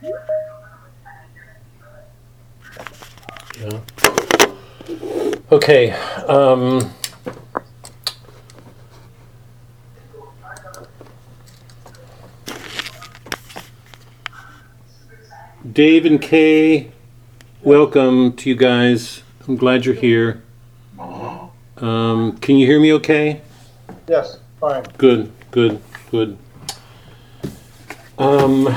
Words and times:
Yeah. 0.00 0.10
Okay, 5.50 5.90
um. 6.28 6.92
Dave 15.72 16.06
and 16.06 16.20
Kay, 16.22 16.92
welcome 17.62 18.32
to 18.34 18.48
you 18.48 18.54
guys. 18.54 19.22
I'm 19.46 19.56
glad 19.56 19.84
you're 19.84 19.94
here. 19.94 20.42
Um, 20.98 22.36
can 22.40 22.56
you 22.56 22.66
hear 22.66 22.80
me 22.80 22.92
okay? 22.94 23.40
Yes, 24.08 24.38
fine. 24.60 24.84
Good, 24.96 25.32
good, 25.50 25.80
good. 26.10 26.38
Um, 28.18 28.68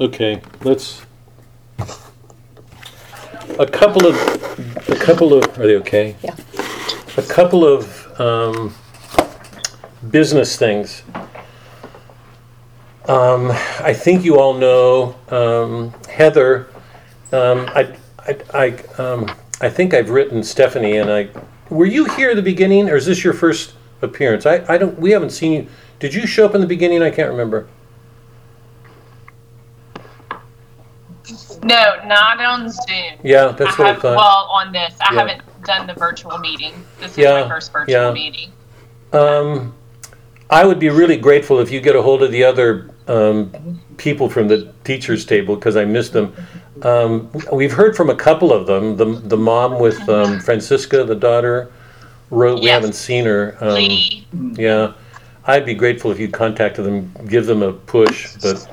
okay, 0.00 0.40
let's. 0.62 1.02
A 3.58 3.66
couple 3.66 4.06
of, 4.06 4.16
a 4.88 4.96
couple 4.96 5.34
of, 5.34 5.44
are 5.58 5.66
they 5.66 5.76
okay? 5.76 6.16
Yeah. 6.22 6.34
A 7.16 7.22
couple 7.22 7.64
of, 7.64 8.20
um, 8.20 8.74
business 10.10 10.56
things. 10.56 11.02
Um, 13.06 13.50
I 13.80 13.92
think 13.92 14.24
you 14.24 14.38
all 14.38 14.54
know, 14.54 15.16
um, 15.28 15.92
Heather, 16.08 16.68
um, 17.32 17.68
I, 17.74 17.94
I, 18.18 18.38
I, 18.54 19.02
um, 19.02 19.30
I 19.60 19.68
think 19.68 19.92
I've 19.92 20.10
written 20.10 20.42
Stephanie 20.42 20.96
and 20.96 21.10
I, 21.10 21.28
were 21.68 21.86
you 21.86 22.04
here 22.04 22.30
at 22.30 22.36
the 22.36 22.42
beginning 22.42 22.88
or 22.88 22.96
is 22.96 23.06
this 23.06 23.24
your 23.24 23.34
first 23.34 23.74
appearance? 24.00 24.46
I, 24.46 24.64
I 24.72 24.78
don't, 24.78 24.98
we 24.98 25.10
haven't 25.10 25.30
seen 25.30 25.52
you. 25.52 25.68
Did 25.98 26.14
you 26.14 26.26
show 26.26 26.46
up 26.46 26.54
in 26.54 26.60
the 26.60 26.66
beginning? 26.66 27.02
I 27.02 27.10
can't 27.10 27.30
remember. 27.30 27.68
No, 31.62 31.94
not 32.06 32.40
on 32.40 32.70
Zoom. 32.70 33.18
Yeah, 33.22 33.48
that's 33.48 33.78
I 33.78 33.82
what 33.82 33.96
I 33.96 34.00
thought. 34.00 34.16
well, 34.16 34.48
on 34.50 34.72
this, 34.72 34.94
I 35.00 35.14
Yeah. 35.14 35.20
haven't 35.20 35.42
done 35.64 35.86
the 35.86 35.94
virtual 35.94 36.38
meeting. 36.38 36.72
This 36.98 37.12
is 37.12 37.18
Yeah, 37.18 37.42
my 37.42 37.48
first 37.48 37.72
virtual 37.72 37.92
yeah. 37.94 38.12
meeting. 38.12 38.50
Um, 39.12 39.74
I 40.48 40.64
would 40.64 40.78
be 40.78 40.88
really 40.88 41.16
grateful 41.16 41.60
if 41.60 41.70
you 41.70 41.80
get 41.80 41.94
a 41.94 42.02
hold 42.02 42.22
of 42.22 42.32
the 42.32 42.44
other 42.44 42.90
um, 43.08 43.52
people 43.98 44.28
from 44.28 44.48
the 44.48 44.72
teachers 44.84 45.24
table 45.24 45.54
because 45.56 45.76
I 45.76 45.84
missed 45.84 46.12
them. 46.12 46.32
Um, 46.82 47.28
we've 47.52 47.72
heard 47.72 47.96
from 47.96 48.08
a 48.08 48.14
couple 48.14 48.52
of 48.52 48.66
them. 48.66 48.96
The 48.96 49.04
the 49.04 49.36
mom 49.36 49.78
with 49.78 50.08
um, 50.08 50.38
Francisca, 50.46 51.04
the 51.04 51.14
daughter, 51.14 51.70
wrote. 52.30 52.62
We 52.62 52.68
haven't 52.68 52.94
seen 52.94 53.26
her. 53.26 53.56
Um, 53.60 54.54
yeah, 54.56 54.92
I'd 55.46 55.66
be 55.66 55.74
grateful 55.74 56.10
if 56.10 56.18
you 56.18 56.28
contacted 56.28 56.84
them, 56.84 57.12
give 57.28 57.46
them 57.46 57.62
a 57.62 57.72
push. 57.72 58.34
But 58.36 58.66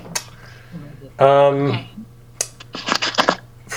um, 1.19 1.67
Okay. 1.71 1.89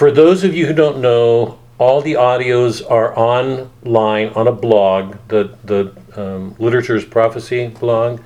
For 0.01 0.11
those 0.11 0.45
of 0.45 0.55
you 0.55 0.65
who 0.65 0.73
don't 0.73 1.03
know, 1.03 1.59
all 1.77 2.01
the 2.01 2.15
audios 2.15 2.81
are 2.91 3.15
online 3.19 4.29
on 4.29 4.49
a 4.49 4.51
blog, 4.51 5.19
the 5.29 5.55
the 5.65 5.95
um, 6.17 6.57
Literature 6.59 6.97
as 6.97 7.05
Prophecy 7.05 7.67
blog. 7.67 8.23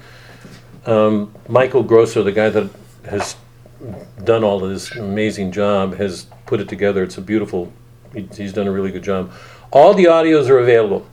Um, 0.86 1.34
Michael 1.48 1.82
Grosso, 1.82 2.22
the 2.22 2.30
guy 2.30 2.48
that 2.48 2.70
has 3.10 3.34
done 4.22 4.44
all 4.44 4.60
this 4.60 4.92
amazing 4.94 5.50
job, 5.50 5.96
has 5.96 6.28
put 6.46 6.60
it 6.60 6.68
together. 6.68 7.02
It's 7.02 7.18
a 7.18 7.20
beautiful. 7.20 7.72
He's 8.14 8.52
done 8.52 8.68
a 8.68 8.72
really 8.72 8.92
good 8.92 9.02
job. 9.02 9.32
All 9.72 9.94
the 9.94 10.04
audios 10.04 10.48
are 10.48 10.60
available. 10.60 11.04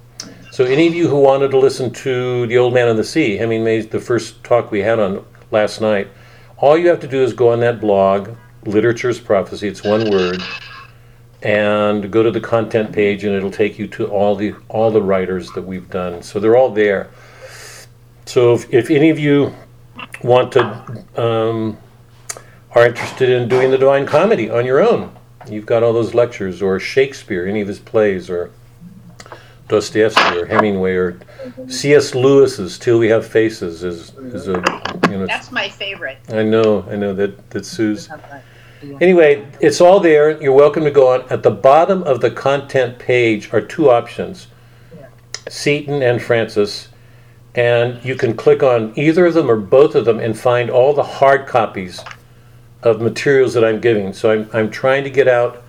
So 0.51 0.65
any 0.65 0.85
of 0.85 0.93
you 0.93 1.07
who 1.07 1.19
wanted 1.19 1.49
to 1.49 1.57
listen 1.57 1.89
to 2.05 2.45
The 2.45 2.59
Old 2.59 2.75
Man 2.75 2.87
and 2.87 2.99
the 2.99 3.03
Sea, 3.03 3.35
Hemingway's 3.35 3.87
the 3.87 3.99
first 3.99 4.43
talk 4.43 4.69
we 4.69 4.81
had 4.81 4.99
on 4.99 5.25
last 5.49 5.81
night, 5.81 6.07
all 6.57 6.77
you 6.77 6.87
have 6.89 6.99
to 6.99 7.07
do 7.07 7.23
is 7.23 7.33
go 7.33 7.51
on 7.51 7.61
that 7.61 7.81
blog, 7.81 8.35
Literature 8.65 9.09
as 9.09 9.19
Prophecy. 9.19 9.67
It's 9.67 9.83
one 9.83 10.09
word 10.09 10.41
and 11.43 12.11
go 12.11 12.21
to 12.21 12.31
the 12.31 12.39
content 12.39 12.91
page 12.91 13.23
and 13.23 13.35
it'll 13.35 13.51
take 13.51 13.79
you 13.79 13.87
to 13.87 14.05
all 14.07 14.35
the 14.35 14.53
all 14.69 14.91
the 14.91 15.01
writers 15.01 15.49
that 15.53 15.61
we've 15.61 15.89
done 15.89 16.21
so 16.21 16.39
they're 16.39 16.55
all 16.55 16.69
there 16.69 17.09
so 18.25 18.53
if, 18.53 18.71
if 18.71 18.91
any 18.91 19.09
of 19.09 19.17
you 19.17 19.53
want 20.23 20.51
to 20.51 21.03
um, 21.17 21.77
are 22.75 22.85
interested 22.85 23.29
in 23.29 23.49
doing 23.49 23.71
the 23.71 23.77
divine 23.77 24.05
comedy 24.05 24.49
on 24.49 24.65
your 24.65 24.79
own 24.79 25.11
you've 25.49 25.65
got 25.65 25.81
all 25.81 25.93
those 25.93 26.13
lectures 26.13 26.61
or 26.61 26.79
shakespeare 26.79 27.47
any 27.47 27.61
of 27.61 27.67
his 27.67 27.79
plays 27.79 28.29
or 28.29 28.51
dostoevsky 29.67 30.37
or 30.37 30.45
hemingway 30.45 30.93
or 30.93 31.19
cs 31.67 32.13
lewis's 32.13 32.77
till 32.77 32.99
we 32.99 33.07
have 33.07 33.25
faces 33.25 33.83
is 33.83 34.13
is 34.17 34.47
a 34.47 34.63
you 35.09 35.17
know 35.17 35.25
That's 35.25 35.51
my 35.51 35.69
favorite. 35.69 36.19
i 36.29 36.43
know 36.43 36.85
i 36.89 36.95
know 36.95 37.13
that 37.15 37.49
that 37.49 37.65
sue's 37.65 38.07
Anyway, 38.99 39.45
it's 39.59 39.79
all 39.79 39.99
there. 39.99 40.41
You're 40.41 40.53
welcome 40.53 40.83
to 40.83 40.91
go 40.91 41.13
on. 41.13 41.21
At 41.29 41.43
the 41.43 41.51
bottom 41.51 42.03
of 42.03 42.21
the 42.21 42.31
content 42.31 42.99
page 42.99 43.53
are 43.53 43.61
two 43.61 43.89
options 43.89 44.47
Seton 45.47 46.01
and 46.01 46.21
Francis. 46.21 46.89
And 47.53 48.03
you 48.03 48.15
can 48.15 48.35
click 48.35 48.63
on 48.63 48.93
either 48.97 49.25
of 49.25 49.33
them 49.33 49.51
or 49.51 49.57
both 49.57 49.93
of 49.93 50.05
them 50.05 50.19
and 50.19 50.39
find 50.39 50.69
all 50.69 50.93
the 50.93 51.03
hard 51.03 51.47
copies 51.47 52.01
of 52.81 53.01
materials 53.01 53.53
that 53.53 53.63
I'm 53.63 53.81
giving. 53.81 54.13
So 54.13 54.31
I'm, 54.31 54.49
I'm 54.53 54.71
trying 54.71 55.03
to 55.03 55.09
get 55.09 55.27
out 55.27 55.61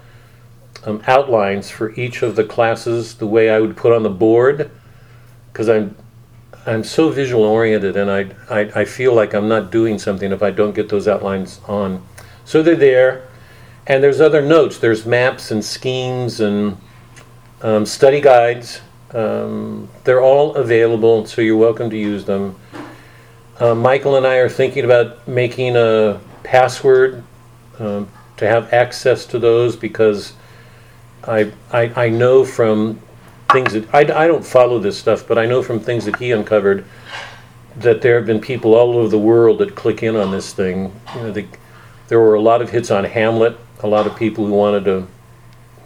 um, 0.85 1.03
outlines 1.07 1.71
for 1.71 1.93
each 1.95 2.23
of 2.23 2.37
the 2.37 2.45
classes 2.45 3.17
the 3.17 3.27
way 3.27 3.51
I 3.51 3.61
would 3.61 3.77
put 3.77 3.93
on 3.93 4.03
the 4.03 4.11
board 4.11 4.71
because 5.53 5.69
I'm 5.69 5.97
I'm 6.65 6.85
so 6.85 7.09
visual 7.09 7.43
oriented 7.43 7.97
and 7.97 8.09
I, 8.09 8.31
I, 8.49 8.83
I 8.83 8.85
feel 8.85 9.15
like 9.15 9.35
I'm 9.35 9.49
not 9.49 9.73
doing 9.73 9.99
something 9.99 10.31
if 10.31 10.45
I 10.45 10.53
don't 10.53 10.75
get 10.75 10.89
those 10.89 11.09
outlines 11.09 11.61
on. 11.67 12.07
So 12.45 12.63
they're 12.63 12.77
there, 12.77 13.29
and 13.87 14.03
there's 14.03 14.21
other 14.21 14.43
notes. 14.43 14.79
There's 14.79 15.07
maps 15.07 15.51
and 15.51 15.65
schemes 15.65 16.41
and 16.41 16.77
um, 17.63 17.87
study 17.87 18.21
guides. 18.21 18.81
Um, 19.13 19.89
they're 20.05 20.23
all 20.23 20.55
available, 20.55 21.27
so 21.27 21.43
you're 21.43 21.57
welcome 21.57 21.91
to 21.91 21.97
use 21.97 22.25
them. 22.25 22.57
Uh, 23.59 23.75
Michael 23.75 24.17
and 24.17 24.27
I 24.27 24.37
are 24.37 24.49
thinking 24.49 24.85
about 24.85 25.27
making 25.29 25.77
a 25.77 26.21
password 26.43 27.23
um, 27.79 28.09
to 28.39 28.49
have 28.49 28.73
access 28.73 29.27
to 29.27 29.39
those 29.39 29.77
because 29.77 30.33
I, 31.25 31.53
I, 31.71 32.07
I 32.07 32.09
know 32.09 32.45
from 32.45 33.01
things 33.53 33.75
that 33.75 33.95
I, 33.95 34.01
I 34.01 34.27
don't 34.27 34.45
follow 34.45 34.79
this 34.79 34.99
stuff, 34.99 35.29
but 35.29 35.39
I 35.39 35.47
know 35.47 35.63
from 35.63 35.79
things 35.79 36.05
that 36.07 36.17
he 36.17 36.33
uncovered 36.33 36.85
that 37.77 38.03
there 38.03 38.17
have 38.17 38.27
been 38.27 38.41
people 38.41 38.75
all 38.75 38.99
over 38.99 39.09
the 39.09 39.19
world 39.19 39.59
that 39.59 39.75
click 39.75 40.03
in 40.03 40.17
on 40.17 40.31
this 40.31 40.53
thing. 40.53 40.93
You 41.15 41.21
know, 41.21 41.31
they, 41.31 41.47
there 42.13 42.21
were 42.21 42.35
a 42.35 42.41
lot 42.43 42.61
of 42.61 42.69
hits 42.69 42.91
on 42.91 43.05
Hamlet. 43.05 43.57
A 43.83 43.87
lot 43.87 44.07
of 44.07 44.15
people 44.17 44.45
who 44.45 44.53
wanted 44.53 44.85
to, 44.85 45.09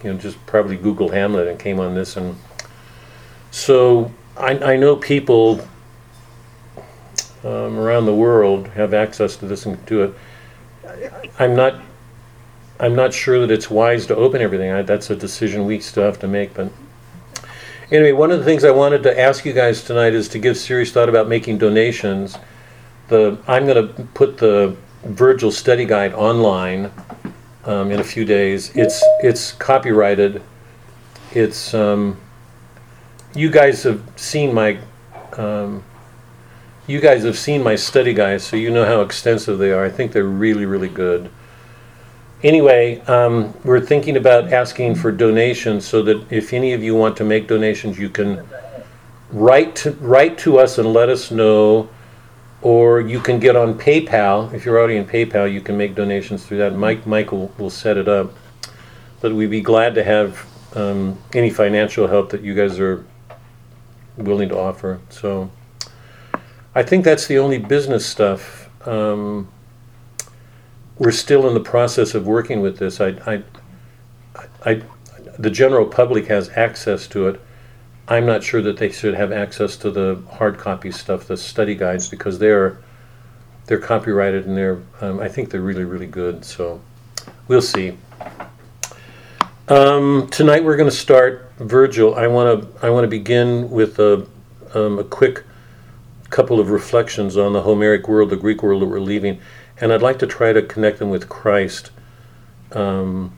you 0.03 0.11
know, 0.11 0.19
just 0.19 0.45
probably 0.45 0.75
Google 0.75 1.07
Hamlet 1.07 1.47
and 1.47 1.57
came 1.57 1.79
on 1.79 1.95
this. 1.95 2.17
And 2.17 2.35
so 3.49 4.11
I, 4.35 4.73
I 4.73 4.75
know 4.75 4.97
people 4.97 5.65
um, 7.45 7.79
around 7.79 8.07
the 8.07 8.13
world 8.13 8.67
have 8.71 8.93
access 8.93 9.37
to 9.37 9.47
this 9.47 9.65
and 9.65 9.85
do 9.85 10.03
it. 10.03 10.13
I- 10.85 11.29
I'm 11.45 11.55
not. 11.55 11.75
I'm 12.77 12.93
not 12.93 13.13
sure 13.13 13.39
that 13.39 13.49
it's 13.49 13.69
wise 13.71 14.05
to 14.07 14.15
open 14.17 14.41
everything. 14.41 14.69
I, 14.69 14.81
that's 14.81 15.09
a 15.09 15.15
decision 15.15 15.65
we 15.65 15.79
still 15.79 16.03
have 16.03 16.19
to 16.19 16.27
make. 16.27 16.53
But 16.53 16.73
anyway, 17.89 18.11
one 18.11 18.31
of 18.31 18.39
the 18.39 18.43
things 18.43 18.65
I 18.65 18.71
wanted 18.71 19.01
to 19.03 19.17
ask 19.17 19.45
you 19.45 19.53
guys 19.53 19.81
tonight 19.81 20.13
is 20.13 20.27
to 20.27 20.39
give 20.39 20.57
serious 20.57 20.91
thought 20.91 21.07
about 21.07 21.29
making 21.29 21.57
donations. 21.59 22.37
The 23.07 23.37
I'm 23.47 23.65
going 23.65 23.87
to 23.87 24.03
put 24.13 24.39
the 24.39 24.75
Virgil 25.07 25.51
Study 25.51 25.85
Guide 25.85 26.13
online 26.13 26.91
um, 27.65 27.91
in 27.91 27.99
a 27.99 28.03
few 28.03 28.25
days. 28.25 28.71
It's 28.75 29.03
it's 29.21 29.51
copyrighted. 29.53 30.41
It's 31.31 31.73
um, 31.73 32.17
you 33.33 33.49
guys 33.49 33.83
have 33.83 34.01
seen 34.15 34.53
my 34.53 34.79
um, 35.37 35.83
you 36.87 36.99
guys 36.99 37.23
have 37.23 37.37
seen 37.37 37.61
my 37.63 37.75
study 37.75 38.13
guides, 38.13 38.43
so 38.43 38.55
you 38.55 38.69
know 38.69 38.85
how 38.85 39.01
extensive 39.01 39.57
they 39.59 39.71
are. 39.71 39.85
I 39.85 39.89
think 39.89 40.11
they're 40.11 40.23
really 40.23 40.65
really 40.65 40.89
good. 40.89 41.29
Anyway, 42.43 42.99
um, 43.07 43.53
we're 43.63 43.81
thinking 43.81 44.15
about 44.15 44.53
asking 44.53 44.95
for 44.95 45.11
donations 45.11 45.85
so 45.85 46.03
that 46.03 46.31
if 46.31 46.53
any 46.53 46.73
of 46.73 46.83
you 46.83 46.95
want 46.95 47.17
to 47.17 47.23
make 47.23 47.47
donations, 47.47 47.97
you 47.97 48.09
can 48.09 48.47
write 49.31 49.75
to, 49.75 49.91
write 49.93 50.37
to 50.37 50.59
us 50.59 50.77
and 50.77 50.93
let 50.93 51.09
us 51.09 51.31
know 51.31 51.89
or 52.61 53.01
you 53.01 53.19
can 53.19 53.39
get 53.39 53.55
on 53.55 53.77
PayPal. 53.77 54.51
If 54.53 54.65
you're 54.65 54.77
already 54.77 54.97
in 54.97 55.05
PayPal, 55.05 55.51
you 55.51 55.61
can 55.61 55.77
make 55.77 55.95
donations 55.95 56.45
through 56.45 56.57
that. 56.57 56.75
Mike, 56.75 57.31
will, 57.31 57.51
will 57.57 57.69
set 57.69 57.97
it 57.97 58.07
up. 58.07 58.33
But 59.21 59.33
we'd 59.33 59.49
be 59.49 59.61
glad 59.61 59.95
to 59.95 60.03
have 60.03 60.45
um, 60.75 61.17
any 61.33 61.49
financial 61.49 62.07
help 62.07 62.29
that 62.31 62.41
you 62.41 62.53
guys 62.53 62.79
are 62.79 63.05
willing 64.17 64.49
to 64.49 64.57
offer. 64.57 64.99
So 65.09 65.51
I 66.73 66.83
think 66.83 67.03
that's 67.03 67.27
the 67.27 67.37
only 67.37 67.57
business 67.57 68.05
stuff. 68.05 68.69
Um, 68.87 69.49
we're 70.97 71.11
still 71.11 71.47
in 71.47 71.53
the 71.53 71.59
process 71.59 72.15
of 72.15 72.25
working 72.25 72.61
with 72.61 72.79
this. 72.79 72.99
I, 72.99 73.09
I, 73.25 73.43
I, 74.65 74.81
the 75.37 75.51
general 75.51 75.85
public 75.85 76.27
has 76.27 76.49
access 76.49 77.07
to 77.07 77.27
it. 77.27 77.41
I'm 78.07 78.25
not 78.25 78.43
sure 78.43 78.61
that 78.61 78.77
they 78.77 78.89
should 78.89 79.15
have 79.15 79.31
access 79.31 79.75
to 79.77 79.91
the 79.91 80.21
hard 80.31 80.57
copy 80.57 80.91
stuff, 80.91 81.27
the 81.27 81.35
study 81.35 81.75
guides, 81.75 82.07
because 82.07 82.39
they're 82.39 82.79
they're 83.65 83.79
copyrighted 83.79 84.45
and 84.45 84.55
they're, 84.55 84.81
um, 85.01 85.19
I 85.19 85.27
think 85.27 85.49
they're 85.49 85.61
really, 85.61 85.83
really 85.83 86.07
good. 86.07 86.45
So 86.45 86.81
we'll 87.49 87.61
see. 87.61 87.97
Um, 89.67 90.29
tonight 90.31 90.63
we're 90.63 90.77
going 90.77 90.89
to 90.89 90.95
start 90.95 91.51
Virgil. 91.57 92.15
I 92.15 92.27
want 92.27 92.61
to 92.61 92.85
I 92.85 92.89
want 92.89 93.03
to 93.03 93.09
begin 93.09 93.69
with 93.69 93.99
a 93.99 94.25
um, 94.73 94.99
a 94.99 95.03
quick 95.03 95.43
couple 96.29 96.59
of 96.59 96.69
reflections 96.69 97.35
on 97.35 97.51
the 97.51 97.61
Homeric 97.61 98.07
world, 98.07 98.29
the 98.29 98.37
Greek 98.37 98.63
world 98.63 98.81
that 98.81 98.85
we're 98.85 98.99
leaving, 99.01 99.39
and 99.81 99.91
I'd 99.91 100.01
like 100.01 100.19
to 100.19 100.27
try 100.27 100.53
to 100.53 100.61
connect 100.61 100.99
them 100.99 101.09
with 101.09 101.27
Christ. 101.27 101.91
Um, 102.71 103.33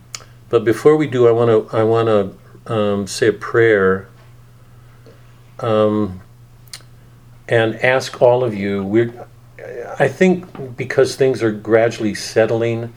but 0.49 0.63
before 0.63 0.95
we 0.95 1.07
do, 1.07 1.27
I 1.27 1.31
want 1.31 1.49
to 1.49 1.75
I 1.75 1.81
want 1.81 2.07
to 2.07 2.71
um, 2.71 3.07
say 3.07 3.29
a 3.29 3.33
prayer 3.33 4.07
um, 5.63 6.21
and 7.47 7.75
ask 7.83 8.21
all 8.21 8.43
of 8.43 8.53
you. 8.53 8.83
We're 8.83 9.27
I 9.99 10.07
think 10.07 10.77
because 10.77 11.15
things 11.15 11.43
are 11.43 11.51
gradually 11.51 12.15
settling, 12.15 12.93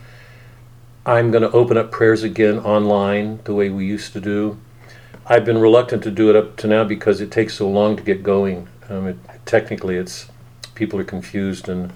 I'm 1.05 1.32
going 1.32 1.43
to 1.43 1.50
open 1.50 1.76
up 1.76 1.91
prayers 1.91 2.23
again 2.23 2.61
online 2.61 3.41
the 3.44 3.55
way 3.55 3.70
we 3.70 3.87
used 3.87 4.12
to 4.12 4.20
do. 4.20 4.59
I've 5.26 5.44
been 5.44 5.59
reluctant 5.59 6.05
to 6.05 6.11
do 6.11 6.31
it 6.31 6.37
up 6.37 6.56
to 6.59 6.69
now 6.69 6.85
because 6.85 7.20
it 7.20 7.31
takes 7.31 7.55
so 7.55 7.69
long 7.69 7.97
to 7.97 8.03
get 8.03 8.23
going. 8.23 8.69
Um, 8.88 9.08
it, 9.08 9.19
technically, 9.44 9.97
it's 9.97 10.29
people 10.75 11.00
are 11.00 11.05
confused, 11.05 11.69
and 11.69 11.93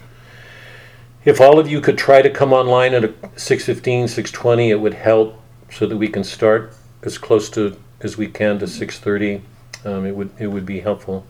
if 1.25 1.41
all 1.41 1.59
of 1.59 1.69
you 1.69 1.81
could 1.81 1.99
try 1.99 2.23
to 2.23 2.31
come 2.31 2.53
online 2.53 2.95
at 2.95 3.05
6:15, 3.37 4.09
6:20, 4.09 4.71
it 4.71 4.81
would 4.81 4.95
help 4.95 5.41
so 5.71 5.87
that 5.87 5.97
we 5.97 6.09
can 6.09 6.25
start 6.25 6.73
as 7.03 7.19
close 7.19 7.49
to 7.51 7.77
as 8.01 8.17
we 8.17 8.27
can 8.27 8.59
to 8.59 8.67
6:30. 8.67 9.43
Um, 9.84 10.06
it 10.06 10.14
would 10.14 10.31
it 10.38 10.46
would 10.46 10.67
be 10.67 10.81
helpful. 10.81 11.26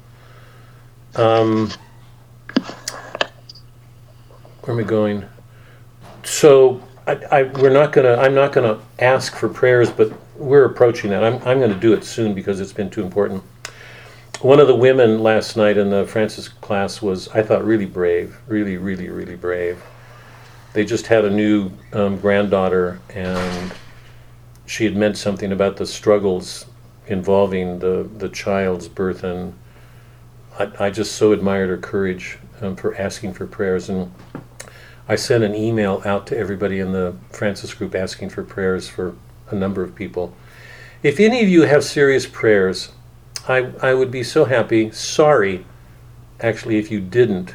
Um, 1.15 1.71
where 4.63 4.77
am 4.77 4.85
I 4.85 4.89
going? 4.89 5.25
So 6.25 6.83
I, 7.07 7.13
I, 7.31 7.43
we're 7.45 7.71
not 7.71 7.93
gonna. 7.93 8.17
I'm 8.17 8.35
not 8.35 8.53
gonna 8.53 8.81
ask 8.99 9.35
for 9.37 9.49
prayers, 9.49 9.91
but 9.91 10.13
we're 10.37 10.65
approaching 10.65 11.11
that. 11.11 11.23
I'm 11.23 11.35
I'm 11.47 11.61
gonna 11.61 11.79
do 11.79 11.93
it 11.93 12.05
soon 12.05 12.35
because 12.35 12.61
it's 12.61 12.73
been 12.73 12.91
too 12.91 13.03
important. 13.03 13.43
One 14.41 14.61
of 14.61 14.67
the 14.67 14.75
women 14.75 15.23
last 15.23 15.57
night 15.57 15.79
in 15.79 15.89
the 15.89 16.05
Francis 16.07 16.49
class 16.49 17.01
was, 17.01 17.29
I 17.29 17.43
thought, 17.43 17.65
really 17.65 17.87
brave, 17.87 18.39
really, 18.49 18.77
really, 18.77 19.09
really 19.09 19.37
brave. 19.37 19.83
They 20.75 20.85
just 20.85 21.07
had 21.07 21.25
a 21.25 21.31
new 21.31 21.71
um, 21.95 22.19
granddaughter, 22.19 23.01
and 23.15 23.73
she 24.67 24.85
had 24.85 24.95
meant 24.95 25.17
something 25.17 25.53
about 25.53 25.79
the 25.79 25.87
struggles 25.87 26.67
involving 27.07 27.79
the 27.79 28.09
the 28.17 28.29
child's 28.29 28.89
birth, 28.89 29.25
and 29.25 29.55
I, 30.59 30.71
I 30.79 30.91
just 30.91 31.13
so 31.13 31.33
admired 31.33 31.69
her 31.71 31.79
courage 31.79 32.39
um, 32.61 32.77
for 32.77 32.95
asking 32.97 33.35
for 33.35 33.47
prayers 33.47 33.89
and 33.89 34.13
I 35.09 35.15
sent 35.15 35.45
an 35.45 35.55
email 35.55 36.03
out 36.05 36.27
to 36.29 36.37
everybody 36.37 36.81
in 36.81 36.91
the 36.93 37.15
Francis 37.31 37.73
group 37.75 37.95
asking 37.95 38.31
for 38.31 38.43
prayers 38.43 38.89
for 38.89 39.15
a 39.49 39.55
number 39.55 39.83
of 39.83 39.95
people. 39.95 40.35
If 41.03 41.21
any 41.21 41.43
of 41.43 41.49
you 41.49 41.63
have 41.63 41.85
serious 41.85 42.27
prayers, 42.27 42.91
I, 43.47 43.73
I 43.81 43.95
would 43.95 44.11
be 44.11 44.25
so 44.25 44.47
happy. 44.47 44.91
Sorry, 44.91 45.65
actually, 46.41 46.79
if 46.79 46.91
you 46.91 47.01
didn't 47.01 47.55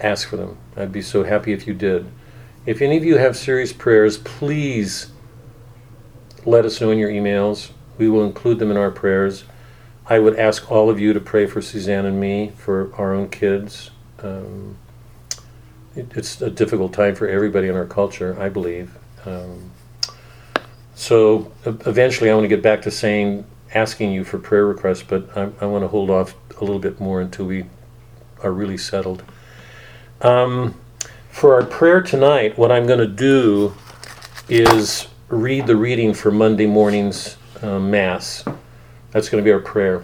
ask 0.00 0.28
for 0.28 0.36
them. 0.36 0.58
I'd 0.76 0.92
be 0.92 1.00
so 1.00 1.24
happy 1.24 1.52
if 1.54 1.66
you 1.66 1.72
did. 1.72 2.06
If 2.66 2.82
any 2.82 2.98
of 2.98 3.04
you 3.04 3.16
have 3.16 3.34
serious 3.34 3.72
prayers, 3.72 4.18
please 4.18 5.10
let 6.44 6.66
us 6.66 6.78
know 6.80 6.90
in 6.90 6.98
your 6.98 7.10
emails. 7.10 7.70
We 7.98 8.08
will 8.08 8.24
include 8.24 8.58
them 8.58 8.70
in 8.70 8.76
our 8.76 8.90
prayers. 8.90 9.44
I 10.06 10.18
would 10.18 10.38
ask 10.38 10.70
all 10.70 10.88
of 10.88 10.98
you 10.98 11.12
to 11.12 11.20
pray 11.20 11.46
for 11.46 11.60
Suzanne 11.60 12.06
and 12.06 12.18
me, 12.18 12.52
for 12.56 12.94
our 12.96 13.12
own 13.12 13.28
kids. 13.28 13.90
Um, 14.20 14.76
it's 15.94 16.40
a 16.40 16.48
difficult 16.48 16.92
time 16.92 17.14
for 17.14 17.28
everybody 17.28 17.68
in 17.68 17.74
our 17.74 17.84
culture, 17.84 18.36
I 18.40 18.48
believe. 18.48 18.96
Um, 19.26 19.70
so 20.94 21.52
eventually, 21.66 22.30
I 22.30 22.34
want 22.34 22.44
to 22.44 22.48
get 22.48 22.62
back 22.62 22.82
to 22.82 22.90
saying, 22.90 23.44
asking 23.74 24.12
you 24.12 24.24
for 24.24 24.38
prayer 24.38 24.66
requests, 24.66 25.02
but 25.02 25.36
I, 25.36 25.50
I 25.60 25.66
want 25.66 25.84
to 25.84 25.88
hold 25.88 26.08
off 26.08 26.34
a 26.60 26.64
little 26.64 26.78
bit 26.78 27.00
more 27.00 27.20
until 27.20 27.46
we 27.46 27.66
are 28.42 28.52
really 28.52 28.78
settled. 28.78 29.22
Um, 30.22 30.74
for 31.30 31.54
our 31.54 31.64
prayer 31.64 32.00
tonight, 32.00 32.58
what 32.58 32.72
I'm 32.72 32.86
going 32.86 32.98
to 32.98 33.06
do 33.06 33.74
is 34.48 35.06
read 35.28 35.66
the 35.66 35.76
reading 35.76 36.14
for 36.14 36.30
Monday 36.30 36.66
morning's 36.66 37.36
uh, 37.62 37.78
Mass. 37.78 38.44
That's 39.10 39.28
going 39.28 39.42
to 39.42 39.44
be 39.44 39.52
our 39.52 39.60
prayer. 39.60 40.02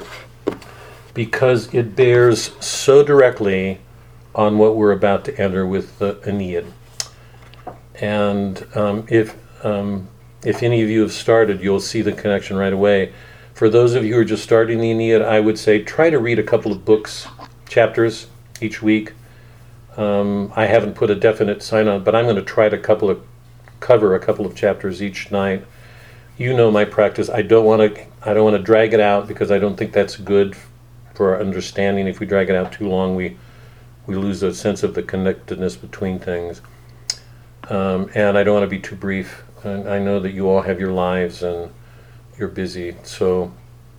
Because 1.13 1.73
it 1.73 1.95
bears 1.95 2.53
so 2.65 3.03
directly 3.05 3.81
on 4.35 4.59
what 4.59 4.77
we're 4.77 4.93
about 4.93 5.25
to 5.27 5.41
enter 5.41 5.67
with 5.67 5.99
the 5.99 6.21
Aeneid. 6.27 6.67
And 8.01 8.67
um, 8.75 9.07
if 9.09 9.37
um, 9.65 10.09
if 10.45 10.63
any 10.63 10.83
of 10.83 10.91
you 10.91 11.01
have 11.01 11.13
started, 11.13 11.63
you'll 11.63 11.81
see 11.81 12.03
the 12.03 12.13
connection 12.13 12.57
right 12.57 12.73
away. 12.73 13.13
For 13.55 13.69
those 13.71 13.95
of 13.95 14.05
you 14.05 14.15
who 14.15 14.21
are 14.21 14.25
just 14.25 14.43
starting 14.43 14.79
the 14.79 14.91
Aeneid, 14.91 15.23
I 15.23 15.41
would 15.41 15.59
say 15.59 15.83
try 15.83 16.11
to 16.11 16.19
read 16.19 16.39
a 16.39 16.43
couple 16.43 16.73
of 16.73 16.85
books, 16.85 17.27
chapters 17.69 18.27
each 18.61 18.83
week. 18.83 19.13
Um, 19.97 20.53
I 20.57 20.67
haven't 20.67 20.95
put 20.95 21.09
a 21.11 21.15
definite 21.15 21.63
sign 21.63 21.89
on, 21.89 22.03
but 22.03 22.15
I'm 22.15 22.25
going 22.25 22.37
to 22.37 22.43
try 22.43 22.69
to 22.69 22.77
couple 22.77 23.09
of, 23.09 23.25
cover 23.81 24.15
a 24.15 24.21
couple 24.21 24.45
of 24.45 24.55
chapters 24.55 25.03
each 25.03 25.31
night. 25.31 25.65
You 26.37 26.53
know 26.53 26.71
my 26.71 26.85
practice. 26.85 27.29
I 27.29 27.43
don't 27.43 27.65
want 27.65 27.95
to. 27.95 28.07
I 28.23 28.35
don't 28.35 28.45
want 28.45 28.57
to 28.57 28.63
drag 28.63 28.93
it 28.93 29.01
out 29.01 29.29
because 29.29 29.53
I 29.53 29.59
don't 29.59 29.77
think 29.77 29.93
that's 29.93 30.17
good 30.17 30.57
for 31.15 31.35
our 31.35 31.41
understanding. 31.41 32.09
If 32.09 32.19
we 32.19 32.27
drag 32.27 32.51
it 32.51 32.57
out 32.57 32.73
too 32.73 32.89
long, 32.89 33.15
we 33.15 33.37
we 34.07 34.17
lose 34.17 34.43
a 34.43 34.53
sense 34.53 34.83
of 34.83 34.95
the 34.95 35.03
connectedness 35.03 35.77
between 35.77 36.19
things. 36.19 36.61
Um, 37.71 38.11
and 38.15 38.37
I 38.37 38.43
don't 38.43 38.55
want 38.55 38.65
to 38.65 38.77
be 38.77 38.81
too 38.81 38.97
brief. 38.97 39.45
And 39.63 39.89
I 39.89 39.99
know 39.99 40.21
that 40.21 40.33
you 40.33 40.49
all 40.49 40.63
have 40.63 40.81
your 40.81 40.93
lives 40.93 41.43
and 41.43 41.71
you're 42.39 42.49
busy, 42.49 42.97
so 43.05 43.53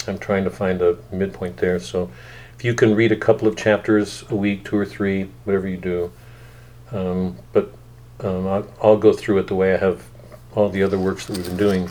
I'm 0.08 0.20
trying 0.20 0.44
to 0.44 0.52
find 0.52 0.82
a 0.82 0.98
midpoint 1.12 1.58
there. 1.58 1.80
So 1.80 2.12
if 2.58 2.64
you 2.64 2.74
can 2.76 2.96
read 2.96 3.12
a 3.12 3.16
couple 3.16 3.48
of 3.48 3.56
chapters 3.56 4.24
a 4.30 4.36
week, 4.36 4.66
two 4.66 4.78
or 4.78 4.86
three, 4.86 5.30
whatever 5.46 5.68
you 5.68 5.78
do. 5.78 6.12
Um, 6.92 7.38
but 7.52 7.72
um, 8.20 8.46
I'll, 8.46 8.68
I'll, 8.82 8.98
go 8.98 9.12
through 9.12 9.40
it 9.40 9.48
the 9.48 9.56
way 9.56 9.74
I 9.74 9.78
have 9.78 10.04
all 10.54 10.70
the 10.70 10.84
other 10.84 11.00
works 11.00 11.26
that 11.26 11.36
we've 11.36 11.46
been 11.46 11.58
doing. 11.58 11.90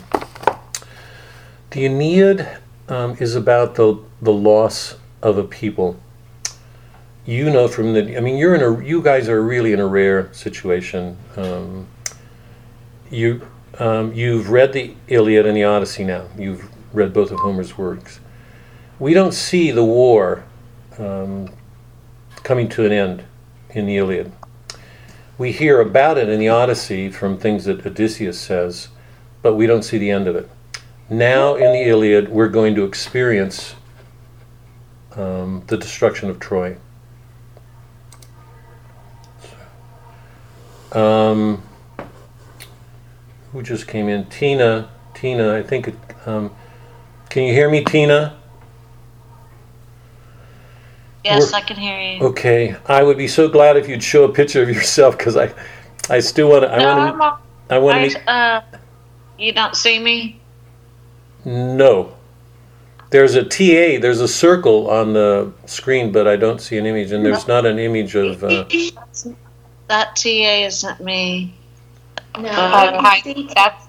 The 1.75 1.83
Aeneid 1.83 2.47
um, 2.87 3.17
is 3.19 3.35
about 3.35 3.75
the, 3.75 4.01
the 4.21 4.31
loss 4.31 4.95
of 5.21 5.37
a 5.37 5.43
people. 5.43 5.99
You 7.25 7.49
know 7.49 7.67
from 7.67 7.91
the 7.91 8.15
i 8.15 8.21
mean 8.21 8.37
you're 8.37 8.55
in 8.55 8.61
a 8.61 8.81
you 8.81 9.01
guys 9.01 9.27
are 9.27 9.43
really 9.43 9.73
in 9.73 9.81
a 9.81 9.85
rare 9.85 10.33
situation. 10.33 11.17
Um, 11.35 11.87
you 13.11 13.45
um, 13.77 14.13
you've 14.13 14.51
read 14.51 14.71
the 14.71 14.95
iliad 15.09 15.45
and 15.45 15.57
the 15.57 15.65
odyssey 15.65 16.05
now. 16.05 16.27
You've 16.37 16.65
read 16.93 17.11
both 17.11 17.29
of 17.31 17.39
homer's 17.39 17.77
works. 17.77 18.21
We 18.97 19.13
don't 19.13 19.33
see 19.33 19.71
the 19.71 19.83
war 19.83 20.45
um, 20.97 21.49
coming 22.43 22.69
to 22.69 22.85
an 22.85 22.93
end 22.93 23.25
in 23.71 23.85
the 23.85 23.97
iliad. 23.97 24.31
We 25.37 25.51
hear 25.51 25.81
about 25.81 26.17
it 26.17 26.29
in 26.29 26.39
the 26.39 26.47
odyssey 26.47 27.11
from 27.11 27.37
things 27.37 27.65
that 27.65 27.85
odysseus 27.85 28.39
says 28.39 28.87
but 29.41 29.53
we 29.53 29.67
don't 29.67 29.83
see 29.83 29.99
the 29.99 30.09
end 30.09 30.27
of 30.27 30.35
it 30.35 30.49
now 31.09 31.55
in 31.55 31.71
the 31.71 31.81
iliad 31.87 32.29
we're 32.29 32.49
going 32.49 32.75
to 32.75 32.83
experience 32.83 33.75
um, 35.15 35.63
the 35.67 35.77
destruction 35.77 36.29
of 36.29 36.39
troy 36.39 36.75
Um, 40.95 41.61
who 43.51 43.61
just 43.61 43.87
came 43.87 44.07
in? 44.07 44.25
Tina. 44.27 44.89
Tina, 45.13 45.53
I 45.53 45.61
think. 45.61 45.89
It, 45.89 45.95
um, 46.25 46.55
can 47.29 47.43
you 47.43 47.53
hear 47.53 47.69
me, 47.69 47.83
Tina? 47.83 48.37
Yes, 51.25 51.51
We're, 51.51 51.57
I 51.57 51.61
can 51.61 51.75
hear 51.75 51.99
you. 51.99 52.21
Okay, 52.27 52.77
I 52.85 53.03
would 53.03 53.17
be 53.17 53.27
so 53.27 53.49
glad 53.49 53.75
if 53.75 53.89
you'd 53.89 54.03
show 54.03 54.23
a 54.23 54.31
picture 54.31 54.63
of 54.63 54.69
yourself 54.69 55.17
because 55.17 55.35
I, 55.35 55.53
I 56.09 56.21
still 56.21 56.49
want 56.49 56.63
to. 56.63 56.71
I 56.71 56.77
no, 56.77 56.95
want 56.95 57.19
to. 57.19 57.75
I 57.75 57.77
want 57.77 57.95
to 57.95 58.01
meet. 58.01 58.27
Uh, 58.27 58.61
you 59.37 59.51
don't 59.51 59.75
see 59.75 59.99
me. 59.99 60.39
No. 61.45 62.15
There's 63.11 63.35
a 63.35 63.43
TA. 63.43 64.01
There's 64.01 64.19
a 64.19 64.27
circle 64.27 64.89
on 64.89 65.13
the 65.13 65.53
screen, 65.67 66.11
but 66.11 66.27
I 66.27 66.35
don't 66.35 66.59
see 66.59 66.77
an 66.77 66.85
image, 66.85 67.11
and 67.11 67.23
there's 67.23 67.47
not 67.47 67.65
an 67.65 67.79
image 67.79 68.15
of. 68.15 68.43
Uh, 68.43 68.65
that 69.87 70.15
TA 70.15 70.65
isn't 70.65 70.99
me. 70.99 71.53
No, 72.37 72.49
uh, 72.49 73.01
hi, 73.01 73.21
that's 73.53 73.85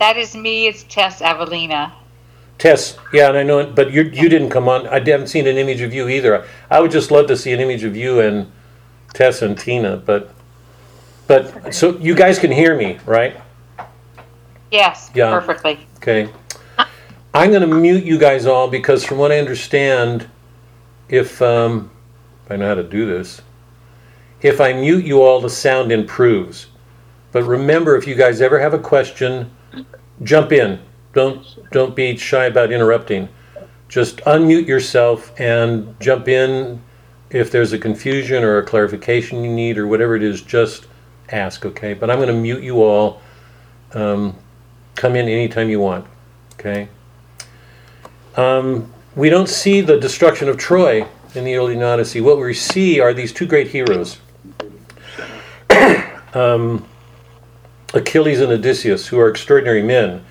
that 0.00 0.16
is 0.16 0.34
me. 0.34 0.66
It's 0.66 0.82
Tess 0.84 1.20
Evelina. 1.20 1.92
Tess, 2.56 2.98
yeah, 3.12 3.28
and 3.28 3.38
I 3.38 3.44
know, 3.44 3.60
it, 3.60 3.74
but 3.74 3.92
you 3.92 4.02
you 4.02 4.28
didn't 4.28 4.50
come 4.50 4.68
on. 4.68 4.86
I 4.88 4.98
haven't 4.98 5.28
seen 5.28 5.46
an 5.46 5.58
image 5.58 5.80
of 5.80 5.94
you 5.94 6.08
either. 6.08 6.44
I 6.70 6.80
would 6.80 6.90
just 6.90 7.10
love 7.10 7.28
to 7.28 7.36
see 7.36 7.52
an 7.52 7.60
image 7.60 7.84
of 7.84 7.94
you 7.94 8.20
and 8.20 8.50
Tess 9.14 9.42
and 9.42 9.56
Tina, 9.56 9.96
but 9.98 10.34
but 11.28 11.72
so 11.72 11.96
you 11.98 12.14
guys 12.16 12.38
can 12.38 12.50
hear 12.50 12.76
me, 12.76 12.98
right? 13.06 13.36
Yes, 14.72 15.10
yeah. 15.14 15.30
perfectly. 15.30 15.86
Okay. 15.98 16.28
I'm 17.38 17.50
going 17.50 17.62
to 17.62 17.68
mute 17.68 18.02
you 18.02 18.18
guys 18.18 18.46
all 18.46 18.66
because, 18.66 19.04
from 19.04 19.18
what 19.18 19.30
I 19.30 19.38
understand, 19.38 20.28
if 21.08 21.40
um, 21.40 21.88
I 22.50 22.56
know 22.56 22.66
how 22.66 22.74
to 22.74 22.82
do 22.82 23.06
this, 23.06 23.42
If 24.42 24.60
I 24.60 24.72
mute 24.72 25.04
you 25.04 25.22
all, 25.22 25.40
the 25.40 25.48
sound 25.48 25.92
improves. 25.92 26.66
But 27.30 27.44
remember, 27.44 27.96
if 27.96 28.08
you 28.08 28.16
guys 28.16 28.40
ever 28.40 28.58
have 28.58 28.74
a 28.74 28.78
question, 28.78 29.50
jump 30.24 30.50
in. 30.50 30.80
Don't 31.12 31.70
don't 31.70 31.94
be 31.94 32.16
shy 32.16 32.46
about 32.46 32.72
interrupting. 32.72 33.28
Just 33.88 34.16
unmute 34.18 34.66
yourself 34.66 35.32
and 35.38 35.94
jump 36.00 36.26
in 36.26 36.82
if 37.30 37.52
there's 37.52 37.72
a 37.72 37.78
confusion 37.78 38.42
or 38.42 38.58
a 38.58 38.64
clarification 38.64 39.44
you 39.44 39.52
need 39.52 39.78
or 39.78 39.86
whatever 39.86 40.16
it 40.16 40.24
is. 40.24 40.42
Just 40.42 40.88
ask, 41.30 41.64
okay? 41.64 41.94
But 41.94 42.10
I'm 42.10 42.18
going 42.18 42.34
to 42.34 42.34
mute 42.34 42.64
you 42.64 42.82
all. 42.82 43.20
Um, 43.92 44.34
come 44.96 45.14
in 45.14 45.28
anytime 45.28 45.70
you 45.70 45.78
want, 45.78 46.04
okay? 46.54 46.88
Um, 48.38 48.92
we 49.16 49.30
don't 49.30 49.48
see 49.48 49.80
the 49.80 49.98
destruction 49.98 50.48
of 50.48 50.56
Troy 50.56 51.04
in 51.34 51.42
the 51.42 51.54
Iliad 51.54 51.78
and 51.78 51.84
Odyssey. 51.84 52.20
What 52.20 52.38
we 52.38 52.54
see 52.54 53.00
are 53.00 53.12
these 53.12 53.32
two 53.32 53.46
great 53.46 53.66
heroes, 53.66 54.18
um, 56.34 56.86
Achilles 57.94 58.40
and 58.40 58.52
Odysseus, 58.52 59.08
who 59.08 59.18
are 59.18 59.28
extraordinary 59.28 59.82
men. 59.82 60.24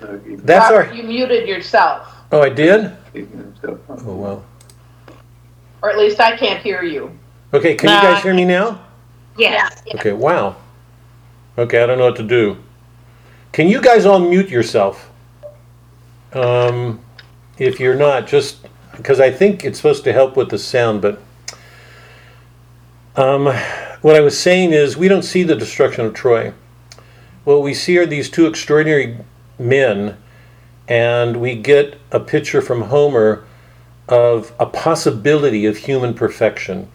That's 0.00 0.70
Robert, 0.70 0.88
our. 0.88 0.94
You 0.94 1.02
muted 1.02 1.46
yourself, 1.46 2.08
Oh, 2.32 2.40
I 2.40 2.48
did. 2.48 2.96
Oh 3.90 4.14
well. 4.14 4.44
or 5.82 5.90
at 5.90 5.98
least 5.98 6.18
I 6.18 6.38
can't 6.38 6.62
hear 6.62 6.82
you. 6.82 7.18
Okay, 7.52 7.74
can 7.74 7.90
you 7.90 7.96
guys 7.96 8.22
hear 8.22 8.32
me 8.32 8.46
now? 8.46 8.80
Yes. 9.36 9.82
Okay, 9.96 10.12
wow. 10.12 10.56
Okay, 11.58 11.82
I 11.82 11.86
don't 11.86 11.98
know 11.98 12.06
what 12.06 12.16
to 12.16 12.22
do. 12.22 12.56
Can 13.52 13.68
you 13.68 13.82
guys 13.82 14.06
all 14.06 14.18
mute 14.20 14.48
yourself? 14.48 15.10
Um, 16.32 17.00
if 17.60 17.78
you're 17.78 17.94
not, 17.94 18.26
just 18.26 18.66
because 18.96 19.20
I 19.20 19.30
think 19.30 19.64
it's 19.64 19.78
supposed 19.78 20.02
to 20.04 20.12
help 20.12 20.34
with 20.34 20.48
the 20.48 20.58
sound, 20.58 21.02
but 21.02 21.20
um, 23.16 23.46
what 24.00 24.16
I 24.16 24.20
was 24.20 24.40
saying 24.40 24.72
is 24.72 24.96
we 24.96 25.08
don't 25.08 25.22
see 25.22 25.42
the 25.42 25.54
destruction 25.54 26.06
of 26.06 26.14
Troy. 26.14 26.54
What 27.44 27.62
we 27.62 27.74
see 27.74 27.98
are 27.98 28.06
these 28.06 28.30
two 28.30 28.46
extraordinary 28.46 29.18
men, 29.58 30.16
and 30.88 31.36
we 31.36 31.54
get 31.54 32.00
a 32.10 32.18
picture 32.18 32.62
from 32.62 32.82
Homer 32.82 33.44
of 34.08 34.52
a 34.58 34.66
possibility 34.66 35.66
of 35.66 35.76
human 35.76 36.14
perfection 36.14 36.90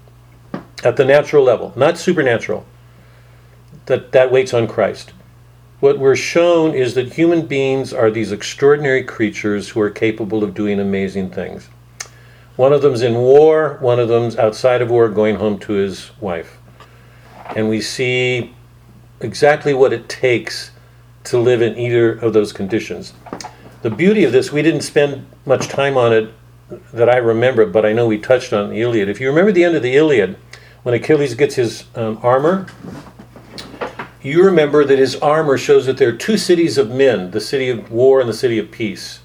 at 0.83 0.97
the 0.97 1.05
natural 1.05 1.43
level, 1.43 1.73
not 1.75 1.97
supernatural. 1.97 2.65
That 3.85 4.11
that 4.13 4.31
waits 4.31 4.53
on 4.53 4.67
Christ. 4.67 5.13
What 5.81 5.99
we're 5.99 6.15
shown 6.15 6.73
is 6.73 6.93
that 6.93 7.13
human 7.13 7.47
beings 7.47 7.91
are 7.91 8.09
these 8.09 8.31
extraordinary 8.31 9.03
creatures 9.03 9.69
who 9.69 9.81
are 9.81 9.89
capable 9.89 10.43
of 10.43 10.53
doing 10.53 10.79
amazing 10.79 11.31
things. 11.31 11.67
One 12.55 12.71
of 12.71 12.81
them's 12.81 13.01
in 13.01 13.15
war, 13.15 13.77
one 13.81 13.99
of 13.99 14.07
them's 14.07 14.37
outside 14.37 14.81
of 14.81 14.89
war 14.89 15.09
going 15.09 15.35
home 15.35 15.59
to 15.59 15.73
his 15.73 16.11
wife. 16.21 16.57
And 17.55 17.67
we 17.67 17.81
see 17.81 18.55
exactly 19.19 19.73
what 19.73 19.91
it 19.91 20.07
takes 20.07 20.71
to 21.25 21.37
live 21.37 21.61
in 21.61 21.77
either 21.77 22.13
of 22.13 22.31
those 22.31 22.53
conditions. 22.53 23.13
The 23.81 23.89
beauty 23.89 24.23
of 24.23 24.31
this, 24.31 24.53
we 24.53 24.61
didn't 24.61 24.81
spend 24.81 25.27
much 25.45 25.67
time 25.67 25.97
on 25.97 26.13
it 26.13 26.31
that 26.93 27.09
I 27.09 27.17
remember, 27.17 27.65
but 27.65 27.85
I 27.85 27.91
know 27.91 28.07
we 28.07 28.17
touched 28.17 28.53
on 28.53 28.69
the 28.69 28.81
Iliad. 28.81 29.09
If 29.09 29.19
you 29.19 29.27
remember 29.27 29.51
the 29.51 29.65
end 29.65 29.75
of 29.75 29.83
the 29.83 29.95
Iliad, 29.95 30.37
when 30.83 30.95
Achilles 30.95 31.35
gets 31.35 31.55
his 31.55 31.83
um, 31.95 32.17
armor, 32.23 32.67
you 34.25 34.43
remember 34.43 34.83
that 34.83 34.97
his 34.97 35.15
armor 35.17 35.57
shows 35.57 35.85
that 35.85 35.97
there 35.97 36.09
are 36.09 36.17
two 36.17 36.37
cities 36.37 36.77
of 36.77 36.89
men 36.89 37.31
the 37.31 37.39
city 37.39 37.69
of 37.69 37.91
war 37.91 38.19
and 38.19 38.27
the 38.27 38.33
city 38.33 38.57
of 38.57 38.71
peace. 38.71 39.19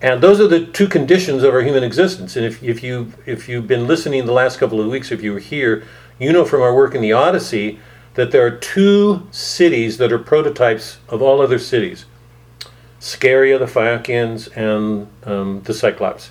And 0.00 0.20
those 0.20 0.40
are 0.40 0.48
the 0.48 0.66
two 0.66 0.88
conditions 0.88 1.42
of 1.42 1.54
our 1.54 1.62
human 1.62 1.84
existence. 1.84 2.34
And 2.34 2.44
if, 2.44 2.62
if, 2.62 2.82
you, 2.82 3.12
if 3.24 3.48
you've 3.48 3.68
been 3.68 3.86
listening 3.86 4.26
the 4.26 4.32
last 4.32 4.58
couple 4.58 4.80
of 4.80 4.88
weeks, 4.88 5.12
if 5.12 5.22
you 5.22 5.32
were 5.32 5.38
here, 5.38 5.84
you 6.18 6.32
know 6.32 6.44
from 6.44 6.60
our 6.60 6.74
work 6.74 6.94
in 6.94 7.02
the 7.02 7.12
Odyssey 7.12 7.78
that 8.14 8.30
there 8.30 8.44
are 8.44 8.50
two 8.50 9.26
cities 9.30 9.98
that 9.98 10.12
are 10.12 10.18
prototypes 10.18 10.98
of 11.08 11.22
all 11.22 11.40
other 11.40 11.58
cities 11.58 12.04
Scheria, 13.00 13.58
the 13.58 13.66
Phaeacians, 13.66 14.46
and 14.48 15.08
um, 15.24 15.60
the 15.64 15.74
Cyclops. 15.74 16.30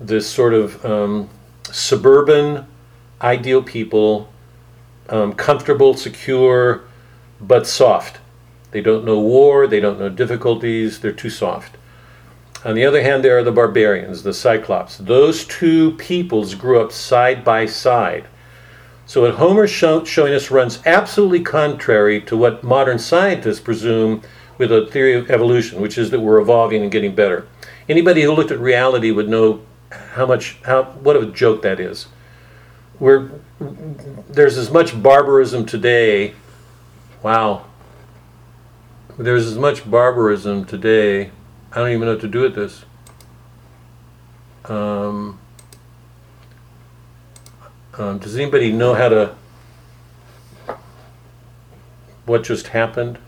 This 0.00 0.28
sort 0.30 0.54
of 0.54 0.84
um, 0.84 1.28
suburban, 1.64 2.64
ideal 3.20 3.64
people, 3.64 4.32
um, 5.08 5.32
comfortable, 5.32 5.94
secure, 5.94 6.82
but 7.40 7.66
soft. 7.66 8.18
They 8.70 8.80
don't 8.80 9.04
know 9.04 9.18
war, 9.18 9.66
they 9.66 9.80
don't 9.80 9.98
know 9.98 10.08
difficulties, 10.08 11.00
they're 11.00 11.12
too 11.12 11.30
soft. 11.30 11.76
On 12.64 12.74
the 12.74 12.84
other 12.84 13.02
hand, 13.02 13.24
there 13.24 13.38
are 13.38 13.44
the 13.44 13.52
barbarians, 13.52 14.24
the 14.24 14.34
Cyclops. 14.34 14.98
Those 14.98 15.44
two 15.44 15.92
peoples 15.92 16.54
grew 16.54 16.80
up 16.80 16.90
side 16.92 17.44
by 17.44 17.66
side. 17.66 18.26
So 19.06 19.22
what 19.22 19.36
Homer's 19.36 19.70
show, 19.70 20.04
showing 20.04 20.34
us 20.34 20.50
runs 20.50 20.80
absolutely 20.84 21.40
contrary 21.40 22.20
to 22.22 22.36
what 22.36 22.62
modern 22.62 22.98
scientists 22.98 23.60
presume 23.60 24.22
with 24.58 24.72
a 24.72 24.86
theory 24.86 25.14
of 25.14 25.30
evolution, 25.30 25.80
which 25.80 25.96
is 25.96 26.10
that 26.10 26.20
we're 26.20 26.40
evolving 26.40 26.82
and 26.82 26.90
getting 26.90 27.14
better. 27.14 27.46
Anybody 27.88 28.22
who 28.22 28.32
looked 28.32 28.50
at 28.50 28.58
reality 28.58 29.10
would 29.10 29.28
know 29.28 29.62
how 29.90 30.26
much 30.26 30.58
how 30.64 30.82
what 30.82 31.16
a 31.16 31.24
joke 31.26 31.62
that 31.62 31.80
is. 31.80 32.08
We're 33.00 33.30
there's 34.28 34.58
as 34.58 34.70
much 34.70 35.00
barbarism 35.00 35.66
today. 35.66 36.34
Wow. 37.22 37.66
There's 39.18 39.46
as 39.46 39.56
much 39.56 39.88
barbarism 39.88 40.64
today. 40.64 41.30
I 41.72 41.78
don't 41.78 41.90
even 41.90 42.02
know 42.02 42.12
what 42.12 42.20
to 42.20 42.28
do 42.28 42.42
with 42.42 42.54
this. 42.54 42.84
Um, 44.64 45.40
um, 47.96 48.18
does 48.18 48.36
anybody 48.36 48.70
know 48.70 48.94
how 48.94 49.08
to 49.08 49.34
what 52.26 52.44
just 52.44 52.68
happened? 52.68 53.18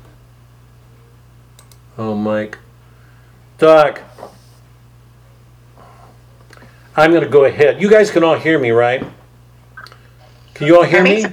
Oh, 1.97 2.15
Mike. 2.15 2.59
Doc. 3.59 4.03
I'm 6.97 7.11
going 7.11 7.23
to 7.23 7.29
go 7.29 7.45
ahead. 7.45 7.81
You 7.81 7.91
guys 7.91 8.11
can 8.11 8.23
all 8.23 8.39
hear 8.39 8.59
me, 8.59 8.71
right? 8.71 9.05
Can 10.61 10.67
you 10.67 10.77
all 10.77 10.85
hear 10.85 11.03
me? 11.03 11.25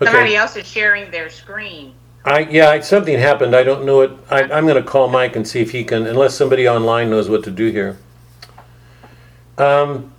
Somebody 0.00 0.34
else 0.34 0.56
is 0.56 0.66
sharing 0.66 1.12
their 1.12 1.30
screen. 1.30 1.94
I 2.24 2.40
yeah, 2.40 2.80
something 2.80 3.16
happened. 3.16 3.54
I 3.54 3.62
don't 3.62 3.84
know 3.84 4.00
it. 4.00 4.10
I, 4.32 4.42
I'm 4.42 4.66
going 4.66 4.82
to 4.82 4.82
call 4.82 5.06
Mike 5.06 5.36
and 5.36 5.46
see 5.46 5.60
if 5.60 5.70
he 5.70 5.84
can, 5.84 6.08
unless 6.08 6.34
somebody 6.34 6.68
online 6.68 7.08
knows 7.08 7.28
what 7.28 7.44
to 7.44 7.52
do 7.52 7.70
here. 7.70 7.98
Um, 9.58 10.12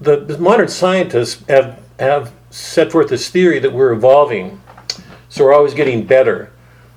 the, 0.00 0.16
the 0.16 0.36
modern 0.38 0.66
scientists 0.66 1.44
have 1.48 1.80
have 2.00 2.32
set 2.50 2.90
forth 2.90 3.08
this 3.08 3.30
theory 3.30 3.60
that 3.60 3.72
we're 3.72 3.92
evolving, 3.92 4.60
so 5.28 5.44
we're 5.44 5.54
always 5.54 5.74
getting 5.74 6.04
better. 6.04 6.50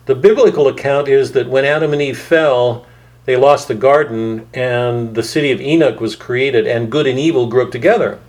The 0.08 0.16
biblical 0.16 0.68
account 0.70 1.08
is 1.08 1.34
that 1.34 1.48
when 1.48 1.66
Adam 1.66 1.94
and 1.94 2.02
Eve 2.02 2.18
fell, 2.18 2.88
they 3.26 3.36
lost 3.36 3.68
the 3.68 3.76
garden, 3.76 4.48
and 4.56 5.14
the 5.14 5.22
city 5.22 5.52
of 5.52 5.62
Enoch 5.62 6.00
was 6.00 6.16
created, 6.16 6.66
and 6.66 6.92
good 6.92 7.06
and 7.06 7.20
evil 7.20 7.46
grew 7.46 7.62
up 7.62 7.70
together. 7.72 8.20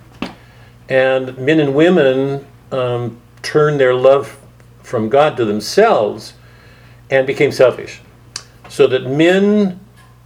And 0.88 1.36
men 1.38 1.60
and 1.60 1.74
women 1.74 2.46
um, 2.70 3.20
turned 3.42 3.80
their 3.80 3.94
love 3.94 4.38
from 4.82 5.08
God 5.08 5.36
to 5.36 5.44
themselves 5.44 6.34
and 7.10 7.26
became 7.26 7.52
selfish. 7.52 8.00
So 8.68 8.86
that 8.88 9.06
men 9.06 9.80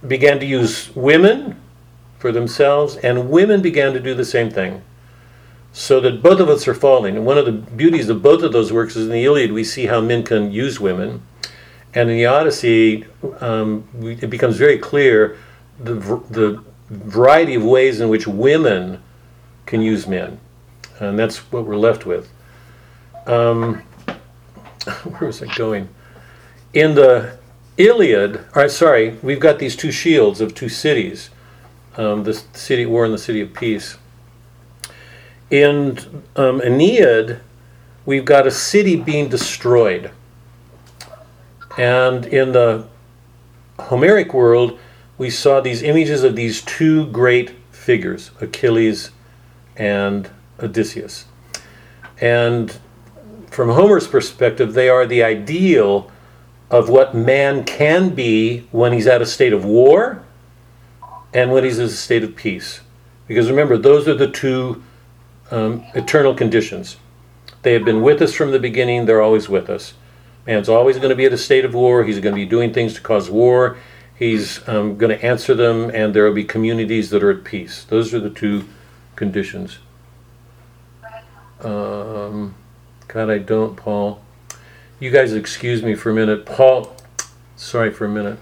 began 0.07 0.39
to 0.39 0.45
use 0.45 0.95
women 0.95 1.59
for 2.19 2.31
themselves, 2.31 2.97
and 2.97 3.29
women 3.29 3.61
began 3.61 3.93
to 3.93 3.99
do 3.99 4.13
the 4.13 4.25
same 4.25 4.49
thing. 4.51 4.83
So 5.73 5.99
that 6.01 6.21
both 6.21 6.39
of 6.39 6.49
us 6.49 6.67
are 6.67 6.73
falling. 6.73 7.15
And 7.15 7.25
one 7.25 7.37
of 7.37 7.45
the 7.45 7.51
beauties 7.51 8.09
of 8.09 8.21
both 8.21 8.43
of 8.43 8.51
those 8.51 8.73
works 8.73 8.95
is 8.95 9.05
in 9.05 9.11
the 9.11 9.23
Iliad, 9.23 9.51
we 9.51 9.63
see 9.63 9.85
how 9.85 10.01
men 10.01 10.23
can 10.23 10.51
use 10.51 10.79
women. 10.79 11.21
And 11.93 12.09
in 12.09 12.17
the 12.17 12.25
Odyssey, 12.25 13.05
um, 13.39 13.87
we, 13.93 14.13
it 14.13 14.29
becomes 14.29 14.57
very 14.57 14.77
clear 14.77 15.37
the, 15.79 15.95
the 16.29 16.63
variety 16.89 17.55
of 17.55 17.63
ways 17.63 18.01
in 18.01 18.09
which 18.09 18.27
women 18.27 19.01
can 19.65 19.81
use 19.81 20.07
men. 20.07 20.39
And 21.01 21.17
that's 21.17 21.39
what 21.51 21.65
we're 21.65 21.75
left 21.77 22.05
with. 22.05 22.29
Um, 23.25 23.81
where 25.03 25.27
was 25.27 25.41
I 25.41 25.53
going? 25.55 25.89
In 26.73 26.95
the 26.95 27.37
Iliad, 27.77 28.45
right, 28.55 28.71
sorry, 28.71 29.17
we've 29.21 29.39
got 29.39 29.59
these 29.59 29.75
two 29.75 29.91
shields 29.91 30.39
of 30.39 30.53
two 30.55 30.69
cities 30.69 31.29
um, 31.97 32.23
the 32.23 32.33
city 32.53 32.85
war 32.85 33.03
and 33.03 33.13
the 33.13 33.17
city 33.17 33.41
of 33.41 33.53
peace. 33.53 33.97
In 35.49 36.23
um, 36.37 36.61
Aeneid, 36.61 37.41
we've 38.05 38.23
got 38.23 38.47
a 38.47 38.51
city 38.51 38.95
being 38.95 39.27
destroyed. 39.27 40.11
And 41.77 42.25
in 42.25 42.53
the 42.53 42.87
Homeric 43.77 44.33
world, 44.33 44.79
we 45.17 45.29
saw 45.29 45.59
these 45.59 45.81
images 45.81 46.23
of 46.23 46.35
these 46.35 46.61
two 46.61 47.07
great 47.07 47.51
figures, 47.71 48.31
Achilles 48.39 49.11
and 49.75 50.29
Odysseus. 50.61 51.25
And 52.19 52.77
from 53.49 53.69
Homer's 53.69 54.07
perspective, 54.07 54.73
they 54.73 54.89
are 54.89 55.05
the 55.05 55.23
ideal 55.23 56.09
of 56.69 56.87
what 56.87 57.13
man 57.13 57.65
can 57.65 58.15
be 58.15 58.67
when 58.71 58.93
he's 58.93 59.07
at 59.07 59.21
a 59.21 59.25
state 59.25 59.51
of 59.51 59.65
war 59.65 60.23
and 61.33 61.51
when 61.51 61.63
he's 61.63 61.79
in 61.79 61.85
a 61.85 61.89
state 61.89 62.23
of 62.23 62.35
peace. 62.35 62.81
Because 63.27 63.49
remember, 63.49 63.77
those 63.77 64.07
are 64.07 64.13
the 64.13 64.29
two 64.29 64.81
um, 65.51 65.83
eternal 65.93 66.33
conditions. 66.33 66.97
They 67.61 67.73
have 67.73 67.85
been 67.85 68.01
with 68.01 68.21
us 68.21 68.33
from 68.33 68.51
the 68.51 68.59
beginning, 68.59 69.05
they're 69.05 69.21
always 69.21 69.49
with 69.49 69.69
us. 69.69 69.93
Man's 70.47 70.69
always 70.69 70.97
going 70.97 71.09
to 71.09 71.15
be 71.15 71.25
at 71.25 71.33
a 71.33 71.37
state 71.37 71.65
of 71.65 71.73
war, 71.73 72.03
he's 72.03 72.19
going 72.19 72.33
to 72.33 72.41
be 72.41 72.47
doing 72.47 72.73
things 72.73 72.95
to 72.95 73.01
cause 73.01 73.29
war, 73.29 73.77
he's 74.17 74.67
um, 74.67 74.97
going 74.97 75.15
to 75.15 75.23
answer 75.23 75.53
them, 75.53 75.91
and 75.91 76.13
there 76.13 76.23
will 76.25 76.33
be 76.33 76.43
communities 76.43 77.09
that 77.11 77.21
are 77.21 77.31
at 77.31 77.43
peace. 77.43 77.83
Those 77.83 78.13
are 78.13 78.19
the 78.19 78.29
two 78.29 78.67
conditions. 79.15 79.77
Um, 81.63 82.55
God, 83.07 83.29
I 83.29 83.37
don't, 83.39 83.75
Paul. 83.75 84.21
You 84.99 85.11
guys 85.11 85.33
excuse 85.33 85.83
me 85.83 85.95
for 85.95 86.11
a 86.11 86.13
minute. 86.13 86.45
Paul, 86.45 86.95
sorry 87.55 87.91
for 87.91 88.05
a 88.05 88.09
minute. 88.09 88.39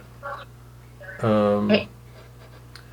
Um, 1.21 1.69
Hey. 1.69 1.87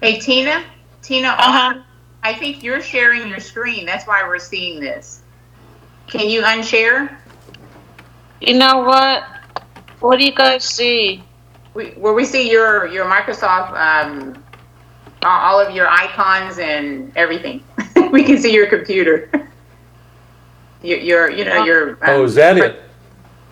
Hey, 0.00 0.18
Tina? 0.18 0.64
Tina, 1.02 1.28
Uh-huh. 1.28 1.82
I 2.22 2.34
think 2.34 2.62
you're 2.62 2.82
sharing 2.82 3.28
your 3.28 3.38
screen. 3.40 3.86
That's 3.86 4.06
why 4.06 4.22
we're 4.26 4.38
seeing 4.40 4.80
this. 4.80 5.22
Can 6.08 6.28
you 6.28 6.42
unshare? 6.42 7.16
You 8.40 8.54
know 8.54 8.80
what? 8.80 9.24
What 10.00 10.18
do 10.18 10.24
you 10.24 10.34
guys 10.34 10.64
see? 10.64 11.22
We, 11.74 11.90
where 11.90 12.12
we 12.12 12.24
see 12.24 12.50
your, 12.50 12.86
your 12.88 13.04
Microsoft, 13.06 13.72
um, 13.78 14.42
all 15.22 15.54
all 15.54 15.60
of 15.60 15.74
your 15.74 15.88
icons 15.88 16.58
and 16.58 17.12
everything. 17.16 17.62
we 18.12 18.22
can 18.24 18.38
see 18.38 18.52
your 18.52 18.66
computer. 18.66 19.30
Your, 20.82 20.98
your 20.98 21.30
you 21.30 21.44
know, 21.44 21.64
your. 21.64 21.90
um, 21.92 21.98
oh, 22.02 22.24
is 22.24 22.34
that 22.34 22.58
it? 22.58 22.82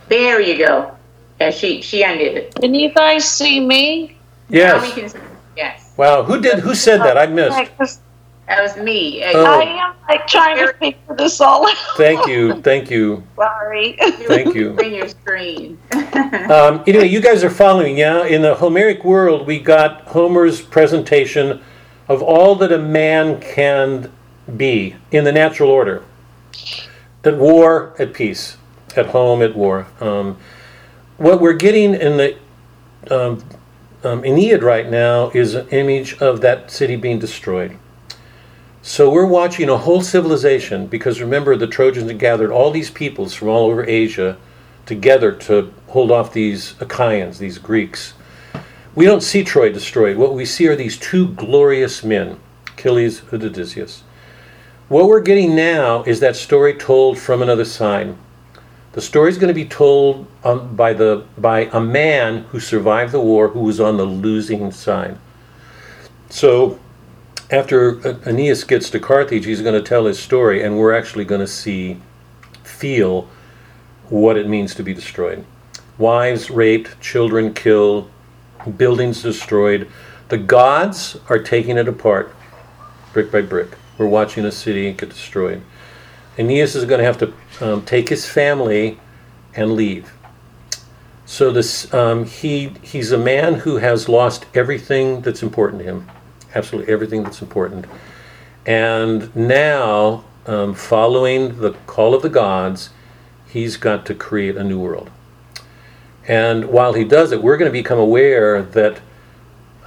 There 0.09 0.41
you 0.41 0.59
go. 0.59 0.95
Yeah, 1.41 1.51
she, 1.51 1.81
she 1.83 2.03
undid 2.03 2.37
it. 2.37 2.55
Can 2.55 2.75
you 2.75 2.93
guys 2.93 3.29
see 3.29 3.61
me? 3.61 4.17
Now 4.49 4.81
we 4.81 4.89
Yes. 4.89 5.13
can, 5.13 5.23
yes. 5.57 5.95
Wow, 5.97 6.23
who 6.23 6.41
did? 6.41 6.61
Who 6.61 6.75
said 6.75 7.01
that? 7.01 7.17
I 7.17 7.27
missed. 7.27 8.01
That 8.47 8.63
was 8.63 8.77
me. 8.77 9.23
Oh. 9.25 9.45
I 9.45 9.63
am 9.63 9.95
like 10.07 10.27
trying 10.27 10.59
to 10.59 10.73
figure 10.75 11.17
this 11.17 11.41
all 11.41 11.67
out. 11.67 11.77
Thank 11.97 12.27
you, 12.27 12.61
thank 12.63 12.91
you, 12.91 13.23
Sorry. 13.37 13.97
thank 14.29 14.55
you. 14.55 14.73
Bring 14.73 14.95
your 14.95 15.09
screen. 15.09 15.79
Um, 16.45 16.83
anyway, 16.87 17.07
you 17.09 17.21
guys 17.23 17.43
are 17.43 17.49
following, 17.49 17.97
yeah? 17.97 18.27
In 18.27 18.43
the 18.43 18.55
Homeric 18.57 19.03
world, 19.03 19.47
we 19.47 19.59
got 19.59 20.03
Homer's 20.03 20.61
presentation 20.61 21.63
of 22.07 22.23
all 22.23 22.55
that 22.57 22.71
a 22.71 22.79
man 22.79 23.41
can 23.41 24.13
be 24.59 24.95
in 25.11 25.25
the 25.25 25.33
natural 25.33 25.71
order 25.71 26.03
at 27.25 27.37
war, 27.37 27.95
at 27.99 28.13
peace, 28.13 28.57
at 28.97 29.07
home, 29.07 29.43
at 29.43 29.57
war. 29.57 29.87
Um, 30.01 30.37
what 31.17 31.41
we're 31.41 31.55
getting 31.55 31.95
in 31.95 32.17
the 32.17 32.37
um, 33.11 33.43
um, 34.03 34.25
Aeneid 34.25 34.63
right 34.63 34.89
now 34.89 35.31
is 35.31 35.55
an 35.55 35.69
image 35.69 36.19
of 36.19 36.41
that 36.43 36.71
city 36.71 36.97
being 36.97 37.19
destroyed. 37.19 37.79
So 38.83 39.11
we're 39.11 39.27
watching 39.27 39.71
a 39.71 39.79
whole 39.79 40.03
civilization 40.03 40.87
because 40.87 41.21
remember, 41.21 41.57
the 41.57 41.67
Trojans 41.67 42.11
had 42.11 42.19
gathered 42.19 42.51
all 42.51 42.71
these 42.71 42.91
peoples 42.91 43.33
from 43.33 43.49
all 43.49 43.71
over 43.71 43.85
Asia 43.85 44.37
together 44.85 45.33
to 45.33 45.73
hold 45.89 46.11
off 46.11 46.35
these 46.35 46.75
Achaeans, 46.81 47.39
these 47.39 47.57
Greeks. 47.57 48.13
We 48.95 49.07
don't 49.07 49.23
see 49.23 49.43
Troy 49.43 49.73
destroyed. 49.73 50.19
What 50.19 50.35
we 50.35 50.45
see 50.45 50.69
are 50.69 50.77
these 50.77 50.99
two 50.99 51.29
glorious 51.29 52.05
men, 52.05 52.39
Achilles 52.69 53.23
and 53.33 53.43
Odysseus. 53.43 54.04
What 54.89 55.09
we're 55.09 55.21
getting 55.21 55.57
now 55.57 56.03
is 56.03 56.21
that 56.21 56.37
story 56.37 56.75
told 56.75 57.19
from 57.19 57.41
another 57.41 57.65
side. 57.65 58.15
The 58.93 59.01
story 59.01 59.31
is 59.31 59.39
going 59.39 59.49
to 59.49 59.55
be 59.55 59.65
told 59.65 60.27
um, 60.45 60.77
by 60.77 60.93
the 60.93 61.25
by 61.39 61.71
a 61.73 61.81
man 61.81 62.45
who 62.51 62.61
survived 62.61 63.13
the 63.13 63.21
war, 63.21 63.49
who 63.49 63.61
was 63.61 63.81
on 63.81 63.97
the 63.97 64.05
losing 64.05 64.71
side. 64.71 65.17
So, 66.29 66.79
after 67.51 68.29
Aeneas 68.29 68.65
gets 68.65 68.91
to 68.91 69.01
Carthage, 69.01 69.47
he's 69.47 69.63
going 69.63 69.75
to 69.75 69.87
tell 69.87 70.05
his 70.05 70.19
story, 70.19 70.63
and 70.63 70.79
we're 70.79 70.95
actually 70.95 71.25
going 71.25 71.41
to 71.41 71.47
see, 71.47 71.99
feel 72.63 73.29
what 74.11 74.37
it 74.37 74.49
means 74.49 74.75
to 74.75 74.83
be 74.83 74.93
destroyed. 74.93 75.47
Wives 75.97 76.51
raped, 76.51 77.01
children 77.01 77.55
killed, 77.55 78.11
buildings 78.77 79.23
destroyed. 79.23 79.89
The 80.29 80.39
gods 80.39 81.17
are 81.31 81.39
taking 81.39 81.79
it 81.79 81.89
apart, 81.89 82.35
brick 83.15 83.33
by 83.33 83.41
brick. 83.41 83.79
We're 83.99 84.07
watching 84.07 84.45
a 84.45 84.53
city 84.53 84.93
get 84.93 85.11
destroyed. 85.11 85.63
Aeneas 86.39 86.75
is 86.75 86.85
going 86.85 86.99
to 86.99 87.05
have 87.05 87.19
to 87.19 87.33
um, 87.61 87.85
take 87.85 88.09
his 88.09 88.27
family 88.27 88.99
and 89.55 89.73
leave. 89.75 90.13
So 91.27 91.51
this 91.51 91.93
um, 91.95 92.27
he 92.27 92.75
he's 92.83 93.13
a 93.13 93.19
man 93.19 93.55
who 93.55 93.77
has 93.77 94.09
lost 94.09 94.47
everything 94.55 95.23
that's 95.23 95.43
important 95.43 95.81
to 95.83 95.85
him, 95.85 96.11
absolutely 96.55 96.93
everything 96.93 97.23
that's 97.23 97.41
important, 97.41 97.87
and 98.67 99.35
now 99.35 100.25
um, 100.47 100.75
following 100.75 101.61
the 101.61 101.73
call 101.87 102.15
of 102.15 102.23
the 102.23 102.29
gods, 102.29 102.91
he's 103.49 103.77
got 103.77 104.05
to 104.07 104.15
create 104.15 104.57
a 104.57 104.65
new 104.65 104.79
world. 104.79 105.11
And 106.29 106.67
while 106.67 106.95
he 106.95 107.05
does 107.05 107.33
it, 107.33 107.43
we're 107.43 107.57
going 107.57 107.71
to 107.71 107.73
become 107.73 107.99
aware 107.99 108.63
that 108.63 109.01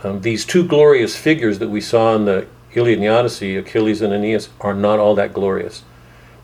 um, 0.03 0.21
these 0.21 0.45
two 0.45 0.65
glorious 0.65 1.15
figures 1.15 1.59
that 1.59 1.69
we 1.69 1.81
saw 1.81 2.15
in 2.15 2.25
the 2.25 2.47
Iliad 2.77 2.99
and 2.99 3.03
the 3.03 3.09
Odyssey, 3.09 3.57
Achilles 3.57 4.01
and 4.01 4.13
Aeneas, 4.13 4.49
are 4.61 4.73
not 4.73 4.99
all 4.99 5.15
that 5.15 5.33
glorious. 5.33 5.83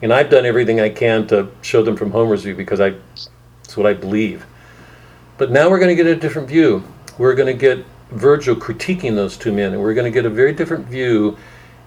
And 0.02 0.12
I've 0.12 0.30
done 0.30 0.46
everything 0.46 0.82
I 0.82 0.90
can 0.90 1.28
to 1.28 1.50
show 1.62 1.84
them 1.84 1.96
from 1.96 2.12
Homer's 2.12 2.44
view 2.44 2.56
because 2.56 2.82
I, 2.82 2.96
it's 3.64 3.78
what 3.78 3.86
I 3.86 3.94
believe. 3.94 4.46
But 5.38 5.52
now 5.52 5.70
we're 5.70 5.80
going 5.80 5.96
to 5.96 6.04
get 6.04 6.08
a 6.08 6.16
different 6.16 6.48
view. 6.48 6.84
We're 7.18 7.36
going 7.36 7.48
to 7.48 7.54
get 7.54 7.86
Virgil 8.12 8.56
critiquing 8.56 9.16
those 9.16 9.38
two 9.38 9.52
men, 9.52 9.74
and 9.74 9.82
we're 9.82 9.94
going 9.94 10.12
to 10.12 10.16
get 10.16 10.26
a 10.26 10.30
very 10.30 10.54
different 10.54 10.88
view 10.88 11.38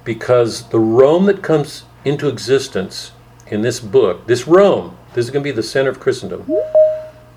because 0.05 0.69
the 0.71 0.79
Rome 0.79 1.27
that 1.27 1.43
comes 1.43 1.85
into 2.05 2.29
existence 2.29 3.13
in 3.49 3.63
this 3.63 3.81
book, 3.81 4.27
this 4.27 4.47
Rome, 4.47 4.97
this 5.15 5.27
is 5.27 5.31
going 5.31 5.43
to 5.43 5.49
be 5.49 5.53
the 5.55 5.63
center 5.63 5.91
of 5.91 6.01
Christendom. 6.01 6.47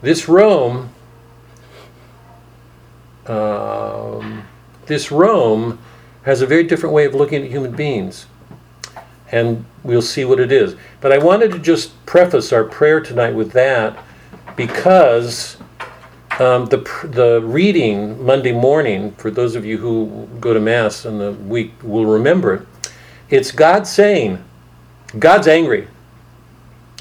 This 0.01 0.29
Rome, 0.29 0.89
um, 3.25 4.43
this 4.85 5.11
Rome 5.11 5.79
has 6.29 6.41
a 6.43 6.45
very 6.45 6.63
different 6.63 6.93
way 6.93 7.05
of 7.05 7.15
looking 7.15 7.43
at 7.43 7.49
human 7.49 7.71
beings 7.71 8.27
and 9.31 9.65
we'll 9.83 10.01
see 10.01 10.23
what 10.23 10.39
it 10.39 10.51
is. 10.51 10.75
But 11.01 11.11
I 11.11 11.17
wanted 11.17 11.51
to 11.53 11.59
just 11.59 12.05
preface 12.05 12.53
our 12.53 12.63
prayer 12.63 12.99
tonight 12.99 13.33
with 13.33 13.51
that 13.53 13.97
because 14.55 15.57
um, 16.39 16.67
the 16.67 16.77
the 17.03 17.41
reading 17.43 18.23
Monday 18.23 18.51
morning 18.51 19.11
for 19.13 19.31
those 19.31 19.55
of 19.55 19.65
you 19.65 19.79
who 19.79 20.27
go 20.39 20.53
to 20.53 20.59
mass 20.59 21.03
in 21.03 21.17
the 21.17 21.31
week 21.31 21.73
will 21.81 22.05
remember 22.05 22.53
it. 22.53 22.67
It's 23.31 23.51
God 23.51 23.87
saying, 23.87 24.43
God's 25.17 25.47
angry. 25.47 25.87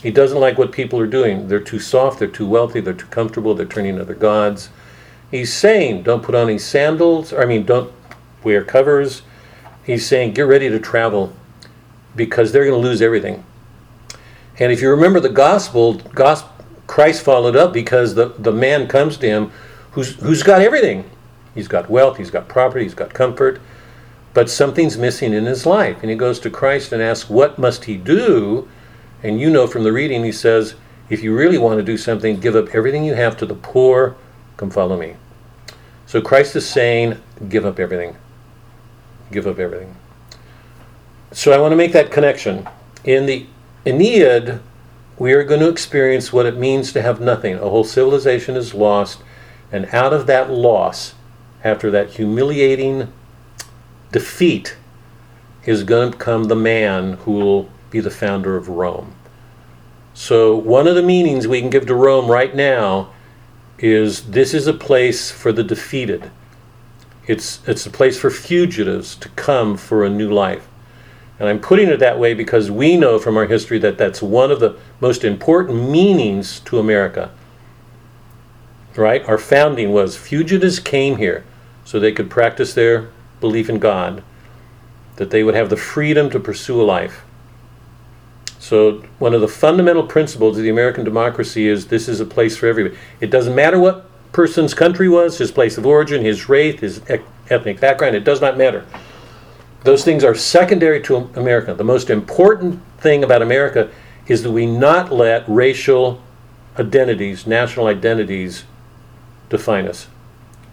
He 0.03 0.11
doesn't 0.11 0.41
like 0.41 0.57
what 0.57 0.73
people 0.73 0.99
are 1.01 1.07
doing. 1.07 1.49
They're 1.49 1.61
too 1.61 1.81
soft. 1.81 2.19
They're 2.19 2.29
too 2.29 2.47
wealthy. 2.47 2.81
They're 2.81 2.95
too 2.95 3.07
comfortable. 3.07 3.55
They're 3.55 3.67
turning 3.67 3.97
to 3.97 4.03
other 4.03 4.15
gods. 4.15 4.71
He's 5.31 5.53
saying, 5.53 6.05
don't 6.05 6.23
put 6.23 6.35
on 6.35 6.49
any 6.49 6.59
sandals. 6.59 7.35
I 7.35 7.45
mean, 7.45 7.67
don't 7.67 7.93
wear 8.43 8.65
covers. 8.65 9.23
He's 9.85 10.07
saying, 10.07 10.35
get 10.35 10.43
ready 10.43 10.69
to 10.69 10.79
travel 10.79 11.33
because 12.15 12.53
they're 12.53 12.65
going 12.65 12.81
to 12.81 12.89
lose 12.89 13.01
everything. 13.01 13.45
And 14.59 14.73
if 14.73 14.83
you 14.83 14.91
remember 14.91 15.21
the 15.21 15.29
gospel, 15.29 15.95
gospel 15.95 16.53
Christ 16.89 17.23
followed 17.23 17.55
up 17.55 17.73
because 17.73 18.15
the, 18.15 18.31
the 18.39 18.51
man 18.51 18.89
comes 18.89 19.17
to 19.19 19.27
him 19.27 19.53
who's, 19.93 20.17
who's 20.17 20.43
got 20.43 20.63
everything. 20.63 21.09
He's 21.55 21.69
got 21.69 21.89
wealth, 21.89 22.17
he's 22.17 22.31
got 22.31 22.49
property, 22.49 22.85
he's 22.85 22.95
got 22.95 23.13
comfort, 23.15 23.61
but 24.35 24.49
something's 24.51 24.97
missing 24.97 25.33
in 25.33 25.45
his 25.45 25.67
life. 25.67 25.99
And 26.03 26.11
he 26.11 26.17
goes 26.17 26.41
to 26.41 26.51
Christ 26.51 26.93
and 26.93 27.03
asks, 27.03 27.29
What 27.29 27.59
must 27.59 27.85
he 27.85 27.97
do? 27.97 28.69
And 29.23 29.41
you 29.41 29.51
know 29.51 29.67
from 29.67 29.85
the 29.85 29.93
reading, 29.93 30.25
he 30.25 30.33
says, 30.33 30.75
If 31.11 31.23
you 31.23 31.37
really 31.37 31.59
want 31.59 31.79
to 31.79 31.85
do 31.85 31.97
something, 31.97 32.41
give 32.41 32.57
up 32.57 32.75
everything 32.75 33.05
you 33.05 33.15
have 33.15 33.37
to 33.39 33.47
the 33.47 33.55
poor, 33.55 34.17
come 34.57 34.71
follow 34.71 34.97
me. 34.97 35.17
So 36.07 36.21
Christ 36.21 36.57
is 36.57 36.67
saying, 36.67 37.21
Give 37.49 37.67
up 37.67 37.79
everything. 37.79 38.17
Give 39.31 39.47
up 39.47 39.59
everything. 39.59 39.97
So 41.33 41.53
I 41.53 41.59
want 41.59 41.73
to 41.73 41.77
make 41.77 41.93
that 41.93 42.11
connection. 42.11 42.67
In 43.05 43.27
the 43.27 43.47
Aeneid, 43.85 44.61
we 45.19 45.33
are 45.33 45.45
going 45.45 45.61
to 45.61 45.69
experience 45.69 46.33
what 46.33 46.47
it 46.47 46.57
means 46.57 46.93
to 46.93 47.03
have 47.03 47.21
nothing. 47.21 47.57
A 47.57 47.69
whole 47.69 47.85
civilization 47.85 48.57
is 48.57 48.75
lost, 48.75 49.23
and 49.71 49.87
out 49.87 50.13
of 50.13 50.27
that 50.27 50.51
loss, 50.51 51.15
after 51.63 51.91
that 51.91 52.11
humiliating 52.11 53.13
defeat, 54.13 54.77
is 55.67 55.83
going 55.83 56.13
to 56.13 56.19
come 56.19 56.45
the 56.45 56.57
man 56.57 57.15
who 57.15 57.33
will 57.33 57.71
be 57.91 58.01
the 58.01 58.11
founder 58.11 58.57
of 58.57 58.69
Rome. 58.69 59.15
So, 60.15 60.57
one 60.57 60.89
of 60.89 60.95
the 60.95 61.03
meanings 61.03 61.47
we 61.47 61.61
can 61.61 61.71
give 61.71 61.87
to 61.87 61.95
Rome 61.95 62.31
right 62.31 62.55
now 62.55 63.11
is 63.79 64.31
this 64.31 64.55
is 64.55 64.67
a 64.67 64.73
place 64.73 65.31
for 65.31 65.53
the 65.53 65.63
defeated. 65.63 66.31
It's, 67.29 67.61
it's 67.69 67.87
a 67.87 67.91
place 67.91 68.19
for 68.19 68.31
fugitives 68.31 69.15
to 69.17 69.29
come 69.31 69.77
for 69.77 70.05
a 70.05 70.11
new 70.11 70.33
life. 70.33 70.67
And 71.39 71.49
I'm 71.49 71.61
putting 71.61 71.89
it 71.89 72.01
that 72.01 72.19
way 72.19 72.35
because 72.35 72.71
we 72.71 72.97
know 72.97 73.19
from 73.19 73.37
our 73.37 73.47
history 73.47 73.79
that 73.79 73.99
that's 73.99 74.21
one 74.21 74.51
of 74.51 74.61
the 74.61 74.77
most 74.99 75.23
important 75.23 75.89
meanings 75.91 76.59
to 76.61 76.79
America. 76.79 77.31
Right? 78.97 79.25
Our 79.29 79.39
founding 79.39 79.93
was 79.93 80.17
fugitives 80.17 80.81
came 80.81 81.19
here 81.19 81.45
so 81.85 82.01
they 82.01 82.13
could 82.13 82.31
practice 82.31 82.75
their 82.75 83.11
belief 83.41 83.69
in 83.69 83.79
God, 83.79 84.25
that 85.17 85.31
they 85.31 85.45
would 85.45 85.55
have 85.55 85.71
the 85.71 85.77
freedom 85.77 86.31
to 86.31 86.41
pursue 86.41 86.81
a 86.81 86.83
life. 86.83 87.25
So 88.59 89.05
one 89.19 89.35
of 89.35 89.41
the 89.41 89.49
fundamental 89.49 90.03
principles 90.03 90.57
of 90.57 90.65
the 90.65 90.71
American 90.71 91.05
democracy 91.05 91.69
is 91.69 91.87
this 91.87 92.09
is 92.09 92.21
a 92.21 92.27
place 92.27 92.57
for 92.57 92.67
everybody. 92.67 92.97
It 93.21 93.31
doesn't 93.31 93.55
matter 93.55 93.79
what 93.79 94.08
person's 94.39 94.73
country 94.73 95.09
was, 95.09 95.39
his 95.39 95.51
place 95.51 95.77
of 95.79 95.85
origin, 95.85 96.25
his 96.25 96.49
race, 96.49 96.79
his 96.79 97.03
ethnic 97.51 97.81
background, 97.81 98.15
it 98.15 98.23
does 98.23 98.41
not 98.41 98.57
matter. 98.57 98.87
Those 99.83 100.05
things 100.05 100.23
are 100.23 100.33
secondary 100.33 101.03
to 101.03 101.29
America. 101.35 101.75
The 101.75 101.83
most 101.83 102.09
important 102.09 102.81
thing 102.99 103.25
about 103.25 103.43
America 103.43 103.91
is 104.29 104.45
that 104.45 104.53
we 104.53 104.65
not 104.65 105.11
let 105.11 105.43
racial 105.49 106.23
identities, 106.79 107.49
national 107.49 107.89
identities, 107.89 108.63
define 109.49 109.89
us. 109.89 110.07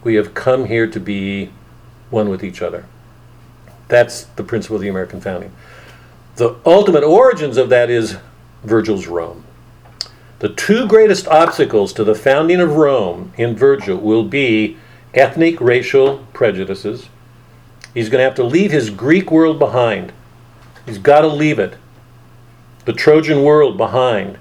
We 0.03 0.13
have 0.13 0.35
come 0.35 0.65
here 0.65 0.85
to 0.85 0.99
be 0.99 1.49
one 2.11 2.29
with 2.29 2.43
each 2.43 2.61
other. 2.61 2.85
That's 3.87 4.25
the 4.25 4.43
principle 4.43 4.75
of 4.75 4.83
the 4.83 4.89
American 4.89 5.21
founding. 5.21 5.51
The 6.35 6.55
ultimate 6.67 7.03
origins 7.03 7.57
of 7.57 7.69
that 7.69 7.89
is 7.89 8.17
Virgil's 8.63 9.07
Rome. 9.07 9.43
The 10.39 10.49
two 10.49 10.87
greatest 10.87 11.27
obstacles 11.27 11.93
to 11.93 12.03
the 12.03 12.15
founding 12.15 12.59
of 12.59 12.75
Rome 12.75 13.31
in 13.37 13.55
Virgil 13.55 13.97
will 13.97 14.23
be 14.23 14.77
ethnic 15.13 15.59
racial 15.61 16.25
prejudices. 16.33 17.09
He's 17.93 18.09
going 18.09 18.19
to 18.19 18.25
have 18.25 18.35
to 18.35 18.43
leave 18.43 18.71
his 18.71 18.89
Greek 18.89 19.31
world 19.31 19.57
behind. 19.57 20.11
He's 20.85 20.97
got 20.97 21.21
to 21.21 21.27
leave 21.27 21.57
it. 21.57 21.77
The 22.83 22.93
Trojan 22.93 23.43
world 23.43 23.77
behind. 23.77 24.37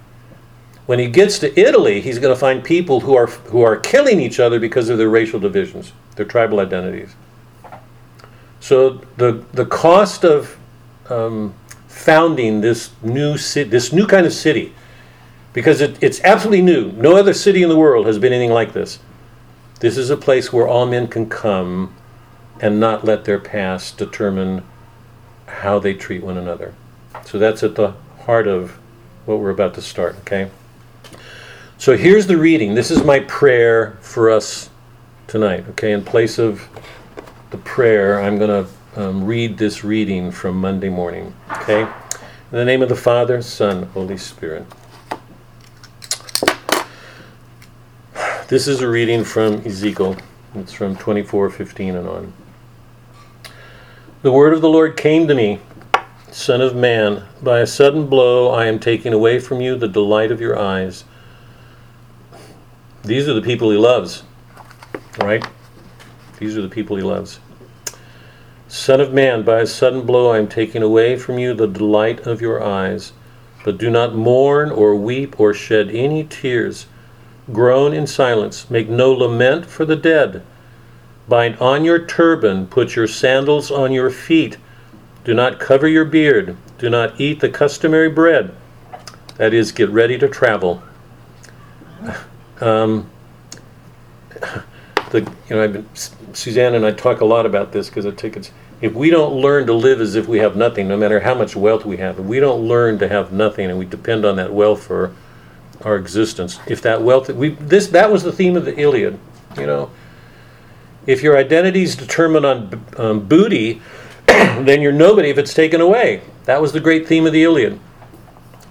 When 0.87 0.99
he 0.99 1.07
gets 1.07 1.39
to 1.39 1.59
Italy, 1.59 2.01
he's 2.01 2.19
going 2.19 2.35
to 2.35 2.39
find 2.39 2.63
people 2.63 3.01
who 3.01 3.15
are 3.15 3.27
who 3.27 3.63
are 3.63 3.77
killing 3.77 4.21
each 4.21 4.39
other 4.39 4.61
because 4.61 4.91
of 4.91 4.99
their 4.99 5.09
racial 5.09 5.41
divisions, 5.41 5.93
their 6.17 6.27
tribal 6.27 6.61
identities. 6.61 7.15
So 8.61 9.01
the 9.17 9.45
the 9.53 9.65
cost 9.65 10.25
of 10.25 10.59
um, 11.09 11.55
founding 11.89 12.61
this 12.61 12.91
new 13.03 13.39
city, 13.39 13.71
this 13.71 13.93
new 13.93 14.07
kind 14.07 14.27
of 14.27 14.33
city, 14.35 14.75
because 15.55 15.81
it, 15.81 15.97
it's 16.03 16.21
absolutely 16.23 16.61
new. 16.61 16.93
No 16.93 17.17
other 17.17 17.33
city 17.33 17.63
in 17.63 17.71
the 17.71 17.79
world 17.79 18.07
has 18.07 18.19
been 18.19 18.35
anything 18.35 18.53
like 18.53 18.75
this. 18.75 18.99
This 19.81 19.97
is 19.97 20.11
a 20.11 20.17
place 20.17 20.53
where 20.53 20.69
all 20.69 20.85
men 20.85 21.09
can 21.09 21.31
come 21.31 21.95
and 22.61 22.79
not 22.79 23.05
let 23.05 23.25
their 23.25 23.39
past 23.39 23.97
determine 23.97 24.63
how 25.47 25.79
they 25.79 25.95
treat 25.95 26.23
one 26.23 26.37
another. 26.37 26.75
So 27.25 27.39
that's 27.39 27.63
at 27.63 27.77
the 27.77 27.95
heart 28.27 28.47
of 28.47 28.79
what 29.25 29.39
we're 29.39 29.51
about 29.51 29.75
to 29.75 29.83
start, 29.83 30.17
okay? 30.21 30.51
So 31.79 31.97
here's 31.97 32.27
the 32.27 32.37
reading. 32.37 32.75
This 32.75 32.91
is 32.91 33.05
my 33.05 33.21
prayer 33.21 33.97
for 34.01 34.31
us 34.31 34.71
tonight, 35.27 35.65
okay? 35.71 35.93
In 35.93 36.05
place 36.05 36.39
of 36.39 36.69
the 37.51 37.59
prayer, 37.59 38.21
I'm 38.21 38.39
going 38.39 38.67
to 38.67 39.01
um, 39.01 39.25
read 39.25 39.59
this 39.59 39.85
reading 39.85 40.31
from 40.31 40.61
Monday 40.61 40.89
morning, 40.89 41.35
okay? 41.51 41.83
In 41.83 42.59
the 42.59 42.65
name 42.65 42.83
of 42.83 42.89
the 42.89 42.97
Father, 42.97 43.41
Son, 43.43 43.85
Holy 43.95 44.17
Spirit. 44.17 44.67
This 48.47 48.69
is 48.69 48.83
a 48.83 48.89
reading 48.89 49.25
from 49.25 49.63
Ezekiel. 49.65 50.19
It's 50.55 50.75
from 50.75 50.97
24:15 50.97 51.97
and 51.97 52.07
on. 52.07 52.35
The 54.21 54.31
word 54.31 54.53
of 54.53 54.61
the 54.61 54.69
Lord 54.69 54.99
came 54.99 55.27
to 55.29 55.35
me, 55.35 55.61
Son 56.31 56.61
of 56.61 56.77
man, 56.77 57.23
by 57.43 57.61
a 57.61 57.67
sudden 57.67 58.07
blow 58.07 58.51
I 58.51 58.67
am 58.67 58.79
taking 58.79 59.15
away 59.15 59.39
from 59.39 59.63
you 59.63 59.77
the 59.77 59.89
delight 59.89 60.31
of 60.31 60.43
your 60.43 60.59
eyes. 60.59 61.05
These 63.03 63.31
are 63.31 63.33
the 63.33 63.41
people 63.41 63.71
he 63.71 63.79
loves, 63.79 64.25
right? 65.19 65.43
These 66.39 66.59
are 66.59 66.63
the 66.63 66.69
people 66.69 66.97
he 66.97 67.03
loves. 67.03 67.39
Son 68.69 69.01
of 69.01 69.11
man, 69.11 69.43
by 69.43 69.61
a 69.61 69.67
sudden 69.67 70.03
blow 70.03 70.29
I 70.29 70.37
am 70.37 70.49
taking 70.49 70.83
away 70.83 71.17
from 71.17 71.39
you 71.39 71.55
the 71.55 71.67
delight 71.67 72.27
of 72.27 72.43
your 72.43 72.63
eyes. 72.63 73.15
But 73.65 73.79
do 73.79 73.89
not 73.89 74.15
mourn 74.15 74.71
or 74.71 74.95
weep 74.95 75.41
or 75.41 75.55
shed 75.55 75.89
any 75.89 76.25
tears. 76.25 76.85
Groan 77.53 77.93
in 77.93 78.07
silence. 78.07 78.71
Make 78.71 78.89
no 78.89 79.13
lament 79.13 79.67
for 79.67 79.85
the 79.85 79.97
dead. 79.97 80.43
Bind 81.29 81.57
on 81.59 81.85
your 81.85 82.05
turban. 82.05 82.67
Put 82.67 82.97
your 82.97 83.07
sandals 83.07 83.71
on 83.71 83.93
your 83.93 84.11
feet. 84.11 84.57
Do 85.25 85.35
not 85.35 85.59
cover 85.59 85.89
your 85.89 86.05
beard. 86.05 86.57
Do 86.79 86.91
not 86.91 87.21
eat 87.21 87.41
the 87.41 87.49
customary 87.49 88.11
bread. 88.11 88.55
That 89.37 89.55
is, 89.55 89.73
get 89.73 89.91
ready 89.91 90.19
to 90.19 90.29
travel. 90.29 90.83
Um, 92.61 93.11
the 95.11 95.21
you 95.49 95.57
know 95.57 95.63
I've 95.63 95.73
been 95.73 95.89
Suzanne 96.35 96.75
and 96.75 96.85
I 96.85 96.93
talk 96.93 97.21
a 97.21 97.25
lot 97.25 97.47
about 97.47 97.73
this 97.73 97.89
because 97.89 98.07
I 98.07 98.11
think 98.11 98.37
it's 98.37 98.51
if 98.81 98.93
we 98.93 99.09
don't 99.09 99.35
learn 99.35 99.67
to 99.67 99.73
live 99.73 100.01
as 100.01 100.15
if 100.15 100.29
we 100.29 100.39
have 100.39 100.57
nothing, 100.57 100.89
no 100.89 100.97
matter 100.97 101.21
how 101.21 101.35
much 101.35 101.57
wealth 101.57 101.85
we 101.85 101.97
have, 101.99 102.19
if 102.19 102.25
we 102.25 102.41
don't 102.41 102.67
learn 102.67 102.99
to 102.99 103.09
have 103.09 103.33
nothing 103.33 103.71
and 103.71 103.79
we 103.79 103.87
depend 103.87 104.25
on 104.25 104.37
that 104.37 104.53
wealth 104.53 104.83
for 104.85 105.15
our 105.83 105.97
existence, 105.97 106.59
if 106.67 106.81
that 106.83 107.03
wealth 107.03 107.29
we 107.31 107.51
this 107.51 107.89
that 107.89 108.11
was 108.11 108.23
the 108.23 108.33
theme 108.33 108.57
of 108.57 108.65
the 108.65 108.79
Iliad, 108.79 109.19
you 109.57 109.67
know. 109.67 109.91
If 111.07 111.23
your 111.23 111.37
identity 111.37 111.83
is 111.83 111.97
determined 111.97 112.47
on 112.47 112.85
um, 112.97 113.21
booty, 113.29 113.83
then 114.27 114.81
you're 114.81 114.93
nobody 114.93 115.29
if 115.29 115.37
it's 115.37 115.53
taken 115.53 115.81
away. 115.81 116.23
That 116.47 116.63
was 116.63 116.73
the 116.73 116.81
great 116.81 117.07
theme 117.07 117.27
of 117.27 117.33
the 117.33 117.43
Iliad, 117.43 117.79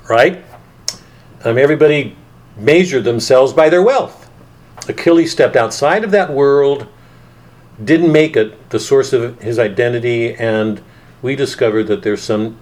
right? 0.09 0.43
Um, 1.43 1.57
everybody 1.57 2.15
measured 2.57 3.03
themselves 3.03 3.53
by 3.53 3.69
their 3.69 3.81
wealth. 3.81 4.29
Achilles 4.87 5.31
stepped 5.31 5.55
outside 5.55 6.03
of 6.03 6.11
that 6.11 6.31
world, 6.31 6.87
didn't 7.83 8.11
make 8.11 8.35
it 8.35 8.69
the 8.69 8.79
source 8.79 9.13
of 9.13 9.39
his 9.41 9.59
identity, 9.59 10.35
and 10.35 10.81
we 11.21 11.35
discovered 11.35 11.87
that 11.87 12.03
there's 12.03 12.21
some 12.21 12.57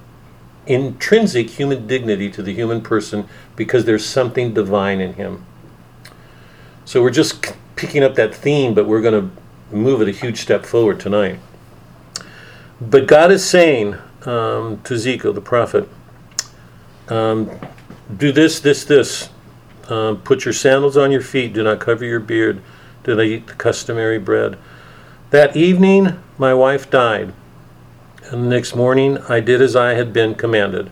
intrinsic 0.72 1.50
human 1.50 1.88
dignity 1.88 2.30
to 2.32 2.42
the 2.42 2.54
human 2.54 2.82
person 2.82 3.28
because 3.56 3.86
there's 3.86 4.06
something 4.06 4.54
divine 4.54 5.00
in 5.00 5.14
him. 5.14 5.46
So 6.86 7.02
we're 7.02 7.12
just 7.12 7.54
picking 7.76 8.04
up 8.04 8.16
that 8.16 8.34
theme, 8.34 8.74
but 8.74 8.86
we're 8.86 9.02
going 9.02 9.30
to 9.30 9.76
move 9.76 10.02
it 10.02 10.08
a 10.08 10.12
huge 10.12 10.42
step 10.42 10.66
forward 10.66 11.00
tonight. 11.00 11.40
But 12.80 13.08
God 13.08 13.32
is 13.32 13.46
saying 13.46 13.96
um, 14.24 14.82
to 14.84 14.96
Ezekiel, 14.96 15.34
the 15.34 15.42
prophet, 15.42 15.88
um, 17.08 17.50
do 18.18 18.32
this, 18.32 18.60
this, 18.60 18.84
this. 18.84 19.30
Um, 19.90 20.18
put 20.22 20.46
your 20.46 20.54
sandals 20.54 20.98
on 20.98 21.12
your 21.12 21.22
feet. 21.22 21.54
Do 21.54 21.64
not 21.64 21.80
cover 21.80 22.06
your 22.06 22.20
beard. 22.20 22.62
Do 23.04 23.16
not 23.16 23.26
eat 23.26 23.48
the 23.48 23.54
customary 23.54 24.20
bread. 24.20 24.58
That 25.32 25.56
evening, 25.56 26.20
my 26.38 26.54
wife 26.54 26.90
died. 26.90 27.34
And 28.32 28.46
the 28.46 28.50
next 28.50 28.78
morning, 28.78 29.18
I 29.28 29.42
did 29.42 29.62
as 29.62 29.76
I 29.76 29.96
had 29.96 30.14
been 30.14 30.36
commanded. 30.36 30.90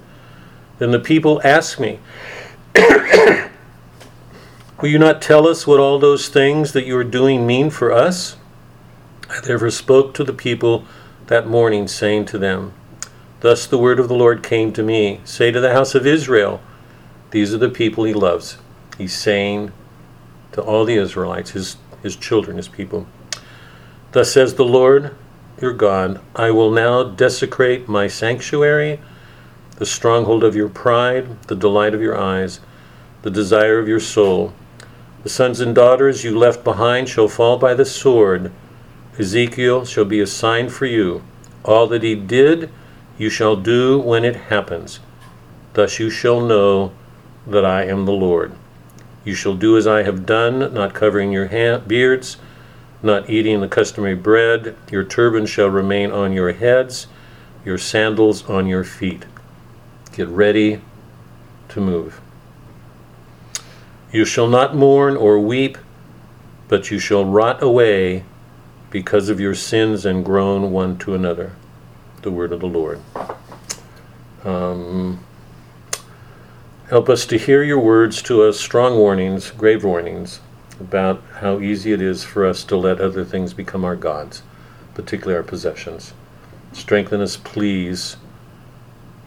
Then 0.78 0.92
the 0.92 1.00
people 1.00 1.40
asked 1.42 1.80
me, 1.80 2.00
Will 4.82 4.90
you 4.90 5.00
not 5.00 5.22
tell 5.22 5.48
us 5.48 5.66
what 5.66 5.80
all 5.80 6.00
those 6.00 6.28
things 6.28 6.74
that 6.74 6.86
you 6.86 6.98
are 6.98 7.04
doing 7.06 7.48
mean 7.48 7.70
for 7.70 7.94
us? 7.94 8.36
I 9.30 9.40
therefore 9.40 9.70
spoke 9.70 10.14
to 10.16 10.26
the 10.26 10.34
people 10.34 10.84
that 11.28 11.48
morning, 11.48 11.88
saying 11.88 12.26
to 12.26 12.38
them, 12.38 12.74
Thus 13.40 13.66
the 13.66 13.78
word 13.78 14.02
of 14.02 14.10
the 14.10 14.16
Lord 14.16 14.44
came 14.44 14.74
to 14.74 14.84
me 14.84 15.22
Say 15.24 15.50
to 15.50 15.62
the 15.62 15.72
house 15.72 15.96
of 15.96 16.06
Israel, 16.06 16.60
These 17.32 17.54
are 17.54 17.58
the 17.58 17.70
people 17.70 18.04
he 18.04 18.14
loves. 18.14 18.58
He's 18.98 19.18
saying 19.18 19.72
to 20.52 20.62
all 20.62 20.84
the 20.84 20.96
Israelites, 20.96 21.52
his, 21.52 21.78
his 22.04 22.18
children, 22.18 22.58
his 22.58 22.68
people, 22.68 23.08
Thus 24.12 24.30
says 24.34 24.56
the 24.56 24.66
Lord 24.66 25.16
your 25.62 25.74
God, 25.74 26.22
I 26.36 26.52
will 26.52 26.72
now 26.72 27.04
desecrate 27.04 27.88
my 27.88 28.08
sanctuary, 28.08 29.00
the 29.78 29.86
stronghold 29.86 30.44
of 30.44 30.56
your 30.56 30.70
pride, 30.70 31.42
the 31.44 31.56
delight 31.56 31.94
of 31.94 32.02
your 32.02 32.18
eyes, 32.18 32.60
the 33.22 33.32
desire 33.32 33.80
of 33.80 33.88
your 33.88 34.00
soul. 34.00 34.54
The 35.24 35.30
sons 35.30 35.60
and 35.60 35.76
daughters 35.76 36.24
you 36.24 36.38
left 36.38 36.64
behind 36.64 37.10
shall 37.10 37.28
fall 37.28 37.58
by 37.58 37.74
the 37.74 37.86
sword. 37.86 38.52
Ezekiel 39.18 39.86
shall 39.86 40.06
be 40.06 40.22
a 40.22 40.28
sign 40.28 40.70
for 40.70 40.86
you. 40.86 41.24
All 41.66 41.88
that 41.88 42.04
he 42.04 42.16
did, 42.16 42.70
you 43.18 43.30
shall 43.30 43.56
do 43.56 44.00
when 44.00 44.24
it 44.24 44.36
happens. 44.36 45.02
Thus 45.74 46.00
you 46.00 46.10
shall 46.10 46.40
know 46.40 46.94
that 47.46 47.66
I 47.66 47.84
am 47.84 48.06
the 48.06 48.12
Lord. 48.12 48.54
You 49.26 49.36
shall 49.36 49.56
do 49.56 49.78
as 49.78 49.86
I 49.86 50.04
have 50.04 50.26
done, 50.26 50.74
not 50.74 50.94
covering 50.94 51.32
your 51.32 51.48
ha- 51.48 51.84
beards, 51.86 52.38
not 53.02 53.30
eating 53.30 53.62
the 53.62 53.68
customary 53.68 54.16
bread. 54.16 54.76
Your 54.92 55.04
turban 55.04 55.46
shall 55.46 55.70
remain 55.70 56.12
on 56.12 56.34
your 56.34 56.52
heads, 56.52 57.08
your 57.64 57.78
sandals 57.78 58.48
on 58.50 58.68
your 58.68 58.84
feet. 58.84 59.26
Get 60.12 60.28
ready 60.28 60.82
to 61.70 61.82
move. 61.82 62.20
You 64.12 64.26
shall 64.26 64.48
not 64.48 64.76
mourn 64.76 65.16
or 65.16 65.40
weep, 65.40 65.78
but 66.68 66.92
you 66.92 67.00
shall 67.00 67.26
rot 67.26 67.62
away 67.62 68.24
because 68.90 69.30
of 69.30 69.40
your 69.40 69.56
sins 69.56 70.06
and 70.06 70.26
groan 70.26 70.72
one 70.72 70.98
to 70.98 71.14
another. 71.14 71.54
The 72.22 72.32
word 72.32 72.52
of 72.52 72.60
the 72.60 72.68
Lord. 72.68 73.00
Um, 74.44 75.24
help 76.90 77.08
us 77.08 77.26
to 77.28 77.38
hear 77.38 77.62
your 77.62 77.80
words 77.80 78.22
to 78.24 78.44
us, 78.44 78.60
strong 78.60 78.98
warnings, 78.98 79.52
grave 79.52 79.84
warnings 79.84 80.42
about 80.80 81.22
how 81.36 81.60
easy 81.60 81.92
it 81.92 82.02
is 82.02 82.24
for 82.24 82.46
us 82.46 82.64
to 82.66 82.78
let 82.78 83.00
other 83.00 83.26
things 83.26 83.54
become 83.54 83.84
our 83.84 83.96
gods, 83.96 84.42
particularly 84.94 85.36
our 85.36 85.44
possessions. 85.44 86.14
Strengthen 86.74 87.22
us, 87.22 87.36
please, 87.36 88.18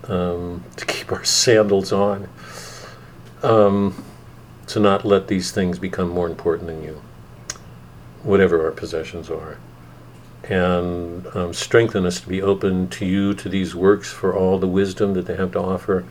um, 0.04 0.64
to 0.76 0.84
keep 0.86 1.12
our 1.12 1.24
sandals 1.42 1.92
on, 1.92 2.28
um, 3.42 4.04
to 4.66 4.80
not 4.80 5.04
let 5.04 5.28
these 5.28 5.50
things 5.50 5.78
become 5.78 6.08
more 6.08 6.28
important 6.28 6.66
than 6.66 6.82
you, 6.82 7.02
whatever 8.22 8.64
our 8.64 8.72
possessions 8.72 9.28
are. 9.30 9.58
And 10.44 11.26
um, 11.36 11.52
strengthen 11.52 12.04
us 12.04 12.20
to 12.20 12.28
be 12.28 12.42
open 12.42 12.88
to 12.90 13.06
you, 13.06 13.32
to 13.34 13.48
these 13.48 13.74
works, 13.74 14.10
for 14.10 14.34
all 14.34 14.58
the 14.58 14.66
wisdom 14.66 15.14
that 15.14 15.26
they 15.26 15.36
have 15.36 15.52
to 15.52 15.60
offer, 15.60 16.04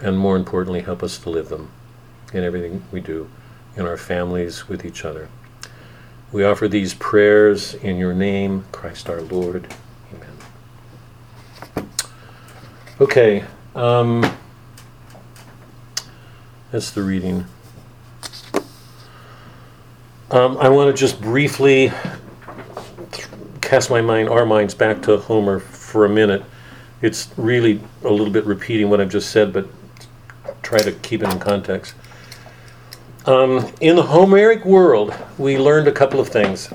and 0.00 0.18
more 0.18 0.36
importantly, 0.36 0.80
help 0.80 1.02
us 1.02 1.18
to 1.18 1.30
live 1.30 1.48
them 1.48 1.70
in 2.32 2.42
everything 2.42 2.82
we 2.90 3.00
do, 3.00 3.28
in 3.76 3.86
our 3.86 3.96
families, 3.96 4.68
with 4.68 4.84
each 4.84 5.04
other. 5.04 5.28
We 6.32 6.44
offer 6.44 6.68
these 6.68 6.94
prayers 6.94 7.74
in 7.74 7.96
your 7.96 8.12
name, 8.12 8.64
Christ 8.72 9.08
our 9.08 9.20
Lord. 9.20 9.72
Amen. 11.76 11.90
Okay, 13.00 13.44
um, 13.74 14.36
that's 16.70 16.90
the 16.90 17.02
reading. 17.02 17.46
Um, 20.30 20.58
I 20.58 20.68
want 20.68 20.94
to 20.94 21.00
just 21.00 21.20
briefly 21.20 21.92
cast 23.60 23.90
my 23.90 24.00
mind, 24.00 24.28
our 24.28 24.44
minds, 24.44 24.74
back 24.74 25.02
to 25.02 25.16
Homer 25.16 25.60
for 25.60 26.04
a 26.04 26.08
minute. 26.08 26.44
It's 27.02 27.28
really 27.36 27.80
a 28.02 28.08
little 28.08 28.30
bit 28.30 28.44
repeating 28.44 28.90
what 28.90 29.00
I've 29.00 29.10
just 29.10 29.30
said, 29.30 29.52
but 29.52 29.68
try 30.62 30.78
to 30.78 30.90
keep 30.90 31.22
it 31.22 31.30
in 31.30 31.38
context. 31.38 31.94
Um, 33.26 33.72
in 33.80 33.96
the 33.96 34.02
Homeric 34.02 34.66
world, 34.66 35.14
we 35.38 35.56
learned 35.56 35.88
a 35.88 35.92
couple 35.92 36.20
of 36.20 36.28
things. 36.28 36.68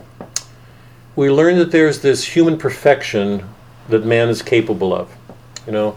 We 1.16 1.30
learned 1.30 1.60
that 1.60 1.72
there's 1.72 2.02
this 2.02 2.24
human 2.24 2.58
perfection 2.58 3.48
that 3.90 4.04
man 4.04 4.30
is 4.30 4.42
capable 4.42 4.92
of, 4.92 5.16
you 5.68 5.72
know. 5.72 5.96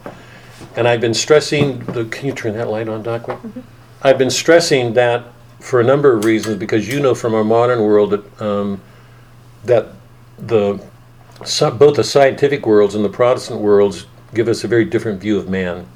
And 0.76 0.86
I've 0.86 1.00
been 1.00 1.14
stressing. 1.14 1.78
The, 1.80 2.04
can 2.04 2.26
you 2.26 2.32
turn 2.34 2.52
that 2.54 2.68
light 2.68 2.86
on, 2.86 3.02
Doc? 3.02 3.40
I've 4.02 4.18
been 4.18 4.30
stressing 4.30 4.92
that 4.92 5.24
for 5.58 5.80
a 5.80 5.84
number 5.84 6.12
of 6.12 6.24
reasons 6.24 6.56
because 6.56 6.86
you 6.86 7.00
know 7.00 7.14
from 7.14 7.34
our 7.34 7.44
modern 7.44 7.80
world 7.80 8.10
that 8.10 8.42
um, 8.42 8.80
that 9.64 9.88
the 10.38 10.82
both 11.78 11.96
the 11.96 12.04
scientific 12.04 12.66
worlds 12.66 12.94
and 12.94 13.04
the 13.04 13.08
Protestant 13.08 13.60
worlds 13.60 14.06
give 14.34 14.48
us 14.48 14.64
a 14.64 14.68
very 14.68 14.84
different 14.84 15.20
view 15.20 15.38
of 15.38 15.48
man. 15.48 15.86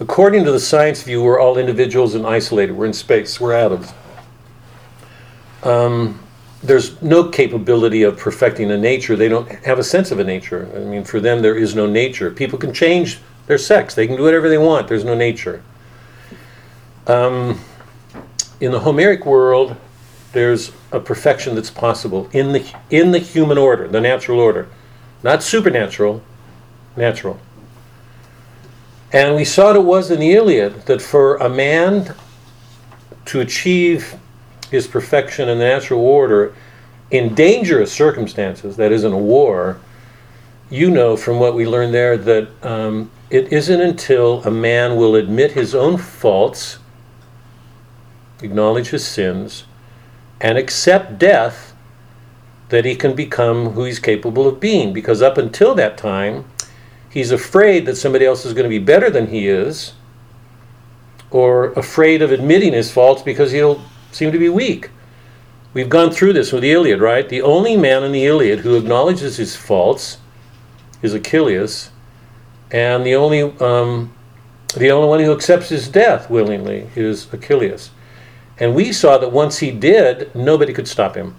According 0.00 0.44
to 0.44 0.52
the 0.52 0.60
science 0.60 1.02
view, 1.02 1.22
we're 1.22 1.40
all 1.40 1.58
individuals 1.58 2.14
and 2.14 2.26
isolated. 2.26 2.72
We're 2.72 2.86
in 2.86 2.92
space. 2.92 3.40
We're 3.40 3.52
atoms. 3.52 3.92
Um, 5.62 6.18
there's 6.62 7.00
no 7.02 7.28
capability 7.28 8.02
of 8.02 8.18
perfecting 8.18 8.70
a 8.70 8.78
nature. 8.78 9.16
They 9.16 9.28
don't 9.28 9.50
have 9.64 9.78
a 9.78 9.84
sense 9.84 10.10
of 10.10 10.18
a 10.18 10.24
nature. 10.24 10.70
I 10.74 10.80
mean, 10.80 11.04
for 11.04 11.20
them, 11.20 11.42
there 11.42 11.56
is 11.56 11.74
no 11.74 11.86
nature. 11.86 12.30
People 12.30 12.58
can 12.58 12.72
change 12.72 13.18
their 13.46 13.58
sex. 13.58 13.94
They 13.94 14.06
can 14.06 14.16
do 14.16 14.22
whatever 14.22 14.48
they 14.48 14.58
want. 14.58 14.88
There's 14.88 15.04
no 15.04 15.14
nature. 15.14 15.62
Um, 17.06 17.60
in 18.60 18.70
the 18.70 18.80
Homeric 18.80 19.26
world, 19.26 19.76
there's 20.32 20.72
a 20.92 21.00
perfection 21.00 21.54
that's 21.54 21.70
possible 21.70 22.28
in 22.32 22.52
the 22.52 22.64
in 22.90 23.10
the 23.10 23.18
human 23.18 23.58
order, 23.58 23.88
the 23.88 24.00
natural 24.00 24.38
order, 24.38 24.68
not 25.22 25.42
supernatural, 25.42 26.22
natural. 26.96 27.38
And 29.12 29.36
we 29.36 29.44
saw 29.44 29.74
it 29.74 29.84
was 29.84 30.10
in 30.10 30.20
the 30.20 30.32
Iliad 30.32 30.86
that 30.86 31.02
for 31.02 31.36
a 31.36 31.48
man 31.48 32.14
to 33.26 33.40
achieve 33.40 34.14
his 34.70 34.86
perfection 34.86 35.48
in 35.50 35.58
the 35.58 35.64
natural 35.64 36.00
order 36.00 36.54
in 37.10 37.34
dangerous 37.34 37.92
circumstances, 37.92 38.76
that 38.76 38.90
is, 38.90 39.04
in 39.04 39.12
a 39.12 39.18
war, 39.18 39.78
you 40.70 40.90
know 40.90 41.14
from 41.14 41.38
what 41.38 41.54
we 41.54 41.66
learned 41.66 41.92
there 41.92 42.16
that 42.16 42.48
um, 42.64 43.10
it 43.28 43.52
isn't 43.52 43.80
until 43.82 44.42
a 44.44 44.50
man 44.50 44.96
will 44.96 45.14
admit 45.14 45.52
his 45.52 45.74
own 45.74 45.98
faults, 45.98 46.78
acknowledge 48.42 48.88
his 48.88 49.06
sins, 49.06 49.64
and 50.40 50.56
accept 50.56 51.18
death 51.18 51.74
that 52.70 52.86
he 52.86 52.94
can 52.94 53.14
become 53.14 53.70
who 53.70 53.84
he's 53.84 53.98
capable 53.98 54.48
of 54.48 54.58
being. 54.58 54.94
Because 54.94 55.20
up 55.20 55.36
until 55.36 55.74
that 55.74 55.98
time, 55.98 56.46
he's 57.12 57.30
afraid 57.30 57.86
that 57.86 57.96
somebody 57.96 58.24
else 58.24 58.44
is 58.44 58.54
going 58.54 58.64
to 58.64 58.68
be 58.68 58.78
better 58.78 59.10
than 59.10 59.28
he 59.28 59.46
is, 59.46 59.92
or 61.30 61.72
afraid 61.72 62.22
of 62.22 62.32
admitting 62.32 62.72
his 62.72 62.90
faults 62.90 63.22
because 63.22 63.52
he'll 63.52 63.82
seem 64.10 64.32
to 64.32 64.38
be 64.38 64.48
weak. 64.48 64.90
We've 65.74 65.88
gone 65.88 66.10
through 66.10 66.34
this 66.34 66.52
with 66.52 66.62
the 66.62 66.72
Iliad, 66.72 67.00
right? 67.00 67.28
The 67.28 67.42
only 67.42 67.76
man 67.76 68.02
in 68.02 68.12
the 68.12 68.26
Iliad 68.26 68.60
who 68.60 68.76
acknowledges 68.76 69.36
his 69.36 69.56
faults 69.56 70.18
is 71.00 71.14
Achilles, 71.14 71.90
and 72.70 73.06
the 73.06 73.14
only 73.14 73.42
um, 73.60 74.14
the 74.76 74.90
only 74.90 75.08
one 75.08 75.20
who 75.20 75.32
accepts 75.32 75.68
his 75.68 75.88
death 75.88 76.30
willingly 76.30 76.88
is 76.96 77.32
Achilles. 77.32 77.90
And 78.58 78.74
we 78.74 78.92
saw 78.92 79.18
that 79.18 79.32
once 79.32 79.58
he 79.58 79.70
did, 79.70 80.34
nobody 80.34 80.72
could 80.72 80.88
stop 80.88 81.14
him. 81.14 81.36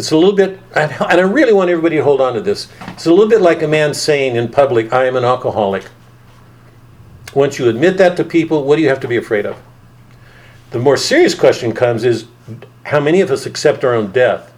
It's 0.00 0.12
a 0.12 0.16
little 0.16 0.34
bit, 0.34 0.58
and 0.74 0.90
I 0.98 1.20
really 1.20 1.52
want 1.52 1.68
everybody 1.68 1.96
to 1.96 2.02
hold 2.02 2.22
on 2.22 2.32
to 2.32 2.40
this. 2.40 2.68
It's 2.88 3.04
a 3.04 3.10
little 3.10 3.28
bit 3.28 3.42
like 3.42 3.60
a 3.60 3.68
man 3.68 3.92
saying 3.92 4.34
in 4.34 4.48
public, 4.48 4.94
I 4.94 5.04
am 5.04 5.14
an 5.14 5.24
alcoholic. 5.24 5.90
Once 7.34 7.58
you 7.58 7.68
admit 7.68 7.98
that 7.98 8.16
to 8.16 8.24
people, 8.24 8.64
what 8.64 8.76
do 8.76 8.82
you 8.82 8.88
have 8.88 9.00
to 9.00 9.08
be 9.08 9.18
afraid 9.18 9.44
of? 9.44 9.58
The 10.70 10.78
more 10.78 10.96
serious 10.96 11.34
question 11.34 11.74
comes 11.74 12.04
is 12.04 12.28
how 12.84 12.98
many 12.98 13.20
of 13.20 13.30
us 13.30 13.44
accept 13.44 13.84
our 13.84 13.94
own 13.94 14.10
death? 14.10 14.50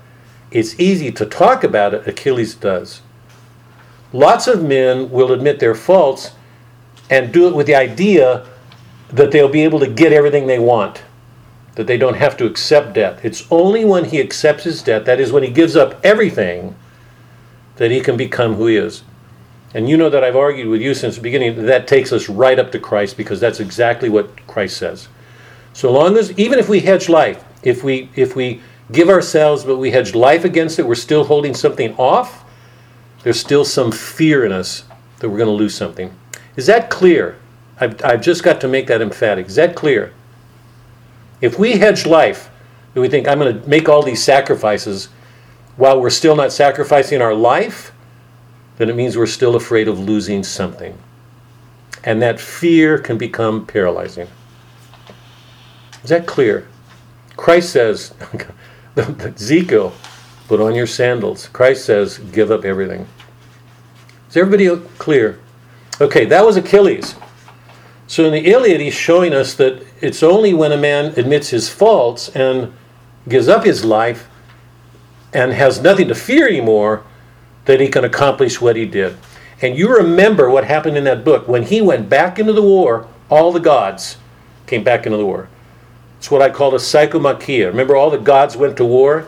It's 0.53 0.79
easy 0.79 1.11
to 1.11 1.27
talk 1.27 1.65
about 1.65 1.93
it, 1.93 2.07
Achilles 2.07 2.55
does. 2.55 3.01
Lots 4.13 4.47
of 4.47 4.63
men 4.63 5.11
will 5.11 5.33
admit 5.33 5.59
their 5.59 5.75
faults 5.75 6.31
and 7.11 7.33
do 7.33 7.49
it 7.49 7.57
with 7.57 7.67
the 7.67 7.75
idea 7.75 8.47
that 9.09 9.33
they'll 9.33 9.49
be 9.49 9.65
able 9.65 9.81
to 9.81 9.89
get 9.89 10.13
everything 10.13 10.47
they 10.47 10.61
want, 10.61 11.03
that 11.75 11.87
they 11.87 11.97
don't 11.97 12.17
have 12.17 12.37
to 12.37 12.47
accept 12.47 12.95
death. 12.95 13.25
It's 13.25 13.47
only 13.51 13.85
when 13.85 14.05
he 14.07 14.21
accepts 14.21 14.65
his 14.65 14.83
death, 14.83 15.05
that 15.07 15.21
is, 15.21 15.33
when 15.33 15.43
he 15.43 15.51
gives 15.51 15.77
up 15.77 15.99
everything, 16.05 16.75
that 17.77 17.91
he 17.91 18.01
can 18.01 18.17
become 18.17 18.55
who 18.55 18.67
he 18.67 18.77
is. 18.77 19.03
And 19.75 19.89
you 19.89 19.97
know 19.97 20.11
that 20.11 20.23
I've 20.23 20.37
argued 20.37 20.69
with 20.69 20.83
you 20.83 20.93
since 20.95 21.17
the 21.17 21.23
beginning 21.23 21.57
that, 21.57 21.63
that 21.63 21.89
takes 21.89 22.13
us 22.13 22.29
right 22.29 22.59
up 22.59 22.73
to 22.73 22.79
Christ 22.79 23.17
because 23.17 23.41
that's 23.41 23.61
exactly 23.61 24.09
what 24.09 24.47
Christ 24.47 24.77
says. 24.77 25.09
So 25.73 25.91
long 25.91 26.19
as, 26.19 26.39
even 26.39 26.59
if 26.59 26.69
we 26.69 26.81
hedge 26.81 27.09
life, 27.09 27.43
if 27.63 27.83
we 27.83 28.11
if 28.15 28.37
we 28.37 28.61
give 28.91 29.09
ourselves 29.09 29.65
but 29.65 29.79
we 29.79 29.91
hedge 29.91 30.15
life 30.15 30.45
against 30.45 30.79
it, 30.79 30.87
we're 30.87 30.95
still 30.95 31.25
holding 31.25 31.55
something 31.55 31.95
off. 31.97 32.45
There's 33.23 33.41
still 33.41 33.65
some 33.65 33.93
fear 33.93 34.45
in 34.45 34.53
us 34.53 34.85
that 35.21 35.31
we're 35.31 35.39
going 35.39 35.49
to 35.49 35.55
lose 35.55 35.75
something. 35.75 36.15
Is 36.57 36.67
that 36.67 36.91
clear? 36.91 37.39
I've, 37.81 38.05
I've 38.05 38.21
just 38.21 38.43
got 38.43 38.61
to 38.61 38.69
make 38.69 38.87
that 38.89 39.01
emphatic. 39.01 39.47
Is 39.47 39.55
that 39.55 39.75
clear? 39.75 40.13
If 41.43 41.59
we 41.59 41.73
hedge 41.73 42.07
life, 42.07 42.49
and 42.95 43.03
we 43.03 43.09
think 43.09 43.29
I'm 43.29 43.39
going 43.39 43.61
to 43.61 43.69
make 43.69 43.89
all 43.89 44.03
these 44.03 44.23
sacrifices 44.23 45.09
while 45.77 46.01
we're 46.01 46.11
still 46.11 46.37
not 46.37 46.53
sacrificing 46.53 47.21
our 47.21 47.35
life, 47.35 47.93
then 48.77 48.89
it 48.89 48.97
means 48.97 49.17
we're 49.17 49.27
still 49.27 49.57
afraid 49.57 49.89
of 49.89 49.99
losing 49.99 50.43
something. 50.43 50.97
And 52.05 52.23
that 52.23 52.41
fear 52.41 52.99
can 52.99 53.19
become 53.19 53.67
paralyzing. 53.67 54.29
Is 56.03 56.11
that 56.11 56.27
clear? 56.27 56.69
Christ 57.37 57.71
says, 57.71 58.15
Ezekiel, 58.97 59.93
put 60.49 60.61
on 60.61 60.75
your 60.75 60.87
sandals. 60.87 61.49
Christ 61.49 61.85
says, 61.85 62.19
give 62.19 62.51
up 62.51 62.65
everything. 62.65 63.07
Is 64.29 64.37
everybody 64.37 64.89
clear? 64.99 65.41
Okay, 66.01 66.25
that 66.27 66.45
was 66.45 66.57
Achilles. 66.57 67.15
So 68.13 68.27
in 68.27 68.33
the 68.33 68.51
Iliad, 68.51 68.83
he's 68.83 68.93
showing 68.93 69.33
us 69.33 69.55
that 69.55 69.87
it's 70.03 70.23
only 70.23 70.53
when 70.53 70.71
a 70.71 70.77
man 70.77 71.15
admits 71.19 71.49
his 71.49 71.71
faults 71.71 72.29
and 72.37 72.75
gives 73.27 73.49
up 73.49 73.65
his 73.65 73.87
life 73.87 74.29
and 75.33 75.51
has 75.51 75.81
nothing 75.81 76.09
to 76.09 76.15
fear 76.15 76.47
anymore 76.47 77.05
that 77.65 77.81
he 77.81 77.89
can 77.89 78.05
accomplish 78.05 78.61
what 78.61 78.77
he 78.77 78.85
did. 78.85 79.17
And 79.63 79.79
you 79.79 79.89
remember 79.89 80.51
what 80.51 80.65
happened 80.65 80.99
in 80.99 81.05
that 81.05 81.25
book. 81.25 81.49
When 81.49 81.63
he 81.63 81.81
went 81.81 82.11
back 82.11 82.39
into 82.39 82.53
the 82.53 82.61
war, 82.61 83.09
all 83.31 83.51
the 83.51 83.61
gods 83.61 84.19
came 84.67 84.85
back 84.85 85.07
into 85.07 85.17
the 85.17 85.25
war. 85.25 85.49
It's 86.19 86.31
what 86.31 86.43
I 86.43 86.51
call 86.51 86.75
a 86.75 86.79
psychomachia. 86.79 87.69
Remember, 87.69 87.97
all 87.97 88.11
the 88.11 88.19
gods 88.19 88.59
went 88.59 88.77
to 88.77 88.85
war? 88.85 89.27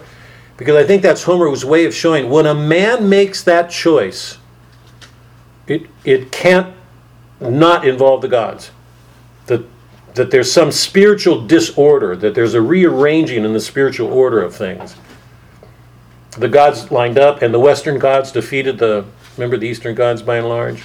Because 0.59 0.77
I 0.77 0.87
think 0.87 1.01
that's 1.01 1.23
Homer's 1.23 1.65
way 1.65 1.87
of 1.87 1.95
showing 1.95 2.29
when 2.29 2.45
a 2.45 2.55
man 2.55 3.09
makes 3.09 3.43
that 3.45 3.71
choice, 3.71 4.37
it, 5.67 5.87
it 6.05 6.31
can't 6.31 6.77
not 7.41 7.89
involve 7.89 8.21
the 8.21 8.29
gods. 8.29 8.71
That, 9.47 9.65
that 10.15 10.31
there's 10.31 10.51
some 10.51 10.73
spiritual 10.73 11.47
disorder, 11.47 12.17
that 12.17 12.35
there's 12.35 12.55
a 12.55 12.63
rearranging 12.63 13.45
in 13.45 13.53
the 13.53 13.61
spiritual 13.61 14.13
order 14.13 14.43
of 14.43 14.55
things. 14.55 14.97
The 16.39 16.49
gods 16.49 16.91
lined 16.91 17.19
up, 17.19 17.43
and 17.43 17.53
the 17.53 17.61
Western 17.61 17.99
gods 17.99 18.33
defeated 18.33 18.79
the, 18.79 19.05
remember 19.37 19.57
the 19.57 19.69
Eastern 19.69 19.95
gods 19.95 20.23
by 20.23 20.37
and 20.37 20.49
large? 20.49 20.85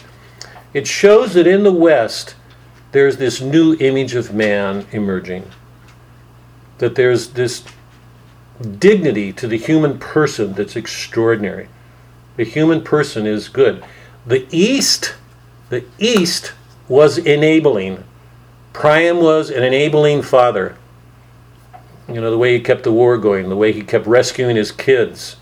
It 0.73 0.87
shows 0.87 1.33
that 1.33 1.47
in 1.47 1.63
the 1.63 1.73
West, 1.73 2.35
there's 2.91 3.17
this 3.17 3.41
new 3.41 3.75
image 3.79 4.15
of 4.15 4.33
man 4.33 4.85
emerging. 4.91 5.49
That 6.79 6.95
there's 6.95 7.29
this 7.29 7.63
dignity 8.77 9.31
to 9.33 9.47
the 9.47 9.57
human 9.57 9.99
person 9.99 10.53
that's 10.53 10.75
extraordinary. 10.75 11.69
The 12.35 12.43
human 12.43 12.83
person 12.83 13.25
is 13.25 13.47
good. 13.47 13.83
The 14.25 14.47
East 14.51 15.15
The 15.69 15.85
East 15.97 16.53
was 16.87 17.17
enabling. 17.17 18.03
Priam 18.79 19.17
was 19.17 19.49
an 19.49 19.61
enabling 19.61 20.21
father. 20.21 20.77
You 22.07 22.21
know, 22.21 22.31
the 22.31 22.37
way 22.37 22.53
he 22.53 22.63
kept 22.63 22.83
the 22.83 22.93
war 22.93 23.17
going, 23.17 23.49
the 23.49 23.57
way 23.57 23.73
he 23.73 23.81
kept 23.81 24.07
rescuing 24.07 24.55
his 24.55 24.71
kids. 24.71 25.35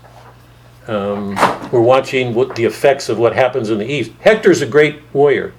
Um, 0.88 1.36
we're 1.70 1.80
watching 1.80 2.34
what 2.34 2.56
the 2.56 2.64
effects 2.64 3.08
of 3.08 3.16
what 3.16 3.36
happens 3.36 3.70
in 3.70 3.78
the 3.78 3.86
East. 3.86 4.10
Hector's 4.22 4.60
a 4.60 4.66
great 4.66 5.02
warrior. 5.12 5.54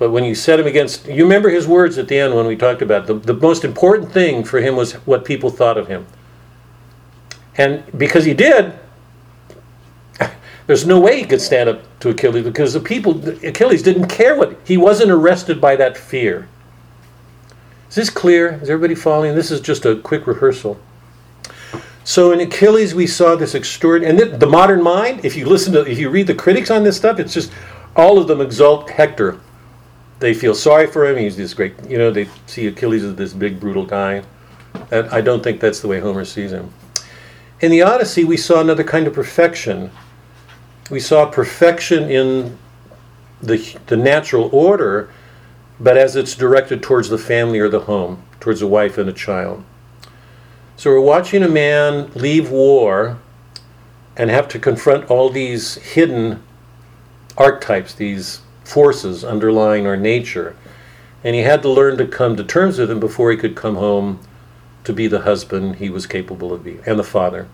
But 0.00 0.10
when 0.10 0.24
you 0.24 0.34
set 0.34 0.58
him 0.58 0.66
against, 0.66 1.06
you 1.06 1.22
remember 1.22 1.48
his 1.48 1.68
words 1.68 1.96
at 1.96 2.08
the 2.08 2.18
end 2.18 2.34
when 2.34 2.48
we 2.48 2.56
talked 2.56 2.82
about 2.82 3.06
the, 3.06 3.14
the 3.14 3.34
most 3.34 3.62
important 3.64 4.10
thing 4.10 4.42
for 4.42 4.60
him 4.60 4.74
was 4.74 4.94
what 5.06 5.24
people 5.24 5.48
thought 5.48 5.78
of 5.78 5.86
him. 5.86 6.06
And 7.56 7.84
because 7.96 8.24
he 8.24 8.34
did, 8.34 8.76
there's 10.66 10.86
no 10.86 11.00
way 11.00 11.18
he 11.18 11.24
could 11.24 11.40
stand 11.40 11.68
up 11.68 12.00
to 12.00 12.10
Achilles 12.10 12.44
because 12.44 12.72
the 12.72 12.80
people, 12.80 13.28
Achilles 13.44 13.82
didn't 13.82 14.08
care 14.08 14.36
what, 14.36 14.58
he 14.64 14.76
wasn't 14.76 15.10
arrested 15.10 15.60
by 15.60 15.76
that 15.76 15.96
fear. 15.96 16.48
Is 17.88 17.96
this 17.96 18.10
clear? 18.10 18.60
Is 18.62 18.70
everybody 18.70 18.94
following? 18.94 19.34
This 19.34 19.50
is 19.50 19.60
just 19.60 19.84
a 19.84 19.96
quick 19.96 20.26
rehearsal. 20.26 20.80
So 22.04 22.32
in 22.32 22.40
Achilles, 22.40 22.94
we 22.94 23.06
saw 23.06 23.36
this 23.36 23.54
extraordinary, 23.54 24.22
and 24.22 24.40
the, 24.40 24.46
modern 24.46 24.82
mind. 24.82 25.24
If 25.24 25.36
you 25.36 25.46
listen 25.46 25.72
to, 25.74 25.88
if 25.88 25.98
you 25.98 26.10
read 26.10 26.26
the 26.26 26.34
critics 26.34 26.70
on 26.70 26.82
this 26.82 26.96
stuff, 26.96 27.18
it's 27.20 27.34
just 27.34 27.52
all 27.94 28.18
of 28.18 28.26
them 28.26 28.40
exalt 28.40 28.90
Hector. 28.90 29.38
They 30.18 30.34
feel 30.34 30.54
sorry 30.54 30.86
for 30.86 31.06
him. 31.06 31.16
He's 31.16 31.36
this 31.36 31.54
great, 31.54 31.74
you 31.88 31.98
know. 31.98 32.10
They 32.10 32.28
see 32.46 32.66
Achilles 32.66 33.04
as 33.04 33.16
this 33.16 33.32
big, 33.32 33.60
brutal 33.60 33.84
guy. 33.84 34.22
And 34.90 35.08
I 35.08 35.20
don't 35.20 35.42
think 35.42 35.60
that's 35.60 35.80
the 35.80 35.88
way 35.88 36.00
Homer 36.00 36.24
sees 36.24 36.52
him. 36.52 36.72
In 37.60 37.70
the 37.70 37.82
Odyssey, 37.82 38.24
we 38.24 38.36
saw 38.36 38.60
another 38.60 38.84
kind 38.84 39.06
of 39.06 39.12
perfection. 39.12 39.90
We 40.92 41.00
saw 41.00 41.24
perfection 41.24 42.10
in 42.10 42.58
the 43.42 43.74
the 43.86 43.96
natural 43.96 44.50
order, 44.52 45.08
but 45.80 45.96
as 45.96 46.16
it's 46.16 46.34
directed 46.36 46.82
towards 46.82 47.08
the 47.08 47.16
family 47.16 47.60
or 47.60 47.70
the 47.70 47.80
home, 47.80 48.22
towards 48.40 48.60
a 48.60 48.66
wife 48.66 48.98
and 48.98 49.08
a 49.08 49.12
child. 49.14 49.64
So 50.76 50.90
we're 50.90 51.00
watching 51.00 51.42
a 51.42 51.48
man 51.48 52.12
leave 52.14 52.50
war 52.50 53.18
and 54.18 54.28
have 54.28 54.48
to 54.48 54.58
confront 54.58 55.10
all 55.10 55.30
these 55.30 55.76
hidden 55.76 56.42
archetypes, 57.38 57.94
these 57.94 58.42
forces 58.62 59.24
underlying 59.24 59.86
our 59.86 59.96
nature. 59.96 60.54
And 61.24 61.34
he 61.34 61.40
had 61.40 61.62
to 61.62 61.70
learn 61.70 61.96
to 61.96 62.06
come 62.06 62.36
to 62.36 62.44
terms 62.44 62.78
with 62.78 62.90
them 62.90 63.00
before 63.00 63.30
he 63.30 63.38
could 63.38 63.56
come 63.56 63.76
home 63.76 64.20
to 64.84 64.92
be 64.92 65.06
the 65.06 65.22
husband 65.22 65.76
he 65.76 65.88
was 65.88 66.06
capable 66.06 66.52
of 66.52 66.64
being 66.64 66.82
and 66.84 66.98
the 66.98 67.02
father. 67.02 67.48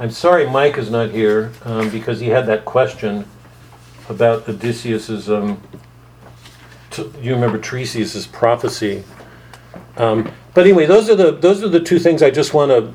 I'm 0.00 0.10
sorry 0.12 0.48
Mike 0.48 0.78
is 0.78 0.90
not 0.90 1.10
here 1.10 1.52
um, 1.64 1.90
because 1.90 2.20
he 2.20 2.28
had 2.28 2.46
that 2.46 2.64
question 2.64 3.26
about 4.08 4.48
Odysseus's. 4.48 5.28
Um, 5.28 5.60
t- 6.90 7.10
you 7.20 7.34
remember 7.34 7.58
Tiresias's 7.58 8.26
prophecy. 8.26 9.02
Um, 9.96 10.30
but 10.54 10.64
anyway, 10.64 10.86
those 10.86 11.10
are 11.10 11.16
the 11.16 11.32
those 11.32 11.64
are 11.64 11.68
the 11.68 11.80
two 11.80 11.98
things 11.98 12.22
I 12.22 12.30
just 12.30 12.54
want 12.54 12.70
to 12.70 12.94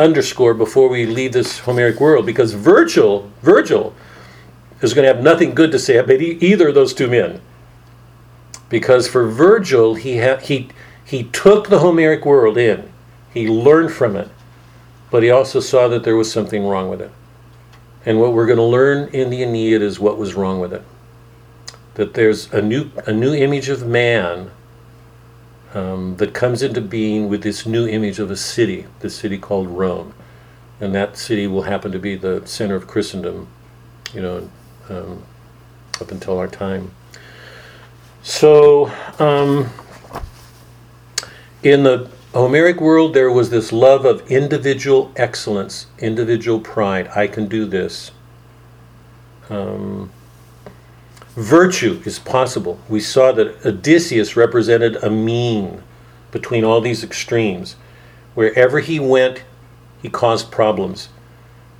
underscore 0.00 0.52
before 0.52 0.88
we 0.88 1.06
leave 1.06 1.32
this 1.32 1.60
Homeric 1.60 1.98
world 1.98 2.26
because 2.26 2.52
Virgil 2.52 3.30
Virgil 3.42 3.94
is 4.82 4.92
going 4.92 5.06
to 5.06 5.12
have 5.14 5.22
nothing 5.22 5.54
good 5.54 5.72
to 5.72 5.78
say 5.78 5.96
about 5.96 6.20
e- 6.20 6.38
either 6.40 6.68
of 6.68 6.74
those 6.74 6.92
two 6.92 7.08
men. 7.08 7.40
Because 8.68 9.08
for 9.08 9.26
Virgil, 9.26 9.94
he 9.94 10.18
ha- 10.18 10.36
he 10.36 10.68
he 11.02 11.24
took 11.24 11.70
the 11.70 11.78
Homeric 11.78 12.26
world 12.26 12.58
in, 12.58 12.92
he 13.32 13.48
learned 13.48 13.92
from 13.92 14.16
it, 14.16 14.28
but 15.10 15.22
he 15.22 15.30
also 15.30 15.60
saw 15.60 15.88
that 15.88 16.04
there 16.04 16.16
was 16.16 16.30
something 16.30 16.64
wrong 16.64 16.88
with 16.88 17.00
it. 17.00 17.10
And 18.06 18.20
what 18.20 18.32
we're 18.32 18.46
going 18.46 18.58
to 18.58 18.62
learn 18.62 19.08
in 19.08 19.30
the 19.30 19.42
Aeneid 19.42 19.82
is 19.82 20.00
what 20.00 20.16
was 20.16 20.34
wrong 20.34 20.60
with 20.60 20.72
it. 20.72 20.82
That 21.94 22.14
there's 22.14 22.52
a 22.52 22.62
new 22.62 22.90
a 23.06 23.12
new 23.12 23.34
image 23.34 23.68
of 23.68 23.86
man 23.86 24.50
um, 25.74 26.16
that 26.16 26.32
comes 26.32 26.62
into 26.62 26.80
being 26.80 27.28
with 27.28 27.42
this 27.42 27.66
new 27.66 27.86
image 27.86 28.18
of 28.18 28.30
a 28.30 28.36
city, 28.36 28.86
the 29.00 29.10
city 29.10 29.38
called 29.38 29.68
Rome, 29.68 30.14
and 30.80 30.94
that 30.94 31.16
city 31.16 31.46
will 31.46 31.62
happen 31.62 31.92
to 31.92 31.98
be 31.98 32.16
the 32.16 32.46
center 32.46 32.74
of 32.74 32.86
Christendom, 32.86 33.48
you 34.14 34.22
know, 34.22 34.50
um, 34.88 35.22
up 36.00 36.10
until 36.10 36.38
our 36.38 36.48
time. 36.48 36.92
So, 38.22 38.92
um, 39.18 39.70
in 41.62 41.82
the 41.82 42.10
Homeric 42.32 42.80
world, 42.80 43.12
there 43.12 43.30
was 43.30 43.50
this 43.50 43.72
love 43.72 44.04
of 44.04 44.30
individual 44.30 45.10
excellence, 45.16 45.86
individual 45.98 46.60
pride. 46.60 47.08
I 47.08 47.26
can 47.26 47.48
do 47.48 47.66
this. 47.66 48.12
Um, 49.48 50.12
virtue 51.30 52.00
is 52.04 52.20
possible. 52.20 52.78
We 52.88 53.00
saw 53.00 53.32
that 53.32 53.66
Odysseus 53.66 54.36
represented 54.36 54.94
a 55.02 55.10
mean 55.10 55.82
between 56.30 56.62
all 56.62 56.80
these 56.80 57.02
extremes. 57.02 57.74
Wherever 58.36 58.78
he 58.78 59.00
went, 59.00 59.42
he 60.00 60.08
caused 60.08 60.52
problems. 60.52 61.08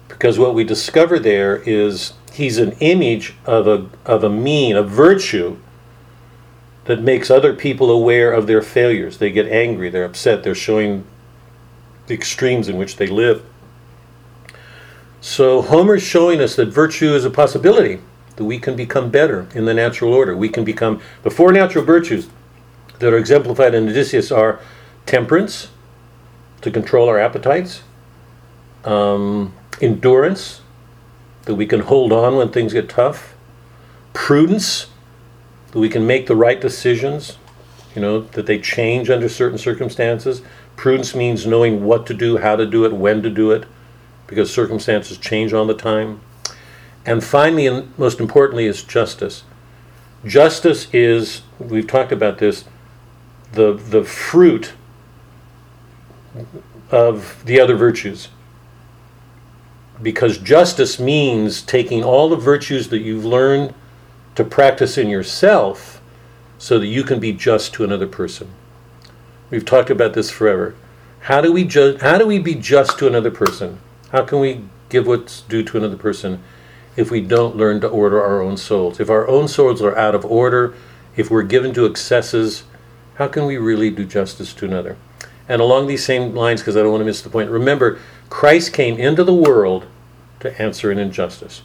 Because 0.09 0.37
what 0.37 0.57
we 0.57 0.65
discover 0.65 1.21
there 1.21 1.59
is 1.59 2.15
he's 2.33 2.59
an 2.59 2.73
image 2.81 3.37
of 3.47 3.69
a, 3.69 3.89
of 4.05 4.25
a 4.25 4.29
mean, 4.29 4.75
a 4.75 4.83
virtue 4.83 5.59
that 6.91 7.01
makes 7.01 7.31
other 7.31 7.55
people 7.55 7.91
aware 7.91 8.33
of 8.33 8.47
their 8.47 8.63
failures. 8.63 9.19
They 9.19 9.31
get 9.31 9.47
angry, 9.47 9.91
they're 9.91 10.05
upset, 10.05 10.43
they're 10.43 10.55
showing 10.55 11.05
the 12.07 12.15
extremes 12.15 12.69
in 12.69 12.77
which 12.77 12.97
they 12.97 13.07
live. 13.07 13.45
So 15.21 15.63
Homer's 15.63 16.03
showing 16.03 16.41
us 16.41 16.57
that 16.57 16.67
virtue 16.67 17.15
is 17.15 17.25
a 17.25 17.31
possibility, 17.31 18.01
that 18.37 18.45
we 18.45 18.59
can 18.59 18.75
become 18.75 19.11
better 19.11 19.47
in 19.55 19.67
the 19.67 19.75
natural 19.75 20.15
order. 20.15 20.37
We 20.37 20.49
can 20.49 20.65
become 20.65 21.01
the 21.23 21.31
four 21.31 21.53
natural 21.53 21.85
virtues 21.85 22.29
that 22.99 23.13
are 23.13 23.19
exemplified 23.19 23.75
in 23.75 23.89
Odysseus 23.89 24.31
are 24.33 24.61
temperance, 25.07 25.69
to 26.61 26.71
control 26.71 27.09
our 27.09 27.19
appetites, 27.19 27.83
um, 28.85 29.55
endurance, 29.81 30.61
that 31.45 31.55
we 31.55 31.67
can 31.67 31.81
hold 31.81 32.13
on 32.13 32.37
when 32.37 32.51
things 32.51 32.73
get 32.73 32.89
tough, 32.89 33.35
prudence, 34.13 34.89
that 35.73 35.79
we 35.79 35.89
can 35.89 36.07
make 36.07 36.27
the 36.27 36.37
right 36.37 36.61
decisions, 36.61 37.39
you 37.95 38.03
know, 38.03 38.21
that 38.21 38.47
they 38.47 38.59
change 38.59 39.11
under 39.11 39.29
certain 39.29 39.59
circumstances. 39.59 40.43
Prudence 40.77 41.15
means 41.15 41.47
knowing 41.47 41.85
what 41.85 42.07
to 42.07 42.15
do, 42.15 42.39
how 42.39 42.57
to 42.57 42.67
do 42.67 42.85
it, 42.85 42.93
when 42.93 43.23
to 43.23 43.31
do 43.31 43.51
it, 43.51 43.65
because 44.27 44.53
circumstances 44.53 45.19
change 45.19 45.53
all 45.53 45.67
the 45.67 45.75
time. 45.75 46.21
And 47.05 47.23
finally, 47.23 47.67
and 47.67 47.97
most 47.99 48.21
importantly, 48.21 48.67
is 48.67 48.83
justice. 48.83 49.45
Justice 50.25 50.87
is, 50.93 51.43
we've 51.59 51.87
talked 51.87 52.13
about 52.13 52.39
this, 52.39 52.65
the, 53.53 53.73
the 53.73 54.05
fruit 54.05 54.75
of 56.91 57.45
the 57.45 57.61
other 57.61 57.77
virtues. 57.77 58.29
Because 60.03 60.39
justice 60.39 60.99
means 60.99 61.63
taking 61.63 62.05
all 62.05 62.29
the 62.29 62.37
virtues 62.37 62.89
that 62.89 63.01
you've 63.01 63.25
learned 63.25 63.75
to 64.41 64.49
practice 64.49 64.97
in 64.97 65.11
yourself 65.11 66.01
so 66.57 66.79
that 66.79 66.87
you 66.87 67.05
can 67.05 67.21
be 67.21 67.31
just 67.33 67.75
to 67.75 67.85
another 67.85 68.07
person. 68.07 68.49
We've 69.51 69.65
talked 69.65 69.91
about 69.91 70.15
this 70.15 70.31
forever. 70.31 70.75
How 71.21 71.43
do 71.43 71.53
we 71.53 71.65
ju- 71.65 71.99
how 72.01 72.17
do 72.17 72.27
we 72.27 72.39
be 72.39 72.55
just 72.55 72.99
to 72.99 73.07
another 73.07 73.31
person? 73.31 73.81
How 74.13 74.25
can 74.25 74.41
we 74.41 74.63
give 74.89 75.07
what's 75.07 75.43
due 75.43 75.63
to 75.65 75.77
another 75.77 75.97
person 75.97 76.43
if 76.97 77.11
we 77.11 77.21
don't 77.21 77.57
learn 77.57 77.83
to 77.83 77.89
order 77.89 78.23
our 78.23 78.41
own 78.41 78.57
souls? 78.57 78.99
If 78.99 79.11
our 79.11 79.29
own 79.29 79.47
souls 79.47 79.83
are 79.83 79.97
out 79.97 80.15
of 80.15 80.25
order, 80.25 80.75
if 81.17 81.31
we're 81.31 81.43
given 81.43 81.75
to 81.75 81.85
excesses, 81.85 82.65
how 83.17 83.29
can 83.29 83.45
we 83.45 83.59
really 83.59 83.91
do 83.91 84.07
justice 84.07 84.55
to 84.55 84.65
another? 84.65 84.97
And 85.51 85.61
along 85.61 85.87
these 85.87 86.05
same 86.05 86.35
lines, 86.35 86.63
because 86.63 86.79
I 86.79 86.81
don't 86.81 86.93
want 86.93 87.03
to 87.03 87.07
miss 87.07 87.21
the 87.21 87.29
point, 87.29 87.51
remember, 87.51 87.99
Christ 88.31 88.73
came 88.73 88.97
into 88.97 89.23
the 89.23 89.35
world 89.35 89.87
to 90.39 90.63
answer 90.63 90.91
an 90.91 90.99
injustice. 90.99 91.61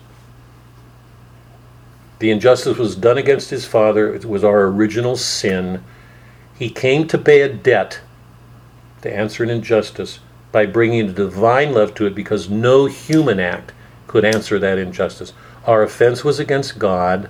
The 2.20 2.32
injustice 2.32 2.78
was 2.78 2.96
done 2.96 3.18
against 3.18 3.50
his 3.50 3.66
Father, 3.66 4.14
it 4.14 4.26
was 4.26 4.44
our 4.44 4.64
original 4.68 5.18
sin. 5.18 5.84
He 6.58 6.70
came 6.70 7.08
to 7.08 7.18
pay 7.18 7.42
a 7.42 7.50
debt, 7.50 8.00
to 9.02 9.14
answer 9.14 9.44
an 9.44 9.50
injustice, 9.50 10.20
by 10.52 10.66
bringing 10.66 11.10
a 11.10 11.14
divine 11.14 11.74
love 11.74 11.94
to 11.96 12.06
it 12.06 12.16
because 12.16 12.50
no 12.50 12.86
human 12.86 13.40
act 13.42 13.74
could 14.08 14.24
answer 14.24 14.58
that 14.60 14.78
injustice. 14.78 15.34
Our 15.66 15.84
offense 15.84 16.24
was 16.24 16.40
against 16.40 16.80
God. 16.80 17.30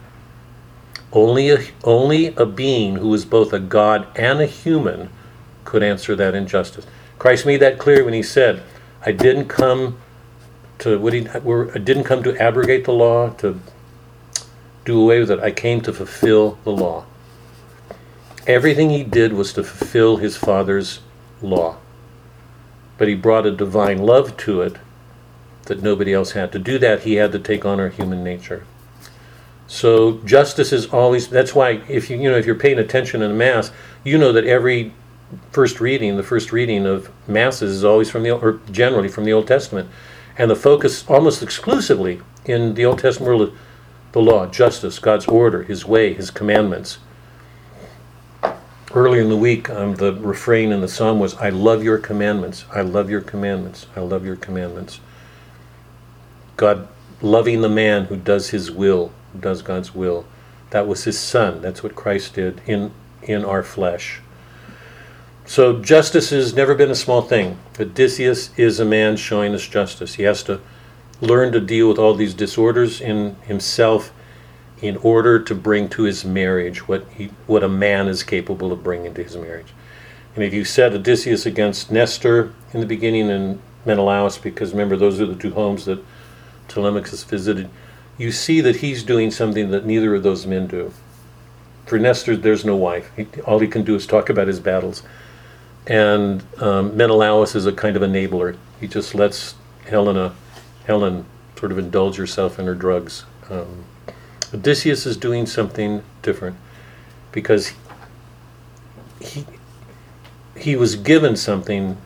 Only 1.12 1.50
a, 1.50 1.66
only 1.84 2.36
a 2.36 2.46
being 2.46 2.98
who 2.98 3.12
is 3.14 3.26
both 3.26 3.54
a 3.54 3.60
God 3.60 4.08
and 4.16 4.40
a 4.42 4.46
human 4.46 5.10
could 5.64 5.82
answer 5.82 6.16
that 6.16 6.36
injustice. 6.36 6.86
Christ 7.18 7.46
made 7.46 7.62
that 7.62 7.80
clear 7.80 8.04
when 8.04 8.14
he 8.14 8.22
said, 8.22 8.62
I 9.04 9.12
didn't 9.12 9.48
come 9.48 9.98
to 10.80 11.00
what 11.00 11.14
he, 11.14 11.28
I 11.28 11.80
didn't 11.80 12.04
come 12.04 12.22
to 12.24 12.38
abrogate 12.38 12.86
the 12.86 12.92
law, 12.92 13.30
to 13.30 13.60
do 14.86 15.02
away 15.02 15.20
with 15.20 15.32
it. 15.32 15.40
I 15.40 15.52
came 15.52 15.82
to 15.82 15.92
fulfill 15.92 16.58
the 16.64 16.72
law. 16.72 17.06
Everything 18.48 18.92
he 18.92 19.04
did 19.04 19.34
was 19.34 19.52
to 19.54 19.64
fulfill 19.64 20.18
his 20.18 20.38
Father's 20.38 21.00
law. 21.42 21.78
But 22.98 23.08
he 23.08 23.16
brought 23.16 23.46
a 23.46 23.52
divine 23.52 23.98
love 23.98 24.38
to 24.38 24.62
it 24.62 24.78
that 25.64 25.82
nobody 25.82 26.14
else 26.14 26.32
had. 26.32 26.52
To 26.52 26.60
do 26.60 26.78
that, 26.80 27.02
he 27.02 27.16
had 27.16 27.32
to 27.32 27.40
take 27.40 27.66
on 27.66 27.80
our 27.80 27.90
human 27.90 28.24
nature. 28.24 28.66
So 29.68 30.20
justice 30.20 30.72
is 30.72 30.86
always, 30.88 31.28
that's 31.28 31.56
why 31.56 31.82
if 31.90 32.10
you, 32.10 32.18
you 32.18 32.30
know, 32.30 32.38
if 32.38 32.46
you're 32.46 32.54
paying 32.54 32.78
attention 32.78 33.24
in 33.24 33.36
Mass, 33.36 33.72
you 34.04 34.18
know 34.20 34.32
that 34.32 34.46
every 34.46 34.94
first 35.52 35.82
reading, 35.82 36.18
the 36.18 36.24
first 36.24 36.52
reading 36.52 36.86
of 36.86 37.10
Masses 37.28 37.72
is 37.72 37.84
always 37.84 38.12
from 38.12 38.22
the, 38.22 38.32
or 38.32 38.60
generally 38.72 39.08
from 39.10 39.26
the 39.26 39.34
Old 39.34 39.48
Testament. 39.48 39.90
And 40.38 40.52
the 40.52 40.56
focus 40.56 41.04
almost 41.08 41.42
exclusively 41.42 42.22
in 42.46 42.76
the 42.76 42.86
Old 42.86 43.00
Testament 43.00 43.28
world 43.28 43.58
the 44.16 44.22
law, 44.22 44.48
justice, 44.48 44.98
God's 44.98 45.26
order, 45.26 45.64
His 45.64 45.86
way, 45.86 46.14
His 46.14 46.32
commandments. 46.32 47.00
Earlier 48.94 49.22
in 49.22 49.28
the 49.28 49.36
week, 49.36 49.70
um, 49.70 49.96
the 49.96 50.14
refrain 50.14 50.72
in 50.72 50.80
the 50.80 50.88
psalm 50.88 51.20
was, 51.20 51.36
I 51.36 51.50
love 51.50 51.84
your 51.84 51.98
commandments, 51.98 52.64
I 52.74 52.80
love 52.80 53.10
your 53.10 53.20
commandments, 53.20 53.88
I 53.94 54.00
love 54.00 54.26
your 54.26 54.38
commandments. 54.38 55.02
God 56.56 56.88
loving 57.22 57.60
the 57.60 57.68
man 57.68 58.06
who 58.06 58.16
does 58.16 58.52
his 58.52 58.72
will, 58.72 59.12
who 59.34 59.40
does 59.40 59.62
God's 59.62 59.94
will. 59.94 60.26
That 60.70 60.88
was 60.88 61.04
his 61.04 61.20
son. 61.20 61.62
That's 61.62 61.84
what 61.84 61.94
Christ 61.94 62.36
did 62.36 62.62
in, 62.66 62.94
in 63.22 63.44
our 63.44 63.64
flesh. 63.64 64.22
So 65.46 65.82
justice 65.82 66.30
has 66.30 66.54
never 66.54 66.74
been 66.74 66.90
a 66.90 66.96
small 66.96 67.22
thing. 67.22 67.60
Odysseus 67.78 68.58
is 68.58 68.80
a 68.80 68.86
man 68.86 69.18
showing 69.18 69.54
us 69.54 69.68
justice. 69.68 70.14
He 70.14 70.24
has 70.24 70.42
to 70.44 70.62
learn 71.22 71.52
to 71.52 71.60
deal 71.60 71.88
with 71.88 71.98
all 71.98 72.14
these 72.14 72.34
disorders 72.34 73.02
in 73.02 73.36
himself 73.44 74.12
in 74.82 74.98
order 74.98 75.40
to 75.40 75.56
bring 75.56 75.88
to 75.90 76.04
his 76.04 76.26
marriage 76.26 76.88
what 76.88 77.08
he 77.16 77.32
what 77.48 77.64
a 77.64 77.70
man 77.70 78.08
is 78.08 78.24
capable 78.24 78.72
of 78.72 78.84
bringing 78.84 79.14
to 79.14 79.24
his 79.24 79.36
marriage. 79.36 79.74
And 80.36 80.44
if 80.44 80.54
you 80.54 80.66
set 80.66 80.94
Odysseus 80.94 81.46
against 81.46 81.92
Nestor 81.92 82.54
in 82.74 82.82
the 82.82 82.86
beginning 82.86 83.30
and 83.32 83.62
Menelaus, 83.86 84.38
because 84.38 84.72
remember 84.72 84.98
those 84.98 85.22
are 85.22 85.26
the 85.26 85.36
two 85.36 85.52
homes 85.52 85.86
that 85.86 86.04
Telemachus 86.68 87.24
visited, 87.24 87.70
you 88.18 88.32
see 88.32 88.60
that 88.62 88.78
he's 88.78 89.04
doing 89.04 89.32
something 89.32 89.72
that 89.72 89.86
neither 89.86 90.14
of 90.14 90.24
those 90.24 90.46
men 90.46 90.68
do. 90.68 90.92
For 91.86 92.00
Nestor, 92.00 92.36
there's 92.36 92.66
no 92.66 92.76
wife. 92.76 93.12
He, 93.16 93.28
all 93.46 93.60
he 93.60 93.68
can 93.68 93.84
do 93.84 93.96
is 93.96 94.06
talk 94.06 94.30
about 94.30 94.48
his 94.48 94.60
battles. 94.60 95.04
And 95.88 96.44
um, 96.58 96.98
Menelaus 96.98 97.56
is 97.56 97.66
a 97.66 97.72
kind 97.72 97.96
of 97.96 98.02
enabler. 98.02 98.58
He 98.82 98.88
just 98.88 99.14
lets 99.14 99.56
Helena, 99.86 100.34
Helen, 100.86 101.26
sort 101.58 101.72
of 101.72 101.78
indulge 101.78 102.18
herself 102.18 102.60
in 102.60 102.66
her 102.66 102.76
drugs. 102.76 103.26
Um, 103.50 103.86
Odysseus 104.54 105.06
is 105.06 105.18
doing 105.18 105.46
something 105.46 106.04
different 106.22 106.58
because 107.32 107.74
he 109.20 109.46
he 110.56 110.76
was 110.76 110.96
given 110.96 111.36
something 111.36 111.98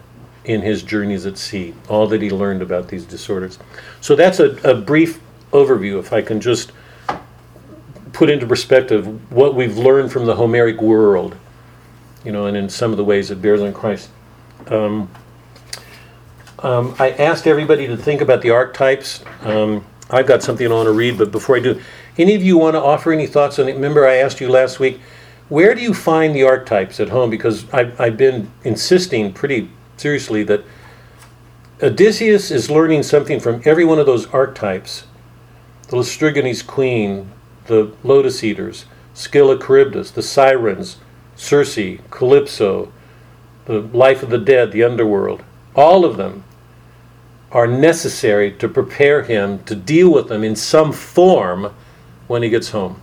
in 0.44 0.62
his 0.62 0.82
journeys 0.82 1.26
at 1.26 1.38
sea, 1.38 1.74
all 1.88 2.08
that 2.08 2.22
he 2.22 2.30
learned 2.30 2.62
about 2.62 2.88
these 2.88 3.06
disorders. 3.06 3.60
So 4.02 4.16
that's 4.16 4.40
a, 4.40 4.56
a 4.68 4.74
brief 4.74 5.20
overview, 5.52 6.00
if 6.00 6.12
I 6.12 6.22
can 6.22 6.42
just 6.42 6.72
put 8.14 8.30
into 8.30 8.48
perspective 8.48 9.32
what 9.32 9.54
we've 9.54 9.78
learned 9.78 10.12
from 10.12 10.26
the 10.26 10.36
Homeric 10.36 10.82
world, 10.82 11.36
you 12.24 12.32
know, 12.32 12.48
and 12.48 12.58
in 12.58 12.70
some 12.70 12.92
of 12.92 12.98
the 12.98 13.04
ways 13.04 13.30
it 13.30 13.42
bears 13.42 13.62
on 13.62 13.74
Christ. 13.74 14.10
Um, 14.68 15.10
um, 16.64 16.96
I 17.00 17.12
asked 17.12 17.48
everybody 17.48 17.88
to 17.88 17.98
think 17.98 18.22
about 18.22 18.42
the 18.42 18.50
archetypes. 18.50 19.24
Um, 19.44 19.86
I've 20.10 20.28
got 20.28 20.42
something 20.44 20.66
I 20.66 20.74
want 20.74 20.88
to 20.88 20.92
read, 20.94 21.18
but 21.18 21.32
before 21.32 21.58
I 21.58 21.60
do, 21.60 21.82
any 22.18 22.36
of 22.36 22.44
you 22.44 22.58
want 22.58 22.76
to 22.76 22.82
offer 22.82 23.12
any 23.12 23.28
thoughts 23.28 23.60
on 23.60 23.70
it? 23.70 23.74
Remember, 23.74 24.08
I 24.08 24.16
asked 24.16 24.42
you 24.42 24.50
last 24.50 24.80
week, 24.80 25.00
where 25.50 25.74
do 25.74 25.82
you 25.82 25.94
find 25.94 26.36
the 26.36 26.44
archetypes 26.44 27.00
at 27.00 27.10
home? 27.10 27.30
Because 27.30 27.72
I've, 27.74 28.00
I've 28.00 28.18
been 28.18 28.52
insisting 28.64 29.34
pretty 29.34 29.70
seriously 29.98 30.44
that 30.44 30.64
Odysseus 31.82 32.52
is 32.52 32.70
learning 32.70 33.04
something 33.04 33.40
from 33.40 33.62
every 33.66 33.86
one 33.86 34.00
of 34.00 34.06
those 34.06 34.28
archetypes 34.28 35.06
the 35.88 35.96
Laestrygons 35.96 36.66
queen, 36.66 37.32
the 37.66 37.92
lotus 38.04 38.44
eaters, 38.44 38.86
Scylla 39.16 39.58
Charybdis, 39.58 40.12
the 40.12 40.22
sirens, 40.22 40.98
Circe, 41.36 42.00
Calypso, 42.12 42.92
the 43.66 43.80
life 43.80 44.22
of 44.22 44.30
the 44.30 44.38
dead, 44.38 44.72
the 44.72 44.84
underworld. 44.84 45.42
All 45.76 46.06
of 46.06 46.16
them 46.18 46.44
are 47.52 47.68
necessary 47.68 48.52
to 48.52 48.68
prepare 48.68 49.24
him 49.24 49.64
to 49.64 49.76
deal 49.76 50.12
with 50.12 50.28
them 50.28 50.44
in 50.44 50.56
some 50.56 50.92
form 50.92 51.74
when 52.28 52.44
he 52.44 52.50
gets 52.50 52.70
home. 52.70 53.02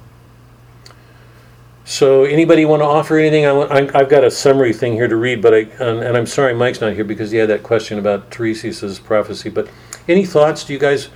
So, 1.85 2.25
anybody 2.25 2.65
want 2.65 2.83
to 2.83 2.87
offer 2.87 3.17
anything? 3.17 3.47
I, 3.47 3.99
have 3.99 4.09
got 4.09 4.25
a 4.25 4.31
summary 4.31 4.73
thing 4.73 4.95
here 4.95 5.07
to 5.07 5.15
read, 5.15 5.41
but 5.41 5.55
I 5.55 5.59
and, 5.59 6.03
and, 6.03 6.17
I'm 6.17 6.27
sorry 6.27 6.53
Mike's 6.53 6.81
not 6.81 6.95
here 6.95 7.05
because 7.05 7.31
he 7.31 7.39
had 7.39 7.49
that 7.49 7.63
question 7.63 7.99
about 8.01 8.33
Tiresias's 8.33 8.99
prophecy. 8.99 9.51
But 9.51 9.69
any 10.09 10.27
thoughts? 10.27 10.65
Do 10.65 10.73
you 10.73 10.81
guys 10.81 11.11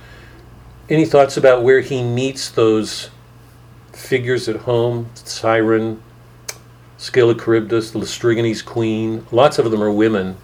any 0.89 1.05
thoughts 1.05 1.37
about 1.37 1.63
where 1.63 1.81
he 1.81 2.03
meets 2.03 2.49
those 2.49 3.09
figures 3.91 4.47
at 4.47 4.57
home? 4.57 5.09
Siren, 5.13 6.01
Scylla 6.97 7.35
Charybdis, 7.35 7.91
the 7.91 7.99
Laestrygons 7.99 8.63
queen. 8.63 9.25
Lots 9.31 9.59
of 9.59 9.71
them 9.71 9.83
are 9.83 9.91
women. 9.91 10.37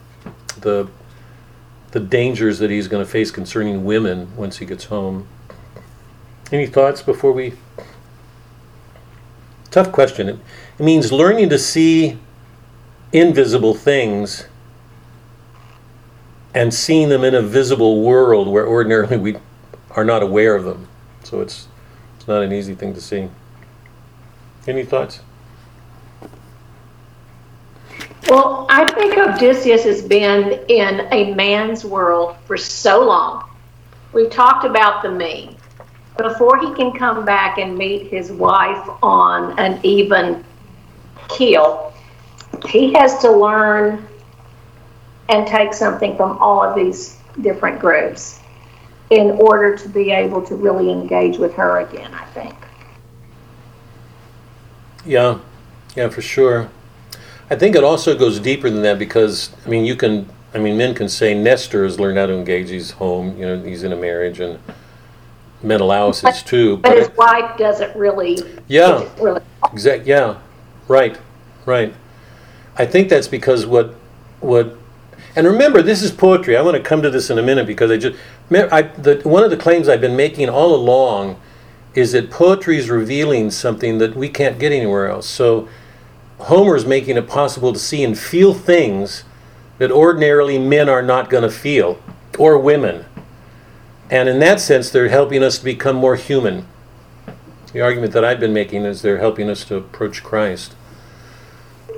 The 0.60 0.90
the 1.92 2.00
dangers 2.00 2.60
that 2.60 2.70
he's 2.70 2.88
going 2.88 3.04
to 3.04 3.10
face 3.10 3.32
concerning 3.32 3.86
women 3.86 4.36
once 4.36 4.58
he 4.58 4.66
gets 4.66 4.86
home. 4.86 5.28
Any 6.52 6.68
thoughts 6.68 7.02
before 7.02 7.32
we 7.32 7.54
Tough 9.78 9.92
question. 9.92 10.30
It, 10.30 10.40
it 10.80 10.84
means 10.84 11.12
learning 11.12 11.50
to 11.50 11.60
see 11.60 12.18
invisible 13.12 13.74
things 13.74 14.48
and 16.54 16.74
seeing 16.74 17.10
them 17.10 17.24
in 17.24 17.36
a 17.36 17.42
visible 17.42 18.02
world 18.02 18.48
where 18.48 18.66
ordinarily 18.66 19.18
we 19.18 19.38
are 19.92 20.04
not 20.04 20.24
aware 20.24 20.56
of 20.56 20.64
them. 20.64 20.88
So 21.24 21.42
it's 21.42 21.68
it's 22.16 22.28
not 22.28 22.42
an 22.42 22.52
easy 22.52 22.74
thing 22.74 22.94
to 22.94 23.02
see. 23.02 23.30
Any 24.66 24.84
thoughts? 24.84 25.20
Well, 28.30 28.66
I 28.70 28.86
think 28.94 29.18
Odysseus 29.18 29.84
has 29.86 30.02
been 30.02 30.60
in 30.68 31.08
a 31.12 31.34
man's 31.34 31.86
world 31.86 32.36
for 32.46 32.58
so 32.58 33.06
long. 33.06 33.50
We've 34.14 34.30
talked 34.30 34.66
about 34.66 35.02
the 35.02 35.12
me 35.12 35.58
before 36.18 36.60
he 36.60 36.74
can 36.74 36.92
come 36.92 37.26
back 37.26 37.58
and 37.58 37.78
meet 37.78 38.08
his 38.08 38.32
wife 38.32 38.90
on 39.02 39.58
an 39.60 39.80
even 39.84 40.44
keel, 41.30 41.94
he 42.68 42.94
has 42.94 43.20
to 43.20 43.32
learn 43.32 44.06
and 45.30 45.48
take 45.48 45.74
something 45.74 46.16
from 46.18 46.38
all 46.40 46.64
of 46.64 46.76
these 46.76 47.18
different 47.42 47.80
groups 47.80 48.40
in 49.10 49.32
order 49.32 49.78
to 49.78 49.90
be 49.90 50.12
able 50.12 50.42
to 50.42 50.56
really 50.56 50.92
engage 50.92 51.38
with 51.38 51.54
her 51.54 51.80
again, 51.80 52.14
I 52.14 52.26
think. 52.26 52.56
Yeah, 55.06 55.40
yeah, 55.96 56.10
for 56.10 56.22
sure. 56.22 56.70
I 57.50 57.56
think 57.56 57.76
it 57.76 57.84
also 57.84 58.18
goes 58.18 58.40
deeper 58.40 58.70
than 58.70 58.82
that 58.82 59.00
because, 59.00 59.56
I 59.66 59.70
mean, 59.70 59.86
you 59.86 59.96
can, 59.96 60.30
I 60.54 60.58
mean, 60.58 60.78
men 60.78 60.94
can 60.94 61.08
say 61.08 61.34
Nestor 61.34 61.84
has 61.86 62.00
learned 62.00 62.18
how 62.18 62.26
to 62.26 62.34
engage. 62.34 62.70
He's 62.70 62.92
home, 62.92 63.38
you 63.38 63.46
know, 63.46 63.62
he's 63.62 63.84
in 63.84 63.94
a 63.94 63.96
marriage 63.96 64.40
and 64.40 64.60
Menelaus 65.64 66.24
is 66.24 66.44
too. 66.44 66.78
But, 66.78 66.90
but 66.90 66.98
his 66.98 67.10
wife 67.18 67.58
doesn't 67.58 67.96
really. 67.96 68.38
Yeah. 68.68 69.10
Really. 69.20 69.42
Exact. 69.72 70.06
Yeah. 70.06 70.38
Right. 70.88 71.18
Right. 71.66 71.94
I 72.78 72.86
think 72.86 73.10
that's 73.10 73.28
because 73.28 73.66
what 73.66 73.96
what 74.40 74.78
and 75.36 75.48
remember 75.48 75.82
this 75.82 76.04
is 76.04 76.12
poetry. 76.12 76.56
I 76.56 76.62
want 76.62 76.78
to 76.78 76.84
come 76.84 77.02
to 77.02 77.10
this 77.10 77.30
in 77.30 77.40
a 77.40 77.42
minute 77.42 77.66
because 77.66 77.90
I 77.90 77.98
just 77.98 78.18
I, 78.52 78.84
the, 78.84 79.22
one 79.24 79.44
of 79.44 79.50
the 79.50 79.58
claims 79.58 79.90
I've 79.90 80.02
been 80.02 80.16
making 80.16 80.50
all 80.50 80.76
along 80.76 81.40
is 81.96 82.12
that 82.12 82.30
poetry 82.30 82.78
is 82.78 82.90
revealing 82.90 83.50
something 83.50 83.98
that 83.98 84.16
we 84.16 84.30
can't 84.30 84.60
get 84.60 84.72
anywhere 84.72 85.10
else. 85.10 85.28
So 85.28 85.68
Homer 86.40 86.76
is 86.76 86.86
making 86.86 87.18
it 87.18 87.28
possible 87.28 87.74
to 87.74 87.80
see 87.80 88.04
and 88.04 88.18
feel 88.18 88.54
things 88.54 89.24
that 89.78 89.92
ordinarily 89.92 90.58
men 90.58 90.90
are 90.90 91.02
not 91.02 91.30
going 91.30 91.44
to 91.44 91.50
feel 91.50 92.02
or 92.38 92.58
women 92.58 93.06
and 94.10 94.30
in 94.30 94.40
that 94.40 94.60
sense, 94.60 94.90
they're 94.90 95.10
helping 95.10 95.44
us 95.44 95.58
to 95.60 95.66
become 95.66 95.96
more 95.96 96.16
human. 96.16 96.66
The 97.74 97.82
argument 97.82 98.14
that 98.14 98.24
I've 98.24 98.40
been 98.40 98.54
making 98.54 98.86
is 98.86 99.02
they're 99.02 99.18
helping 99.18 99.50
us 99.50 99.66
to 99.66 99.76
approach 99.76 100.24
Christ. 100.24 100.76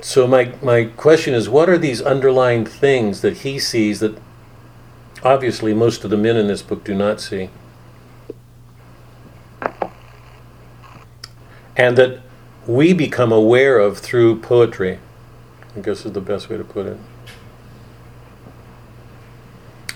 So, 0.02 0.26
my, 0.26 0.54
my 0.62 0.84
question 0.84 1.34
is 1.34 1.48
what 1.48 1.68
are 1.68 1.78
these 1.78 2.02
underlying 2.02 2.64
things 2.64 3.20
that 3.20 3.38
he 3.38 3.58
sees 3.58 4.00
that 4.00 4.18
obviously 5.22 5.74
most 5.74 6.02
of 6.04 6.10
the 6.10 6.16
men 6.16 6.36
in 6.36 6.48
this 6.48 6.62
book 6.62 6.82
do 6.82 6.94
not 6.94 7.20
see? 7.20 7.50
And 11.76 11.96
that 11.96 12.20
we 12.70 12.92
become 12.92 13.32
aware 13.32 13.78
of 13.80 13.98
through 13.98 14.38
poetry, 14.38 15.00
I 15.76 15.80
guess 15.80 16.06
is 16.06 16.12
the 16.12 16.20
best 16.20 16.48
way 16.48 16.56
to 16.56 16.62
put 16.62 16.86
it. 16.86 16.98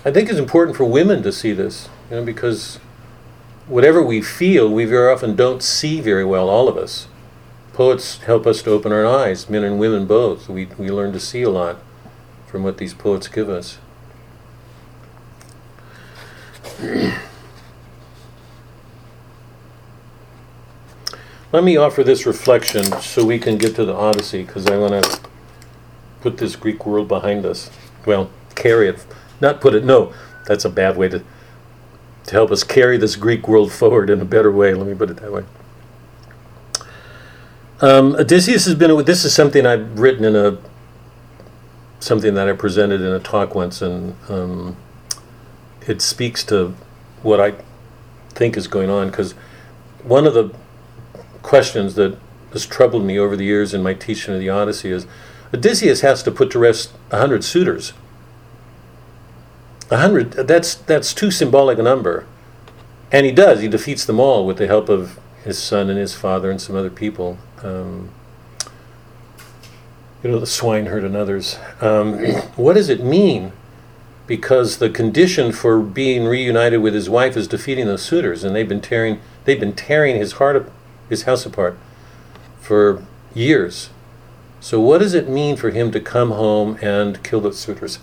I 0.03 0.11
think 0.11 0.29
it's 0.29 0.37
important 0.37 0.75
for 0.75 0.83
women 0.83 1.23
to 1.23 1.31
see 1.31 1.53
this. 1.53 1.87
You 2.09 2.17
know, 2.17 2.25
because 2.25 2.79
whatever 3.67 4.03
we 4.03 4.21
feel, 4.21 4.69
we 4.69 4.83
very 4.83 5.11
often 5.11 5.37
don't 5.37 5.63
see 5.63 6.01
very 6.01 6.25
well, 6.25 6.49
all 6.49 6.67
of 6.67 6.75
us. 6.75 7.07
Poets 7.71 8.17
help 8.19 8.45
us 8.45 8.61
to 8.63 8.71
open 8.71 8.91
our 8.91 9.05
eyes, 9.05 9.49
men 9.49 9.63
and 9.63 9.79
women 9.79 10.05
both. 10.05 10.49
We, 10.49 10.65
we 10.77 10.89
learn 10.89 11.13
to 11.13 11.19
see 11.19 11.43
a 11.43 11.49
lot 11.49 11.77
from 12.45 12.63
what 12.63 12.77
these 12.77 12.93
poets 12.93 13.29
give 13.29 13.49
us. 13.49 13.77
let 21.51 21.63
me 21.63 21.77
offer 21.77 22.03
this 22.03 22.25
reflection 22.25 22.83
so 23.01 23.23
we 23.23 23.39
can 23.39 23.57
get 23.57 23.75
to 23.75 23.85
the 23.85 23.93
Odyssey, 23.93 24.43
because 24.43 24.67
I 24.67 24.77
want 24.77 25.03
to 25.03 25.19
put 26.21 26.37
this 26.37 26.55
Greek 26.55 26.85
world 26.85 27.07
behind 27.07 27.45
us. 27.45 27.69
Well, 28.05 28.29
carry 28.55 28.89
it, 28.89 29.05
not 29.39 29.61
put 29.61 29.73
it, 29.75 29.83
no, 29.83 30.13
that's 30.45 30.65
a 30.65 30.69
bad 30.69 30.97
way 30.97 31.09
to, 31.09 31.23
to 32.25 32.31
help 32.31 32.51
us 32.51 32.63
carry 32.63 32.97
this 32.97 33.15
Greek 33.15 33.47
world 33.47 33.71
forward 33.71 34.09
in 34.09 34.21
a 34.21 34.25
better 34.25 34.51
way. 34.51 34.73
Let 34.73 34.87
me 34.87 34.95
put 34.95 35.09
it 35.09 35.17
that 35.17 35.31
way. 35.31 35.43
Um, 37.81 38.15
Odysseus 38.15 38.65
has 38.65 38.75
been, 38.75 39.03
this 39.05 39.25
is 39.25 39.33
something 39.33 39.65
I've 39.65 39.99
written 39.99 40.23
in 40.23 40.35
a, 40.35 40.57
something 41.99 42.33
that 42.35 42.47
I 42.47 42.53
presented 42.53 43.01
in 43.01 43.11
a 43.11 43.19
talk 43.19 43.53
once, 43.53 43.81
and 43.81 44.15
um, 44.29 44.77
it 45.85 46.01
speaks 46.01 46.43
to 46.45 46.73
what 47.21 47.39
I 47.39 47.53
think 48.29 48.57
is 48.57 48.67
going 48.67 48.89
on, 48.89 49.09
because 49.09 49.33
one 50.03 50.25
of 50.25 50.33
the 50.33 50.51
questions 51.45 51.93
that 51.93 52.17
has 52.53 52.65
troubled 52.65 53.05
me 53.05 53.19
over 53.19 53.35
the 53.37 53.45
years 53.45 53.73
in 53.73 53.83
my 53.83 53.93
teaching 53.93 54.33
of 54.33 54.39
the 54.39 54.49
Odyssey 54.49 54.89
is 54.89 55.05
Odysseus 55.53 56.01
has 56.01 56.23
to 56.23 56.31
put 56.31 56.49
to 56.51 56.59
rest 56.59 56.91
a 57.11 57.19
hundred 57.19 57.43
suitors. 57.43 57.93
A 59.91 59.97
hundred, 59.97 60.31
that's, 60.31 60.73
that's 60.73 61.13
too 61.13 61.29
symbolic 61.29 61.77
a 61.77 61.83
number. 61.83 62.25
And 63.11 63.27
he 63.27 63.31
does, 63.31 63.61
he 63.61 63.67
defeats 63.67 64.05
them 64.05 64.19
all 64.19 64.45
with 64.45 64.57
the 64.57 64.65
help 64.65 64.89
of 64.89 65.19
his 65.43 65.59
son 65.59 65.91
and 65.91 65.99
his 65.99 66.15
father 66.15 66.49
and 66.49 66.59
some 66.59 66.75
other 66.75 66.89
people. 66.89 67.37
Um, 67.61 68.09
you 70.23 70.31
know, 70.31 70.39
the 70.39 70.47
swineherd 70.47 71.03
and 71.03 71.15
others. 71.15 71.59
Um, 71.79 72.17
what 72.55 72.73
does 72.73 72.89
it 72.89 73.03
mean? 73.03 73.51
Because 74.25 74.77
the 74.79 74.89
condition 74.89 75.51
for 75.51 75.79
being 75.79 76.25
reunited 76.25 76.81
with 76.81 76.95
his 76.95 77.07
wife 77.07 77.37
is 77.37 77.47
defeating 77.47 77.85
those 77.85 78.01
suitors, 78.01 78.43
and 78.43 78.55
they've 78.55 78.67
been 78.67 78.81
tearing, 78.81 79.21
they've 79.43 79.59
been 79.59 79.75
tearing 79.75 80.15
his 80.15 80.33
heart, 80.33 80.71
his 81.09 81.23
house 81.23 81.45
apart, 81.45 81.77
for 82.59 83.03
years. 83.33 83.89
So, 84.59 84.79
what 84.79 84.99
does 84.99 85.13
it 85.13 85.29
mean 85.29 85.55
for 85.55 85.69
him 85.69 85.91
to 85.91 85.99
come 85.99 86.31
home 86.31 86.77
and 86.81 87.23
kill 87.23 87.41
those 87.41 87.59
suitors? 87.59 87.99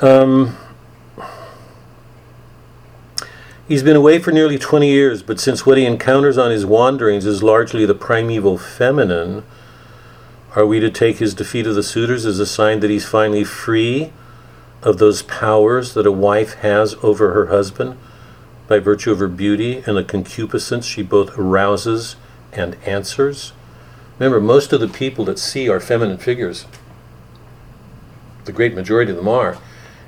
Um, 0.00 0.58
he's 3.66 3.82
been 3.82 3.96
away 3.96 4.18
for 4.18 4.30
nearly 4.30 4.58
20 4.58 4.86
years, 4.86 5.22
but 5.22 5.40
since 5.40 5.64
what 5.64 5.78
he 5.78 5.86
encounters 5.86 6.36
on 6.36 6.50
his 6.50 6.66
wanderings 6.66 7.24
is 7.24 7.42
largely 7.42 7.86
the 7.86 7.94
primeval 7.94 8.58
feminine, 8.58 9.42
are 10.54 10.66
we 10.66 10.80
to 10.80 10.90
take 10.90 11.16
his 11.16 11.32
defeat 11.32 11.66
of 11.66 11.74
the 11.74 11.82
suitors 11.82 12.26
as 12.26 12.38
a 12.38 12.46
sign 12.46 12.80
that 12.80 12.90
he's 12.90 13.08
finally 13.08 13.44
free 13.44 14.12
of 14.82 14.98
those 14.98 15.22
powers 15.22 15.94
that 15.94 16.06
a 16.06 16.12
wife 16.12 16.54
has 16.54 16.94
over 17.02 17.32
her 17.32 17.46
husband 17.46 17.96
by 18.68 18.78
virtue 18.78 19.12
of 19.12 19.18
her 19.18 19.28
beauty 19.28 19.82
and 19.86 19.96
the 19.96 20.04
concupiscence 20.04 20.86
she 20.86 21.02
both 21.02 21.36
arouses 21.38 22.16
and 22.52 22.76
answers? 22.86 23.52
Remember, 24.18 24.40
most 24.40 24.72
of 24.72 24.80
the 24.80 24.88
people 24.88 25.24
that 25.26 25.38
see 25.38 25.68
are 25.68 25.80
feminine 25.80 26.18
figures. 26.18 26.66
The 28.44 28.52
great 28.52 28.74
majority 28.74 29.10
of 29.10 29.16
them 29.16 29.28
are 29.28 29.58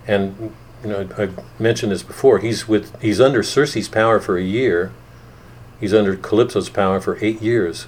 and 0.09 0.55
you 0.83 0.91
know 0.91 1.09
I, 1.17 1.21
have 1.21 1.61
mentioned 1.61 1.93
this 1.93 2.03
before. 2.03 2.39
He's 2.39 2.67
with 2.67 3.01
he's 3.01 3.21
under 3.21 3.45
Circe's 3.45 3.89
power 3.89 4.19
for 4.19 4.39
a 4.39 4.43
year. 4.43 4.91
He's 5.79 5.95
under 5.95 6.17
Calypso's 6.17 6.71
power 6.71 7.01
for 7.01 7.19
eight 7.21 7.41
years. 7.41 7.87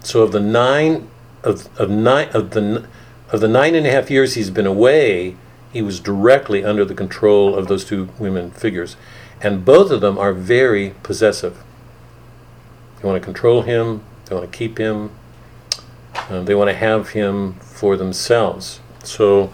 So 0.00 0.22
of 0.22 0.32
the 0.32 0.40
nine 0.40 1.08
of 1.42 1.68
of 1.80 1.88
nine 1.88 2.28
of 2.34 2.50
the 2.50 2.86
of 3.32 3.40
the 3.40 3.48
nine 3.48 3.74
and 3.74 3.86
a 3.86 3.90
half 3.90 4.10
years 4.10 4.34
he's 4.34 4.50
been 4.50 4.66
away, 4.66 5.36
he 5.72 5.80
was 5.80 6.00
directly 6.00 6.64
under 6.64 6.84
the 6.84 6.94
control 6.94 7.54
of 7.54 7.68
those 7.68 7.84
two 7.84 8.10
women 8.18 8.50
figures, 8.50 8.96
and 9.44 9.64
both 9.64 9.90
of 9.90 10.00
them 10.00 10.16
are 10.18 10.32
very 10.32 10.94
possessive. 11.02 11.62
They 12.96 13.06
want 13.06 13.20
to 13.20 13.24
control 13.24 13.62
him. 13.62 14.02
They 14.24 14.34
want 14.34 14.50
to 14.50 14.58
keep 14.58 14.78
him. 14.78 15.10
Uh, 16.30 16.40
they 16.40 16.54
want 16.54 16.70
to 16.70 16.74
have 16.74 17.10
him 17.10 17.54
for 17.60 17.96
themselves. 17.98 18.80
So 19.02 19.52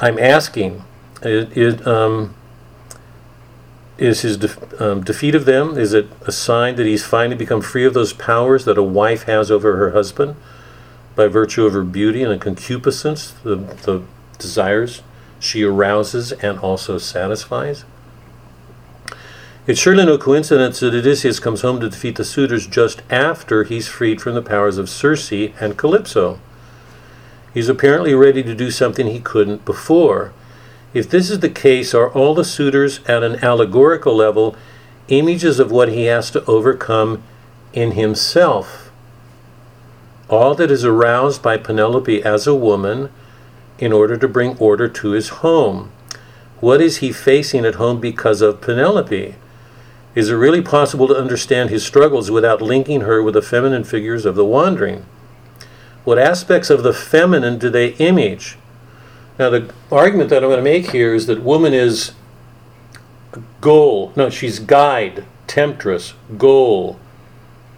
I'm 0.00 0.18
asking, 0.18 0.82
it, 1.22 1.54
it, 1.56 1.86
um, 1.86 2.34
is 3.98 4.22
his 4.22 4.38
de- 4.38 4.82
um, 4.82 5.04
defeat 5.04 5.34
of 5.34 5.44
them, 5.44 5.76
is 5.76 5.92
it 5.92 6.08
a 6.22 6.32
sign 6.32 6.76
that 6.76 6.86
he's 6.86 7.04
finally 7.04 7.36
become 7.36 7.60
free 7.60 7.84
of 7.84 7.92
those 7.92 8.14
powers 8.14 8.64
that 8.64 8.78
a 8.78 8.82
wife 8.82 9.24
has 9.24 9.50
over 9.50 9.76
her 9.76 9.90
husband 9.90 10.36
by 11.14 11.26
virtue 11.26 11.66
of 11.66 11.74
her 11.74 11.84
beauty 11.84 12.22
and 12.22 12.32
the 12.32 12.38
concupiscence, 12.38 13.32
the, 13.44 13.56
the 13.56 14.02
desires 14.38 15.02
she 15.38 15.62
arouses 15.62 16.32
and 16.32 16.58
also 16.60 16.96
satisfies? 16.96 17.84
It's 19.64 19.78
surely 19.78 20.04
no 20.04 20.18
coincidence 20.18 20.80
that 20.80 20.92
Odysseus 20.92 21.38
comes 21.38 21.60
home 21.60 21.78
to 21.78 21.88
defeat 21.88 22.16
the 22.16 22.24
suitors 22.24 22.66
just 22.66 23.00
after 23.08 23.62
he's 23.62 23.86
freed 23.86 24.20
from 24.20 24.34
the 24.34 24.42
powers 24.42 24.76
of 24.76 24.90
Circe 24.90 25.30
and 25.30 25.78
Calypso. 25.78 26.40
He's 27.54 27.68
apparently 27.68 28.12
ready 28.12 28.42
to 28.42 28.56
do 28.56 28.72
something 28.72 29.06
he 29.06 29.20
couldn't 29.20 29.64
before. 29.64 30.32
If 30.92 31.08
this 31.08 31.30
is 31.30 31.38
the 31.38 31.48
case, 31.48 31.94
are 31.94 32.10
all 32.10 32.34
the 32.34 32.44
suitors 32.44 32.98
at 33.06 33.22
an 33.22 33.36
allegorical 33.44 34.16
level 34.16 34.56
images 35.06 35.60
of 35.60 35.70
what 35.70 35.90
he 35.90 36.06
has 36.06 36.32
to 36.32 36.44
overcome 36.46 37.22
in 37.72 37.92
himself? 37.92 38.90
All 40.28 40.56
that 40.56 40.72
is 40.72 40.84
aroused 40.84 41.40
by 41.40 41.56
Penelope 41.56 42.24
as 42.24 42.48
a 42.48 42.54
woman 42.54 43.10
in 43.78 43.92
order 43.92 44.16
to 44.16 44.26
bring 44.26 44.58
order 44.58 44.88
to 44.88 45.10
his 45.12 45.28
home. 45.28 45.92
What 46.58 46.80
is 46.80 46.96
he 46.96 47.12
facing 47.12 47.64
at 47.64 47.76
home 47.76 48.00
because 48.00 48.42
of 48.42 48.60
Penelope? 48.60 49.36
Is 50.14 50.28
it 50.28 50.34
really 50.34 50.60
possible 50.60 51.08
to 51.08 51.16
understand 51.16 51.70
his 51.70 51.84
struggles 51.84 52.30
without 52.30 52.60
linking 52.60 53.02
her 53.02 53.22
with 53.22 53.34
the 53.34 53.42
feminine 53.42 53.84
figures 53.84 54.26
of 54.26 54.34
the 54.34 54.44
wandering? 54.44 55.06
What 56.04 56.18
aspects 56.18 56.68
of 56.68 56.82
the 56.82 56.92
feminine 56.92 57.58
do 57.58 57.70
they 57.70 57.94
image? 57.94 58.58
Now, 59.38 59.50
the 59.50 59.72
argument 59.90 60.30
that 60.30 60.42
I'm 60.42 60.50
going 60.50 60.58
to 60.58 60.62
make 60.62 60.90
here 60.90 61.14
is 61.14 61.26
that 61.26 61.42
woman 61.42 61.72
is 61.72 62.12
goal. 63.60 64.12
No, 64.14 64.28
she's 64.28 64.58
guide, 64.58 65.24
temptress, 65.46 66.14
goal. 66.36 66.98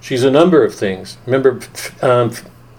She's 0.00 0.24
a 0.24 0.30
number 0.30 0.64
of 0.64 0.74
things. 0.74 1.18
Remember, 1.26 1.60
um, 2.02 2.32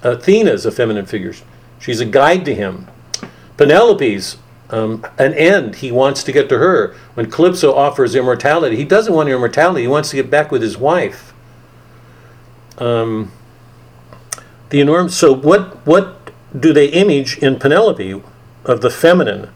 Athena's 0.03 0.65
a 0.65 0.71
feminine 0.71 1.05
figure. 1.05 1.33
She's 1.79 2.01
a 2.01 2.05
guide 2.05 2.43
to 2.45 2.53
him. 2.53 2.87
Penelope's 3.57 4.37
um, 4.69 5.05
an 5.17 5.33
end. 5.33 5.75
He 5.75 5.91
wants 5.91 6.23
to 6.23 6.31
get 6.31 6.49
to 6.49 6.57
her. 6.57 6.95
When 7.13 7.29
Calypso 7.29 7.73
offers 7.73 8.15
immortality, 8.15 8.75
he 8.75 8.85
doesn't 8.85 9.13
want 9.13 9.29
immortality. 9.29 9.81
He 9.81 9.87
wants 9.87 10.09
to 10.09 10.15
get 10.15 10.29
back 10.29 10.51
with 10.51 10.61
his 10.61 10.77
wife. 10.77 11.33
Um, 12.77 13.31
the 14.69 14.81
enormous. 14.81 15.15
So 15.15 15.33
what 15.33 15.85
what 15.85 16.31
do 16.57 16.73
they 16.73 16.87
image 16.87 17.37
in 17.37 17.59
Penelope 17.59 18.21
of 18.65 18.81
the 18.81 18.89
feminine? 18.89 19.49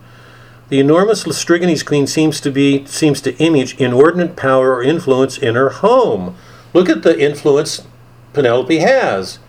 The 0.70 0.80
enormous 0.80 1.24
Laestrygons 1.24 1.84
queen 1.84 2.06
seems 2.06 2.40
to 2.42 2.52
be 2.52 2.86
seems 2.86 3.22
to 3.22 3.36
image 3.38 3.76
inordinate 3.80 4.36
power 4.36 4.76
or 4.76 4.84
influence 4.84 5.38
in 5.38 5.56
her 5.56 5.70
home. 5.70 6.36
Look 6.74 6.90
at 6.90 7.02
the 7.02 7.20
influence 7.20 7.88
Penelope 8.34 8.78
has. 8.78 9.40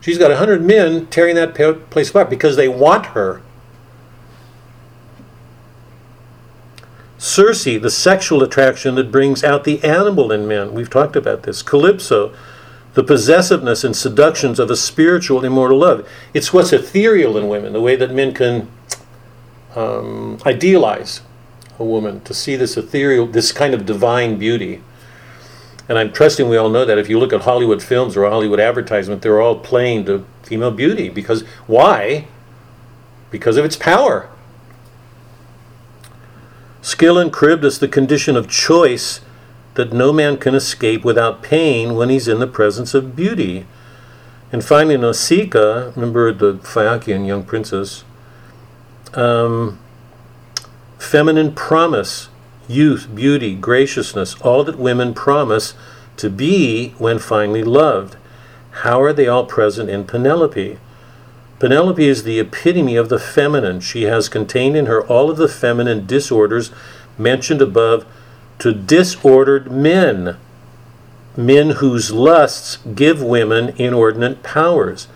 She's 0.00 0.18
got 0.18 0.30
a 0.30 0.36
hundred 0.36 0.62
men 0.62 1.06
tearing 1.06 1.34
that 1.36 1.54
place 1.90 2.10
apart 2.10 2.28
because 2.28 2.56
they 2.56 2.68
want 2.68 3.06
her. 3.06 3.40
Circe, 7.18 7.64
the 7.64 7.90
sexual 7.90 8.42
attraction 8.42 8.94
that 8.96 9.10
brings 9.10 9.42
out 9.42 9.64
the 9.64 9.82
animal 9.82 10.30
in 10.32 10.46
men. 10.46 10.74
We've 10.74 10.90
talked 10.90 11.16
about 11.16 11.44
this. 11.44 11.62
Calypso, 11.62 12.34
the 12.94 13.02
possessiveness 13.02 13.84
and 13.84 13.96
seductions 13.96 14.58
of 14.58 14.70
a 14.70 14.76
spiritual 14.76 15.44
immortal 15.44 15.78
love. 15.78 16.08
It's 16.34 16.52
what's 16.52 16.72
ethereal 16.72 17.36
in 17.36 17.48
women, 17.48 17.72
the 17.72 17.80
way 17.80 17.96
that 17.96 18.10
men 18.10 18.34
can 18.34 18.70
um, 19.74 20.38
idealize 20.46 21.22
a 21.78 21.84
woman 21.84 22.20
to 22.22 22.34
see 22.34 22.56
this 22.56 22.76
ethereal, 22.76 23.26
this 23.26 23.52
kind 23.52 23.74
of 23.74 23.86
divine 23.86 24.38
beauty. 24.38 24.82
And 25.88 25.98
I'm 25.98 26.12
trusting 26.12 26.48
we 26.48 26.56
all 26.56 26.70
know 26.70 26.84
that 26.84 26.98
if 26.98 27.08
you 27.08 27.18
look 27.18 27.32
at 27.32 27.42
Hollywood 27.42 27.82
films 27.82 28.16
or 28.16 28.28
Hollywood 28.28 28.60
advertisement, 28.60 29.22
they're 29.22 29.40
all 29.40 29.58
playing 29.58 30.06
to 30.06 30.26
female 30.42 30.70
beauty 30.70 31.08
because 31.08 31.42
why? 31.66 32.28
Because 33.30 33.56
of 33.56 33.64
its 33.64 33.76
power. 33.76 34.28
Scylla 36.86 37.22
and 37.22 37.34
Charybdis 37.34 37.78
the 37.78 37.88
condition 37.88 38.36
of 38.36 38.48
choice 38.48 39.20
that 39.74 39.92
no 39.92 40.12
man 40.12 40.36
can 40.36 40.54
escape 40.54 41.04
without 41.04 41.42
pain 41.42 41.96
when 41.96 42.10
he's 42.10 42.28
in 42.28 42.38
the 42.38 42.46
presence 42.46 42.94
of 42.94 43.16
beauty. 43.16 43.66
And 44.52 44.64
finally, 44.64 44.96
Nausicaa, 44.96 45.90
remember 45.96 46.32
the 46.32 46.58
Phaeacian 46.58 47.24
young 47.24 47.42
princess, 47.42 48.04
um, 49.14 49.80
feminine 50.96 51.56
promise, 51.56 52.28
youth, 52.68 53.12
beauty, 53.12 53.56
graciousness, 53.56 54.40
all 54.42 54.62
that 54.62 54.78
women 54.78 55.12
promise 55.12 55.74
to 56.18 56.30
be 56.30 56.90
when 56.98 57.18
finally 57.18 57.64
loved. 57.64 58.16
How 58.82 59.02
are 59.02 59.12
they 59.12 59.26
all 59.26 59.44
present 59.44 59.90
in 59.90 60.04
Penelope? 60.04 60.78
Penelope 61.58 62.06
is 62.06 62.22
the 62.22 62.38
epitome 62.38 62.96
of 62.96 63.08
the 63.08 63.18
feminine. 63.18 63.80
She 63.80 64.02
has 64.02 64.28
contained 64.28 64.76
in 64.76 64.86
her 64.86 65.02
all 65.06 65.30
of 65.30 65.38
the 65.38 65.48
feminine 65.48 66.06
disorders 66.06 66.70
mentioned 67.16 67.62
above 67.62 68.04
to 68.58 68.72
disordered 68.72 69.70
men. 69.70 70.36
men 71.36 71.70
whose 71.70 72.10
lusts 72.10 72.78
give 72.94 73.22
women 73.22 73.74
inordinate 73.76 74.42
powers. 74.42 75.08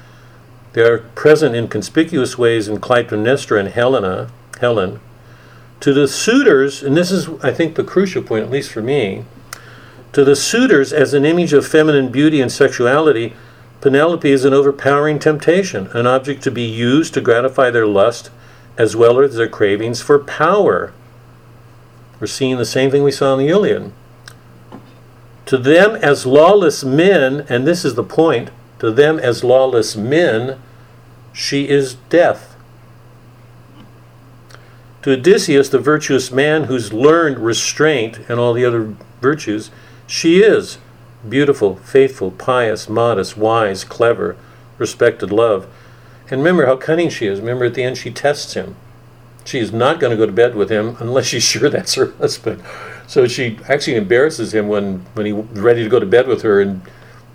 They 0.73 0.83
are 0.83 0.99
present 0.99 1.55
in 1.55 1.69
conspicuous 1.69 2.39
ways 2.39 2.69
in 2.69 2.79
Clytemnestra 2.79 3.59
and 3.59 3.69
Helena, 3.71 4.31
Helen. 4.61 5.01
To 5.81 5.95
the 5.95 6.07
suitors, 6.07 6.83
and 6.83 6.97
this 6.97 7.11
is, 7.11 7.29
I 7.43 7.53
think, 7.53 7.75
the 7.75 7.85
crucial 7.85 8.23
point, 8.23 8.45
at 8.45 8.51
least 8.51 8.71
for 8.71 8.83
me, 8.83 9.25
to 10.13 10.25
the 10.25 10.37
suitors, 10.37 10.93
as 10.93 11.15
an 11.15 11.25
image 11.25 11.53
of 11.53 11.67
feminine 11.67 12.13
beauty 12.13 12.41
and 12.41 12.53
sexuality, 12.53 13.35
Penelope 13.81 14.31
is 14.31 14.45
an 14.45 14.53
overpowering 14.53 15.19
temptation, 15.19 15.89
an 15.93 16.07
object 16.07 16.43
to 16.43 16.51
be 16.51 16.63
used 16.63 17.15
to 17.15 17.21
gratify 17.21 17.71
their 17.71 17.87
lust 17.87 18.31
as 18.77 18.95
well 18.95 19.19
as 19.21 19.35
their 19.35 19.49
cravings 19.49 20.03
for 20.03 20.19
power. 20.19 20.93
We're 22.19 22.27
seeing 22.27 22.59
the 22.59 22.67
same 22.67 22.91
thing 22.91 23.03
we 23.03 23.11
saw 23.11 23.33
in 23.33 23.39
the 23.39 23.49
Iliad. 23.49 23.93
To 25.47 25.57
them 25.57 25.97
as 25.97 26.27
lawless 26.27 26.85
men, 26.85 27.47
and 27.49 27.67
this 27.67 27.85
is 27.85 27.95
the 27.95 28.05
point, 28.05 28.51
to 28.79 28.91
them 28.91 29.19
as 29.19 29.43
lawless 29.43 29.97
men, 29.97 30.61
she 31.33 31.69
is 31.69 31.95
death. 32.09 32.57
To 35.03 35.13
Odysseus, 35.13 35.71
the 35.71 35.79
virtuous 35.79 36.31
man 36.31 36.65
who's 36.65 36.93
learned 36.93 37.39
restraint 37.39 38.21
and 38.29 38.39
all 38.39 38.53
the 38.53 38.67
other 38.67 38.95
virtues, 39.23 39.71
she 40.07 40.43
is 40.43 40.77
beautiful, 41.29 41.77
faithful, 41.77 42.31
pious, 42.31 42.89
modest, 42.89 43.37
wise, 43.37 43.85
clever, 43.85 44.37
respected, 44.79 45.31
love. 45.31 45.67
And 46.31 46.41
remember 46.41 46.67
how 46.67 46.77
cunning 46.77 47.11
she 47.11 47.27
is. 47.27 47.41
Remember 47.41 47.65
at 47.65 47.75
the 47.75 47.83
end 47.83 47.99
she 47.99 48.11
tests 48.11 48.55
him. 48.55 48.77
She's 49.45 49.73
not 49.73 50.01
going 50.01 50.11
to 50.11 50.17
go 50.17 50.27
to 50.27 50.33
bed 50.33 50.55
with 50.55 50.71
him 50.71 50.97
unless 51.01 51.27
she's 51.27 51.43
sure 51.43 51.69
that's 51.69 51.95
her 51.95 52.13
husband. 52.13 52.63
So 53.07 53.27
she 53.27 53.59
actually 53.69 53.97
embarrasses 53.97 54.55
him 54.55 54.69
when, 54.69 55.01
when 55.15 55.27
he's 55.27 55.35
ready 55.35 55.83
to 55.83 55.89
go 55.89 55.99
to 55.99 56.07
bed 56.07 56.29
with 56.29 56.43
her, 56.43 56.61
and 56.61 56.83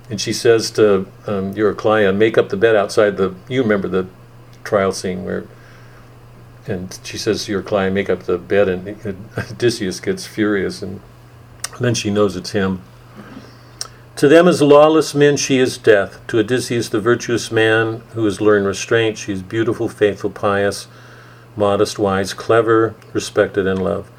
and 0.10 0.22
she 0.22 0.34
says 0.34 0.70
to 0.72 1.08
um, 1.26 1.54
Eurycleia, 1.54 2.16
"Make 2.16 2.38
up 2.38 2.50
the 2.50 2.58
bed 2.58 2.76
outside 2.76 3.18
the." 3.18 3.36
You 3.50 3.64
remember 3.64 3.88
the 3.88 4.08
trial 4.64 4.92
scene 4.92 5.26
where, 5.26 5.46
and 6.68 6.98
she 7.04 7.18
says 7.18 7.46
to 7.46 7.62
Eurycleia, 7.62 7.92
"Make 7.92 8.10
up 8.10 8.24
the 8.24 8.38
bed," 8.38 8.70
and 8.70 8.88
Odysseus 9.38 10.00
gets 10.00 10.26
furious, 10.28 10.82
and 10.82 11.02
then 11.80 11.94
she 11.94 12.10
knows 12.10 12.36
it's 12.36 12.52
him. 12.52 12.82
To 14.18 14.30
them 14.30 14.48
as 14.48 14.62
lawless 14.62 15.14
men 15.14 15.36
she 15.36 15.58
is 15.58 15.78
death. 15.78 16.26
To 16.28 16.40
Odysseus, 16.40 16.88
the 16.88 17.02
virtuous 17.02 17.52
man 17.52 18.02
who 18.14 18.24
has 18.24 18.40
learned 18.40 18.66
restraint, 18.66 19.18
she 19.18 19.34
is 19.34 19.42
beautiful, 19.42 19.90
faithful, 19.90 20.30
pious, 20.30 20.88
modest, 21.58 22.00
wise, 22.00 22.34
clever, 22.34 22.96
respected, 23.12 23.68
and 23.68 23.84
loved. 23.84 24.10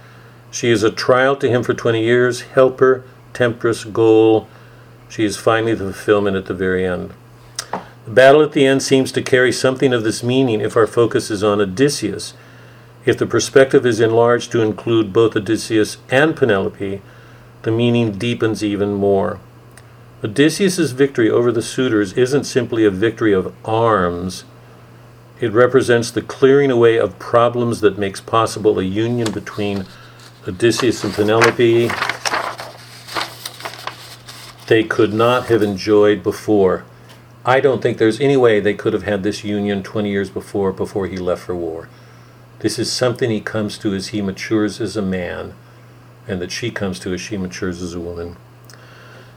She 0.50 0.68
is 0.70 0.82
a 0.82 0.90
trial 0.90 1.34
to 1.36 1.48
him 1.48 1.62
for 1.62 1.72
20 1.72 2.02
years, 2.04 2.42
helper, 2.42 3.04
temptress, 3.32 3.84
goal. 3.84 4.48
She 5.08 5.24
is 5.24 5.38
finally 5.38 5.72
the 5.72 5.84
fulfillment 5.84 6.36
at 6.36 6.44
the 6.44 6.52
very 6.52 6.84
end. 6.84 7.14
The 8.04 8.10
battle 8.10 8.42
at 8.42 8.52
the 8.52 8.66
end 8.66 8.82
seems 8.82 9.10
to 9.12 9.22
carry 9.22 9.50
something 9.50 9.94
of 9.94 10.04
this 10.04 10.22
meaning 10.22 10.60
if 10.60 10.76
our 10.76 10.86
focus 10.86 11.30
is 11.30 11.42
on 11.42 11.58
Odysseus. 11.58 12.34
If 13.06 13.16
the 13.16 13.26
perspective 13.26 13.86
is 13.86 14.00
enlarged 14.00 14.52
to 14.52 14.60
include 14.60 15.14
both 15.14 15.34
Odysseus 15.34 15.96
and 16.10 16.36
Penelope, 16.36 17.00
the 17.62 17.70
meaning 17.72 18.12
deepens 18.12 18.62
even 18.62 18.92
more. 18.92 19.40
Odysseus's 20.24 20.92
victory 20.92 21.30
over 21.30 21.52
the 21.52 21.62
suitors 21.62 22.12
isn't 22.14 22.44
simply 22.44 22.84
a 22.84 22.90
victory 22.90 23.32
of 23.32 23.54
arms. 23.64 24.44
It 25.40 25.52
represents 25.52 26.10
the 26.10 26.22
clearing 26.22 26.70
away 26.70 26.98
of 26.98 27.18
problems 27.18 27.80
that 27.82 27.98
makes 27.98 28.20
possible 28.20 28.78
a 28.78 28.84
union 28.84 29.30
between 29.32 29.86
Odysseus 30.46 31.04
and 31.04 31.12
Penelope 31.12 31.90
they 34.66 34.82
could 34.82 35.12
not 35.12 35.46
have 35.46 35.62
enjoyed 35.62 36.22
before. 36.22 36.84
I 37.44 37.60
don't 37.60 37.80
think 37.80 37.98
there's 37.98 38.20
any 38.20 38.36
way 38.36 38.58
they 38.58 38.74
could 38.74 38.92
have 38.92 39.04
had 39.04 39.22
this 39.22 39.44
union 39.44 39.82
20 39.82 40.10
years 40.10 40.30
before, 40.30 40.72
before 40.72 41.06
he 41.06 41.16
left 41.16 41.42
for 41.42 41.54
war. 41.54 41.88
This 42.58 42.78
is 42.78 42.92
something 42.92 43.30
he 43.30 43.40
comes 43.40 43.78
to 43.78 43.94
as 43.94 44.08
he 44.08 44.20
matures 44.20 44.80
as 44.80 44.96
a 44.96 45.02
man, 45.02 45.54
and 46.26 46.40
that 46.40 46.50
she 46.50 46.70
comes 46.70 46.98
to 47.00 47.14
as 47.14 47.20
she 47.20 47.36
matures 47.36 47.80
as 47.80 47.94
a 47.94 48.00
woman. 48.00 48.36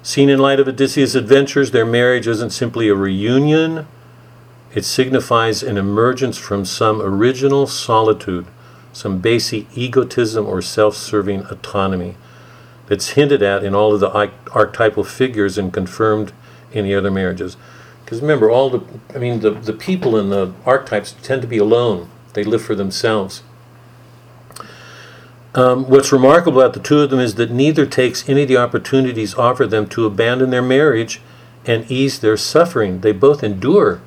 Seen 0.10 0.28
in 0.28 0.40
light 0.40 0.60
of 0.60 0.68
Odysseus' 0.68 1.14
adventures, 1.14 1.70
their 1.70 1.86
marriage 1.86 2.26
isn't 2.26 2.50
simply 2.50 2.90
a 2.90 2.96
reunion, 2.96 3.86
it 4.74 4.84
signifies 4.84 5.62
an 5.62 5.78
emergence 5.78 6.36
from 6.36 6.66
some 6.66 7.00
original 7.00 7.68
solitude, 7.68 8.48
some 8.92 9.20
basic 9.20 9.68
egotism 9.78 10.48
or 10.48 10.64
self 10.64 10.96
serving 10.96 11.42
autonomy 11.52 12.16
that's 12.88 13.10
hinted 13.10 13.44
at 13.44 13.64
in 13.64 13.76
all 13.76 13.94
of 13.94 14.00
the 14.00 14.10
archetypal 14.52 15.04
figures 15.04 15.60
and 15.60 15.72
confirmed 15.72 16.34
in 16.72 16.86
the 16.86 16.96
other 16.96 17.12
marriages. 17.12 17.56
Because 18.04 18.20
remember, 18.20 18.50
all 18.50 18.72
the, 18.72 18.82
I 19.14 19.20
mean, 19.20 19.42
the, 19.42 19.52
the 19.52 19.74
people 19.74 20.18
in 20.18 20.32
the 20.32 20.54
archetypes 20.66 21.14
tend 21.22 21.44
to 21.44 21.48
be 21.48 21.60
alone, 21.60 22.10
they 22.34 22.44
live 22.44 22.64
for 22.64 22.74
themselves. 22.74 23.44
Um, 25.60 25.90
what's 25.90 26.14
remarkable 26.14 26.62
about 26.62 26.72
the 26.74 26.80
two 26.80 27.02
of 27.02 27.10
them 27.10 27.20
is 27.20 27.36
that 27.36 27.52
neither 27.52 27.86
takes 27.86 28.30
any 28.30 28.44
of 28.44 28.48
the 28.48 28.56
opportunities 28.56 29.36
offered 29.36 29.72
them 29.72 29.88
to 29.90 30.06
abandon 30.06 30.52
their 30.52 30.62
marriage 30.62 31.20
and 31.66 31.92
ease 31.92 32.20
their 32.20 32.38
suffering. 32.38 33.02
They 33.02 33.12
both 33.12 33.44
endure. 33.44 34.00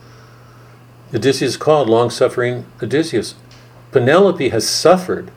Odysseus 1.13 1.51
is 1.51 1.57
called 1.59 1.91
long 1.91 2.09
suffering 2.09 2.65
Odysseus. 2.83 3.35
Penelope 3.91 4.49
has 4.49 4.67
suffered. 4.67 5.31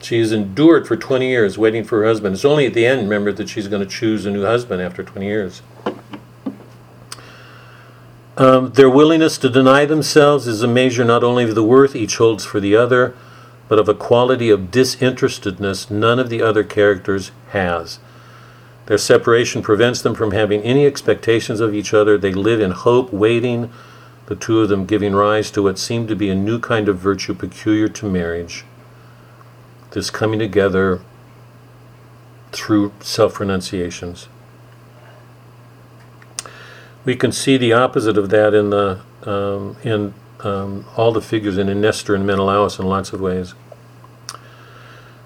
She 0.00 0.20
has 0.20 0.32
endured 0.32 0.88
for 0.88 0.96
20 0.96 1.28
years 1.28 1.58
waiting 1.58 1.84
for 1.84 2.00
her 2.00 2.06
husband. 2.06 2.36
It's 2.36 2.44
only 2.46 2.64
at 2.64 2.72
the 2.72 2.86
end, 2.86 3.02
remember, 3.02 3.30
that 3.32 3.50
she's 3.50 3.68
going 3.68 3.86
to 3.86 3.94
choose 3.94 4.24
a 4.24 4.30
new 4.30 4.44
husband 4.46 4.80
after 4.80 5.02
20 5.02 5.26
years. 5.26 5.60
Um, 8.38 8.72
their 8.72 8.88
willingness 8.88 9.36
to 9.36 9.50
deny 9.50 9.84
themselves 9.84 10.46
is 10.46 10.62
a 10.62 10.66
measure 10.66 11.04
not 11.04 11.22
only 11.22 11.44
of 11.44 11.54
the 11.54 11.62
worth 11.62 11.94
each 11.94 12.16
holds 12.16 12.46
for 12.46 12.58
the 12.58 12.74
other, 12.74 13.14
but 13.68 13.78
of 13.78 13.88
a 13.88 13.94
quality 13.94 14.50
of 14.50 14.70
disinterestedness 14.70 15.90
none 15.90 16.18
of 16.18 16.28
the 16.28 16.42
other 16.42 16.64
characters 16.64 17.30
has. 17.50 17.98
Their 18.86 18.98
separation 18.98 19.62
prevents 19.62 20.02
them 20.02 20.14
from 20.14 20.32
having 20.32 20.62
any 20.62 20.84
expectations 20.86 21.60
of 21.60 21.74
each 21.74 21.94
other. 21.94 22.18
They 22.18 22.34
live 22.34 22.60
in 22.60 22.72
hope, 22.72 23.12
waiting, 23.12 23.72
the 24.26 24.36
two 24.36 24.60
of 24.60 24.68
them 24.68 24.86
giving 24.86 25.14
rise 25.14 25.50
to 25.52 25.62
what 25.62 25.78
seemed 25.78 26.08
to 26.08 26.16
be 26.16 26.28
a 26.28 26.34
new 26.34 26.58
kind 26.58 26.88
of 26.88 26.98
virtue 26.98 27.34
peculiar 27.34 27.88
to 27.88 28.10
marriage 28.10 28.64
this 29.94 30.10
coming 30.10 30.38
together 30.38 31.00
through 32.52 32.92
self 33.00 33.40
renunciations. 33.40 34.28
We 37.04 37.16
can 37.16 37.32
see 37.32 37.56
the 37.56 37.72
opposite 37.72 38.18
of 38.18 38.28
that 38.30 38.54
in 38.54 38.70
the 38.70 39.00
um, 39.24 39.76
in 39.82 40.14
um, 40.44 40.84
all 40.96 41.12
the 41.12 41.22
figures 41.22 41.58
in 41.58 41.80
Nestor 41.80 42.14
and 42.14 42.26
Menelaus 42.26 42.78
in 42.78 42.86
lots 42.86 43.12
of 43.12 43.20
ways. 43.20 43.54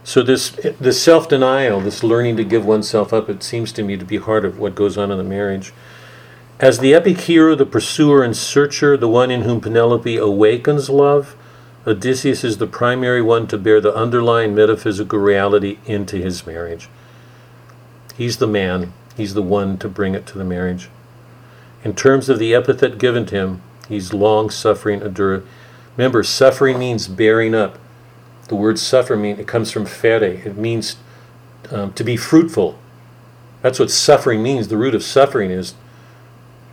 So 0.04 0.22
this 0.22 0.50
this 0.80 1.02
self 1.02 1.28
denial, 1.28 1.80
this 1.80 2.02
learning 2.02 2.36
to 2.38 2.44
give 2.44 2.64
oneself 2.64 3.12
up, 3.12 3.28
it 3.28 3.42
seems 3.42 3.72
to 3.72 3.82
me 3.82 3.96
to 3.96 4.04
be 4.04 4.18
part 4.18 4.44
of 4.44 4.58
what 4.58 4.74
goes 4.74 4.96
on 4.96 5.10
in 5.10 5.18
the 5.18 5.24
marriage. 5.24 5.72
As 6.60 6.78
the 6.78 6.94
epic 6.94 7.20
hero, 7.20 7.54
the 7.54 7.66
pursuer 7.66 8.24
and 8.24 8.36
searcher, 8.36 8.96
the 8.96 9.08
one 9.08 9.30
in 9.30 9.42
whom 9.42 9.60
Penelope 9.60 10.16
awakens 10.16 10.88
love, 10.88 11.36
Odysseus 11.86 12.42
is 12.42 12.58
the 12.58 12.66
primary 12.66 13.22
one 13.22 13.46
to 13.48 13.58
bear 13.58 13.80
the 13.80 13.94
underlying 13.94 14.54
metaphysical 14.54 15.18
reality 15.18 15.78
into 15.86 16.16
his 16.16 16.46
marriage. 16.46 16.88
He's 18.16 18.38
the 18.38 18.48
man, 18.48 18.92
he's 19.16 19.34
the 19.34 19.42
one 19.42 19.78
to 19.78 19.88
bring 19.88 20.14
it 20.14 20.26
to 20.26 20.38
the 20.38 20.44
marriage. 20.44 20.88
In 21.84 21.94
terms 21.94 22.28
of 22.28 22.38
the 22.38 22.54
epithet 22.54 22.98
given 22.98 23.24
to 23.26 23.34
him, 23.36 23.62
he's 23.88 24.12
long 24.12 24.50
suffering, 24.50 25.02
endure. 25.02 25.42
Remember, 25.96 26.22
suffering 26.22 26.78
means 26.78 27.08
bearing 27.08 27.54
up. 27.54 27.78
The 28.48 28.54
word 28.54 28.78
suffer 28.78 29.16
mean 29.16 29.38
it 29.38 29.46
comes 29.46 29.70
from 29.70 29.84
ferre. 29.84 30.22
It 30.22 30.56
means 30.56 30.96
um, 31.70 31.92
to 31.94 32.04
be 32.04 32.16
fruitful. 32.16 32.78
That's 33.62 33.78
what 33.78 33.90
suffering 33.90 34.42
means. 34.42 34.68
The 34.68 34.76
root 34.76 34.94
of 34.94 35.02
suffering 35.02 35.50
is 35.50 35.74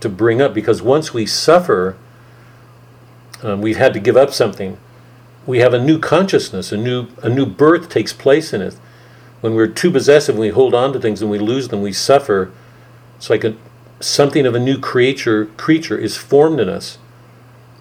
to 0.00 0.08
bring 0.08 0.40
up, 0.40 0.54
because 0.54 0.80
once 0.80 1.12
we 1.12 1.26
suffer, 1.26 1.96
um, 3.42 3.60
we've 3.60 3.76
had 3.76 3.92
to 3.94 4.00
give 4.00 4.16
up 4.16 4.32
something. 4.32 4.78
We 5.46 5.58
have 5.58 5.74
a 5.74 5.82
new 5.82 5.98
consciousness, 5.98 6.72
a 6.72 6.76
new 6.76 7.08
a 7.22 7.28
new 7.28 7.46
birth 7.46 7.88
takes 7.88 8.12
place 8.12 8.52
in 8.52 8.62
it. 8.62 8.74
When 9.40 9.54
we're 9.54 9.68
too 9.68 9.90
possessive, 9.90 10.36
we 10.36 10.48
hold 10.48 10.74
on 10.74 10.92
to 10.92 11.00
things 11.00 11.20
and 11.22 11.30
we 11.30 11.38
lose 11.38 11.68
them, 11.68 11.82
we 11.82 11.92
suffer. 11.92 12.50
It's 13.16 13.30
like 13.30 13.44
a, 13.44 13.54
something 14.00 14.46
of 14.46 14.54
a 14.54 14.60
new 14.60 14.78
creature 14.78 15.46
creature 15.56 15.98
is 15.98 16.16
formed 16.16 16.60
in 16.60 16.68
us. 16.68 16.98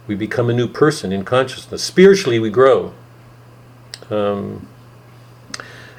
We 0.07 0.15
become 0.15 0.49
a 0.49 0.53
new 0.53 0.67
person 0.67 1.11
in 1.11 1.25
consciousness. 1.25 1.83
Spiritually, 1.83 2.39
we 2.39 2.49
grow. 2.49 2.93
Um, 4.09 4.67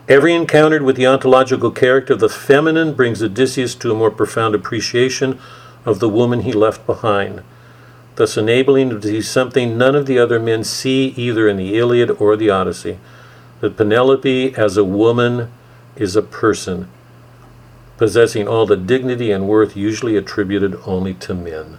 every 0.08 0.34
encounter 0.34 0.82
with 0.82 0.96
the 0.96 1.06
ontological 1.06 1.70
character 1.70 2.12
of 2.12 2.20
the 2.20 2.28
feminine 2.28 2.94
brings 2.94 3.22
Odysseus 3.22 3.74
to 3.76 3.90
a 3.90 3.94
more 3.94 4.10
profound 4.10 4.54
appreciation 4.54 5.40
of 5.84 5.98
the 5.98 6.08
woman 6.08 6.42
he 6.42 6.52
left 6.52 6.86
behind, 6.86 7.42
thus 8.14 8.36
enabling 8.36 8.90
him 8.90 9.00
to 9.00 9.08
see 9.08 9.22
something 9.22 9.76
none 9.76 9.96
of 9.96 10.06
the 10.06 10.18
other 10.18 10.38
men 10.38 10.62
see 10.64 11.08
either 11.16 11.48
in 11.48 11.56
the 11.56 11.76
Iliad 11.76 12.10
or 12.10 12.36
the 12.36 12.50
Odyssey 12.50 12.98
that 13.60 13.76
Penelope 13.76 14.54
as 14.54 14.76
a 14.76 14.84
woman 14.84 15.50
is 15.96 16.14
a 16.14 16.22
person. 16.22 16.88
possessing 17.96 18.46
all 18.46 18.66
the 18.66 18.76
dignity 18.76 19.30
and 19.30 19.48
worth 19.48 19.76
usually 19.76 20.16
attributed 20.16 20.78
only 20.86 21.14
to 21.14 21.34
men. 21.34 21.78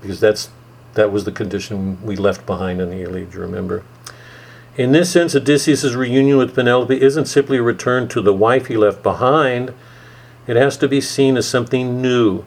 Because 0.00 0.20
that's 0.20 0.50
that 0.94 1.12
was 1.12 1.24
the 1.24 1.32
condition 1.32 2.02
we 2.04 2.16
left 2.16 2.46
behind 2.46 2.80
in 2.80 2.90
the 2.90 3.02
Iliad, 3.02 3.34
you 3.34 3.40
remember? 3.40 3.82
In 4.76 4.92
this 4.92 5.10
sense, 5.10 5.34
Odysseus' 5.34 5.94
reunion 5.94 6.38
with 6.38 6.54
Penelope 6.54 7.00
isn't 7.00 7.26
simply 7.26 7.58
a 7.58 7.62
return 7.62 8.08
to 8.08 8.22
the 8.22 8.32
wife 8.32 8.66
he 8.66 8.76
left 8.76 9.02
behind. 9.02 9.74
It 10.46 10.56
has 10.56 10.76
to 10.78 10.88
be 10.88 11.00
seen 11.00 11.36
as 11.36 11.46
something 11.46 12.00
new. 12.00 12.44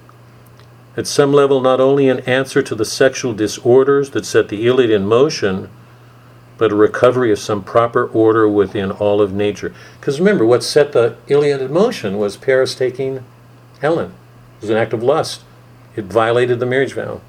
At 0.98 1.08
some 1.08 1.34
level, 1.34 1.62
not 1.62 1.80
only 1.80 2.10
an 2.10 2.22
answer 2.22 2.64
to 2.64 2.74
the 2.74 2.86
sexual 2.86 3.34
disorders 3.34 4.12
that 4.12 4.26
set 4.26 4.50
the 4.50 4.66
Iliad 4.66 4.90
in 4.90 5.06
motion, 5.06 5.70
but 6.58 6.72
a 6.72 6.76
recovery 6.76 7.32
of 7.32 7.40
some 7.40 7.64
proper 7.64 8.08
order 8.08 8.48
within 8.48 8.92
all 8.92 9.22
of 9.22 9.34
nature. 9.34 9.74
Because 10.00 10.20
remember, 10.20 10.46
what 10.46 10.64
set 10.64 10.94
the 10.94 11.18
Iliad 11.28 11.62
in 11.62 11.74
motion 11.74 12.18
was 12.18 12.38
Paris 12.38 12.76
taking 12.76 13.24
Helen. 13.82 14.14
It 14.58 14.62
was 14.62 14.70
an 14.70 14.78
act 14.78 14.94
of 14.94 15.04
lust. 15.04 15.44
It 15.96 16.06
violated 16.06 16.60
the 16.60 16.66
marriage 16.66 16.94
vow. 16.94 17.22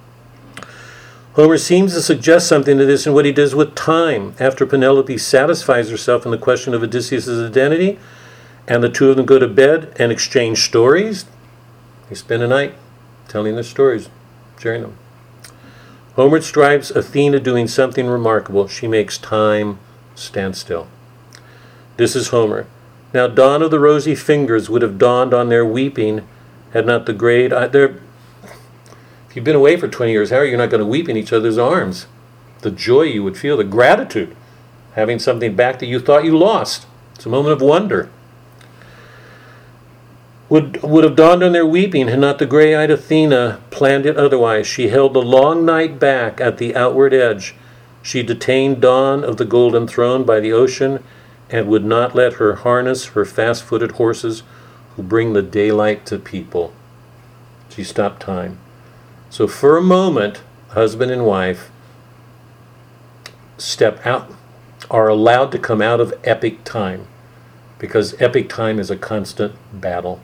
Homer 1.37 1.59
seems 1.59 1.93
to 1.93 2.01
suggest 2.01 2.49
something 2.49 2.79
to 2.79 2.87
this 2.87 3.07
in 3.07 3.13
what 3.13 3.27
he 3.27 3.31
does 3.31 3.55
with 3.55 3.75
time. 3.75 4.35
After 4.41 4.65
Penelope 4.65 5.19
satisfies 5.19 5.91
herself 5.91 6.25
in 6.25 6.31
the 6.31 6.39
question 6.39 6.73
of 6.73 6.83
Odysseus' 6.83 7.29
identity, 7.29 7.99
and 8.67 8.83
the 8.83 8.89
two 8.89 9.11
of 9.11 9.19
them 9.19 9.27
go 9.27 9.39
to 9.39 9.47
bed 9.47 9.95
and 9.97 10.11
exchange 10.11 10.65
stories, 10.65 11.27
they 12.09 12.15
spend 12.15 12.43
a 12.43 12.49
night 12.49 12.73
telling 13.29 13.55
their 13.55 13.65
stories, 13.65 14.09
sharing 14.59 14.81
them. 14.81 14.97
Homer 16.15 16.39
describes 16.39 16.91
Athena 16.91 17.41
doing 17.41 17.69
something 17.69 18.07
remarkable. 18.07 18.67
She 18.67 18.89
makes 18.89 19.19
time 19.19 19.79
stand 20.15 20.57
still. 20.57 20.89
This 21.99 22.17
is 22.17 22.29
Homer. 22.29 22.67
Now, 23.13 23.27
dawn 23.27 23.61
of 23.61 23.71
the 23.71 23.79
rosy 23.79 24.15
fingers 24.15 24.71
would 24.71 24.81
have 24.81 24.97
dawned 24.97 25.35
on 25.35 25.51
their 25.51 25.67
weeping 25.67 26.27
had 26.73 26.87
not 26.87 27.05
the 27.05 27.13
great. 27.13 27.53
If 27.53 28.01
you've 29.37 29.45
been 29.45 29.55
away 29.55 29.77
for 29.77 29.87
20 29.87 30.11
years, 30.11 30.31
how 30.31 30.37
are 30.37 30.45
you 30.45 30.57
not 30.57 30.71
going 30.71 30.81
to 30.81 30.87
weep 30.87 31.09
in 31.09 31.17
each 31.17 31.33
other's 31.33 31.59
arms? 31.59 32.07
The 32.63 32.71
joy 32.71 33.03
you 33.03 33.23
would 33.23 33.37
feel, 33.37 33.57
the 33.57 33.65
gratitude, 33.65 34.35
having 34.95 35.19
something 35.19 35.55
back 35.55 35.79
that 35.79 35.87
you 35.87 36.01
thought 36.01 36.25
you 36.25 36.37
lost. 36.37 36.87
It's 37.15 37.27
a 37.27 37.29
moment 37.29 37.53
of 37.53 37.61
wonder 37.61 38.11
would, 40.49 40.83
would 40.83 41.05
have 41.05 41.17
dawned 41.17 41.43
on 41.43 41.53
their 41.53 41.67
weeping 41.67 42.09
had 42.09 42.19
not 42.19 42.39
the 42.39 42.47
gray 42.47 42.75
eyed 42.75 42.91
Athena 42.91 43.61
planned 43.71 44.07
it 44.07 44.17
otherwise. 44.17 44.67
She 44.67 44.89
held 44.89 45.15
the 45.15 45.23
long 45.23 45.65
night 45.65 45.99
back 45.99 46.41
at 46.41 46.59
the 46.59 46.77
outward 46.77 47.13
edge. 47.13 47.55
She 48.03 48.23
detained 48.23 48.81
dawn 48.81 49.25
of 49.25 49.37
the 49.37 49.45
golden 49.45 49.89
throne 49.89 50.25
by 50.25 50.39
the 50.39 50.53
ocean 50.53 51.03
and 51.51 51.67
would 51.67 51.85
not 51.85 52.15
let 52.15 52.35
her 52.35 52.57
harness 52.57 53.07
her 53.07 53.25
fast 53.25 53.65
footed 53.65 53.93
horses 53.93 54.45
who 54.95 55.03
bring 55.03 55.33
the 55.33 55.43
daylight 55.43 56.07
to 56.07 56.19
people. 56.19 56.73
She 57.69 57.83
stopped 57.83 58.23
time. 58.23 58.59
So 59.31 59.47
for 59.47 59.77
a 59.77 59.83
moment, 59.83 60.43
husband 60.71 61.11
and 61.11 61.25
wife 61.25 61.71
step 63.59 64.05
out, 64.07 64.33
are 64.91 65.09
allowed 65.09 65.51
to 65.53 65.59
come 65.59 65.83
out 65.83 66.01
of 66.01 66.15
epic 66.25 66.65
time 66.65 67.07
because 67.79 68.21
epic 68.21 68.49
time 68.49 68.79
is 68.79 68.91
a 68.91 68.97
constant 68.97 69.55
battle. 69.73 70.21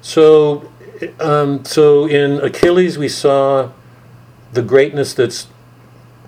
So, 0.00 0.70
um, 1.18 1.64
so 1.64 2.06
in 2.06 2.40
Achilles, 2.40 2.96
we 2.96 3.08
saw 3.08 3.70
the 4.52 4.62
greatness 4.62 5.12
that's 5.14 5.48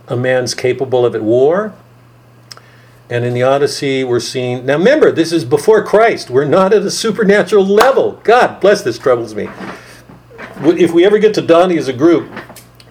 a 0.09 0.17
man's 0.17 0.55
capable 0.55 1.07
of 1.07 1.15
at 1.15 1.23
war. 1.23 1.75
And 3.11 3.25
in 3.25 3.33
the 3.33 3.43
Odyssey, 3.43 4.05
we're 4.05 4.21
seeing. 4.21 4.67
Now, 4.67 4.77
remember, 4.77 5.11
this 5.11 5.33
is 5.33 5.45
before 5.45 5.83
Christ. 5.83 6.29
We're 6.29 6.45
not 6.45 6.75
at 6.75 6.83
a 6.83 6.91
supernatural 6.91 7.65
level. 7.65 8.21
God 8.25 8.61
bless 8.61 8.83
this 8.83 8.99
troubles 8.99 9.35
me. 9.35 9.49
If 10.61 10.93
we 10.93 11.05
ever 11.05 11.19
get 11.19 11.35
to 11.35 11.43
Dante 11.43 11.77
as 11.77 11.89
a 11.89 11.93
group, 11.93 12.31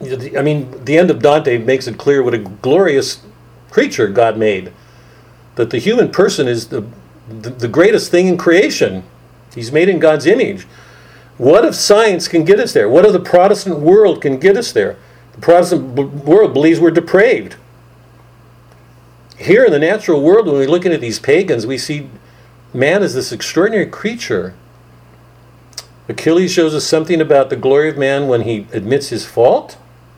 I 0.01 0.41
mean, 0.41 0.85
the 0.85 0.97
end 0.97 1.11
of 1.11 1.21
Dante 1.21 1.57
makes 1.57 1.87
it 1.87 1.97
clear 1.97 2.23
what 2.23 2.33
a 2.33 2.37
glorious 2.37 3.21
creature 3.69 4.07
God 4.07 4.37
made. 4.37 4.71
That 5.55 5.71
the 5.71 5.79
human 5.79 6.11
person 6.11 6.47
is 6.47 6.67
the, 6.69 6.85
the, 7.27 7.49
the 7.49 7.67
greatest 7.67 8.11
thing 8.11 8.27
in 8.27 8.37
creation. 8.37 9.03
He's 9.53 9.71
made 9.71 9.89
in 9.89 9.99
God's 9.99 10.25
image. 10.25 10.63
What 11.37 11.65
if 11.65 11.75
science 11.75 12.27
can 12.27 12.45
get 12.45 12.59
us 12.59 12.73
there? 12.73 12.87
What 12.89 13.05
if 13.05 13.11
the 13.11 13.19
Protestant 13.19 13.79
world 13.79 14.21
can 14.21 14.39
get 14.39 14.55
us 14.55 14.71
there? 14.71 14.97
The 15.33 15.41
Protestant 15.41 15.95
b- 15.95 16.03
world 16.03 16.53
believes 16.53 16.79
we're 16.79 16.91
depraved. 16.91 17.55
Here 19.37 19.65
in 19.65 19.71
the 19.71 19.79
natural 19.79 20.23
world, 20.23 20.47
when 20.47 20.55
we're 20.55 20.67
looking 20.67 20.91
at 20.93 21.01
these 21.01 21.19
pagans, 21.19 21.67
we 21.67 21.77
see 21.77 22.09
man 22.73 23.03
as 23.03 23.13
this 23.13 23.31
extraordinary 23.31 23.85
creature. 23.85 24.55
Achilles 26.09 26.51
shows 26.51 26.73
us 26.73 26.85
something 26.85 27.19
about 27.19 27.49
the 27.49 27.55
glory 27.55 27.89
of 27.89 27.97
man 27.97 28.27
when 28.27 28.41
he 28.41 28.67
admits 28.71 29.09
his 29.09 29.25
fault, 29.25 29.77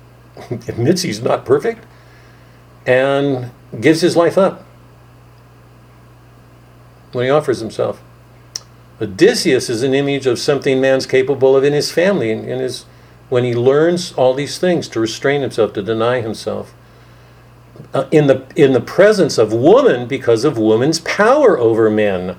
admits 0.52 1.02
he's 1.02 1.22
not 1.22 1.46
perfect, 1.46 1.86
and 2.86 3.52
gives 3.80 4.02
his 4.02 4.16
life 4.16 4.38
up 4.38 4.66
when 7.12 7.26
he 7.26 7.32
offers 7.32 7.60
himself. 7.60 8.02
Odysseus 9.02 9.70
is 9.70 9.82
an 9.82 9.94
image 9.94 10.26
of 10.26 10.38
something 10.38 10.82
man's 10.82 11.06
capable 11.06 11.56
of 11.56 11.64
in 11.64 11.74
his 11.74 11.92
family, 11.92 12.32
in, 12.32 12.44
in 12.44 12.60
his 12.60 12.86
when 13.30 13.44
he 13.44 13.54
learns 13.54 14.12
all 14.14 14.34
these 14.34 14.58
things 14.58 14.88
to 14.90 15.00
restrain 15.00 15.42
himself, 15.42 15.72
to 15.74 15.84
deny 15.84 16.22
himself. 16.22 16.74
Uh, 17.94 18.08
in 18.12 18.28
the 18.28 18.46
in 18.56 18.74
the 18.74 18.82
presence 18.82 19.38
of 19.38 19.54
woman 19.54 20.08
because 20.08 20.44
of 20.44 20.58
woman's 20.58 21.00
power 21.00 21.58
over 21.58 21.90
men. 21.90 22.36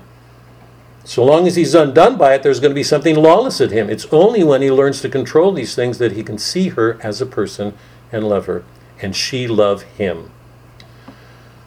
So 1.03 1.23
long 1.25 1.47
as 1.47 1.55
he's 1.55 1.73
undone 1.73 2.17
by 2.17 2.35
it, 2.35 2.43
there's 2.43 2.59
going 2.59 2.71
to 2.71 2.75
be 2.75 2.83
something 2.83 3.15
lawless 3.15 3.59
in 3.59 3.71
him. 3.71 3.89
It's 3.89 4.05
only 4.11 4.43
when 4.43 4.61
he 4.61 4.71
learns 4.71 5.01
to 5.01 5.09
control 5.09 5.51
these 5.51 5.75
things 5.75 5.97
that 5.97 6.11
he 6.11 6.23
can 6.23 6.37
see 6.37 6.69
her 6.69 6.99
as 7.01 7.21
a 7.21 7.25
person 7.25 7.73
and 8.11 8.27
love 8.27 8.45
her, 8.45 8.63
and 9.01 9.15
she 9.15 9.47
love 9.47 9.81
him. 9.83 10.31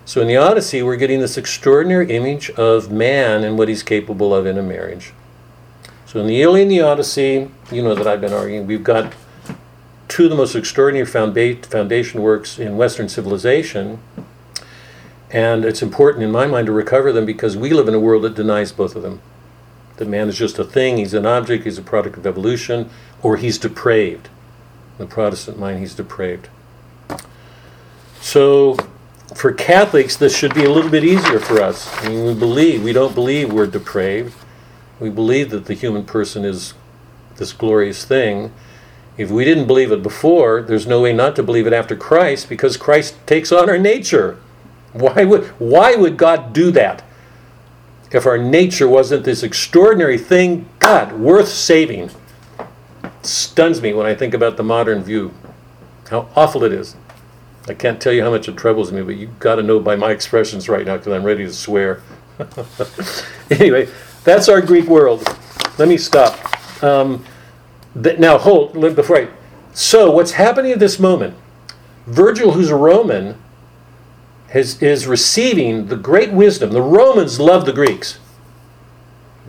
So 0.05 0.21
in 0.21 0.29
the 0.29 0.37
Odyssey, 0.37 0.83
we're 0.83 0.97
getting 0.97 1.21
this 1.21 1.37
extraordinary 1.37 2.11
image 2.11 2.51
of 2.51 2.93
man 2.93 3.43
and 3.43 3.59
what 3.59 3.69
he's 3.69 3.83
capable 3.83 4.35
of 4.35 4.47
in 4.47 4.59
a 4.59 4.63
marriage. 4.63 5.13
So 6.07 6.21
in 6.21 6.27
the 6.27 6.43
Iliad 6.43 6.69
and 6.69 6.71
the 6.71 6.83
Odyssey, 6.83 7.51
you 7.73 7.83
know 7.83 7.95
that 7.95 8.07
I've 8.07 8.21
been 8.21 8.33
arguing, 8.33 8.67
we've 8.67 8.85
got 8.85 9.15
two 10.07 10.25
of 10.25 10.31
the 10.31 10.37
most 10.37 10.55
extraordinary 10.55 11.07
foundation 11.07 12.23
works 12.23 12.59
in 12.59 12.77
Western 12.77 13.09
civilization. 13.09 13.99
And 15.35 15.65
it's 15.65 15.83
important 15.83 16.23
in 16.23 16.31
my 16.31 16.47
mind 16.47 16.67
to 16.67 16.73
recover 16.73 17.11
them 17.13 17.27
because 17.27 17.57
we 17.57 17.71
live 17.71 17.89
in 17.89 17.95
a 17.95 17.99
world 17.99 18.23
that 18.23 18.37
denies 18.37 18.71
both 18.71 18.95
of 18.95 19.03
them. 19.03 19.21
That 19.97 20.07
man 20.07 20.29
is 20.29 20.39
just 20.39 20.61
a 20.61 20.65
thing, 20.65 20.99
he's 20.99 21.13
an 21.13 21.27
object, 21.27 21.65
he's 21.65 21.77
a 21.77 21.83
product 21.83 22.17
of 22.17 22.25
evolution, 22.25 22.89
or 23.21 23.37
he's 23.37 23.59
depraved. 23.59 24.29
In 24.97 25.07
the 25.07 25.13
Protestant 25.13 25.59
mind, 25.59 25.81
he's 25.81 25.95
depraved. 25.95 26.51
So 28.21 28.77
for 29.35 29.53
Catholics, 29.53 30.17
this 30.17 30.37
should 30.37 30.55
be 30.55 30.65
a 30.65 30.71
little 30.71 30.91
bit 30.91 31.03
easier 31.03 31.41
for 31.41 31.61
us. 31.61 31.93
I 32.05 32.11
mean, 32.11 32.27
we 32.27 32.35
believe, 32.35 32.85
we 32.85 32.93
don't 32.93 33.15
believe 33.15 33.53
we're 33.53 33.67
depraved. 33.67 34.37
We 35.01 35.11
believe 35.11 35.51
that 35.51 35.65
the 35.65 35.75
human 35.75 36.05
person 36.05 36.45
is 36.45 36.75
this 37.39 37.53
glorious 37.53 38.05
thing. 38.05 38.53
If 39.19 39.33
we 39.33 39.45
didn't 39.45 39.67
believe 39.67 39.91
it 39.91 40.03
before, 40.03 40.63
there's 40.63 40.87
no 40.87 41.01
way 41.01 41.13
not 41.13 41.35
to 41.35 41.43
believe 41.43 41.67
it 41.67 41.73
after 41.73 41.97
Christ 41.97 42.49
because 42.49 42.77
Christ 42.77 43.17
takes 43.27 43.51
on 43.51 43.69
our 43.69 43.79
nature. 43.79 44.39
Why 44.95 45.25
would, 45.25 45.47
why 45.59 45.97
would 45.97 46.17
God 46.17 46.53
do 46.53 46.71
that? 46.71 47.03
If 48.13 48.27
our 48.27 48.39
nature 48.39 48.87
wasn't 48.87 49.25
this 49.25 49.43
extraordinary 49.43 50.19
thing, 50.19 50.69
God, 50.79 51.13
worth 51.13 51.49
saving. 51.49 52.11
It 53.03 53.27
stuns 53.27 53.83
me 53.83 53.93
when 53.93 54.07
I 54.07 54.15
think 54.15 54.35
about 54.35 54.57
the 54.57 54.63
modern 54.63 55.03
view, 55.03 55.35
how 56.11 56.29
awful 56.37 56.63
it 56.63 56.73
is. 56.73 56.95
I 57.67 57.75
can't 57.75 58.01
tell 58.01 58.13
you 58.13 58.23
how 58.23 58.31
much 58.31 58.49
it 58.49 58.57
troubles 58.57 58.93
me, 58.93 59.03
but 59.03 59.17
you've 59.17 59.41
got 59.41 59.57
to 59.57 59.65
know 59.65 59.81
by 59.81 59.97
my 59.97 60.13
expressions 60.13 60.69
right 60.69 60.87
now 60.87 60.97
because 60.97 61.13
I'm 61.13 61.25
ready 61.25 61.45
to 61.45 61.53
swear. 61.53 62.03
anyway, 63.51 63.89
that's 64.23 64.49
our 64.49 64.61
Greek 64.61 64.87
world. 64.87 65.27
Let 65.77 65.89
me 65.89 65.97
stop. 65.97 66.39
Um, 66.85 67.25
th- 68.01 68.21
now, 68.21 68.39
hold, 68.39 68.81
before 68.95 69.17
I. 69.17 69.29
So, 69.73 70.11
what's 70.13 70.33
happening 70.33 70.71
at 70.71 70.79
this 70.79 71.01
moment? 71.01 71.37
Virgil, 72.07 72.53
who's 72.53 72.71
a 72.71 72.77
Roman, 72.77 73.43
has, 74.55 74.81
is 74.81 75.09
receiving 75.09 75.89
the 75.89 75.97
great 75.97 76.33
wisdom. 76.33 76.71
The 76.71 76.81
Romans 76.81 77.41
loved 77.41 77.67
the 77.67 77.73
Greeks. 77.73 78.21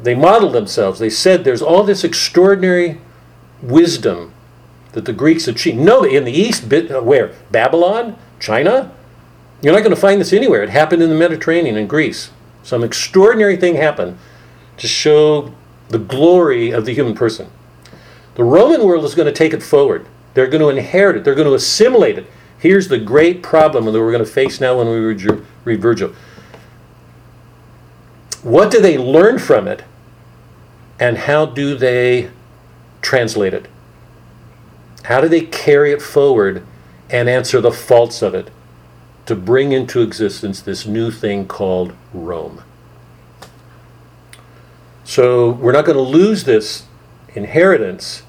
They 0.02 0.16
modeled 0.16 0.54
themselves. 0.54 1.00
They 1.00 1.12
said 1.12 1.44
there's 1.44 1.62
all 1.62 1.84
this 1.84 2.04
extraordinary 2.04 3.00
wisdom 3.62 4.34
that 4.94 5.06
the 5.06 5.14
Greeks 5.14 5.48
achieved. 5.48 5.78
No, 5.78 6.04
in 6.04 6.26
the 6.26 6.32
East, 6.32 6.74
uh, 6.74 7.02
where? 7.02 7.34
Babylon? 7.52 8.18
China? 8.40 8.92
You're 9.62 9.74
not 9.74 9.84
going 9.84 9.96
to 9.96 10.02
find 10.02 10.20
this 10.20 10.34
anywhere. 10.34 10.64
It 10.64 10.70
happened 10.70 11.04
in 11.04 11.10
the 11.10 11.16
Mediterranean, 11.16 11.78
in 11.78 11.86
Greece. 11.86 12.32
Some 12.64 12.84
extraordinary 12.84 13.58
thing 13.58 13.76
happened 13.76 14.18
to 14.78 14.88
show 14.88 15.54
the 15.90 16.00
glory 16.00 16.72
of 16.72 16.86
the 16.86 16.94
human 16.94 17.14
person. 17.14 17.52
The 18.36 18.44
Roman 18.44 18.84
world 18.84 19.06
is 19.06 19.14
going 19.14 19.28
to 19.28 19.32
take 19.32 19.54
it 19.54 19.62
forward. 19.62 20.08
They're 20.34 20.48
going 20.48 20.62
to 20.62 20.70
inherit 20.70 21.16
it. 21.16 21.24
They're 21.24 21.36
going 21.36 21.48
to 21.48 21.54
assimilate 21.54 22.18
it. 22.18 22.26
Here's 22.66 22.88
the 22.88 22.98
great 22.98 23.44
problem 23.44 23.86
that 23.86 23.92
we're 23.94 24.12
going 24.12 24.26
to 24.26 24.30
face 24.30 24.60
now 24.60 24.78
when 24.78 24.88
we 24.88 25.00
read 25.66 25.82
Virgil. 25.82 26.14
What 28.42 28.72
do 28.72 28.82
they 28.82 28.98
learn 28.98 29.40
from 29.40 29.68
it? 29.68 29.84
and 31.00 31.18
how 31.18 31.46
do 31.46 31.76
they 31.76 32.30
translate 33.02 33.54
it? 33.54 33.68
How 35.04 35.22
do 35.22 35.28
they 35.28 35.42
carry 35.42 35.92
it 35.92 36.02
forward 36.02 36.66
and 37.10 37.30
answer 37.30 37.62
the 37.62 37.72
faults 37.72 38.22
of 38.22 38.34
it 38.34 38.50
to 39.26 39.36
bring 39.36 39.72
into 39.72 40.02
existence 40.02 40.62
this 40.62 40.86
new 40.86 41.12
thing 41.12 41.48
called 41.48 41.94
Rome? 42.14 42.64
So 45.04 45.52
we're 45.52 45.72
not 45.72 45.86
going 45.86 45.98
to 45.98 46.02
lose 46.02 46.46
this 46.46 46.86
inheritance. 47.36 48.24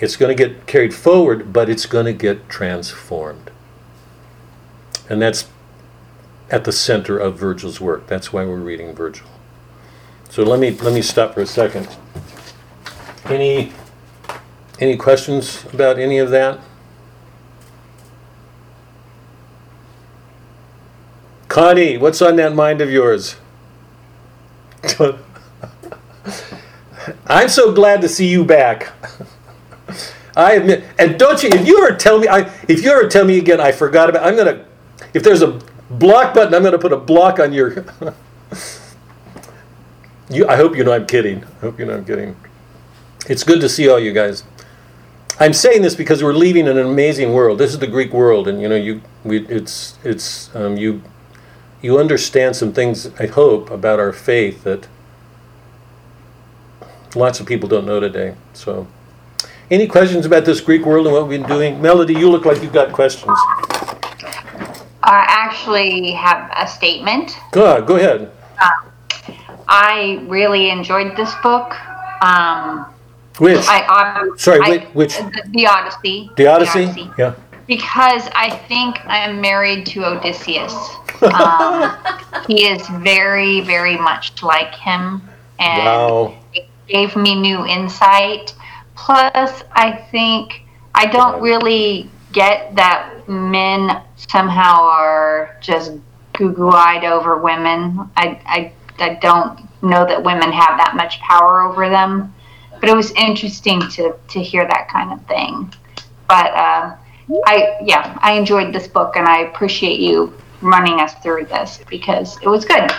It's 0.00 0.16
going 0.16 0.34
to 0.34 0.48
get 0.48 0.66
carried 0.66 0.94
forward, 0.94 1.52
but 1.52 1.68
it's 1.68 1.84
going 1.84 2.06
to 2.06 2.12
get 2.12 2.48
transformed. 2.48 3.50
And 5.08 5.20
that's 5.20 5.48
at 6.50 6.64
the 6.64 6.72
center 6.72 7.18
of 7.18 7.38
Virgil's 7.38 7.80
work. 7.80 8.06
That's 8.06 8.32
why 8.32 8.44
we're 8.44 8.56
reading 8.56 8.94
Virgil. 8.94 9.26
So 10.30 10.42
let 10.42 10.58
me 10.58 10.70
let 10.70 10.92
me 10.92 11.02
stop 11.02 11.34
for 11.34 11.42
a 11.42 11.46
second. 11.46 11.88
Any 13.26 13.72
any 14.78 14.96
questions 14.96 15.64
about 15.72 15.98
any 15.98 16.18
of 16.18 16.30
that? 16.30 16.60
Connie, 21.48 21.96
what's 21.96 22.20
on 22.20 22.34
that 22.36 22.52
mind 22.54 22.80
of 22.80 22.90
yours? 22.90 23.36
I'm 27.26 27.48
so 27.48 27.72
glad 27.72 28.00
to 28.00 28.08
see 28.08 28.26
you 28.26 28.44
back. 28.44 28.92
I 30.36 30.54
admit, 30.54 30.84
and 30.98 31.16
don't 31.18 31.42
you? 31.42 31.50
If 31.50 31.66
you 31.66 31.86
ever 31.86 31.96
tell 31.96 32.18
me, 32.18 32.26
I 32.26 32.52
if 32.66 32.82
you 32.82 32.90
ever 32.90 33.08
tell 33.08 33.24
me 33.24 33.38
again, 33.38 33.60
I 33.60 33.70
forgot 33.72 34.08
about. 34.08 34.24
I'm 34.24 34.36
gonna. 34.36 34.64
If 35.14 35.22
there's 35.22 35.42
a 35.42 35.60
block 35.88 36.34
button, 36.34 36.52
I'm 36.54 36.62
gonna 36.62 36.78
put 36.78 36.92
a 36.92 36.98
block 36.98 37.38
on 37.38 37.52
your. 37.52 37.84
you. 40.28 40.46
I 40.46 40.56
hope 40.56 40.76
you 40.76 40.84
know 40.84 40.92
I'm 40.92 41.06
kidding. 41.06 41.44
I 41.44 41.60
hope 41.60 41.78
you 41.78 41.86
know 41.86 41.94
I'm 41.94 42.04
kidding. 42.04 42.36
It's 43.28 43.44
good 43.44 43.60
to 43.60 43.68
see 43.68 43.88
all 43.88 43.98
you 43.98 44.12
guys. 44.12 44.44
I'm 45.40 45.52
saying 45.52 45.82
this 45.82 45.94
because 45.94 46.22
we're 46.22 46.32
leaving 46.32 46.68
an 46.68 46.78
amazing 46.78 47.32
world. 47.32 47.58
This 47.58 47.72
is 47.72 47.78
the 47.78 47.86
Greek 47.86 48.12
world, 48.12 48.46
and 48.46 48.60
you 48.60 48.68
know, 48.68 48.76
you 48.76 49.00
we 49.24 49.46
it's 49.46 49.98
it's 50.04 50.54
um, 50.54 50.76
you 50.76 51.02
you 51.80 51.98
understand 51.98 52.56
some 52.56 52.72
things. 52.72 53.08
I 53.18 53.26
hope 53.26 53.70
about 53.70 53.98
our 53.98 54.12
faith 54.12 54.64
that 54.64 54.88
lots 57.14 57.40
of 57.40 57.46
people 57.46 57.68
don't 57.68 57.86
know 57.86 58.00
today. 58.00 58.34
So, 58.52 58.86
any 59.70 59.86
questions 59.86 60.26
about 60.26 60.44
this 60.44 60.60
Greek 60.60 60.84
world 60.84 61.06
and 61.06 61.14
what 61.14 61.28
we've 61.28 61.40
been 61.40 61.48
doing? 61.48 61.82
Melody, 61.82 62.14
you 62.14 62.30
look 62.30 62.44
like 62.44 62.62
you've 62.62 62.72
got 62.72 62.92
questions. 62.92 63.36
I 65.04 65.24
actually 65.28 66.12
have 66.12 66.50
a 66.56 66.66
statement. 66.66 67.36
Go 67.52 67.82
go 67.84 67.96
ahead. 67.96 68.30
I 69.68 70.22
really 70.26 70.70
enjoyed 70.70 71.16
this 71.16 71.32
book. 71.42 71.74
Um, 72.22 72.86
Which? 73.38 73.66
I, 73.68 73.80
I 73.88 74.30
Sorry, 74.36 74.60
I- 74.62 74.86
which? 74.92 75.16
the, 75.18 75.42
the 75.50 75.66
Odyssey. 75.66 76.30
The 76.36 76.46
Odyssey? 76.46 77.10
Yeah. 77.18 77.34
Because 77.66 78.28
I 78.34 78.50
think 78.68 79.00
I'm 79.06 79.40
married 79.40 79.86
to 79.86 80.04
Odysseus. 80.04 80.74
Um, 81.22 81.96
he 82.46 82.66
is 82.66 82.86
very, 83.00 83.60
very 83.62 83.96
much 83.96 84.42
like 84.42 84.74
him, 84.74 85.22
and 85.58 85.84
Wow. 85.86 86.34
it 86.52 86.66
gave 86.86 87.16
me 87.16 87.34
new 87.34 87.64
insight. 87.64 88.52
Plus, 88.94 89.62
I 89.72 89.92
think 90.10 90.62
I 90.94 91.06
don't 91.06 91.40
really 91.40 92.10
get 92.34 92.74
that 92.74 93.28
men 93.28 94.02
somehow 94.16 94.82
are 94.82 95.56
just 95.62 95.92
goo-goo-eyed 96.34 97.04
over 97.04 97.38
women. 97.38 98.10
I, 98.16 98.40
I, 98.44 98.72
I 98.98 99.14
don't 99.14 99.60
know 99.82 100.04
that 100.04 100.22
women 100.22 100.52
have 100.52 100.76
that 100.78 100.94
much 100.96 101.20
power 101.20 101.62
over 101.62 101.88
them. 101.88 102.34
But 102.80 102.88
it 102.88 102.96
was 102.96 103.12
interesting 103.12 103.80
to, 103.92 104.14
to 104.28 104.42
hear 104.42 104.66
that 104.66 104.88
kind 104.90 105.12
of 105.12 105.26
thing. 105.26 105.72
But 106.28 106.52
uh, 106.52 106.96
I, 107.46 107.78
yeah, 107.82 108.18
I 108.20 108.32
enjoyed 108.32 108.74
this 108.74 108.88
book 108.88 109.16
and 109.16 109.26
I 109.26 109.42
appreciate 109.42 110.00
you 110.00 110.34
running 110.60 111.00
us 111.00 111.14
through 111.22 111.46
this 111.46 111.80
because 111.88 112.36
it 112.42 112.48
was 112.48 112.64
good. 112.64 112.90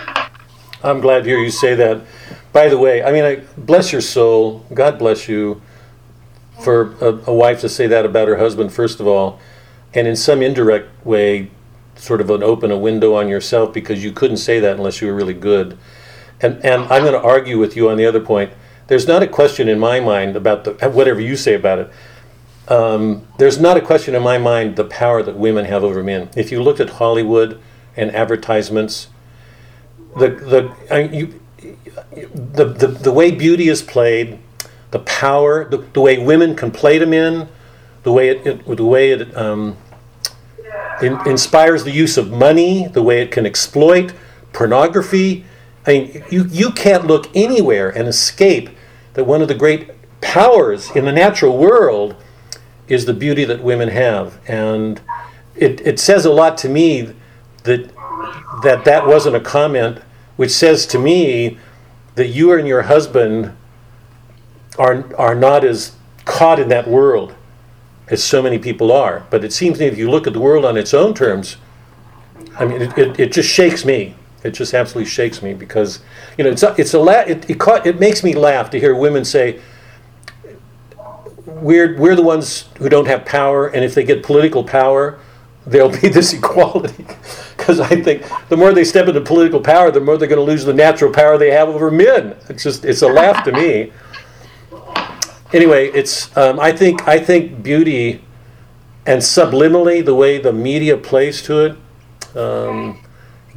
I'm 0.82 1.02
glad 1.02 1.24
to 1.24 1.30
hear 1.30 1.40
you 1.40 1.52
say 1.52 1.76
that. 1.76 2.02
By 2.54 2.70
the 2.70 2.78
way, 2.78 3.04
I 3.04 3.12
mean, 3.12 3.26
I, 3.26 3.36
bless 3.58 3.92
your 3.92 4.02
soul. 4.02 4.66
God 4.74 4.98
bless 4.98 5.28
you 5.28 5.62
for 6.62 6.94
a, 7.02 7.30
a 7.30 7.34
wife 7.34 7.62
to 7.62 7.70
say 7.70 7.88
that 7.88 8.06
about 8.06 8.28
her 8.28 8.38
husband, 8.38 8.74
first 8.74 9.00
of 9.00 9.08
all, 9.08 9.40
and 9.94 10.08
in 10.08 10.16
some 10.16 10.42
indirect 10.42 11.06
way, 11.06 11.52
sort 11.96 12.22
of 12.22 12.30
an 12.30 12.44
open 12.44 12.72
a 12.72 12.78
window 12.78 13.16
on 13.16 13.28
yourself 13.28 13.74
because 13.74 14.04
you 14.04 14.12
couldn't 14.12 14.38
say 14.38 14.60
that 14.60 14.78
unless 14.78 15.02
you 15.02 15.08
were 15.08 15.14
really 15.14 15.34
good. 15.34 15.78
And 16.42 16.64
and 16.66 16.84
I'm 16.84 17.04
going 17.04 17.14
to 17.14 17.22
argue 17.22 17.58
with 17.58 17.76
you 17.76 17.90
on 17.90 17.98
the 17.98 18.06
other 18.06 18.20
point. 18.20 18.52
There's 18.88 19.08
not 19.08 19.24
a 19.24 19.28
question 19.28 19.68
in 19.68 19.80
my 19.80 20.00
mind 20.00 20.36
about 20.36 20.64
the 20.66 20.90
whatever 20.90 21.22
you 21.22 21.36
say 21.36 21.54
about 21.54 21.80
it. 21.80 21.92
Um, 22.68 23.28
there's 23.38 23.60
not 23.60 23.78
a 23.78 23.82
question 23.82 24.16
in 24.16 24.24
my 24.24 24.38
mind 24.38 24.76
the 24.76 24.86
power 24.86 25.22
that 25.24 25.36
women 25.36 25.66
have 25.66 25.84
over 25.84 26.04
men. 26.04 26.30
If 26.36 26.52
you 26.52 26.62
looked 26.62 26.80
at 26.80 26.92
Hollywood 26.92 27.62
and 27.96 28.14
advertisements, 28.16 29.08
the 30.18 30.30
the 30.30 30.76
I, 30.92 31.00
you, 31.02 31.40
the, 32.34 32.66
the 32.66 32.88
the 32.88 33.12
way 33.12 33.32
beauty 33.32 33.70
is 33.70 33.82
played, 33.82 34.40
the 34.96 35.00
power, 35.00 35.66
the, 35.66 35.80
the 35.92 36.00
way 36.00 36.18
women 36.18 36.56
can 36.56 36.72
play 36.72 36.98
to 36.98 37.06
men, 37.06 37.50
the 38.04 38.14
way 38.14 38.30
it, 38.30 38.48
it 38.48 38.78
the 38.78 38.86
way 38.86 39.12
it 39.12 39.36
um, 39.36 39.76
in, 41.02 41.20
inspires 41.28 41.84
the 41.84 41.92
use 41.92 42.16
of 42.16 42.32
money, 42.32 42.88
the 42.88 43.04
way 43.04 43.22
it 43.22 43.30
can 43.30 43.46
exploit 43.46 44.14
pornography. 44.54 45.44
I 45.86 45.92
mean, 45.92 46.24
you 46.32 46.46
you 46.46 46.72
can't 46.72 47.08
look 47.08 47.28
anywhere 47.36 47.90
and 47.90 48.08
escape 48.08 48.70
that 49.16 49.26
one 49.26 49.42
of 49.42 49.50
the 49.50 49.54
great 49.54 49.92
powers 50.22 50.90
in 50.96 51.04
the 51.04 51.12
natural 51.12 51.58
world 51.58 52.16
is 52.88 53.04
the 53.04 53.14
beauty 53.14 53.44
that 53.44 53.62
women 53.62 53.90
have, 53.90 54.40
and 54.48 55.02
it, 55.58 55.82
it 55.82 56.00
says 56.00 56.24
a 56.24 56.32
lot 56.32 56.58
to 56.60 56.70
me 56.70 57.14
that 57.64 57.92
that 58.64 58.86
that 58.86 59.06
wasn't 59.06 59.36
a 59.36 59.42
comment, 59.42 59.98
which 60.38 60.52
says 60.52 60.86
to 60.86 60.98
me 60.98 61.58
that 62.16 62.28
you 62.30 62.54
and 62.54 62.66
your 62.66 62.84
husband 62.84 63.52
are 64.78 65.16
are 65.18 65.36
not 65.36 65.64
as 65.64 65.94
caught 66.26 66.60
in 66.60 66.70
that 66.70 66.88
world 66.88 67.36
as 68.10 68.24
so 68.24 68.42
many 68.42 68.60
people 68.60 68.92
are. 68.92 69.26
But 69.30 69.44
it 69.44 69.54
seems 69.54 69.78
to 69.78 69.84
me 69.84 69.88
if 69.90 69.98
you 69.98 70.10
look 70.10 70.28
at 70.28 70.34
the 70.34 70.40
world 70.40 70.66
on 70.66 70.78
its 70.78 70.94
own 70.94 71.14
terms, 71.14 71.58
I 72.58 72.66
mean, 72.66 72.82
it, 72.82 72.98
it, 72.98 73.20
it 73.20 73.32
just 73.32 73.50
shakes 73.50 73.86
me. 73.86 74.16
It 74.44 74.52
just 74.52 74.74
absolutely 74.74 75.10
shakes 75.10 75.42
me 75.42 75.54
because 75.56 76.02
you 76.38 76.44
know 76.44 76.52
it's 76.52 76.64
a, 76.64 76.76
it's 76.78 76.94
a 76.94 77.00
la- 77.00 77.22
it, 77.22 77.50
it, 77.50 77.60
ca- 77.60 77.82
it 77.84 78.00
makes 78.00 78.24
me 78.24 78.34
laugh 78.36 78.70
to 78.72 78.80
hear 78.80 78.94
women 78.96 79.26
say 79.26 79.60
we're 81.46 81.98
we're 81.98 82.16
the 82.16 82.24
ones 82.24 82.66
who 82.78 82.90
don't 82.90 83.08
have 83.08 83.26
power, 83.26 83.68
and 83.68 83.84
if 83.84 83.96
they 83.96 84.04
get 84.04 84.24
political 84.24 84.64
power, 84.64 85.20
there'll 85.66 85.90
be 85.90 86.10
this 86.10 86.34
equality. 86.34 87.06
Because 87.58 87.80
I 87.92 88.02
think 88.02 88.24
the 88.50 88.58
more 88.58 88.74
they 88.74 88.84
step 88.84 89.08
into 89.08 89.22
political 89.22 89.62
power, 89.62 89.92
the 89.92 90.02
more 90.02 90.18
they're 90.18 90.28
going 90.28 90.46
to 90.46 90.52
lose 90.52 90.66
the 90.66 90.74
natural 90.74 91.12
power 91.12 91.38
they 91.38 91.52
have 91.52 91.70
over 91.70 91.90
men. 91.90 92.36
It's 92.50 92.64
just 92.64 92.86
it's 92.86 93.02
a 93.02 93.08
laugh 93.08 93.44
to 93.46 93.52
me. 93.52 93.92
Anyway, 95.54 95.88
it's 95.90 96.36
um, 96.38 96.60
I 96.60 96.72
think 96.72 97.08
I 97.08 97.20
think 97.20 97.62
beauty 97.62 98.22
and 99.06 99.22
subliminally 99.22 100.04
the 100.04 100.16
way 100.16 100.40
the 100.40 100.52
media 100.52 100.98
plays 100.98 101.42
to 101.44 101.66
it 101.66 102.38
um, 102.38 103.00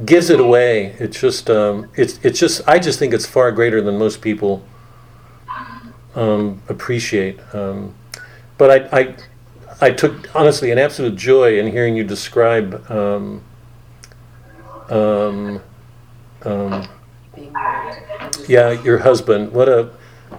gives 0.05 0.29
it 0.29 0.39
away. 0.39 0.95
It's 0.99 1.19
just 1.19 1.49
um, 1.49 1.89
it's 1.95 2.19
it's 2.23 2.39
just 2.39 2.61
I 2.67 2.79
just 2.79 2.99
think 2.99 3.13
it's 3.13 3.25
far 3.25 3.51
greater 3.51 3.81
than 3.81 3.97
most 3.97 4.21
people 4.21 4.63
um, 6.15 6.61
appreciate. 6.69 7.39
Um, 7.53 7.95
but 8.57 8.91
I, 8.93 8.99
I, 8.99 9.15
I 9.81 9.91
took 9.91 10.35
honestly 10.35 10.71
an 10.71 10.77
absolute 10.77 11.15
joy 11.15 11.59
in 11.59 11.71
hearing 11.71 11.95
you 11.95 12.03
describe 12.03 12.89
um, 12.91 13.41
um, 14.89 15.61
um, 16.43 16.87
yeah, 18.47 18.71
your 18.71 18.99
husband. 18.99 19.51
What 19.51 19.69
a 19.69 19.91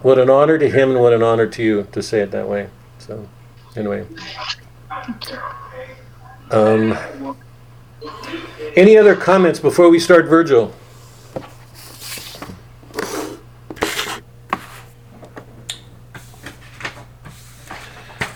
what 0.02 0.18
an 0.18 0.30
honor 0.30 0.58
to 0.58 0.70
him 0.70 0.90
and 0.90 1.00
what 1.00 1.12
an 1.12 1.22
honor 1.22 1.46
to 1.46 1.62
you 1.62 1.86
to 1.92 2.02
say 2.02 2.20
it 2.20 2.30
that 2.30 2.48
way. 2.48 2.68
So 2.98 3.28
anyway. 3.76 4.06
Um, 6.50 6.98
any 8.76 8.96
other 8.96 9.14
comments 9.14 9.60
before 9.60 9.88
we 9.88 9.98
start 9.98 10.26
Virgil? 10.26 10.74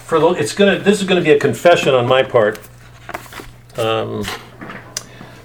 For 0.06 0.20
the, 0.20 0.28
it's 0.38 0.54
gonna. 0.54 0.78
This 0.78 1.00
is 1.00 1.08
gonna 1.08 1.22
be 1.22 1.32
a 1.32 1.40
confession 1.40 1.94
on 1.94 2.06
my 2.06 2.22
part. 2.22 2.60
Um, 3.76 4.22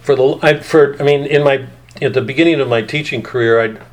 for 0.03 0.15
the, 0.15 0.39
I, 0.43 0.59
for 0.59 1.01
I 1.01 1.03
mean, 1.03 1.25
in 1.25 1.43
my 1.43 1.65
at 2.01 2.13
the 2.13 2.21
beginning 2.21 2.59
of 2.59 2.67
my 2.67 2.81
teaching 2.81 3.23
career, 3.23 3.61
I, 3.61 3.88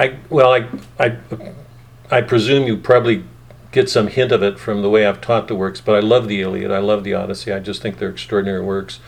I 0.00 0.16
well, 0.30 0.52
I, 0.54 0.66
I, 0.98 1.18
I 2.10 2.20
presume 2.22 2.66
you 2.66 2.78
probably 2.78 3.24
get 3.70 3.90
some 3.90 4.06
hint 4.06 4.32
of 4.32 4.42
it 4.42 4.58
from 4.58 4.80
the 4.80 4.88
way 4.88 5.06
I've 5.06 5.20
taught 5.20 5.46
the 5.46 5.54
works. 5.54 5.82
But 5.82 5.94
I 5.94 6.00
love 6.00 6.26
the 6.26 6.40
Iliad. 6.40 6.72
I 6.72 6.78
love 6.78 7.04
the 7.04 7.12
Odyssey. 7.12 7.52
I 7.52 7.60
just 7.60 7.82
think 7.82 7.98
they're 7.98 8.08
extraordinary 8.08 8.62
works. 8.62 8.98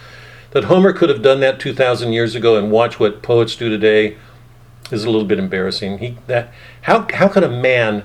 That 0.51 0.65
Homer 0.65 0.93
could 0.93 1.09
have 1.09 1.23
done 1.23 1.41
that 1.41 1.59
two 1.59 1.73
thousand 1.73 2.13
years 2.13 2.35
ago 2.35 2.59
and 2.59 2.71
watch 2.71 3.01
what 3.01 3.23
poets 3.23 3.57
do 3.57 3.71
today 3.71 4.19
is 4.91 5.05
a 5.05 5.11
little 5.11 5.27
bit 5.27 5.39
embarrassing. 5.39 5.99
He 5.99 6.19
that 6.27 6.53
how 6.83 7.07
how 7.15 7.29
could 7.29 7.43
a 7.43 7.49
man 7.49 8.05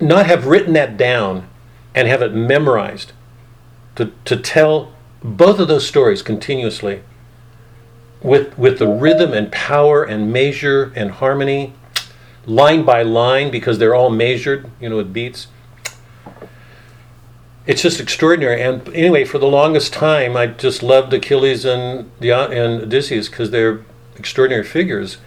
not 0.00 0.26
have 0.26 0.46
written 0.46 0.74
that 0.74 0.96
down 0.96 1.48
and 1.96 2.06
have 2.06 2.22
it 2.22 2.32
memorized 2.32 3.12
to 3.96 4.12
to 4.24 4.36
tell 4.36 4.92
both 5.24 5.58
of 5.58 5.66
those 5.66 5.84
stories 5.86 6.22
continuously 6.22 7.02
with 8.22 8.56
with 8.58 8.78
the 8.78 8.88
rhythm 8.88 9.32
and 9.32 9.50
power 9.50 10.04
and 10.04 10.32
measure 10.32 10.92
and 10.94 11.10
harmony 11.10 11.72
line 12.46 12.84
by 12.84 13.02
line 13.02 13.50
because 13.50 13.78
they're 13.78 13.94
all 13.94 14.10
measured, 14.10 14.70
you 14.80 14.88
know, 14.88 14.96
with 14.96 15.12
beats. 15.12 15.48
It's 17.66 17.82
just 17.82 18.00
extraordinary. 18.00 18.60
And 18.60 18.88
anyway, 18.88 19.24
for 19.24 19.38
the 19.38 19.46
longest 19.46 19.92
time, 19.92 20.36
I 20.36 20.46
just 20.48 20.82
loved 20.82 21.12
Achilles 21.12 21.64
and 21.64 22.10
the, 22.18 22.32
and 22.32 22.82
Odysseus 22.82 23.28
because 23.28 23.50
they're 23.50 23.84
extraordinary 24.16 24.64
figures. 24.64 25.18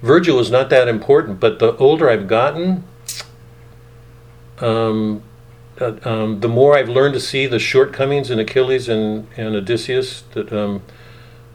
Virgil 0.00 0.36
was 0.36 0.50
not 0.50 0.70
that 0.70 0.88
important, 0.88 1.38
but 1.38 1.58
the 1.58 1.76
older 1.76 2.08
I've 2.08 2.26
gotten, 2.26 2.84
um, 4.58 5.22
uh, 5.80 5.96
um, 6.04 6.40
the 6.40 6.48
more 6.48 6.76
I've 6.76 6.88
learned 6.88 7.14
to 7.14 7.20
see 7.20 7.46
the 7.46 7.58
shortcomings 7.58 8.30
in 8.30 8.38
Achilles 8.38 8.88
and, 8.88 9.28
and 9.36 9.54
Odysseus 9.54 10.22
that, 10.32 10.52
um, 10.52 10.82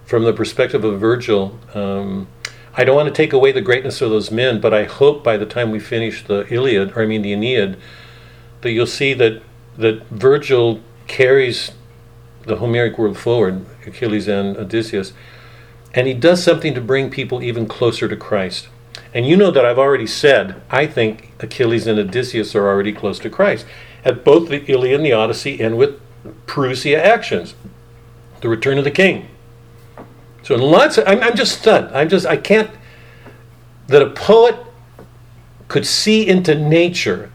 from 0.07 0.23
the 0.23 0.33
perspective 0.33 0.83
of 0.83 0.99
Virgil. 0.99 1.59
Um, 1.75 2.27
I 2.73 2.85
don't 2.85 2.95
want 2.95 3.09
to 3.09 3.13
take 3.13 3.33
away 3.33 3.51
the 3.51 3.61
greatness 3.61 4.01
of 4.01 4.09
those 4.09 4.31
men, 4.31 4.61
but 4.61 4.73
I 4.73 4.85
hope 4.85 5.23
by 5.23 5.35
the 5.35 5.45
time 5.45 5.69
we 5.69 5.79
finish 5.79 6.23
the 6.23 6.51
Iliad, 6.51 6.93
or 6.95 7.01
I 7.01 7.05
mean 7.05 7.21
the 7.21 7.33
Aeneid, 7.33 7.77
that 8.61 8.71
you'll 8.71 8.87
see 8.87 9.13
that 9.13 9.43
that 9.77 10.07
Virgil 10.07 10.81
carries 11.05 11.71
the 12.45 12.55
Homeric 12.55 12.97
world 12.97 13.17
forward, 13.17 13.65
Achilles 13.85 14.27
and 14.27 14.57
Odysseus, 14.57 15.13
and 15.93 16.07
he 16.07 16.13
does 16.13 16.41
something 16.41 16.73
to 16.73 16.81
bring 16.81 17.11
people 17.11 17.43
even 17.43 17.67
closer 17.67 18.07
to 18.07 18.15
Christ. 18.15 18.69
And 19.13 19.27
you 19.27 19.37
know 19.37 19.51
that 19.51 19.65
I've 19.65 19.77
already 19.77 20.07
said 20.07 20.61
I 20.71 20.87
think 20.87 21.33
Achilles 21.39 21.85
and 21.85 21.99
Odysseus 21.99 22.55
are 22.55 22.67
already 22.67 22.93
close 22.93 23.19
to 23.19 23.29
Christ 23.29 23.65
at 24.05 24.23
both 24.23 24.47
the 24.47 24.63
Iliad 24.71 24.95
and 24.95 25.05
the 25.05 25.13
Odyssey, 25.13 25.59
and 25.61 25.77
with 25.77 25.99
Parousia 26.45 26.97
actions, 26.97 27.55
the 28.39 28.47
Return 28.47 28.77
of 28.77 28.85
the 28.85 28.91
King. 28.91 29.27
So 30.47 30.55
in 30.55 30.61
lots, 30.61 30.97
of, 30.97 31.05
I'm, 31.05 31.21
I'm 31.21 31.35
just 31.35 31.59
stunned. 31.59 31.93
I'm 31.93 32.07
just 32.07 32.25
I 32.25 32.37
can't 32.37 32.71
that 33.87 34.01
a 34.01 34.09
poet 34.09 34.55
could 35.67 35.85
see 35.85 36.25
into 36.25 36.55
nature 36.55 37.33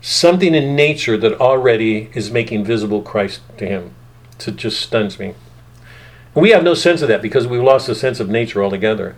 something 0.00 0.54
in 0.54 0.76
nature 0.76 1.16
that 1.16 1.40
already 1.40 2.08
is 2.14 2.30
making 2.30 2.64
visible 2.64 3.02
Christ 3.02 3.40
to 3.56 3.66
him. 3.66 3.96
It 4.46 4.54
just 4.54 4.80
stuns 4.80 5.18
me. 5.18 5.34
We 6.36 6.50
have 6.50 6.62
no 6.62 6.74
sense 6.74 7.02
of 7.02 7.08
that 7.08 7.20
because 7.20 7.48
we've 7.48 7.60
lost 7.60 7.88
the 7.88 7.96
sense 7.96 8.20
of 8.20 8.28
nature 8.28 8.62
altogether. 8.62 9.16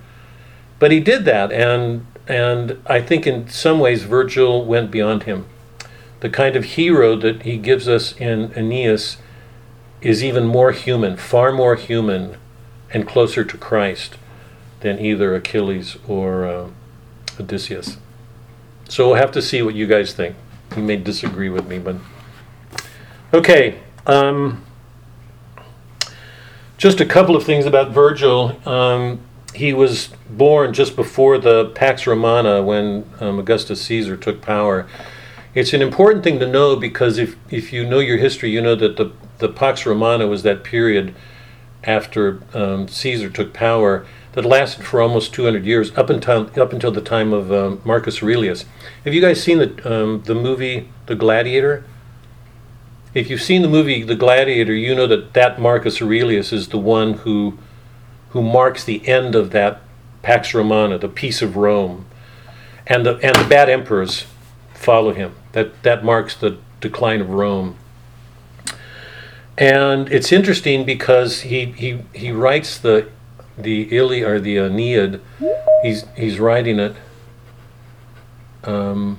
But 0.79 0.91
he 0.91 0.99
did 0.99 1.27
that, 1.27 1.53
and 1.53 2.07
and 2.27 2.81
I 2.87 3.03
think 3.03 3.27
in 3.27 3.47
some 3.51 3.79
ways 3.79 4.05
Virgil 4.05 4.65
went 4.65 4.91
beyond 4.91 5.25
him. 5.25 5.45
The 6.21 6.31
kind 6.31 6.57
of 6.57 6.65
hero 6.65 7.15
that 7.17 7.43
he 7.43 7.59
gives 7.59 7.89
us 7.89 8.17
in 8.17 8.55
Aeneas 8.57 9.19
is 10.01 10.25
even 10.25 10.47
more 10.47 10.73
human, 10.73 11.19
far 11.19 11.53
more 11.53 11.75
human, 11.75 12.39
and 12.93 13.07
closer 13.07 13.45
to 13.45 13.57
Christ 13.57 14.17
than 14.81 14.99
either 14.99 15.35
Achilles 15.35 15.97
or 16.07 16.47
uh, 16.47 16.69
Odysseus. 17.39 17.99
So 18.89 19.09
we'll 19.09 19.17
have 19.17 19.33
to 19.33 19.43
see 19.43 19.63
what 19.63 19.75
you 19.75 19.87
guys 19.87 20.15
think. 20.15 20.37
You 20.77 20.83
may 20.83 20.97
disagree 20.97 21.49
with 21.49 21.67
me, 21.67 21.79
but 21.79 21.97
okay. 23.33 23.81
Um, 24.07 24.65
just 26.79 27.01
a 27.01 27.07
couple 27.07 27.37
of 27.37 27.45
things 27.45 27.67
about 27.67 27.91
Virgil. 27.91 28.59
Um, 28.67 29.21
he 29.55 29.73
was 29.73 30.11
born 30.31 30.73
just 30.73 30.95
before 30.95 31.39
the 31.39 31.67
Pax 31.71 32.07
Romana 32.07 32.63
when 32.63 33.09
um, 33.21 33.39
Augustus 33.39 33.83
Caesar 33.83 34.17
took 34.17 34.41
power. 34.41 34.87
It's 35.55 35.73
an 35.73 35.83
important 35.83 36.23
thing 36.23 36.39
to 36.39 36.47
know 36.47 36.77
because 36.77 37.19
if, 37.19 37.37
if 37.51 37.73
you 37.73 37.85
know 37.85 37.99
your 37.99 38.19
history, 38.19 38.51
you 38.51 38.61
know 38.61 38.77
that 38.77 38.97
the, 38.97 39.13
the 39.39 39.49
Pax 39.49 39.85
Romana 39.85 40.27
was 40.27 40.43
that 40.45 40.63
period 40.63 41.15
after 41.85 42.41
um, 42.55 42.89
Caesar 42.89 43.31
took 43.31 43.53
power 43.53 44.07
that 44.33 44.45
lasted 44.45 44.85
for 44.85 45.01
almost 45.01 45.35
200 45.35 45.65
years, 45.65 45.97
up 45.97 46.11
until 46.11 46.51
up 46.61 46.73
until 46.73 46.93
the 46.93 47.01
time 47.01 47.33
of 47.33 47.51
um, 47.51 47.81
Marcus 47.85 48.23
Aurelius. 48.23 48.65
Have 49.05 49.15
you 49.15 49.21
guys 49.21 49.43
seen 49.43 49.59
the 49.59 49.93
um, 49.93 50.23
the 50.23 50.35
movie 50.35 50.91
The 51.07 51.15
Gladiator? 51.15 51.85
If 53.15 53.31
you've 53.31 53.43
seen 53.43 53.63
the 53.63 53.69
movie 53.69 54.03
The 54.03 54.15
Gladiator, 54.15 54.75
you 54.75 54.95
know 54.95 55.07
that 55.07 55.33
that 55.35 55.61
Marcus 55.61 56.01
Aurelius 56.01 56.53
is 56.53 56.69
the 56.69 56.79
one 56.79 57.15
who 57.15 57.59
who 58.31 58.43
marks 58.43 58.85
the 58.85 59.07
end 59.09 59.35
of 59.35 59.51
that 59.51 59.81
Pax 60.23 60.53
Romana, 60.55 60.99
the 60.99 61.09
peace 61.09 61.41
of 61.43 61.57
Rome, 61.57 62.07
and 62.87 63.07
the 63.07 63.17
and 63.17 63.35
the 63.35 63.49
bad 63.49 63.69
emperors 63.69 64.27
follow 64.75 65.13
him. 65.13 65.35
That 65.53 65.83
that 65.83 66.05
marks 66.05 66.37
the 66.37 66.59
decline 66.81 67.21
of 67.21 67.31
Rome. 67.31 67.77
And 69.59 70.11
it's 70.13 70.31
interesting 70.31 70.85
because 70.85 71.41
he, 71.41 71.67
he, 71.67 71.99
he 72.15 72.31
writes 72.31 72.79
the 72.79 73.09
the 73.59 73.95
Iliad 73.95 74.27
or 74.29 74.41
the 74.41 74.57
Aeneid. 74.57 75.21
He's 75.83 76.05
he's 76.17 76.39
writing 76.39 76.79
it. 76.79 76.95
Um, 78.63 79.19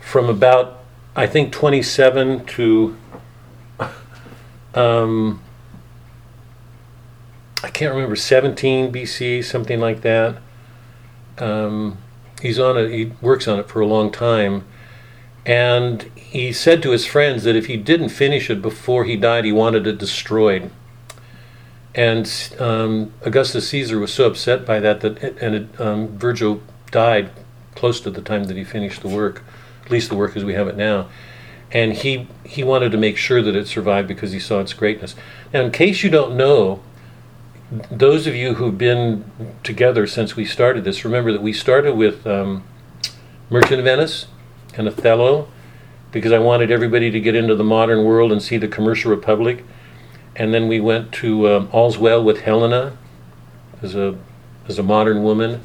from 0.00 0.30
about 0.30 0.80
I 1.14 1.26
think 1.26 1.52
27 1.52 2.46
to 2.46 2.96
um, 4.74 5.42
I 7.62 7.70
can't 7.70 7.94
remember 7.94 8.16
17 8.16 8.92
BC, 8.92 9.44
something 9.44 9.80
like 9.80 10.02
that. 10.02 10.38
Um, 11.38 11.98
he's 12.40 12.58
on 12.58 12.78
it. 12.78 12.90
He 12.90 13.12
works 13.20 13.46
on 13.46 13.58
it 13.58 13.68
for 13.68 13.80
a 13.80 13.86
long 13.86 14.10
time, 14.10 14.64
and 15.44 16.10
he 16.30 16.52
said 16.52 16.82
to 16.82 16.90
his 16.90 17.06
friends 17.06 17.44
that 17.44 17.54
if 17.54 17.66
he 17.66 17.76
didn't 17.76 18.08
finish 18.08 18.50
it 18.50 18.60
before 18.60 19.04
he 19.04 19.16
died, 19.16 19.44
he 19.44 19.52
wanted 19.52 19.86
it 19.86 19.98
destroyed. 19.98 20.70
And 21.94 22.30
um, 22.58 23.12
Augustus 23.22 23.68
Caesar 23.68 23.98
was 23.98 24.12
so 24.12 24.26
upset 24.26 24.66
by 24.66 24.80
that 24.80 25.00
that 25.00 25.22
and 25.40 25.54
it, 25.54 25.80
um, 25.80 26.08
Virgil 26.18 26.60
died 26.90 27.30
close 27.74 28.00
to 28.00 28.10
the 28.10 28.20
time 28.20 28.44
that 28.44 28.56
he 28.56 28.64
finished 28.64 29.02
the 29.02 29.08
work, 29.08 29.42
at 29.84 29.90
least 29.90 30.08
the 30.10 30.16
work 30.16 30.36
as 30.36 30.44
we 30.44 30.54
have 30.54 30.68
it 30.68 30.76
now. 30.76 31.08
And 31.70 31.94
he 31.94 32.28
he 32.44 32.62
wanted 32.64 32.92
to 32.92 32.98
make 32.98 33.16
sure 33.16 33.40
that 33.40 33.56
it 33.56 33.66
survived 33.66 34.08
because 34.08 34.32
he 34.32 34.40
saw 34.40 34.60
its 34.60 34.74
greatness. 34.74 35.14
Now, 35.54 35.62
in 35.62 35.70
case 35.70 36.02
you 36.02 36.10
don't 36.10 36.36
know, 36.36 36.82
those 37.90 38.26
of 38.26 38.34
you 38.34 38.54
who've 38.54 38.76
been 38.76 39.24
together 39.62 40.06
since 40.06 40.36
we 40.36 40.44
started 40.44 40.84
this, 40.84 41.04
remember 41.04 41.32
that 41.32 41.42
we 41.42 41.52
started 41.52 41.94
with 41.94 42.26
um, 42.26 42.64
Merchant 43.48 43.78
of 43.78 43.84
Venice 43.84 44.26
and 44.76 44.86
Othello 44.86 45.48
because 46.12 46.32
I 46.32 46.38
wanted 46.38 46.70
everybody 46.70 47.10
to 47.10 47.20
get 47.20 47.34
into 47.34 47.54
the 47.54 47.64
modern 47.64 48.04
world 48.04 48.32
and 48.32 48.42
see 48.42 48.56
the 48.56 48.68
commercial 48.68 49.10
republic. 49.10 49.64
And 50.34 50.52
then 50.52 50.68
we 50.68 50.80
went 50.80 51.12
to 51.12 51.48
um, 51.48 51.68
All's 51.72 51.98
Well 51.98 52.22
with 52.22 52.42
Helena 52.42 52.96
as 53.82 53.94
a, 53.94 54.16
as 54.68 54.78
a 54.78 54.82
modern 54.82 55.22
woman, 55.22 55.62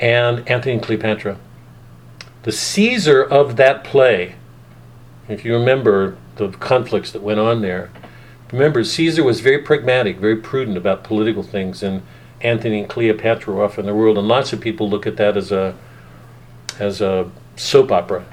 and 0.00 0.48
Antony 0.48 0.74
and 0.74 0.82
Cleopatra. 0.82 1.38
The 2.42 2.52
Caesar 2.52 3.22
of 3.22 3.56
that 3.56 3.84
play, 3.84 4.34
if 5.28 5.44
you 5.44 5.54
remember 5.54 6.16
the 6.36 6.48
conflicts 6.48 7.10
that 7.12 7.22
went 7.22 7.40
on 7.40 7.62
there, 7.62 7.90
remember 8.52 8.84
Caesar 8.84 9.22
was 9.22 9.40
very 9.40 9.58
pragmatic, 9.58 10.18
very 10.18 10.36
prudent 10.36 10.76
about 10.76 11.04
political 11.04 11.42
things, 11.42 11.82
and 11.82 12.02
Antony 12.40 12.80
and 12.80 12.88
Cleopatra 12.88 13.54
were 13.54 13.64
off 13.64 13.78
in 13.78 13.86
the 13.86 13.94
world, 13.94 14.18
and 14.18 14.28
lots 14.28 14.52
of 14.52 14.60
people 14.60 14.88
look 14.88 15.06
at 15.06 15.16
that 15.16 15.36
as 15.36 15.50
a 15.50 15.74
as 16.78 17.00
a 17.00 17.30
soap 17.56 17.92
opera. 17.92 18.24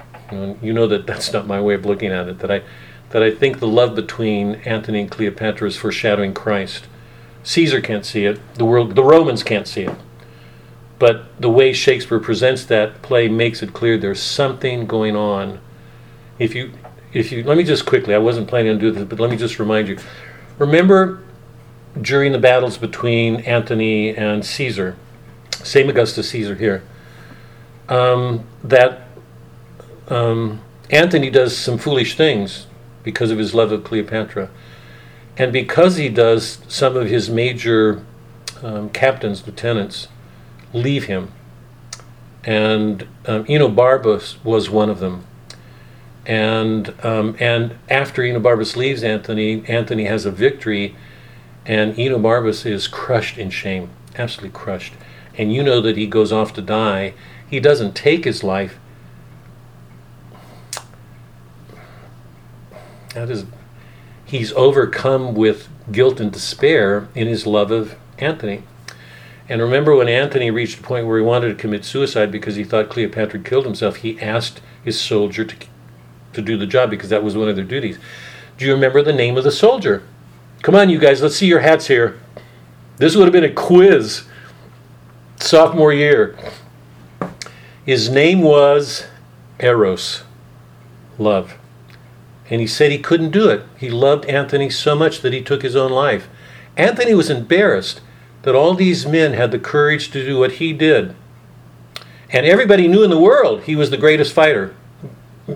You 0.62 0.72
know, 0.72 0.86
that 0.86 1.06
that's 1.06 1.32
not 1.32 1.46
my 1.46 1.60
way 1.60 1.74
of 1.74 1.84
looking 1.84 2.10
at 2.10 2.28
it. 2.28 2.38
That 2.40 2.50
I 2.50 2.62
that 3.10 3.22
I 3.22 3.30
think 3.30 3.60
the 3.60 3.68
love 3.68 3.94
between 3.94 4.56
Antony 4.64 5.02
and 5.02 5.10
Cleopatra 5.10 5.68
is 5.68 5.76
foreshadowing 5.76 6.34
Christ. 6.34 6.86
Caesar 7.44 7.80
can't 7.80 8.04
see 8.04 8.24
it. 8.24 8.40
The 8.54 8.64
world, 8.64 8.94
the 8.94 9.04
Romans 9.04 9.42
can't 9.42 9.68
see 9.68 9.82
it. 9.82 9.94
But 10.98 11.24
the 11.40 11.50
way 11.50 11.72
Shakespeare 11.72 12.20
presents 12.20 12.64
that 12.66 13.02
play 13.02 13.28
makes 13.28 13.62
it 13.62 13.72
clear 13.72 13.98
there's 13.98 14.22
something 14.22 14.86
going 14.86 15.16
on. 15.16 15.60
If 16.38 16.54
you, 16.54 16.72
if 17.12 17.32
you, 17.32 17.42
let 17.42 17.56
me 17.56 17.64
just 17.64 17.84
quickly. 17.84 18.14
I 18.14 18.18
wasn't 18.18 18.48
planning 18.48 18.72
on 18.72 18.78
doing 18.78 18.94
this, 18.94 19.04
but 19.04 19.20
let 19.20 19.30
me 19.30 19.36
just 19.36 19.58
remind 19.58 19.88
you. 19.88 19.98
Remember, 20.58 21.22
during 22.00 22.32
the 22.32 22.38
battles 22.38 22.78
between 22.78 23.36
Antony 23.40 24.16
and 24.16 24.44
Caesar, 24.44 24.96
same 25.50 25.88
Augustus 25.88 26.30
Caesar 26.30 26.54
here, 26.54 26.82
um, 27.88 28.46
that 28.62 29.08
um, 30.12 30.60
Antony 30.90 31.30
does 31.30 31.56
some 31.56 31.78
foolish 31.78 32.16
things 32.16 32.66
because 33.02 33.30
of 33.30 33.38
his 33.38 33.54
love 33.54 33.72
of 33.72 33.82
Cleopatra. 33.82 34.50
And 35.36 35.52
because 35.52 35.96
he 35.96 36.08
does, 36.08 36.58
some 36.68 36.96
of 36.96 37.08
his 37.08 37.30
major 37.30 38.04
um, 38.62 38.90
captains, 38.90 39.46
lieutenants, 39.46 40.08
leave 40.72 41.04
him. 41.04 41.32
And 42.44 43.02
um, 43.26 43.44
Enobarbus 43.44 44.42
was 44.44 44.68
one 44.68 44.90
of 44.90 44.98
them. 45.00 45.24
And, 46.26 46.94
um, 47.04 47.36
and 47.40 47.76
after 47.88 48.22
Enobarbus 48.22 48.76
leaves 48.76 49.02
Anthony, 49.02 49.66
Anthony 49.66 50.04
has 50.04 50.26
a 50.26 50.30
victory, 50.30 50.94
and 51.64 51.94
Enobarbus 51.96 52.66
is 52.66 52.86
crushed 52.86 53.38
in 53.38 53.50
shame. 53.50 53.90
absolutely 54.16 54.56
crushed. 54.56 54.92
And 55.36 55.52
you 55.52 55.62
know 55.62 55.80
that 55.80 55.96
he 55.96 56.06
goes 56.06 56.30
off 56.30 56.52
to 56.54 56.62
die. 56.62 57.14
He 57.48 57.58
doesn't 57.58 57.94
take 57.94 58.24
his 58.24 58.44
life. 58.44 58.78
That 63.14 63.30
is, 63.30 63.44
he's 64.24 64.52
overcome 64.52 65.34
with 65.34 65.68
guilt 65.90 66.20
and 66.20 66.32
despair 66.32 67.08
in 67.14 67.26
his 67.26 67.46
love 67.46 67.70
of 67.70 67.96
Anthony. 68.18 68.62
And 69.48 69.60
remember 69.60 69.94
when 69.94 70.08
Anthony 70.08 70.50
reached 70.50 70.78
a 70.78 70.82
point 70.82 71.06
where 71.06 71.18
he 71.18 71.24
wanted 71.24 71.48
to 71.48 71.54
commit 71.54 71.84
suicide 71.84 72.30
because 72.32 72.56
he 72.56 72.64
thought 72.64 72.88
Cleopatra 72.88 73.40
killed 73.40 73.64
himself, 73.64 73.96
he 73.96 74.20
asked 74.20 74.62
his 74.82 74.98
soldier 75.00 75.44
to, 75.44 75.56
to 76.32 76.42
do 76.42 76.56
the 76.56 76.66
job 76.66 76.90
because 76.90 77.10
that 77.10 77.22
was 77.22 77.36
one 77.36 77.48
of 77.48 77.56
their 77.56 77.64
duties. 77.64 77.98
Do 78.56 78.64
you 78.64 78.72
remember 78.72 79.02
the 79.02 79.12
name 79.12 79.36
of 79.36 79.44
the 79.44 79.52
soldier? 79.52 80.02
Come 80.62 80.74
on, 80.74 80.88
you 80.88 80.98
guys, 80.98 81.20
let's 81.20 81.36
see 81.36 81.46
your 81.46 81.60
hats 81.60 81.88
here. 81.88 82.20
This 82.96 83.16
would 83.16 83.24
have 83.24 83.32
been 83.32 83.44
a 83.44 83.52
quiz 83.52 84.24
sophomore 85.40 85.92
year. 85.92 86.38
His 87.84 88.08
name 88.08 88.42
was 88.42 89.06
Eros, 89.58 90.22
love. 91.18 91.58
And 92.52 92.60
he 92.60 92.66
said 92.66 92.92
he 92.92 92.98
couldn't 92.98 93.30
do 93.30 93.48
it. 93.48 93.64
He 93.78 93.88
loved 93.88 94.26
Anthony 94.26 94.68
so 94.68 94.94
much 94.94 95.22
that 95.22 95.32
he 95.32 95.40
took 95.40 95.62
his 95.62 95.74
own 95.74 95.90
life. 95.90 96.28
Anthony 96.76 97.14
was 97.14 97.30
embarrassed 97.30 98.02
that 98.42 98.54
all 98.54 98.74
these 98.74 99.06
men 99.06 99.32
had 99.32 99.52
the 99.52 99.58
courage 99.58 100.10
to 100.10 100.22
do 100.22 100.38
what 100.38 100.52
he 100.52 100.74
did. 100.74 101.16
And 102.28 102.44
everybody 102.44 102.88
knew 102.88 103.02
in 103.04 103.08
the 103.08 103.18
world 103.18 103.62
he 103.62 103.74
was 103.74 103.88
the 103.88 103.96
greatest 103.96 104.34
fighter. 104.34 104.74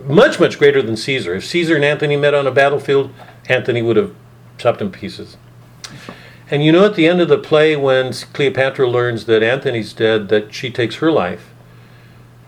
Much, 0.07 0.39
much 0.39 0.57
greater 0.57 0.81
than 0.81 0.97
Caesar. 0.97 1.35
If 1.35 1.45
Caesar 1.45 1.75
and 1.75 1.85
Anthony 1.85 2.17
met 2.17 2.33
on 2.33 2.47
a 2.47 2.51
battlefield, 2.51 3.13
Anthony 3.47 3.83
would 3.83 3.97
have 3.97 4.15
chopped 4.57 4.81
him 4.81 4.91
pieces. 4.91 5.37
And 6.49 6.65
you 6.65 6.71
know, 6.71 6.83
at 6.83 6.95
the 6.95 7.07
end 7.07 7.21
of 7.21 7.27
the 7.27 7.37
play, 7.37 7.75
when 7.75 8.11
Cleopatra 8.11 8.89
learns 8.89 9.25
that 9.25 9.43
Anthony's 9.43 9.93
dead, 9.93 10.29
that 10.29 10.51
she 10.51 10.71
takes 10.71 10.95
her 10.95 11.11
life. 11.11 11.51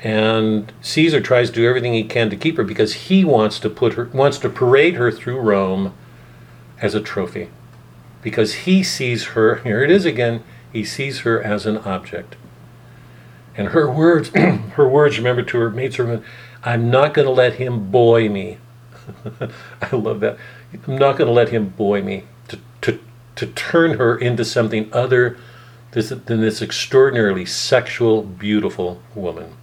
And 0.02 0.72
Caesar 0.82 1.20
tries 1.20 1.50
to 1.50 1.56
do 1.56 1.68
everything 1.68 1.94
he 1.94 2.06
can 2.06 2.30
to 2.30 2.38
keep 2.38 2.58
her 2.58 2.64
because 2.64 2.94
he 2.94 3.26
wants 3.26 3.60
to 3.60 3.70
put 3.70 3.94
her 3.94 4.06
wants 4.06 4.38
to 4.40 4.50
parade 4.50 4.96
her 4.96 5.12
through 5.12 5.40
Rome 5.40 5.94
as 6.82 6.96
a 6.96 7.02
trophy. 7.02 7.50
Because 8.22 8.54
he 8.54 8.84
sees 8.84 9.26
her, 9.28 9.56
here 9.64 9.84
it 9.84 9.92
is 9.92 10.06
again, 10.06 10.44
he 10.72 10.84
sees 10.84 11.20
her 11.20 11.42
as 11.42 11.66
an 11.66 11.78
object. 11.80 12.36
And 13.58 13.70
her 13.70 13.92
words, 13.92 14.30
her 14.36 14.88
words, 14.88 15.18
remember 15.18 15.42
to 15.44 15.58
her 15.58 15.70
maidservant, 15.70 16.24
I'm 16.64 16.90
not 16.90 17.14
going 17.14 17.26
to 17.26 17.32
let 17.32 17.56
him 17.56 17.92
boy 17.92 18.30
me. 18.30 18.58
I 19.82 19.96
love 19.96 20.20
that. 20.22 20.38
I'm 20.88 20.98
not 20.98 21.18
going 21.18 21.28
to 21.28 21.34
let 21.34 21.50
him 21.50 21.70
boy 21.70 22.02
me. 22.02 22.24
To, 22.50 22.60
to, 22.82 23.00
to 23.36 23.48
turn 23.48 23.98
her 23.98 24.18
into 24.18 24.46
something 24.46 24.90
other 24.94 25.38
than 25.92 26.42
this 26.42 26.62
extraordinarily 26.62 27.46
sexual, 27.46 28.22
beautiful 28.22 29.02
woman. 29.16 29.56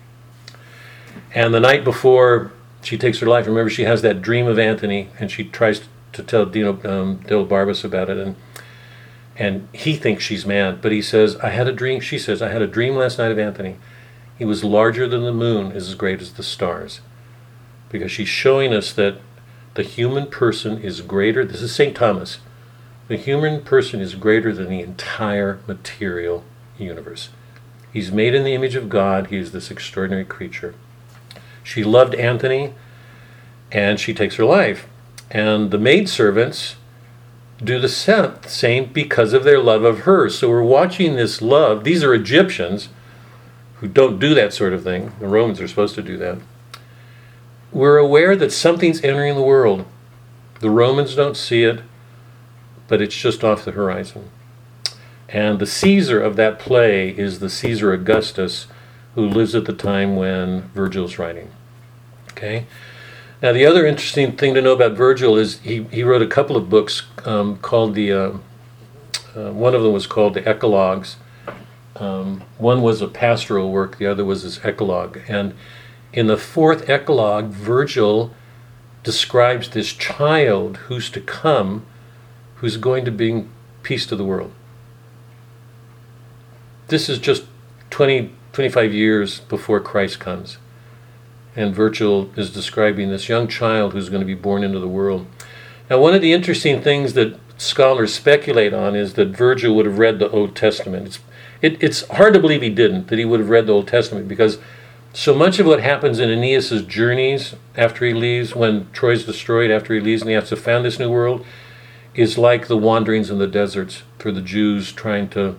And 1.37 1.53
the 1.53 1.61
night 1.61 1.85
before 1.85 2.51
she 2.83 2.97
takes 2.97 3.19
her 3.19 3.27
life, 3.27 3.47
remember 3.47 3.69
she 3.69 3.85
has 3.85 4.01
that 4.01 4.23
dream 4.23 4.47
of 4.47 4.59
Anthony, 4.59 5.11
and 5.21 5.31
she 5.31 5.45
tries 5.45 5.83
to 6.15 6.23
tell 6.23 6.47
Dino 6.47 6.73
um, 6.73 7.19
Barbas 7.19 7.85
about 7.85 8.09
it, 8.09 8.17
and 8.17 8.37
and 9.37 9.69
he 9.75 9.97
thinks 9.97 10.25
she's 10.25 10.47
mad, 10.47 10.81
but 10.81 10.93
he 10.93 11.03
says, 11.03 11.37
"I 11.37 11.51
had 11.51 11.69
a 11.69 11.73
dream." 11.73 12.01
She 12.01 12.19
says, 12.19 12.41
"I 12.41 12.49
had 12.49 12.63
a 12.63 12.67
dream 12.67 12.97
last 12.97 13.19
night 13.19 13.31
of 13.31 13.39
Anthony. 13.39 13.77
He 14.39 14.47
was 14.47 14.65
larger 14.65 15.07
than 15.07 15.25
the 15.25 15.33
moon, 15.33 15.73
is 15.73 15.91
as 15.91 15.95
great 15.95 16.23
as 16.23 16.33
the 16.33 16.43
stars," 16.43 17.01
because 17.91 18.11
she's 18.11 18.29
showing 18.29 18.73
us 18.73 18.91
that 18.95 19.19
the 19.75 19.83
human 19.83 20.29
person 20.29 20.81
is 20.81 21.03
greater. 21.03 21.45
This 21.45 21.61
is 21.61 21.75
Saint 21.75 21.95
Thomas. 21.95 22.39
The 23.09 23.19
human 23.19 23.61
person 23.61 24.01
is 24.01 24.15
greater 24.15 24.55
than 24.55 24.71
the 24.71 24.81
entire 24.81 25.59
material 25.67 26.45
universe. 26.79 27.29
He's 27.93 28.11
made 28.11 28.35
in 28.35 28.45
the 28.45 28.55
image 28.55 28.75
of 28.75 28.89
God. 28.89 29.27
He 29.27 29.37
is 29.37 29.53
this 29.53 29.71
extraordinary 29.71 30.25
creature. 30.25 30.75
She 31.67 31.83
loved 31.83 32.15
Antony, 32.15 32.75
and 33.73 33.99
she 33.99 34.15
takes 34.15 34.37
her 34.37 34.45
life. 34.45 34.87
And 35.33 35.73
the 35.73 35.79
maidservants 35.79 36.77
do 37.63 37.81
the 37.81 37.89
same 37.89 38.93
because 38.93 39.33
of 39.33 39.43
their 39.43 39.59
love 39.59 39.83
of 39.83 40.01
her. 40.01 40.31
So 40.31 40.49
we're 40.49 40.63
watching 40.63 41.17
this 41.17 41.43
love. 41.43 41.83
These 41.83 42.05
are 42.05 42.15
Egyptians 42.15 42.89
who 43.81 43.89
don't 43.89 44.21
do 44.21 44.33
that 44.33 44.53
sort 44.53 44.75
of 44.75 44.85
thing. 44.85 45.13
The 45.19 45.27
Romans 45.27 45.61
are 45.61 45.67
supposed 45.67 45.97
to 45.97 46.03
do 46.03 46.17
that. 46.19 46.39
We're 47.73 47.99
aware 47.99 48.37
that 48.37 48.53
something's 48.53 49.03
entering 49.03 49.35
the 49.35 49.43
world. 49.43 49.85
The 50.61 50.71
Romans 50.71 51.17
don't 51.17 51.37
see 51.37 51.65
it, 51.65 51.81
but 52.87 53.03
it's 53.03 53.17
just 53.17 53.43
off 53.43 53.65
the 53.65 53.73
horizon. 53.73 54.31
And 55.29 55.59
the 55.59 55.67
Caesar 55.67 56.21
of 56.23 56.37
that 56.37 56.61
play 56.61 57.09
is 57.11 57.41
the 57.41 57.51
Caesar 57.51 57.93
Augustus 57.93 58.69
who 59.17 59.27
lives 59.27 59.55
at 59.55 59.65
the 59.65 59.73
time 59.73 60.15
when 60.15 60.61
Virgil's 60.75 61.19
writing. 61.19 61.51
Okay? 62.33 62.67
Now, 63.43 63.53
the 63.53 63.65
other 63.65 63.87
interesting 63.87 64.37
thing 64.37 64.53
to 64.53 64.61
know 64.61 64.75
about 64.75 64.93
Virgil 64.93 65.37
is 65.39 65.59
he, 65.61 65.85
he 65.85 66.05
wrote 66.05 66.21
a 66.21 66.27
couple 66.27 66.55
of 66.55 66.69
books 66.69 67.03
um, 67.25 67.57
called 67.59 67.95
the, 67.95 68.13
uh, 68.13 68.33
uh, 69.35 69.53
one 69.53 69.75
of 69.75 69.83
them 69.83 69.95
was 69.95 70.07
called 70.07 70.35
the 70.35 70.47
Eclogues. 70.47 71.17
Um, 71.97 72.43
one 72.59 72.83
was 72.83 73.01
a 73.01 73.09
pastoral 73.09 73.73
work, 73.73 73.97
the 73.97 74.07
other 74.07 74.23
was 74.23 74.43
his 74.43 74.63
Eclogue. 74.63 75.19
And 75.29 75.55
in 76.13 76.27
the 76.27 76.37
fourth 76.37 76.89
Eclogue, 76.89 77.47
Virgil 77.47 78.35
describes 79.03 79.71
this 79.71 79.95
child 79.95 80.77
who's 80.89 81.09
to 81.11 81.23
come, 81.23 81.87
who's 82.57 82.77
going 82.77 83.07
to 83.07 83.11
bring 83.11 83.49
peace 83.83 84.05
to 84.07 84.17
the 84.17 84.25
world. 84.25 84.53
This 86.89 87.09
is 87.09 87.19
just 87.19 87.45
20, 87.89 88.31
25 88.57 88.95
years 88.95 89.41
before 89.41 89.81
Christ 89.81 90.19
comes. 90.19 90.57
And 91.55 91.75
Virgil 91.75 92.31
is 92.37 92.51
describing 92.51 93.11
this 93.11 93.29
young 93.29 93.49
child 93.49 93.93
who's 93.93 94.09
going 94.09 94.23
to 94.23 94.27
be 94.27 94.33
born 94.33 94.65
into 94.65 94.79
the 94.79 94.89
world. 94.89 95.27
Now, 95.91 96.01
one 96.01 96.15
of 96.15 96.23
the 96.23 96.33
interesting 96.33 96.81
things 96.81 97.13
that 97.13 97.39
scholars 97.59 98.15
speculate 98.15 98.73
on 98.73 98.97
is 98.97 99.13
that 99.13 99.37
Virgil 99.37 99.77
would 99.77 99.85
have 99.85 99.99
read 99.99 100.19
the 100.19 100.31
Old 100.31 100.57
Testament. 100.57 101.07
It's, 101.07 101.19
it, 101.61 101.83
it's 101.83 102.09
hard 102.09 102.33
to 102.33 102.41
believe 102.41 102.63
he 102.63 102.71
didn't, 102.71 103.09
that 103.09 103.19
he 103.19 103.27
would 103.27 103.41
have 103.41 103.51
read 103.51 103.67
the 103.67 103.75
Old 103.75 103.89
Testament, 103.89 104.27
because 104.27 104.57
so 105.13 105.35
much 105.35 105.59
of 105.59 105.67
what 105.67 105.83
happens 105.83 106.19
in 106.19 106.31
Aeneas's 106.31 106.83
journeys 106.83 107.57
after 107.77 108.07
he 108.07 108.15
leaves, 108.15 108.57
when 108.57 108.91
Troy's 108.95 109.27
destroyed, 109.27 109.71
after 109.71 109.93
he 109.93 110.01
leaves 110.01 110.23
and 110.23 110.31
he 110.31 110.35
has 110.35 110.49
to 110.49 110.57
found 110.57 110.87
this 110.87 110.99
new 110.99 111.11
world, 111.11 111.45
is 112.15 112.39
like 112.39 112.69
the 112.69 112.79
wanderings 112.79 113.29
in 113.29 113.37
the 113.37 113.47
deserts 113.47 114.03
for 114.19 114.33
the 114.33 114.41
Jews 114.41 114.93
trying 114.93 115.29
to 115.29 115.57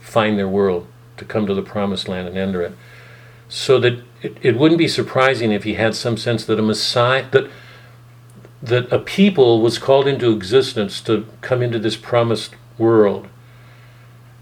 find 0.00 0.36
their 0.36 0.48
world, 0.48 0.88
to 1.18 1.24
come 1.24 1.46
to 1.46 1.54
the 1.54 1.62
promised 1.62 2.08
land 2.08 2.28
and 2.28 2.36
enter 2.36 2.62
it. 2.62 2.72
So 3.48 3.78
that 3.80 4.02
it, 4.22 4.36
it 4.42 4.56
wouldn't 4.56 4.78
be 4.78 4.88
surprising 4.88 5.52
if 5.52 5.64
he 5.64 5.74
had 5.74 5.94
some 5.94 6.16
sense 6.16 6.44
that 6.44 6.58
a 6.58 6.62
Messiah, 6.62 7.28
that, 7.30 7.50
that 8.62 8.92
a 8.92 8.98
people 8.98 9.60
was 9.60 9.78
called 9.78 10.06
into 10.06 10.32
existence 10.32 11.00
to 11.02 11.26
come 11.40 11.62
into 11.62 11.78
this 11.78 11.96
promised 11.96 12.54
world. 12.76 13.28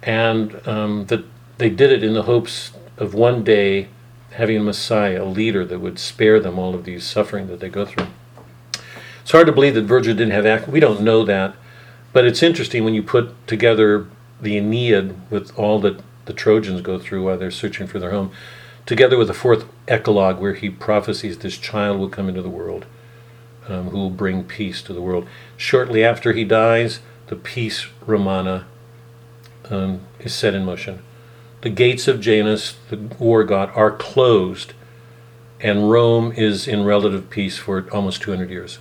And 0.03 0.67
um, 0.67 1.07
that 1.07 1.25
they 1.59 1.71
did 1.71 1.91
it 1.91 2.03
in 2.03 2.15
the 2.15 2.25
hopes 2.25 2.73
of 2.97 3.15
one 3.15 3.43
day 3.45 3.89
having 4.33 4.59
a 4.59 4.63
Messiah, 4.63 5.23
a 5.23 5.25
leader 5.25 5.65
that 5.65 5.79
would 5.79 5.99
spare 5.99 6.39
them 6.41 6.59
all 6.59 6.75
of 6.75 6.85
these 6.85 7.05
suffering 7.05 7.47
that 7.49 7.61
they 7.61 7.69
go 7.69 7.87
through. 7.87 8.07
It's 9.23 9.33
hard 9.33 9.47
to 9.47 9.53
believe 9.53 9.75
that 9.75 9.83
Virgil 9.83 10.15
didn't 10.15 10.33
have 10.33 10.47
act. 10.47 10.69
We 10.69 10.79
don't 10.79 11.01
know 11.01 11.25
that, 11.25 11.57
but 12.13 12.25
it's 12.25 12.43
interesting 12.43 12.85
when 12.85 12.95
you 12.95 13.03
put 13.03 13.47
together 13.47 14.07
the 14.41 14.57
Aeneid 14.57 15.17
with 15.31 15.59
all 15.59 15.81
that 15.81 16.01
the 16.27 16.33
Trojans 16.33 16.81
go 16.83 16.99
through 16.99 17.25
while 17.25 17.39
they're 17.39 17.51
searching 17.51 17.87
for 17.87 17.99
their 17.99 18.11
home 18.11 18.31
together 18.85 19.19
with 19.19 19.27
the 19.27 19.35
fourth 19.35 19.67
Eclogue, 19.89 20.39
where 20.39 20.55
he 20.55 20.71
prophesies 20.71 21.39
this 21.39 21.59
child 21.59 21.99
will 21.99 22.09
come 22.09 22.29
into 22.29 22.43
the 22.43 22.49
world 22.49 22.87
um, 23.69 23.91
who 23.91 23.99
will 23.99 24.11
bring 24.11 24.45
peace 24.45 24.81
to 24.83 24.93
the 24.93 25.03
world. 25.03 25.27
Shortly 25.57 26.05
after 26.05 26.33
he 26.33 26.45
dies, 26.45 27.01
the 27.27 27.37
peace 27.37 27.87
Romana 28.07 28.67
um, 29.69 30.01
is 30.21 30.35
set 30.35 30.55
in 30.55 30.65
motion. 30.65 31.03
The 31.63 31.71
gates 31.71 32.07
of 32.07 32.21
Janus, 32.21 32.77
the 32.91 32.97
war 33.19 33.43
god, 33.43 33.71
are 33.75 33.91
closed, 33.91 34.73
and 35.61 35.91
Rome 35.91 36.33
is 36.33 36.69
in 36.69 36.85
relative 36.85 37.29
peace 37.29 37.59
for 37.59 37.89
almost 37.93 38.23
200 38.23 38.51
years. 38.51 38.79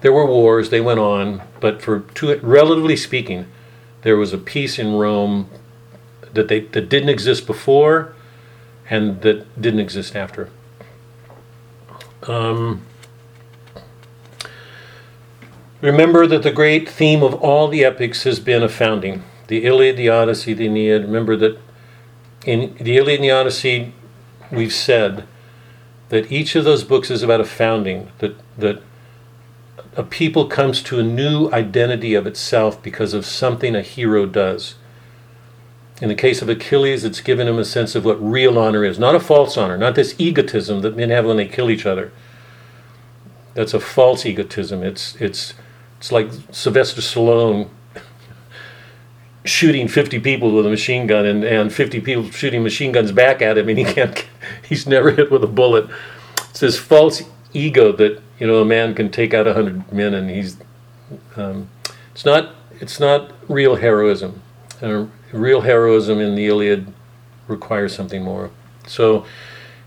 There 0.00 0.12
were 0.12 0.26
wars, 0.26 0.70
they 0.70 0.80
went 0.80 1.00
on, 1.00 1.42
but 1.60 1.82
for 1.82 2.00
two, 2.14 2.38
relatively 2.42 2.96
speaking, 2.96 3.46
there 4.02 4.16
was 4.16 4.32
a 4.32 4.38
peace 4.38 4.78
in 4.78 4.94
Rome 4.94 5.50
that 6.34 6.48
they 6.48 6.60
that 6.60 6.88
didn't 6.88 7.08
exist 7.08 7.46
before 7.46 8.14
and 8.88 9.22
that 9.22 9.60
didn't 9.60 9.80
exist 9.80 10.16
after. 10.16 10.50
Um, 12.26 12.82
remember 15.80 16.26
that 16.26 16.42
the 16.42 16.50
great 16.50 16.88
theme 16.88 17.22
of 17.22 17.34
all 17.34 17.68
the 17.68 17.84
epics 17.84 18.24
has 18.24 18.40
been 18.40 18.62
a 18.62 18.68
founding. 18.68 19.22
The 19.46 19.64
Iliad, 19.64 19.96
the 19.96 20.08
Odyssey, 20.08 20.52
the 20.52 20.66
Aeneid. 20.66 21.02
Remember 21.02 21.36
that 21.36 21.58
in 22.44 22.76
the 22.80 22.96
Iliad 22.96 23.20
and 23.20 23.24
the 23.24 23.30
Odyssey, 23.30 23.92
we've 24.50 24.72
said 24.72 25.26
that 26.08 26.30
each 26.30 26.56
of 26.56 26.64
those 26.64 26.84
books 26.84 27.10
is 27.10 27.22
about 27.22 27.40
a 27.40 27.44
founding, 27.44 28.10
that, 28.18 28.34
that 28.58 28.82
a 29.96 30.02
people 30.02 30.46
comes 30.46 30.82
to 30.82 30.98
a 30.98 31.02
new 31.02 31.50
identity 31.52 32.14
of 32.14 32.26
itself 32.26 32.82
because 32.82 33.14
of 33.14 33.24
something 33.24 33.74
a 33.74 33.82
hero 33.82 34.26
does. 34.26 34.74
In 36.00 36.08
the 36.08 36.14
case 36.14 36.40
of 36.40 36.48
Achilles, 36.48 37.04
it's 37.04 37.20
given 37.20 37.46
him 37.46 37.58
a 37.58 37.64
sense 37.64 37.94
of 37.94 38.06
what 38.06 38.22
real 38.22 38.58
honor 38.58 38.84
is, 38.84 38.98
not 38.98 39.14
a 39.14 39.20
false 39.20 39.58
honor, 39.58 39.76
not 39.76 39.94
this 39.94 40.14
egotism 40.18 40.80
that 40.80 40.96
men 40.96 41.10
have 41.10 41.26
when 41.26 41.36
they 41.36 41.46
kill 41.46 41.70
each 41.70 41.84
other. 41.84 42.10
That's 43.52 43.74
a 43.74 43.80
false 43.80 44.24
egotism. 44.24 44.82
It's 44.82 45.14
it's 45.16 45.52
it's 45.98 46.10
like 46.10 46.30
Sylvester 46.50 47.02
Stallone 47.02 47.68
shooting 49.44 49.88
50 49.88 50.20
people 50.20 50.54
with 50.54 50.64
a 50.64 50.70
machine 50.70 51.06
gun 51.06 51.26
and, 51.26 51.44
and 51.44 51.72
50 51.72 52.00
people 52.00 52.30
shooting 52.30 52.62
machine 52.62 52.92
guns 52.92 53.12
back 53.12 53.42
at 53.42 53.58
him 53.58 53.68
and 53.68 53.78
he 53.78 53.84
can't 53.84 54.26
he's 54.68 54.86
never 54.86 55.10
hit 55.10 55.30
with 55.30 55.44
a 55.44 55.48
bullet. 55.48 55.90
It's 56.48 56.60
this 56.60 56.78
false 56.78 57.22
ego 57.52 57.92
that 57.92 58.22
you 58.38 58.46
know 58.46 58.62
a 58.62 58.64
man 58.64 58.94
can 58.94 59.10
take 59.10 59.34
out 59.34 59.44
100 59.44 59.92
men 59.92 60.14
and 60.14 60.30
he's 60.30 60.56
um, 61.36 61.68
it's 62.12 62.24
not 62.24 62.54
it's 62.80 62.98
not 62.98 63.32
real 63.48 63.76
heroism. 63.76 64.40
Uh, 64.80 65.04
real 65.32 65.62
heroism 65.62 66.20
in 66.20 66.34
the 66.34 66.46
Iliad 66.46 66.92
requires 67.48 67.94
something 67.94 68.22
more. 68.22 68.50
So 68.86 69.24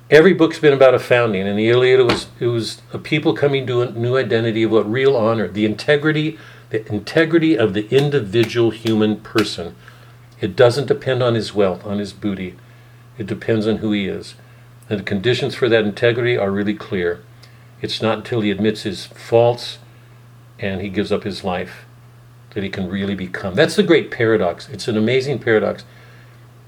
every 0.10 0.34
book's 0.34 0.60
been 0.60 0.74
about 0.74 0.94
a 0.94 1.00
founding. 1.00 1.48
In 1.48 1.56
the 1.56 1.70
Iliad, 1.70 2.00
it 2.00 2.04
was 2.04 2.28
it 2.40 2.48
was 2.48 2.82
a 2.92 3.00
people 3.00 3.34
coming 3.34 3.66
to 3.68 3.82
a 3.82 3.92
new 3.92 4.18
identity 4.18 4.64
of 4.64 4.72
what 4.72 4.90
real 4.90 5.16
honor, 5.16 5.48
the 5.48 5.66
integrity, 5.66 6.38
the 6.70 6.88
integrity 6.92 7.58
of 7.58 7.74
the 7.74 7.88
individual 7.90 8.72
human 8.72 9.18
person. 9.18 9.76
It 10.42 10.56
doesn't 10.56 10.88
depend 10.88 11.24
on 11.24 11.36
his 11.36 11.54
wealth, 11.54 11.86
on 11.86 12.00
his 12.00 12.14
booty. 12.14 12.56
It 13.18 13.28
depends 13.28 13.68
on 13.68 13.78
who 13.78 13.92
he 13.92 14.08
is. 14.08 14.36
And 14.90 15.00
the 15.00 15.04
conditions 15.04 15.56
for 15.56 15.70
that 15.70 15.86
integrity 15.86 16.38
are 16.38 16.52
really 16.52 16.74
clear. 16.74 17.24
It's 17.82 18.02
not 18.02 18.20
until 18.20 18.42
he 18.42 18.52
admits 18.52 18.84
his 18.84 19.06
faults 19.06 19.78
and 20.60 20.82
he 20.82 20.90
gives 20.90 21.12
up 21.12 21.24
his 21.24 21.44
life 21.44 21.83
that 22.54 22.64
he 22.64 22.70
can 22.70 22.90
really 22.90 23.16
become. 23.16 23.56
That's 23.56 23.76
the 23.76 23.84
great 23.84 24.12
paradox. 24.12 24.70
It's 24.70 24.88
an 24.88 24.98
amazing 24.98 25.40
paradox 25.40 25.84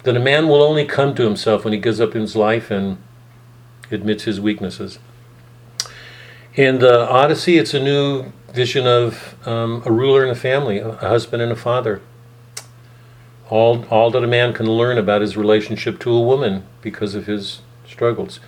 that 0.04 0.16
a 0.16 0.20
man 0.20 0.48
will 0.48 0.62
only 0.62 0.86
come 0.86 1.16
to 1.16 1.24
himself 1.24 1.64
when 1.64 1.74
he 1.74 1.80
gives 1.80 2.00
up 2.00 2.14
his 2.14 2.36
life 2.36 2.70
and 2.70 2.98
admits 3.92 4.24
his 4.24 4.40
weaknesses. 4.40 5.00
In 6.56 6.80
the 6.80 7.08
Odyssey, 7.10 7.58
it's 7.58 7.74
a 7.74 7.84
new 7.84 8.32
vision 8.54 8.88
of 8.88 9.36
um, 9.48 9.84
a 9.86 9.92
ruler 9.92 10.22
and 10.22 10.32
a 10.32 10.36
family, 10.36 10.80
a 10.80 10.92
husband 10.94 11.42
and 11.42 11.52
a 11.52 11.56
father. 11.56 12.02
All, 13.50 13.86
all 13.90 14.10
that 14.12 14.24
a 14.24 14.28
man 14.28 14.54
can 14.54 14.66
learn 14.66 14.98
about 14.98 15.22
his 15.22 15.36
relationship 15.36 16.00
to 16.00 16.12
a 16.12 16.22
woman 16.22 16.66
because 16.82 17.14
of 17.14 17.26
his 17.26 17.62
struggles. 17.86 18.40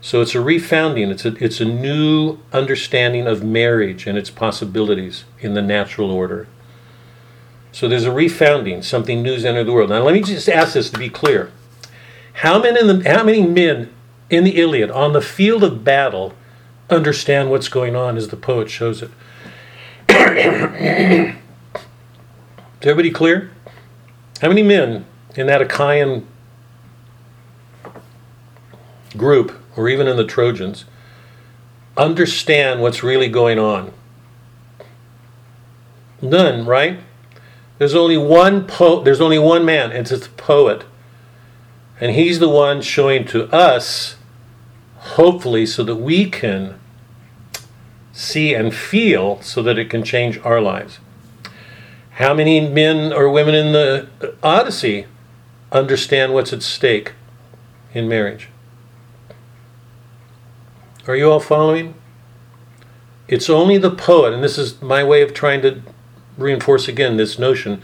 So 0.00 0.20
it's 0.20 0.34
a 0.34 0.38
refounding. 0.38 1.10
It's 1.10 1.24
a, 1.24 1.34
it's 1.42 1.60
a 1.60 1.64
new 1.64 2.38
understanding 2.52 3.26
of 3.26 3.42
marriage 3.42 4.06
and 4.06 4.16
its 4.16 4.30
possibilities 4.30 5.24
in 5.40 5.54
the 5.54 5.62
natural 5.62 6.10
order. 6.10 6.46
So 7.72 7.88
there's 7.88 8.06
a 8.06 8.10
refounding. 8.10 8.82
Something 8.84 9.22
new's 9.22 9.44
entered 9.44 9.64
the 9.64 9.72
world. 9.72 9.90
Now 9.90 10.02
let 10.02 10.14
me 10.14 10.22
just 10.22 10.48
ask 10.48 10.74
this 10.74 10.90
to 10.90 10.98
be 10.98 11.08
clear: 11.08 11.52
How 12.34 12.60
many, 12.60 12.82
the, 12.82 13.08
how 13.10 13.22
many 13.22 13.46
men 13.46 13.92
in 14.28 14.44
the 14.44 14.56
Iliad 14.60 14.90
on 14.90 15.12
the 15.12 15.20
field 15.20 15.64
of 15.64 15.84
battle 15.84 16.34
understand 16.88 17.50
what's 17.50 17.68
going 17.68 17.94
on 17.94 18.16
as 18.16 18.28
the 18.28 18.36
poet 18.36 18.70
shows 18.70 19.02
it? 19.02 19.10
Is 20.08 21.34
everybody 22.82 23.10
clear? 23.10 23.50
How 24.40 24.48
many 24.48 24.62
men 24.62 25.04
in 25.36 25.46
that 25.46 25.60
Achaean 25.60 26.26
group, 29.16 29.52
or 29.76 29.88
even 29.88 30.08
in 30.08 30.16
the 30.16 30.24
Trojans, 30.24 30.84
understand 31.96 32.80
what's 32.80 33.02
really 33.02 33.28
going 33.28 33.58
on? 33.58 33.92
None, 36.22 36.64
right? 36.66 37.00
There's 37.80 37.94
only 37.94 38.18
one 38.18 38.66
po- 38.66 39.02
there's 39.02 39.22
only 39.22 39.38
one 39.38 39.64
man, 39.64 39.90
and 39.90 40.00
it's 40.00 40.26
the 40.26 40.32
poet. 40.34 40.84
And 41.98 42.14
he's 42.14 42.38
the 42.38 42.46
one 42.46 42.82
showing 42.82 43.24
to 43.28 43.50
us, 43.50 44.16
hopefully, 44.98 45.64
so 45.64 45.82
that 45.84 45.96
we 45.96 46.28
can 46.28 46.78
see 48.12 48.52
and 48.52 48.74
feel 48.74 49.40
so 49.40 49.62
that 49.62 49.78
it 49.78 49.88
can 49.88 50.04
change 50.04 50.38
our 50.44 50.60
lives. 50.60 50.98
How 52.10 52.34
many 52.34 52.60
men 52.60 53.14
or 53.14 53.30
women 53.30 53.54
in 53.54 53.72
the 53.72 54.08
uh, 54.20 54.26
Odyssey 54.42 55.06
understand 55.72 56.34
what's 56.34 56.52
at 56.52 56.62
stake 56.62 57.14
in 57.94 58.06
marriage? 58.06 58.50
Are 61.06 61.16
you 61.16 61.30
all 61.30 61.40
following? 61.40 61.94
It's 63.26 63.48
only 63.48 63.78
the 63.78 63.90
poet, 63.90 64.34
and 64.34 64.44
this 64.44 64.58
is 64.58 64.82
my 64.82 65.02
way 65.02 65.22
of 65.22 65.32
trying 65.32 65.62
to 65.62 65.80
reinforce 66.40 66.88
again 66.88 67.16
this 67.16 67.38
notion. 67.38 67.82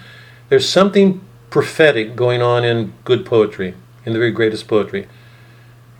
There's 0.49 0.69
something 0.69 1.21
prophetic 1.51 2.17
going 2.17 2.43
on 2.43 2.65
in 2.65 2.93
good 3.05 3.25
poetry, 3.25 3.75
in 4.05 4.13
the 4.13 4.19
very 4.19 4.33
greatest 4.33 4.67
poetry. 4.67 5.07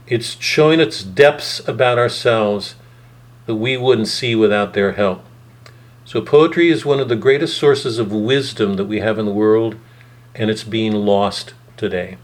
It's 0.07 0.41
showing 0.41 0.81
its 0.81 1.03
depths 1.03 1.67
about 1.69 1.99
ourselves 1.99 2.77
that 3.47 3.57
we 3.57 3.77
wouldn't 3.77 4.09
see 4.09 4.35
without 4.35 4.75
their 4.75 4.93
help. 4.93 5.25
So, 6.05 6.21
poetry 6.21 6.69
is 6.69 6.85
one 6.85 7.01
of 7.01 7.09
the 7.09 7.17
greatest 7.17 7.57
sources 7.59 7.99
of 7.99 8.13
wisdom 8.13 8.75
that 8.75 8.85
we 8.85 9.01
have 9.01 9.19
in 9.19 9.27
the 9.27 9.33
world, 9.33 9.77
and 10.37 10.51
it's 10.51 10.63
being 10.63 10.93
lost 10.93 11.55
today. 11.77 12.17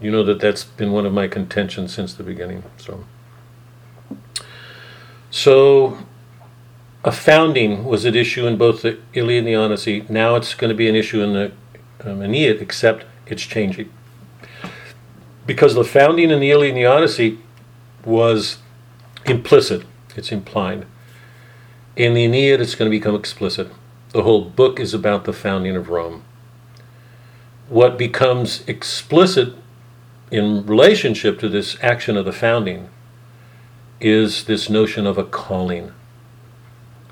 You 0.00 0.10
know 0.10 0.22
that 0.24 0.40
that's 0.40 0.64
been 0.64 0.92
one 0.92 1.06
of 1.06 1.14
my 1.14 1.28
contentions 1.28 1.94
since 1.94 2.12
the 2.12 2.22
beginning. 2.22 2.62
So, 2.76 3.04
so 5.30 5.98
a 7.04 7.12
founding 7.12 7.84
was 7.84 8.06
at 8.06 8.16
issue 8.16 8.46
in 8.46 8.56
both 8.56 8.80
the 8.80 8.98
Iliad 9.12 9.40
and 9.40 9.46
the 9.46 9.54
Odyssey. 9.54 10.06
Now 10.08 10.36
it's 10.36 10.54
going 10.54 10.70
to 10.70 10.74
be 10.74 10.88
an 10.88 10.94
issue 10.94 11.20
in 11.22 11.34
the 11.34 11.52
um, 12.02 12.22
Aeneid, 12.22 12.62
except 12.62 13.04
it's 13.26 13.42
changing. 13.42 13.92
Because 15.46 15.74
the 15.74 15.84
founding 15.84 16.30
in 16.30 16.40
the 16.40 16.50
Iliad 16.50 16.74
and 16.74 16.78
the 16.78 16.86
Odyssey 16.86 17.38
was 18.06 18.58
implicit, 19.26 19.84
it's 20.16 20.32
implied. 20.32 20.86
In 21.94 22.14
the 22.14 22.24
Aeneid, 22.24 22.60
it's 22.60 22.74
going 22.74 22.90
to 22.90 22.96
become 22.96 23.14
explicit. 23.14 23.70
The 24.10 24.22
whole 24.22 24.46
book 24.46 24.80
is 24.80 24.94
about 24.94 25.24
the 25.24 25.32
founding 25.32 25.76
of 25.76 25.90
Rome. 25.90 26.24
What 27.68 27.98
becomes 27.98 28.66
explicit 28.66 29.54
in 30.30 30.64
relationship 30.64 31.38
to 31.40 31.48
this 31.48 31.76
action 31.82 32.16
of 32.16 32.24
the 32.24 32.32
founding 32.32 32.88
is 34.00 34.44
this 34.44 34.70
notion 34.70 35.06
of 35.06 35.18
a 35.18 35.24
calling. 35.24 35.92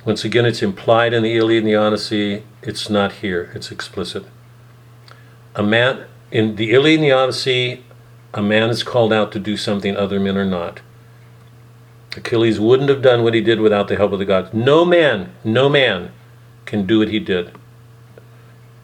Once 0.05 0.25
again, 0.25 0.45
it's 0.45 0.63
implied 0.63 1.13
in 1.13 1.23
the 1.23 1.37
Iliad 1.37 1.63
and 1.63 1.69
the 1.69 1.77
Odyssey, 1.77 2.43
it's 2.63 2.91
not 2.91 3.13
here, 3.13 3.53
it's 3.55 3.71
explicit. 3.71 4.25
A 5.55 5.63
man, 5.63 6.07
in 6.31 6.57
the 6.57 6.73
Iliad 6.73 7.01
and 7.01 7.09
the 7.09 7.13
Odyssey, 7.13 7.85
a 8.35 8.43
man 8.43 8.71
is 8.71 8.83
called 8.83 9.13
out 9.13 9.31
to 9.33 9.39
do 9.39 9.57
something 9.57 9.97
other 9.97 10.19
men 10.19 10.37
are 10.37 10.45
not. 10.45 10.81
Achilles 12.17 12.59
wouldn't 12.59 12.89
have 12.89 13.01
done 13.01 13.23
what 13.23 13.35
he 13.35 13.41
did 13.41 13.61
without 13.61 13.89
the 13.89 13.97
help 13.97 14.13
of 14.13 14.19
the 14.19 14.25
gods. 14.25 14.53
No 14.53 14.85
man, 14.85 15.33
no 15.45 15.69
man 15.69 16.11
can 16.67 16.87
do 16.87 16.99
what 16.99 17.09
he 17.09 17.19
did. 17.19 17.53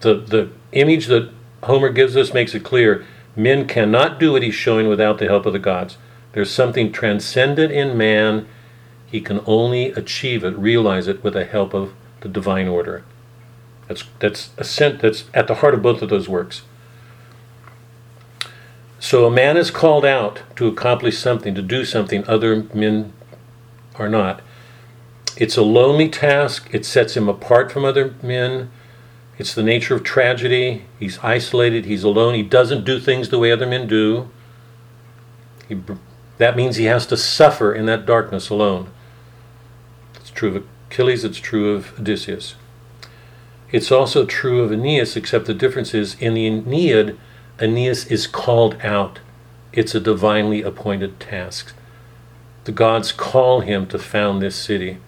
The, 0.00 0.14
the 0.14 0.50
image 0.72 1.06
that 1.06 1.30
Homer 1.64 1.90
gives 1.90 2.16
us 2.16 2.32
makes 2.32 2.54
it 2.54 2.64
clear 2.64 3.04
men 3.34 3.66
cannot 3.66 4.18
do 4.18 4.32
what 4.32 4.42
he's 4.42 4.54
showing 4.54 4.88
without 4.88 5.18
the 5.18 5.26
help 5.26 5.46
of 5.46 5.52
the 5.52 5.58
gods. 5.58 5.96
There's 6.32 6.50
something 6.50 6.92
transcendent 6.92 7.72
in 7.72 7.96
man. 7.96 8.46
He 9.10 9.20
can 9.20 9.40
only 9.46 9.90
achieve 9.92 10.44
it, 10.44 10.56
realize 10.58 11.08
it, 11.08 11.24
with 11.24 11.32
the 11.32 11.44
help 11.44 11.74
of 11.74 11.92
the 12.20 12.28
divine 12.28 12.68
order. 12.68 13.04
That's 13.86 14.04
that's 14.18 14.50
ascent. 14.58 15.00
That's 15.00 15.24
at 15.32 15.46
the 15.46 15.56
heart 15.56 15.74
of 15.74 15.82
both 15.82 16.02
of 16.02 16.10
those 16.10 16.28
works. 16.28 16.62
So 19.00 19.26
a 19.26 19.30
man 19.30 19.56
is 19.56 19.70
called 19.70 20.04
out 20.04 20.42
to 20.56 20.66
accomplish 20.66 21.18
something, 21.18 21.54
to 21.54 21.62
do 21.62 21.84
something 21.84 22.26
other 22.26 22.64
men 22.74 23.12
are 23.94 24.08
not. 24.08 24.42
It's 25.36 25.56
a 25.56 25.62
lonely 25.62 26.08
task. 26.08 26.68
It 26.72 26.84
sets 26.84 27.16
him 27.16 27.28
apart 27.28 27.70
from 27.70 27.84
other 27.84 28.14
men. 28.22 28.70
It's 29.38 29.54
the 29.54 29.62
nature 29.62 29.94
of 29.94 30.02
tragedy. 30.02 30.84
He's 30.98 31.18
isolated. 31.20 31.84
He's 31.84 32.02
alone. 32.02 32.34
He 32.34 32.42
doesn't 32.42 32.84
do 32.84 32.98
things 32.98 33.28
the 33.28 33.38
way 33.38 33.52
other 33.52 33.66
men 33.66 33.86
do. 33.86 34.28
He, 35.68 35.80
that 36.38 36.56
means 36.56 36.76
he 36.76 36.86
has 36.86 37.06
to 37.06 37.16
suffer 37.16 37.72
in 37.72 37.86
that 37.86 38.04
darkness 38.04 38.50
alone. 38.50 38.90
True 40.38 40.54
of 40.54 40.64
Achilles. 40.88 41.24
It's 41.24 41.40
true 41.40 41.74
of 41.74 41.98
Odysseus. 41.98 42.54
It's 43.72 43.90
also 43.90 44.24
true 44.24 44.62
of 44.62 44.70
Aeneas, 44.70 45.16
except 45.16 45.46
the 45.46 45.52
difference 45.52 45.94
is 45.94 46.14
in 46.20 46.34
the 46.34 46.46
Aeneid, 46.46 47.18
Aeneas 47.60 48.06
is 48.06 48.28
called 48.28 48.76
out. 48.84 49.18
It's 49.72 49.96
a 49.96 50.00
divinely 50.00 50.62
appointed 50.62 51.18
task. 51.18 51.74
The 52.66 52.70
gods 52.70 53.10
call 53.10 53.62
him 53.62 53.88
to 53.88 53.98
found 53.98 54.40
this 54.40 54.54
city. 54.54 54.98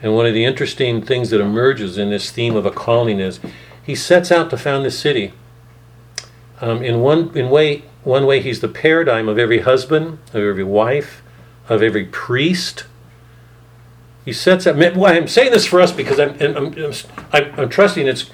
And 0.00 0.14
one 0.14 0.26
of 0.26 0.34
the 0.34 0.44
interesting 0.44 1.02
things 1.02 1.30
that 1.30 1.40
emerges 1.40 1.98
in 1.98 2.10
this 2.10 2.30
theme 2.30 2.54
of 2.54 2.64
a 2.64 2.70
calling 2.70 3.18
is 3.18 3.40
he 3.82 3.96
sets 3.96 4.30
out 4.30 4.50
to 4.50 4.56
found 4.56 4.84
this 4.84 4.96
city. 4.96 5.32
Um, 6.60 6.84
in 6.84 7.00
one 7.00 7.36
in 7.36 7.50
way, 7.50 7.82
one 8.04 8.26
way 8.26 8.40
he's 8.40 8.60
the 8.60 8.68
paradigm 8.68 9.28
of 9.28 9.40
every 9.40 9.62
husband, 9.62 10.20
of 10.28 10.36
every 10.36 10.62
wife, 10.62 11.24
of 11.68 11.82
every 11.82 12.04
priest. 12.04 12.84
He 14.26 14.32
sets 14.32 14.66
out. 14.66 14.76
Well, 14.76 15.06
I'm 15.06 15.28
saying 15.28 15.52
this 15.52 15.64
for 15.64 15.80
us 15.80 15.92
because 15.92 16.18
I'm 16.18 16.36
I'm, 16.40 16.74
I'm, 17.32 17.60
I'm 17.60 17.68
trusting 17.70 18.08
it's 18.08 18.28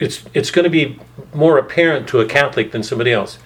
it's 0.00 0.24
it's 0.34 0.50
going 0.50 0.64
to 0.64 0.70
be 0.70 0.98
more 1.32 1.56
apparent 1.58 2.08
to 2.08 2.20
a 2.20 2.26
Catholic 2.26 2.72
than 2.72 2.82
somebody 2.82 3.12
else. 3.12 3.38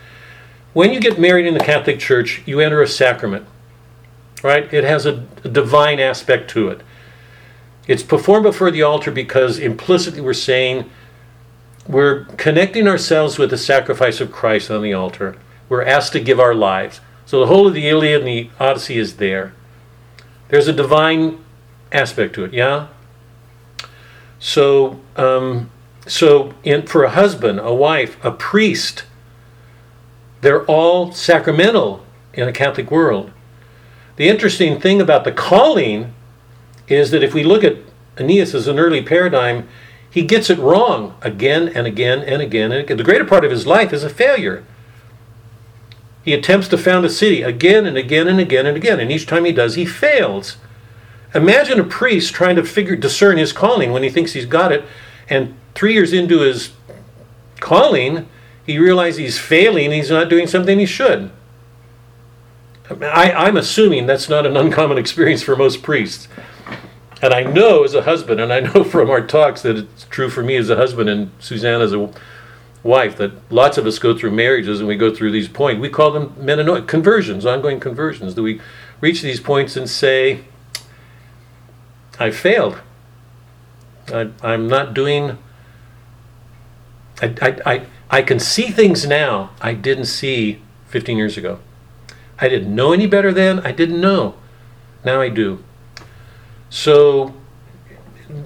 When 0.73 0.91
you 0.91 1.01
get 1.01 1.21
married 1.21 1.47
in 1.47 1.53
the 1.53 1.61
Catholic 1.61 2.01
Church, 2.01 2.43
you 2.47 2.61
enter 2.61 2.81
a 2.81 2.89
sacrament, 2.89 3.47
right? 4.43 4.73
It 4.73 4.85
has 4.85 5.05
a, 5.05 5.27
a 5.45 5.49
divine 5.51 6.01
aspect 6.01 6.51
to 6.51 6.71
it. 6.71 6.81
It's 7.87 8.03
performed 8.03 8.45
before 8.45 8.71
the 8.71 8.83
altar 8.83 9.11
because 9.11 9.59
implicitly 9.59 10.23
we're 10.23 10.33
saying 10.33 10.91
we're 11.87 12.25
connecting 12.37 12.89
ourselves 12.89 13.39
with 13.39 13.51
the 13.51 13.59
sacrifice 13.59 14.21
of 14.21 14.33
Christ 14.33 14.71
on 14.71 14.83
the 14.83 14.95
altar. 14.95 15.37
We're 15.69 15.85
asked 15.85 16.13
to 16.13 16.21
give 16.21 16.41
our 16.41 16.55
lives. 16.55 17.01
So 17.27 17.41
the 17.41 17.47
whole 17.47 17.67
of 17.67 17.75
the 17.75 17.87
Iliad 17.87 18.21
and 18.23 18.29
the 18.29 18.51
Odyssey 18.59 18.97
is 18.97 19.17
there. 19.17 19.53
There's 20.49 20.69
a 20.69 20.73
divine 20.73 21.45
aspect 21.93 22.35
to 22.35 22.45
it, 22.45 22.53
yeah? 22.53 22.89
So, 24.39 25.01
um, 25.17 25.71
so 26.07 26.55
in, 26.65 26.87
for 26.87 27.05
a 27.05 27.11
husband, 27.11 27.61
a 27.61 27.75
wife, 27.75 28.23
a 28.25 28.31
priest, 28.31 29.05
they're 30.41 30.65
all 30.65 31.13
sacramental 31.13 32.05
in 32.33 32.49
a 32.49 32.53
Catholic 32.53 32.91
world. 32.91 33.33
The 34.17 34.29
interesting 34.29 34.81
thing 34.81 35.01
about 35.01 35.25
the 35.25 35.33
calling 35.33 36.15
is 36.89 37.11
that 37.11 37.23
if 37.23 37.35
we 37.35 37.45
look 37.45 37.65
at 37.65 37.77
Aeneas 38.19 38.55
as 38.55 38.67
an 38.67 38.79
early 38.79 39.03
paradigm, 39.03 39.69
he 40.11 40.23
gets 40.23 40.51
it 40.51 40.59
wrong 40.59 41.15
again 41.23 41.69
and 41.69 41.87
again 41.87 42.23
and 42.23 42.41
again 42.41 42.73
and 42.73 42.81
again. 42.81 42.97
The 42.97 43.05
greater 43.05 43.25
part 43.25 43.45
of 43.45 43.51
his 43.51 43.67
life 43.67 43.93
is 43.93 44.03
a 44.03 44.09
failure. 44.09 44.65
He 46.25 46.35
attempts 46.35 46.69
to 46.69 46.79
found 46.79 47.07
a 47.07 47.11
city 47.11 47.43
again 47.43 47.87
and 47.87 47.97
again 47.97 48.29
and 48.29 48.39
again 48.39 48.67
and 48.67 48.77
again, 48.77 49.01
and 49.01 49.11
each 49.11 49.27
time 49.27 49.45
he 49.45 49.53
does, 49.53 49.75
he 49.75 49.87
fails. 49.87 50.57
Imagine 51.35 51.81
a 51.81 51.85
priest 51.85 52.35
trying 52.35 52.57
to 52.57 52.65
figure 52.65 52.97
discern 52.97 53.39
his 53.39 53.53
calling 53.53 53.93
when 53.93 54.03
he 54.03 54.11
thinks 54.11 54.33
he's 54.33 54.47
got 54.47 54.73
it, 54.73 54.85
and 55.29 55.55
three 55.75 55.93
years 55.93 56.13
into 56.13 56.41
his 56.41 56.73
calling, 57.61 58.29
he 58.67 58.79
realizes 58.79 59.19
he's 59.19 59.39
failing, 59.39 59.91
he's 59.91 60.11
not 60.11 60.29
doing 60.29 60.47
something 60.47 60.79
he 60.79 60.87
should. 60.87 61.31
I, 62.91 63.33
I'm 63.33 63.57
assuming 63.57 64.07
that's 64.07 64.29
not 64.29 64.47
an 64.47 64.57
uncommon 64.57 64.99
experience 64.99 65.43
for 65.43 65.57
most 65.57 65.83
priests. 65.83 66.29
And 67.21 67.35
I 67.35 67.43
know 67.43 67.85
as 67.85 67.95
a 67.95 68.03
husband, 68.03 68.41
and 68.41 68.53
I 68.53 68.61
know 68.61 68.85
from 68.93 69.11
our 69.11 69.27
talks 69.27 69.63
that 69.63 69.77
it's 69.77 70.05
true 70.05 70.31
for 70.31 70.43
me 70.43 70.57
as 70.57 70.71
a 70.71 70.77
husband 70.77 71.09
and 71.09 71.31
Suzanne 71.39 71.81
as 71.81 71.93
a 71.93 72.11
wife, 72.83 73.17
that 73.17 73.53
lots 73.53 73.79
of 73.79 73.87
us 73.87 73.99
go 73.99 74.17
through 74.17 74.31
marriages 74.31 74.79
and 74.81 74.89
we 74.89 74.97
go 74.97 75.15
through 75.15 75.33
these 75.33 75.49
points. 75.49 75.81
We 75.81 75.89
call 75.89 76.11
them 76.11 76.31
metanoia, 76.37 76.87
conversions, 76.87 77.45
ongoing 77.45 77.81
conversions. 77.81 78.35
Do 78.35 78.43
we 78.43 78.61
reach 79.01 79.23
these 79.23 79.41
points 79.41 79.77
and 79.77 79.89
say, 79.89 80.41
I 82.19 82.31
failed. 82.31 82.81
I, 84.13 84.31
I'm 84.43 84.69
not 84.69 84.95
doing. 84.95 85.39
I, 87.23 87.35
I, 87.41 87.73
I, 87.75 87.87
I 88.11 88.23
can 88.23 88.39
see 88.39 88.71
things 88.71 89.07
now 89.07 89.51
I 89.61 89.75
didn't 89.75 90.07
see 90.07 90.61
15 90.87 91.17
years 91.17 91.37
ago. 91.37 91.59
I 92.39 92.49
didn't 92.49 92.75
know 92.75 92.93
any 92.93 93.07
better 93.07 93.33
then. 93.33 93.61
I 93.61 93.73
didn't 93.73 94.01
know. 94.01 94.35
Now 95.05 95.21
I 95.21 95.29
do. 95.29 95.63
So 96.71 97.35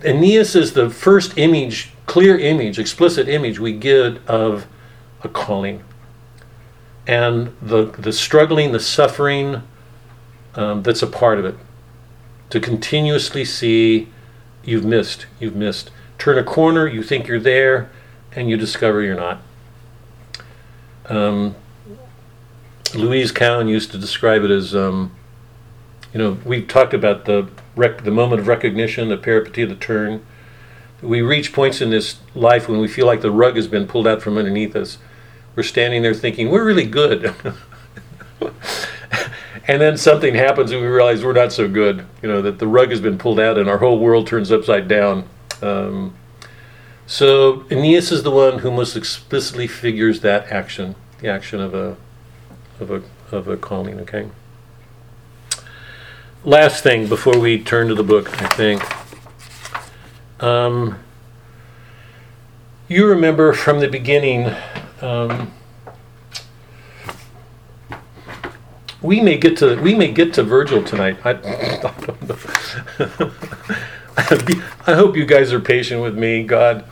Aeneas 0.04 0.54
is 0.54 0.72
the 0.72 0.90
first 0.90 1.36
image, 1.36 1.92
clear 2.12 2.38
image, 2.38 2.78
explicit 2.78 3.26
image 3.26 3.58
we 3.58 3.72
get 3.72 4.18
of 4.28 4.66
a 5.22 5.28
calling. 5.30 5.82
And 7.06 7.56
the, 7.62 7.86
the 7.86 8.12
struggling, 8.12 8.72
the 8.72 8.80
suffering 8.80 9.62
um, 10.54 10.82
that's 10.82 11.00
a 11.00 11.06
part 11.06 11.38
of 11.38 11.46
it 11.46 11.54
to 12.50 12.60
continuously 12.60 13.46
see 13.46 14.08
you've 14.62 14.84
missed, 14.84 15.24
you've 15.40 15.56
missed. 15.56 15.90
Turn 16.18 16.36
a 16.36 16.44
corner, 16.44 16.86
you 16.86 17.02
think 17.02 17.28
you're 17.28 17.40
there, 17.40 17.90
and 18.32 18.50
you 18.50 18.58
discover 18.58 19.00
you're 19.00 19.16
not. 19.16 19.40
Um, 21.06 21.54
Louise 22.94 23.32
Cowan 23.32 23.68
used 23.68 23.90
to 23.92 23.96
describe 23.96 24.44
it 24.44 24.50
as, 24.50 24.76
um, 24.76 25.12
you 26.12 26.18
know, 26.18 26.36
we've 26.44 26.68
talked 26.68 26.92
about 26.92 27.24
the 27.24 27.48
rec- 27.74 28.04
the 28.04 28.10
moment 28.10 28.42
of 28.42 28.48
recognition, 28.48 29.08
the 29.08 29.16
peripety, 29.16 29.64
the 29.64 29.76
turn. 29.76 30.22
We 31.02 31.20
reach 31.20 31.52
points 31.52 31.80
in 31.80 31.90
this 31.90 32.20
life 32.34 32.68
when 32.68 32.80
we 32.80 32.88
feel 32.88 33.06
like 33.06 33.20
the 33.20 33.30
rug 33.30 33.56
has 33.56 33.66
been 33.66 33.86
pulled 33.86 34.06
out 34.06 34.22
from 34.22 34.38
underneath 34.38 34.76
us. 34.76 34.98
We're 35.56 35.64
standing 35.64 36.02
there 36.02 36.14
thinking 36.14 36.48
we're 36.50 36.64
really 36.64 36.86
good. 36.86 37.34
and 39.68 39.80
then 39.80 39.96
something 39.96 40.34
happens 40.34 40.70
and 40.70 40.80
we 40.80 40.86
realize 40.86 41.24
we're 41.24 41.32
not 41.32 41.52
so 41.52 41.68
good. 41.68 42.06
You 42.22 42.28
know 42.28 42.40
that 42.42 42.58
the 42.58 42.66
rug 42.66 42.90
has 42.90 43.00
been 43.00 43.18
pulled 43.18 43.40
out 43.40 43.58
and 43.58 43.68
our 43.68 43.78
whole 43.78 43.98
world 43.98 44.26
turns 44.26 44.50
upside 44.50 44.88
down. 44.88 45.28
Um, 45.60 46.14
so 47.06 47.64
Aeneas 47.70 48.10
is 48.10 48.22
the 48.22 48.30
one 48.30 48.60
who 48.60 48.70
most 48.70 48.96
explicitly 48.96 49.66
figures 49.66 50.20
that 50.20 50.50
action, 50.50 50.94
the 51.18 51.28
action 51.28 51.60
of 51.60 51.74
a 51.74 51.96
of 52.80 52.90
a 52.90 53.02
of 53.30 53.48
a 53.48 53.56
calling. 53.56 54.00
Okay. 54.00 54.28
Last 56.44 56.82
thing 56.82 57.08
before 57.08 57.38
we 57.38 57.62
turn 57.62 57.88
to 57.88 57.94
the 57.94 58.02
book, 58.02 58.42
I 58.42 58.48
think. 58.48 58.82
Um, 60.42 60.98
you 62.88 63.06
remember 63.06 63.52
from 63.52 63.78
the 63.78 63.88
beginning. 63.88 64.52
Um, 65.00 65.52
we 69.00 69.20
may 69.20 69.38
get 69.38 69.56
to 69.58 69.80
we 69.80 69.94
may 69.94 70.10
get 70.10 70.34
to 70.34 70.42
Virgil 70.42 70.82
tonight. 70.82 71.18
I, 71.24 71.30
I. 71.30 71.80
I 74.86 74.94
hope 74.94 75.16
you 75.16 75.24
guys 75.24 75.52
are 75.52 75.60
patient 75.60 76.02
with 76.02 76.18
me. 76.18 76.42
God, 76.42 76.84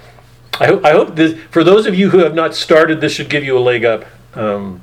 I 0.59 0.67
hope 0.67 0.85
I 0.85 0.93
hope 0.93 1.17
this 1.17 1.39
for 1.51 1.65
those 1.65 1.87
of 1.87 1.95
you 1.95 2.11
who 2.11 2.19
have 2.19 2.35
not 2.35 2.55
started, 2.55 3.01
this 3.01 3.13
should 3.13 3.29
give 3.29 3.45
you 3.45 3.59
a 3.59 3.61
leg 3.61 3.85
up. 3.85 4.05
Um, 4.35 4.81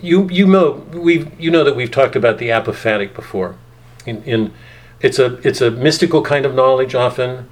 you 0.00 0.28
you 0.30 0.46
know 0.46 0.86
we 0.92 1.30
you 1.38 1.50
know 1.50 1.62
that 1.62 1.76
we've 1.76 1.90
talked 1.90 2.16
about 2.16 2.38
the 2.38 2.48
apophatic 2.48 3.14
before. 3.14 3.56
In, 4.06 4.22
in 4.24 4.54
it's 5.00 5.18
a 5.18 5.36
it's 5.46 5.60
a 5.60 5.70
mystical 5.70 6.22
kind 6.22 6.44
of 6.44 6.54
knowledge 6.54 6.94
often. 6.94 7.48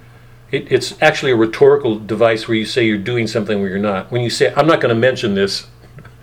It, 0.51 0.71
it's 0.71 1.01
actually 1.01 1.31
a 1.31 1.35
rhetorical 1.35 1.99
device 1.99 2.47
where 2.47 2.55
you 2.55 2.65
say 2.65 2.85
you're 2.85 2.97
doing 2.97 3.27
something 3.27 3.59
where 3.59 3.69
you're 3.69 3.79
not. 3.79 4.11
When 4.11 4.21
you 4.21 4.29
say 4.29 4.53
I'm 4.55 4.67
not 4.67 4.81
going 4.81 4.93
to 4.93 4.99
mention 4.99 5.35
this, 5.35 5.67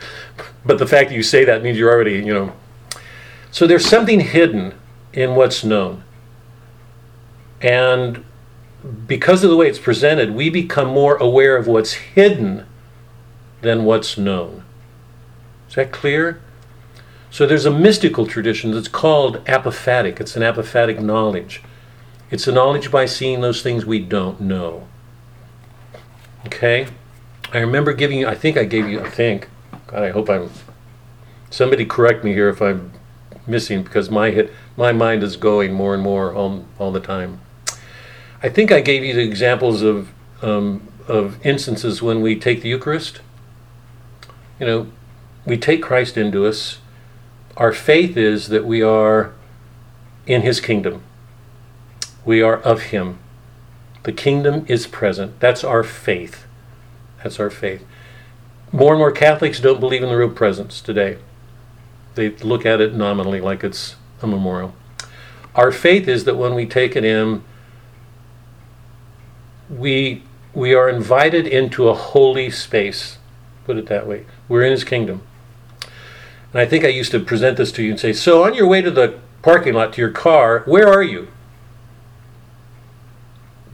but 0.64 0.78
the 0.78 0.86
fact 0.86 1.10
that 1.10 1.16
you 1.16 1.22
say 1.22 1.44
that 1.44 1.62
means 1.62 1.78
you're 1.78 1.92
already 1.92 2.14
you 2.14 2.32
know. 2.34 2.52
So 3.50 3.66
there's 3.66 3.86
something 3.86 4.20
hidden 4.20 4.74
in 5.12 5.34
what's 5.34 5.64
known, 5.64 6.02
and 7.60 8.24
because 9.06 9.42
of 9.42 9.50
the 9.50 9.56
way 9.56 9.68
it's 9.68 9.78
presented, 9.78 10.34
we 10.34 10.50
become 10.50 10.88
more 10.88 11.16
aware 11.16 11.56
of 11.56 11.66
what's 11.66 11.92
hidden 11.92 12.66
than 13.62 13.84
what's 13.84 14.18
known. 14.18 14.64
Is 15.68 15.76
that 15.76 15.90
clear? 15.90 16.40
So 17.34 17.46
there's 17.46 17.66
a 17.66 17.70
mystical 17.72 18.28
tradition 18.28 18.70
that's 18.70 18.86
called 18.86 19.44
apophatic. 19.46 20.20
It's 20.20 20.36
an 20.36 20.42
apophatic 20.42 21.00
knowledge. 21.00 21.62
It's 22.30 22.46
a 22.46 22.52
knowledge 22.52 22.92
by 22.92 23.06
seeing 23.06 23.40
those 23.40 23.60
things 23.60 23.84
we 23.84 23.98
don't 23.98 24.40
know. 24.40 24.86
Okay? 26.46 26.86
I 27.52 27.58
remember 27.58 27.92
giving 27.92 28.20
you, 28.20 28.28
I 28.28 28.36
think 28.36 28.56
I 28.56 28.62
gave 28.62 28.88
you, 28.88 29.00
I 29.00 29.10
think, 29.10 29.48
God, 29.88 30.04
I 30.04 30.10
hope 30.10 30.30
I'm, 30.30 30.48
somebody 31.50 31.84
correct 31.84 32.22
me 32.22 32.34
here 32.34 32.48
if 32.48 32.62
I'm 32.62 32.92
missing 33.48 33.82
because 33.82 34.08
my 34.10 34.30
hit, 34.30 34.52
my 34.76 34.92
mind 34.92 35.24
is 35.24 35.36
going 35.36 35.72
more 35.72 35.92
and 35.92 36.04
more 36.04 36.32
all, 36.32 36.64
all 36.78 36.92
the 36.92 37.00
time. 37.00 37.40
I 38.44 38.48
think 38.48 38.70
I 38.70 38.80
gave 38.80 39.02
you 39.02 39.12
the 39.12 39.24
examples 39.24 39.82
of, 39.82 40.12
um, 40.40 40.86
of 41.08 41.44
instances 41.44 42.00
when 42.00 42.20
we 42.20 42.38
take 42.38 42.62
the 42.62 42.68
Eucharist. 42.68 43.22
You 44.60 44.66
know, 44.66 44.86
we 45.44 45.56
take 45.56 45.82
Christ 45.82 46.16
into 46.16 46.46
us. 46.46 46.78
Our 47.56 47.72
faith 47.72 48.16
is 48.16 48.48
that 48.48 48.64
we 48.64 48.82
are 48.82 49.32
in 50.26 50.42
his 50.42 50.60
kingdom. 50.60 51.02
We 52.24 52.42
are 52.42 52.56
of 52.56 52.84
him. 52.84 53.18
The 54.02 54.12
kingdom 54.12 54.64
is 54.68 54.86
present. 54.86 55.38
That's 55.40 55.62
our 55.62 55.82
faith. 55.82 56.46
That's 57.22 57.38
our 57.38 57.50
faith. 57.50 57.84
More 58.72 58.92
and 58.92 58.98
more 58.98 59.12
Catholics 59.12 59.60
don't 59.60 59.80
believe 59.80 60.02
in 60.02 60.08
the 60.08 60.16
real 60.16 60.30
presence 60.30 60.80
today. 60.80 61.18
They 62.14 62.30
look 62.30 62.66
at 62.66 62.80
it 62.80 62.94
nominally 62.94 63.40
like 63.40 63.62
it's 63.62 63.96
a 64.20 64.26
memorial. 64.26 64.74
Our 65.54 65.70
faith 65.70 66.08
is 66.08 66.24
that 66.24 66.36
when 66.36 66.54
we 66.54 66.66
take 66.66 66.96
an 66.96 67.04
M, 67.04 67.44
we 69.70 70.22
we 70.52 70.74
are 70.74 70.88
invited 70.88 71.46
into 71.46 71.88
a 71.88 71.94
holy 71.94 72.50
space. 72.50 73.18
Put 73.64 73.76
it 73.76 73.86
that 73.86 74.06
way. 74.06 74.26
We're 74.48 74.64
in 74.64 74.70
his 74.70 74.84
kingdom. 74.84 75.22
And 76.54 76.60
I 76.60 76.66
think 76.66 76.84
I 76.84 76.88
used 76.88 77.10
to 77.10 77.18
present 77.18 77.56
this 77.56 77.72
to 77.72 77.82
you 77.82 77.90
and 77.90 78.00
say, 78.00 78.12
so 78.12 78.44
on 78.44 78.54
your 78.54 78.68
way 78.68 78.80
to 78.80 78.90
the 78.90 79.18
parking 79.42 79.74
lot 79.74 79.92
to 79.94 80.00
your 80.00 80.12
car, 80.12 80.60
where 80.66 80.88
are 80.88 81.02
you? 81.02 81.26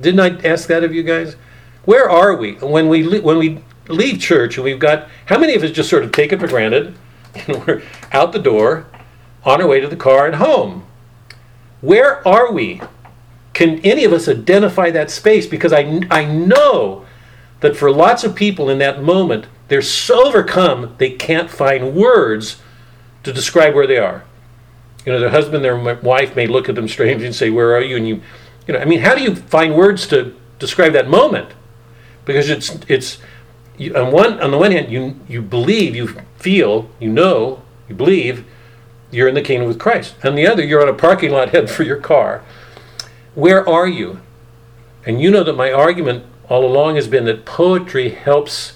Didn't 0.01 0.20
I 0.20 0.48
ask 0.48 0.66
that 0.69 0.82
of 0.82 0.94
you 0.94 1.02
guys? 1.02 1.36
Where 1.85 2.09
are 2.09 2.35
we 2.35 2.55
when 2.55 2.89
we 2.89 3.20
when 3.20 3.36
we 3.36 3.62
leave 3.89 4.19
church 4.19 4.57
and 4.57 4.65
we've 4.65 4.78
got 4.78 5.09
how 5.27 5.39
many 5.39 5.55
of 5.55 5.62
us 5.62 5.73
just 5.73 5.90
sort 5.90 6.05
of 6.05 6.12
take 6.12 6.32
it 6.32 6.40
for 6.40 6.48
granted 6.48 6.94
and 7.35 7.66
we're 7.66 7.82
out 8.12 8.32
the 8.32 8.39
door 8.39 8.86
on 9.44 9.61
our 9.61 9.69
way 9.69 9.81
to 9.81 9.86
the 9.86 9.97
car 9.97 10.27
and 10.27 10.36
home? 10.36 10.86
Where 11.82 12.27
are 12.27 12.51
we? 12.51 12.81
Can 13.52 13.78
any 13.81 14.05
of 14.05 14.12
us 14.15 14.27
identify 14.27 14.90
that 14.90 15.11
space? 15.11 15.47
Because 15.47 15.74
I 15.74 16.01
I 16.11 16.24
know 16.24 17.05
that 17.61 17.77
for 17.77 17.90
lots 17.90 18.24
of 18.24 18.35
people 18.35 18.70
in 18.70 18.78
that 18.78 19.02
moment, 19.02 19.48
they're 19.69 19.82
so 19.82 20.28
overcome 20.28 20.94
they 20.97 21.11
can't 21.11 21.51
find 21.51 21.94
words 21.94 22.57
to 23.22 23.32
describe 23.32 23.74
where 23.74 23.86
they 23.86 23.98
are. 23.98 24.24
You 25.05 25.12
know, 25.12 25.20
their 25.20 25.30
husband, 25.30 25.64
their 25.64 25.76
wife 25.76 26.36
may 26.36 26.47
look 26.47 26.68
at 26.68 26.74
them 26.74 26.88
strange 26.88 27.22
and 27.22 27.34
say, 27.34 27.51
"Where 27.51 27.74
are 27.74 27.80
you?" 27.80 27.97
And 27.97 28.06
you, 28.06 28.22
you 28.66 28.74
know, 28.74 28.80
I 28.80 28.84
mean, 28.84 29.01
how 29.01 29.14
do 29.14 29.22
you 29.22 29.34
find 29.34 29.74
words 29.74 30.06
to 30.09 30.34
describe 30.59 30.92
that 30.92 31.09
moment? 31.09 31.51
Because 32.24 32.51
it's 32.51 32.78
it's 32.86 33.18
you, 33.78 33.94
on 33.97 34.12
one 34.12 34.40
on 34.40 34.51
the 34.51 34.59
one 34.59 34.72
hand, 34.72 34.92
you 34.92 35.18
you 35.28 35.40
believe, 35.40 35.97
you 35.97 36.09
feel, 36.36 36.90
you 36.98 37.09
know, 37.09 37.62
you 37.88 37.94
believe 37.94 38.44
you're 39.10 39.28
in 39.28 39.34
the 39.34 39.42
kingdom 39.42 39.66
with 39.66 39.78
Christ. 39.78 40.14
On 40.24 40.34
the 40.34 40.47
other, 40.47 40.62
you're 40.62 40.82
on 40.82 40.88
a 40.88 40.94
parking 40.94 41.32
lot 41.32 41.51
head 41.51 41.68
for 41.70 41.82
your 41.82 41.97
car. 41.97 42.42
Where 43.34 43.68
are 43.68 43.88
you? 43.88 44.20
And 45.06 45.20
you 45.20 45.30
know 45.30 45.42
that 45.44 45.56
my 45.56 45.72
argument 45.72 46.24
all 46.48 46.64
along 46.64 46.97
has 46.97 47.09
been 47.09 47.24
that 47.24 47.44
poetry 47.44 48.10
helps 48.10 48.74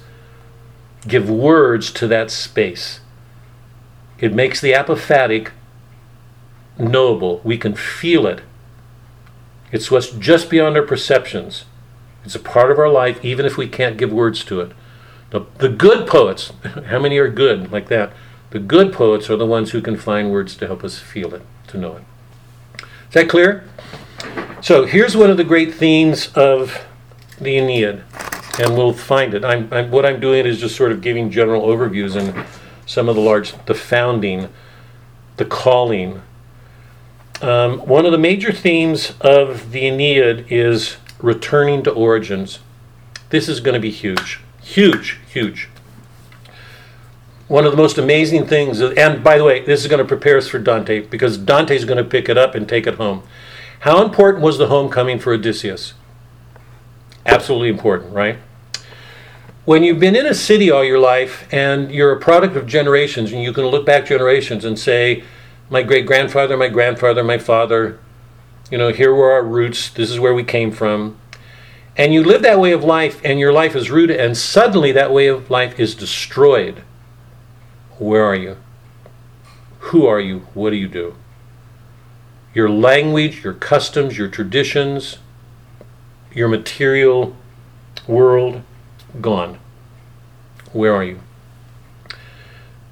give 1.07 1.29
words 1.29 1.93
to 1.93 2.07
that 2.09 2.31
space. 2.31 3.01
It 4.19 4.33
makes 4.33 4.61
the 4.61 4.73
apophatic 4.73 5.51
knowable. 6.79 7.41
We 7.45 7.59
can 7.59 7.75
feel 7.75 8.27
it. 8.27 8.43
It's 9.73 9.91
what's 9.91 10.11
just 10.11 10.51
beyond 10.51 10.77
our 10.77 10.83
perceptions. 10.83 11.65
It's 12.25 12.35
a 12.35 12.41
part 12.41 12.71
of 12.71 12.79
our 12.79 12.89
life, 12.89 13.25
even 13.25 13.45
if 13.45 13.57
we 13.57 13.69
can't 13.69 13.97
give 13.97 14.13
words 14.13 14.45
to 14.45 14.61
it. 14.61 14.73
The, 15.31 15.47
the 15.59 15.69
good 15.69 16.07
poets, 16.07 16.53
how 16.87 16.99
many 16.99 17.19
are 17.19 17.29
good 17.29 17.73
like 17.73 17.89
that? 17.89 18.13
The 18.51 18.61
good 18.61 18.93
poets 18.93 19.29
are 19.29 19.37
the 19.37 19.47
ones 19.47 19.73
who 19.73 19.81
can 19.81 19.97
find 19.97 20.31
words 20.31 20.57
to 20.57 20.67
help 20.67 20.85
us 20.85 20.99
feel 20.99 21.35
it, 21.35 21.43
to 21.69 21.79
know 21.79 21.97
it. 21.97 22.05
Is 22.79 23.15
that 23.15 23.29
clear? 23.29 23.65
So 24.63 24.87
here's 24.87 25.17
one 25.17 25.29
of 25.29 25.37
the 25.37 25.45
great 25.45 25.75
themes 25.75 26.29
of 26.35 26.87
the 27.41 27.59
Aeneid, 27.59 28.03
and 28.61 28.77
we'll 28.77 28.93
find 28.93 29.35
it. 29.35 29.45
I'm, 29.45 29.69
I'm, 29.73 29.91
what 29.91 30.07
I'm 30.07 30.21
doing 30.21 30.47
is 30.47 30.61
just 30.61 30.77
sort 30.77 30.93
of 30.93 31.01
giving 31.01 31.31
general 31.31 31.63
overviews 31.63 32.17
and 32.17 32.47
some 32.87 33.09
of 33.09 33.17
the 33.17 33.23
large, 33.23 33.53
the 33.67 33.75
founding, 33.75 34.49
the 35.37 35.45
calling. 35.45 36.23
Um, 37.43 37.79
one 37.81 38.07
of 38.07 38.13
the 38.13 38.19
major 38.19 38.53
themes 38.53 39.15
of 39.21 39.73
the 39.73 39.87
Aeneid 39.87 40.47
is 40.51 40.97
returning 41.19 41.83
to 41.83 41.91
origins. 41.91 42.61
This 43.31 43.49
is 43.49 43.61
going 43.61 43.75
to 43.75 43.81
be 43.81 43.91
huge, 43.91 44.41
huge, 44.63 45.19
huge. 45.29 45.69
One 47.49 47.65
of 47.65 47.73
the 47.73 47.77
most 47.77 47.99
amazing 47.99 48.47
things, 48.47 48.81
and 48.81 49.23
by 49.23 49.37
the 49.37 49.45
way, 49.45 49.65
this 49.65 49.83
is 49.83 49.89
going 49.89 49.99
to 49.99 50.05
prepare 50.05 50.39
us 50.39 50.49
for 50.49 50.59
Dante 50.59 51.01
because 51.01 51.37
Dante 51.37 51.77
is 51.77 51.85
going 51.85 51.99
to 51.99 52.05
pick 52.05 52.29
it 52.29 52.39
up 52.39 52.55
and 52.55 52.69
take 52.69 52.87
it 52.87 52.95
home. 52.95 53.23
How 53.81 54.03
important 54.03 54.43
was 54.43 54.57
the 54.57 54.69
homecoming 54.69 55.19
for 55.19 55.35
Odysseus? 55.35 55.93
Absolutely 57.27 57.69
important, 57.69 58.15
right? 58.15 58.39
When 59.65 59.83
you've 59.83 59.99
been 59.99 60.15
in 60.15 60.27
a 60.27 60.35
city 60.35 60.71
all 60.71 60.85
your 60.85 60.99
life 60.99 61.49
and 61.51 61.91
you're 61.91 62.13
a 62.13 62.21
product 62.21 62.55
of 62.55 62.67
generations, 62.67 63.33
and 63.33 63.43
you 63.43 63.51
can 63.51 63.65
look 63.65 63.87
back 63.87 64.05
generations 64.05 64.63
and 64.63 64.79
say, 64.79 65.25
my 65.71 65.83
great 65.83 66.05
grandfather, 66.05 66.55
my 66.55 66.69
grandfather, 66.69 67.25
my 67.25 67.39
father, 67.39 67.99
you 68.71 68.77
know, 68.77 68.93
here 68.93 69.15
were 69.15 69.33
our 69.33 69.43
roots, 69.43 69.89
this 69.89 70.11
is 70.11 70.21
where 70.21 70.35
we 70.35 70.45
came 70.45 70.71
from. 70.71 71.17
And 71.97 72.13
you 72.13 72.23
live 72.23 72.43
that 72.43 72.61
way 72.61 72.73
of 72.73 72.85
life, 72.85 73.23
and 73.25 73.41
your 73.41 73.55
life 73.55 73.75
is 73.75 73.91
rooted, 73.91 74.21
and 74.21 74.37
suddenly 74.37 74.93
that 74.93 75.13
way 75.13 75.29
of 75.29 75.49
life 75.49 75.81
is 75.81 75.95
destroyed. 75.95 76.83
Where 77.99 78.25
are 78.25 78.35
you? 78.35 78.59
Who 79.79 80.07
are 80.07 80.21
you? 80.21 80.41
What 80.53 80.71
do 80.71 80.77
you 80.77 80.89
do? 80.89 81.15
Your 82.53 82.69
language, 82.69 83.43
your 83.43 83.55
customs, 83.55 84.19
your 84.19 84.29
traditions, 84.29 85.19
your 86.35 86.49
material 86.49 87.35
world, 88.07 88.63
gone. 89.21 89.59
Where 90.73 90.95
are 90.95 91.05
you? 91.05 91.21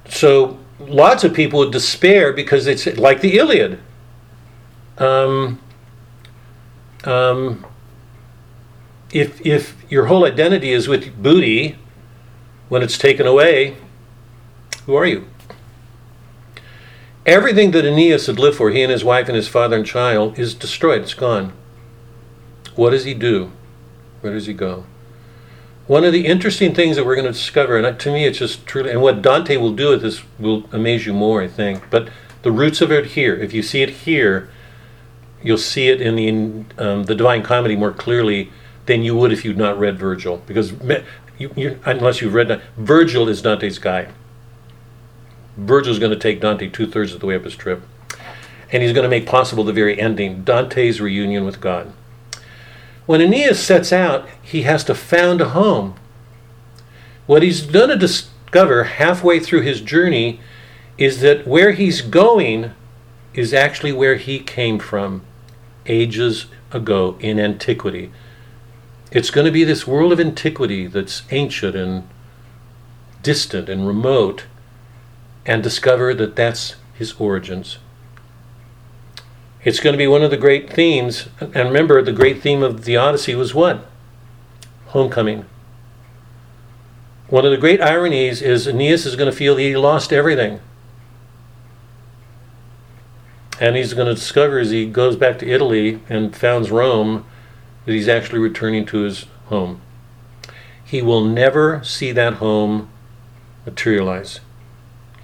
So 0.09 0.59
lots 0.79 1.25
of 1.25 1.35
people 1.35 1.69
despair 1.71 2.33
because 2.33 2.67
it's 2.67 2.87
like 2.99 3.21
the 3.21 3.39
Iliad. 3.39 3.79
Um, 4.99 5.61
um, 7.05 7.67
if 9.11 9.45
if 9.45 9.77
your 9.91 10.07
whole 10.07 10.25
identity 10.25 10.73
is 10.73 10.89
with 10.89 11.23
booty, 11.23 11.77
when 12.69 12.83
it's 12.83 12.99
taken 12.99 13.27
away, 13.27 13.77
who 14.87 14.95
are 14.95 15.07
you? 15.07 15.27
Everything 17.25 17.71
that 17.71 17.85
Aeneas 17.85 18.27
had 18.27 18.39
lived 18.39 18.57
for, 18.57 18.71
he 18.71 18.83
and 18.83 18.91
his 18.91 19.05
wife 19.05 19.29
and 19.29 19.37
his 19.37 19.47
father 19.47 19.77
and 19.77 19.87
child, 19.87 20.39
is 20.39 20.55
destroyed. 20.55 21.03
It's 21.03 21.15
gone. 21.15 21.53
What 22.75 22.91
does 22.91 23.05
he 23.05 23.15
do? 23.15 23.53
Where 24.23 24.33
does 24.33 24.47
he 24.47 24.55
go? 24.55 24.87
One 25.89 26.05
of 26.05 26.13
the 26.13 26.27
interesting 26.27 26.75
things 26.75 26.97
that 26.97 27.05
we're 27.05 27.17
going 27.17 27.27
to 27.27 27.33
discover, 27.33 27.77
and 27.77 27.99
to 27.99 28.13
me 28.13 28.25
it's 28.25 28.39
just 28.39 28.67
truly, 28.67 28.91
and 28.91 29.03
what 29.03 29.21
Dante 29.21 29.57
will 29.57 29.73
do 29.73 29.91
with 29.91 30.03
this 30.03 30.23
will 30.39 30.65
amaze 30.71 31.07
you 31.07 31.13
more, 31.13 31.43
I 31.43 31.49
think. 31.49 31.91
But 31.91 32.09
the 32.43 32.53
roots 32.53 32.81
of 32.81 32.93
it 32.93 33.07
here, 33.07 33.35
if 33.35 33.53
you 33.53 33.63
see 33.63 33.83
it 33.83 33.91
here, 33.91 34.49
you'll 35.43 35.59
see 35.59 35.89
it 35.89 36.01
in 36.01 36.17
the 36.17 36.83
um, 36.83 37.05
the 37.05 37.17
Divine 37.17 37.43
Comedy 37.43 37.75
more 37.75 37.93
clearly 37.93 38.51
than 38.87 39.03
you 39.03 39.17
would 39.17 39.33
if 39.33 39.45
you'd 39.45 39.59
not 39.59 39.79
read 39.79 39.99
Virgil, 39.99 40.43
because 40.47 40.73
you, 41.39 41.81
unless 41.85 42.21
you've 42.21 42.35
read 42.35 42.63
Virgil 42.77 43.29
is 43.29 43.43
Dante's 43.43 43.79
guide. 43.79 44.09
Virgil's 45.57 45.99
going 45.99 46.13
to 46.13 46.19
take 46.19 46.41
Dante 46.41 46.69
two 46.69 46.87
thirds 46.87 47.13
of 47.13 47.21
the 47.21 47.27
way 47.27 47.35
up 47.35 47.45
his 47.45 47.57
trip, 47.57 47.83
and 48.71 48.85
he's 48.85 48.93
going 48.93 49.05
to 49.05 49.09
make 49.09 49.27
possible 49.27 49.65
the 49.65 49.73
very 49.73 50.01
ending, 50.01 50.45
Dante's 50.45 51.01
reunion 51.01 51.45
with 51.45 51.61
God. 51.61 51.93
When 53.07 53.21
Aeneas 53.21 53.63
sets 53.63 53.93
out, 53.93 54.29
he 54.43 54.63
has 54.63 54.85
to 54.85 54.95
found 54.95 55.41
a 55.41 55.51
home. 55.51 55.95
What 57.27 57.43
he's 57.43 57.63
going 57.63 57.89
to 57.89 57.97
discover 57.97 58.85
halfway 58.85 59.41
through 59.41 59.63
his 59.63 59.81
journey 59.81 60.41
is 60.99 61.21
that 61.21 61.47
where 61.47 61.73
he's 61.73 62.01
going 62.01 62.73
is 63.35 63.55
actually 63.55 63.93
where 63.93 64.17
he 64.17 64.39
came 64.39 64.79
from 64.79 65.23
ages 65.87 66.47
ago 66.71 67.17
in 67.19 67.41
antiquity. 67.41 68.13
It's 69.11 69.31
going 69.31 69.47
to 69.47 69.53
be 69.53 69.65
this 69.65 69.87
world 69.87 70.13
of 70.13 70.21
antiquity 70.21 70.87
that's 70.87 71.23
ancient 71.31 71.75
and 71.75 72.09
distant 73.23 73.69
and 73.69 73.87
remote, 73.87 74.47
and 75.47 75.63
discover 75.63 76.15
that 76.15 76.37
that's 76.37 76.77
his 76.95 77.15
origins. 77.19 77.79
It's 79.65 79.81
going 79.81 79.93
to 79.93 79.99
be 79.99 80.09
one 80.09 80.23
of 80.23 80.31
the 80.31 80.37
great 80.37 80.73
themes. 80.73 81.29
And 81.41 81.55
remember, 81.55 82.03
the 82.03 82.13
great 82.13 82.43
theme 82.43 82.63
of 82.63 82.85
the 82.85 82.97
Odyssey 82.97 83.35
was 83.35 83.55
what? 83.55 83.87
Homecoming. 84.89 85.47
One 87.29 87.45
of 87.45 87.51
the 87.51 87.59
great 87.59 87.81
ironies 87.81 88.43
is 88.43 88.67
Aeneas 88.67 89.07
is 89.07 89.17
going 89.17 89.31
to 89.31 89.37
feel 89.37 89.57
he 89.57 89.77
lost 89.77 90.13
everything. 90.13 90.61
And 93.61 93.77
he's 93.77 93.95
going 93.95 94.09
to 94.09 94.15
discover 94.15 94.59
as 94.59 94.71
he 94.71 94.87
goes 94.87 95.17
back 95.17 95.39
to 95.39 95.49
Italy 95.49 96.01
and 96.09 96.35
founds 96.35 96.71
Rome 96.71 97.25
that 97.87 97.93
he's 97.93 98.09
actually 98.09 98.41
returning 98.41 98.85
to 98.87 98.99
his 98.99 99.27
home. 99.47 99.81
He 100.85 101.01
will 101.01 101.25
never 101.25 101.83
see 101.85 102.13
that 102.13 102.35
home 102.35 102.91
materialize. 103.65 104.41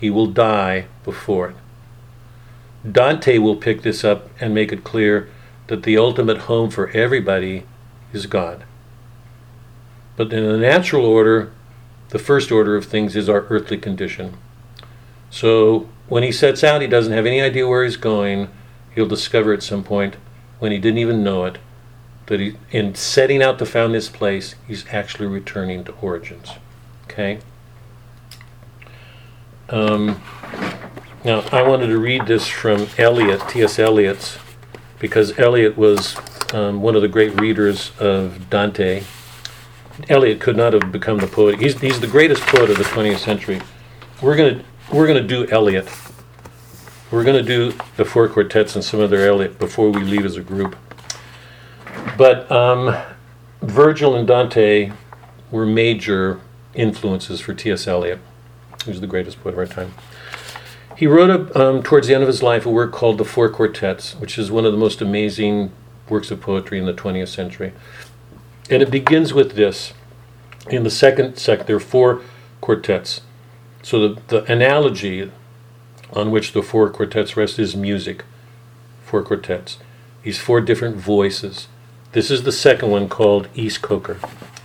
He 0.01 0.09
will 0.09 0.28
die 0.28 0.86
before 1.05 1.48
it. 1.51 1.56
Dante 2.90 3.38
will 3.38 3.56
pick 3.56 3.82
this 3.82 4.05
up 4.05 4.30
and 4.40 4.55
make 4.55 4.72
it 4.72 4.84
clear 4.84 5.28
that 5.66 5.82
the 5.82 5.98
ultimate 5.98 6.38
home 6.38 6.70
for 6.70 6.88
everybody 6.90 7.64
is 8.12 8.26
God. 8.26 8.64
But 10.16 10.32
in 10.32 10.44
the 10.44 10.59
natural 10.59 11.05
order, 11.05 11.52
the 12.09 12.18
first 12.18 12.50
order 12.50 12.76
of 12.76 12.86
things 12.86 13.14
is 13.14 13.28
our 13.28 13.42
earthly 13.50 13.78
condition. 13.78 14.36
So 15.30 15.88
when 16.09 16.22
he 16.22 16.32
sets 16.32 16.64
out, 16.64 16.80
he 16.80 16.88
doesn't 16.88 17.12
have 17.12 17.26
any 17.26 17.40
idea 17.40 17.68
where 17.68 17.84
he's 17.84 17.96
going. 17.96 18.48
He'll 18.94 19.06
discover 19.06 19.52
at 19.52 19.62
some 19.62 19.84
point, 19.84 20.16
when 20.59 20.72
he 20.72 20.78
didn't 20.78 20.98
even 20.98 21.22
know 21.22 21.44
it, 21.44 21.59
that 22.26 22.40
he, 22.40 22.56
in 22.70 22.94
setting 22.94 23.42
out 23.42 23.59
to 23.59 23.66
found 23.66 23.94
this 23.94 24.09
place, 24.09 24.55
he's 24.66 24.86
actually 24.90 25.26
returning 25.26 25.84
to 25.84 25.92
origins. 26.00 26.50
Okay? 27.05 27.40
Um, 29.68 30.20
now, 31.28 31.44
I 31.52 31.60
wanted 31.60 31.88
to 31.88 31.98
read 31.98 32.24
this 32.24 32.48
from 32.48 32.86
Eliot, 32.96 33.46
T.S. 33.50 33.78
Eliot's, 33.78 34.38
because 34.98 35.38
Eliot 35.38 35.76
was 35.76 36.16
um, 36.55 36.80
one 36.80 36.96
of 36.96 37.02
the 37.02 37.09
great 37.09 37.38
readers 37.38 37.92
of 37.98 38.48
Dante. 38.48 39.02
Eliot 40.09 40.40
could 40.40 40.56
not 40.56 40.72
have 40.72 40.90
become 40.90 41.18
the 41.18 41.26
poet. 41.26 41.60
He's, 41.60 41.78
he's 41.82 42.00
the 42.00 42.06
greatest 42.06 42.40
poet 42.44 42.70
of 42.70 42.78
the 42.78 42.84
20th 42.84 43.18
century. 43.18 43.60
We're 44.22 44.36
going 44.36 44.64
we're 44.90 45.06
to 45.12 45.22
do 45.22 45.46
Eliot. 45.48 45.86
We're 47.10 47.24
going 47.24 47.44
to 47.44 47.46
do 47.46 47.78
the 47.98 48.06
four 48.06 48.26
quartets 48.30 48.74
and 48.74 48.82
some 48.82 49.00
other 49.00 49.18
Eliot 49.18 49.59
before 49.59 49.90
we 49.90 50.00
leave 50.05 50.24
as 50.24 50.38
a 50.38 50.42
group. 50.42 50.78
But 52.16 52.50
um, 52.50 52.96
Virgil 53.60 54.14
and 54.14 54.26
Dante 54.26 54.92
were 55.50 55.66
major 55.66 56.40
influences 56.72 57.42
for 57.42 57.52
T.S. 57.52 57.86
Eliot, 57.86 58.18
who's 58.86 59.02
the 59.02 59.06
greatest 59.06 59.42
poet 59.42 59.52
of 59.52 59.59
our 59.59 59.66
time. 59.66 59.92
He 60.99 61.07
wrote, 61.07 61.55
um, 61.55 61.85
towards 61.85 62.09
the 62.09 62.15
end 62.15 62.25
of 62.25 62.27
his 62.27 62.43
life, 62.43 62.66
a 62.66 62.70
work 62.70 62.91
called 62.91 63.19
The 63.19 63.25
Four 63.25 63.49
Quartets, 63.51 64.16
which 64.16 64.37
is 64.37 64.51
one 64.51 64.65
of 64.65 64.73
the 64.73 64.79
most 64.79 65.01
amazing 65.01 65.70
works 66.09 66.33
of 66.33 66.41
poetry 66.41 66.77
in 66.77 66.87
the 66.87 66.93
20th 66.93 67.29
century. 67.29 67.73
And 68.69 68.83
it 68.83 68.91
begins 68.91 69.33
with 69.33 69.53
this 69.53 69.93
In 70.69 70.83
the 70.83 70.91
second 70.91 71.37
sec, 71.37 71.66
there 71.66 71.77
are 71.77 71.81
four 71.81 72.23
quartets. 72.61 73.20
So 73.81 74.09
the, 74.09 74.20
the 74.27 74.53
analogy 74.53 75.31
on 76.15 76.33
which 76.33 76.51
the 76.51 76.65
four 76.65 76.91
quartets 76.91 77.37
rest 77.37 77.61
is 77.61 77.77
music. 77.77 78.25
Four 79.05 79.23
quartets. 79.23 79.79
These 80.25 80.41
four 80.41 80.61
different 80.61 80.97
voices. 80.97 81.69
This 82.11 82.29
is 82.29 82.43
the 82.43 82.51
second 82.51 82.91
one 82.91 83.09
called 83.09 83.47
East 83.55 83.83
Coker. 83.83 84.19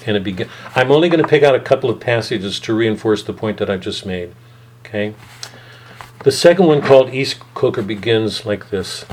And 0.07 0.17
it 0.17 0.23
begin 0.23 0.49
I'm 0.75 0.91
only 0.91 1.09
going 1.09 1.21
to 1.21 1.29
pick 1.29 1.43
out 1.43 1.53
a 1.53 1.59
couple 1.59 1.91
of 1.91 1.99
passages 1.99 2.59
to 2.61 2.73
reinforce 2.73 3.21
the 3.21 3.33
point 3.33 3.59
that 3.59 3.69
I've 3.69 3.81
just 3.81 4.03
made. 4.03 4.33
Okay? 4.83 5.13
The 6.23 6.31
second 6.31 6.67
one 6.67 6.81
called 6.81 7.13
East 7.13 7.41
Coker 7.53 7.81
begins 7.81 8.45
like 8.45 8.69
this. 8.69 9.03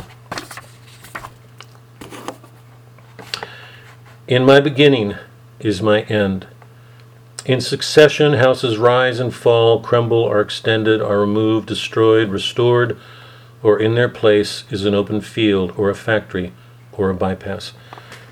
In 4.28 4.44
my 4.44 4.60
beginning 4.60 5.16
is 5.58 5.82
my 5.82 6.02
end. 6.02 6.46
In 7.44 7.60
succession, 7.60 8.34
houses 8.34 8.78
rise 8.78 9.18
and 9.18 9.34
fall, 9.34 9.80
crumble, 9.80 10.24
are 10.24 10.40
extended, 10.40 11.02
are 11.02 11.18
removed, 11.18 11.66
destroyed, 11.66 12.28
restored, 12.28 12.96
or 13.60 13.76
in 13.76 13.96
their 13.96 14.08
place 14.08 14.62
is 14.70 14.84
an 14.84 14.94
open 14.94 15.20
field, 15.20 15.72
or 15.76 15.90
a 15.90 15.96
factory, 15.96 16.52
or 16.92 17.10
a 17.10 17.14
bypass. 17.14 17.72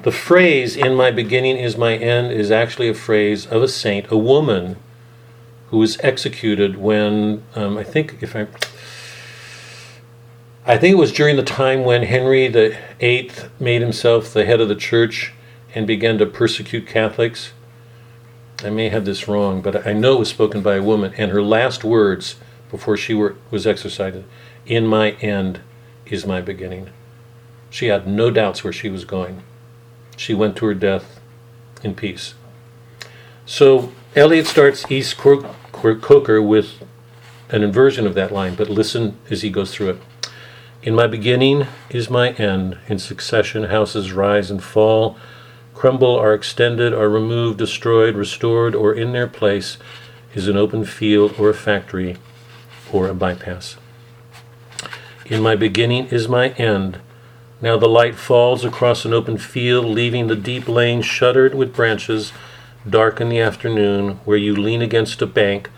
The 0.04 0.12
phrase, 0.12 0.76
in 0.76 0.94
my 0.94 1.10
beginning 1.10 1.56
is 1.56 1.76
my 1.76 1.96
end, 1.96 2.30
is 2.30 2.52
actually 2.52 2.88
a 2.88 2.94
phrase 2.94 3.44
of 3.44 3.60
a 3.60 3.66
saint, 3.66 4.06
a 4.12 4.16
woman 4.16 4.76
who 5.70 5.78
was 5.78 5.98
executed 6.00 6.76
when, 6.76 7.42
um, 7.54 7.76
I 7.76 7.84
think, 7.84 8.22
if 8.22 8.36
I. 8.36 8.46
I 10.68 10.76
think 10.76 10.92
it 10.92 10.98
was 10.98 11.12
during 11.12 11.36
the 11.36 11.42
time 11.42 11.82
when 11.82 12.02
Henry 12.02 12.46
VIII 12.46 13.30
made 13.58 13.80
himself 13.80 14.34
the 14.34 14.44
head 14.44 14.60
of 14.60 14.68
the 14.68 14.74
church 14.74 15.32
and 15.74 15.86
began 15.86 16.18
to 16.18 16.26
persecute 16.26 16.86
Catholics. 16.86 17.52
I 18.62 18.68
may 18.68 18.90
have 18.90 19.06
this 19.06 19.26
wrong, 19.26 19.62
but 19.62 19.86
I 19.86 19.94
know 19.94 20.16
it 20.16 20.18
was 20.18 20.28
spoken 20.28 20.60
by 20.60 20.74
a 20.74 20.82
woman, 20.82 21.14
and 21.16 21.30
her 21.30 21.40
last 21.40 21.84
words 21.84 22.36
before 22.70 22.98
she 22.98 23.14
were, 23.14 23.36
was 23.50 23.66
exercised 23.66 24.24
In 24.66 24.86
my 24.86 25.12
end 25.22 25.60
is 26.04 26.26
my 26.26 26.42
beginning. 26.42 26.90
She 27.70 27.86
had 27.86 28.06
no 28.06 28.30
doubts 28.30 28.62
where 28.62 28.72
she 28.72 28.90
was 28.90 29.06
going. 29.06 29.42
She 30.18 30.34
went 30.34 30.54
to 30.56 30.66
her 30.66 30.74
death 30.74 31.18
in 31.82 31.94
peace. 31.94 32.34
So 33.46 33.90
Eliot 34.14 34.46
starts 34.46 34.84
East 34.90 35.16
Coker 35.16 36.42
with 36.42 36.84
an 37.48 37.62
inversion 37.62 38.06
of 38.06 38.12
that 38.16 38.32
line, 38.32 38.54
but 38.54 38.68
listen 38.68 39.16
as 39.30 39.40
he 39.40 39.48
goes 39.48 39.72
through 39.72 39.88
it. 39.88 39.98
In 40.88 40.94
my 40.94 41.06
beginning 41.06 41.66
is 41.90 42.08
my 42.08 42.30
end. 42.30 42.78
In 42.88 42.98
succession, 42.98 43.64
houses 43.64 44.14
rise 44.14 44.50
and 44.50 44.64
fall 44.64 45.18
crumble, 45.74 46.16
are 46.16 46.32
extended, 46.32 46.94
are 46.94 47.10
removed, 47.10 47.58
destroyed, 47.58 48.14
restored, 48.14 48.74
or 48.74 48.94
in 48.94 49.12
their 49.12 49.26
place 49.26 49.76
is 50.32 50.48
an 50.48 50.56
open 50.56 50.86
field 50.86 51.34
or 51.38 51.50
a 51.50 51.54
factory 51.54 52.16
or 52.90 53.06
a 53.06 53.12
bypass. 53.12 53.76
In 55.26 55.42
my 55.42 55.54
beginning 55.54 56.06
is 56.06 56.26
my 56.26 56.52
end. 56.52 57.00
Now 57.60 57.76
the 57.76 57.86
light 57.86 58.14
falls 58.14 58.64
across 58.64 59.04
an 59.04 59.12
open 59.12 59.36
field, 59.36 59.84
leaving 59.84 60.28
the 60.28 60.36
deep 60.36 60.66
lane 60.66 61.02
shuttered 61.02 61.54
with 61.54 61.76
branches, 61.76 62.32
dark 62.88 63.20
in 63.20 63.28
the 63.28 63.40
afternoon, 63.40 64.20
where 64.24 64.38
you 64.38 64.56
lean 64.56 64.80
against 64.80 65.20
a 65.20 65.26
bank 65.26 65.68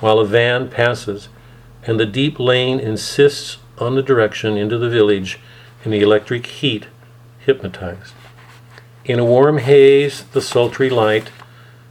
while 0.00 0.18
a 0.18 0.24
van 0.24 0.70
passes, 0.70 1.28
and 1.82 2.00
the 2.00 2.06
deep 2.06 2.40
lane 2.40 2.80
insists 2.80 3.58
on 3.78 3.94
the 3.94 4.02
direction 4.02 4.56
into 4.56 4.78
the 4.78 4.90
village 4.90 5.38
in 5.84 5.90
the 5.90 6.00
electric 6.00 6.46
heat, 6.46 6.86
hypnotized. 7.40 8.14
In 9.04 9.18
a 9.18 9.24
warm 9.24 9.58
haze, 9.58 10.24
the 10.24 10.40
sultry 10.40 10.90
light 10.90 11.30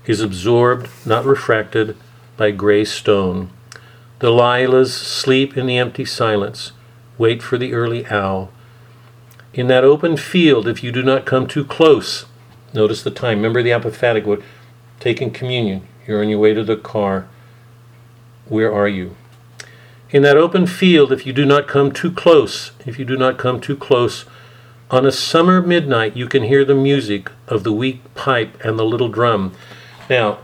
is 0.05 0.19
absorbed, 0.19 0.89
not 1.05 1.25
refracted, 1.25 1.95
by 2.37 2.51
gray 2.51 2.83
stone. 2.83 3.49
The 4.19 4.35
dahlias 4.35 4.93
sleep 4.93 5.57
in 5.57 5.65
the 5.65 5.77
empty 5.77 6.05
silence, 6.05 6.73
wait 7.17 7.41
for 7.41 7.57
the 7.57 7.73
early 7.73 8.05
owl. 8.07 8.51
In 9.53 9.67
that 9.67 9.85
open 9.85 10.17
field, 10.17 10.67
if 10.67 10.83
you 10.83 10.91
do 10.91 11.01
not 11.01 11.25
come 11.25 11.47
too 11.47 11.63
close, 11.63 12.25
notice 12.73 13.03
the 13.03 13.11
time. 13.11 13.37
Remember 13.37 13.63
the 13.63 13.69
apophatic 13.69 14.25
word, 14.25 14.43
taking 14.99 15.31
communion. 15.31 15.87
You're 16.05 16.21
on 16.21 16.29
your 16.29 16.39
way 16.39 16.53
to 16.53 16.63
the 16.63 16.75
car. 16.75 17.27
Where 18.47 18.73
are 18.73 18.89
you? 18.89 19.15
In 20.15 20.21
that 20.21 20.37
open 20.37 20.65
field, 20.65 21.11
if 21.11 21.25
you 21.27 21.33
do 21.33 21.45
not 21.45 21.67
come 21.67 21.91
too 21.91 22.09
close, 22.09 22.71
if 22.85 22.97
you 22.97 23.03
do 23.03 23.17
not 23.17 23.37
come 23.37 23.59
too 23.59 23.75
close, 23.75 24.23
on 24.89 25.05
a 25.05 25.11
summer 25.11 25.61
midnight, 25.61 26.15
you 26.15 26.25
can 26.25 26.43
hear 26.43 26.63
the 26.63 26.73
music 26.73 27.29
of 27.49 27.65
the 27.65 27.73
weak 27.73 27.99
pipe 28.13 28.57
and 28.63 28.79
the 28.79 28.85
little 28.85 29.09
drum. 29.09 29.51
Now, 30.09 30.37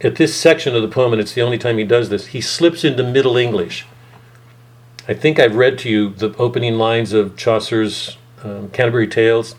at 0.00 0.16
this 0.16 0.34
section 0.34 0.74
of 0.74 0.80
the 0.80 0.88
poem, 0.88 1.12
and 1.12 1.20
it's 1.20 1.34
the 1.34 1.42
only 1.42 1.58
time 1.58 1.76
he 1.76 1.84
does 1.84 2.08
this, 2.08 2.28
he 2.28 2.40
slips 2.40 2.82
into 2.82 3.02
Middle 3.02 3.36
English. 3.36 3.84
I 5.06 5.12
think 5.12 5.38
I've 5.38 5.54
read 5.54 5.78
to 5.80 5.90
you 5.90 6.08
the 6.08 6.34
opening 6.38 6.78
lines 6.78 7.12
of 7.12 7.36
Chaucer's 7.36 8.16
um, 8.42 8.70
Canterbury 8.70 9.06
Tales. 9.06 9.54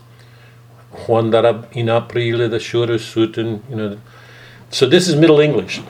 Juan 1.06 1.30
darab 1.30 1.70
in 1.70 1.86
aprile 1.86 2.50
the 2.50 3.62
you 3.70 3.76
know. 3.76 4.00
So 4.70 4.88
this 4.88 5.06
is 5.06 5.14
Middle 5.14 5.38
English. 5.38 5.80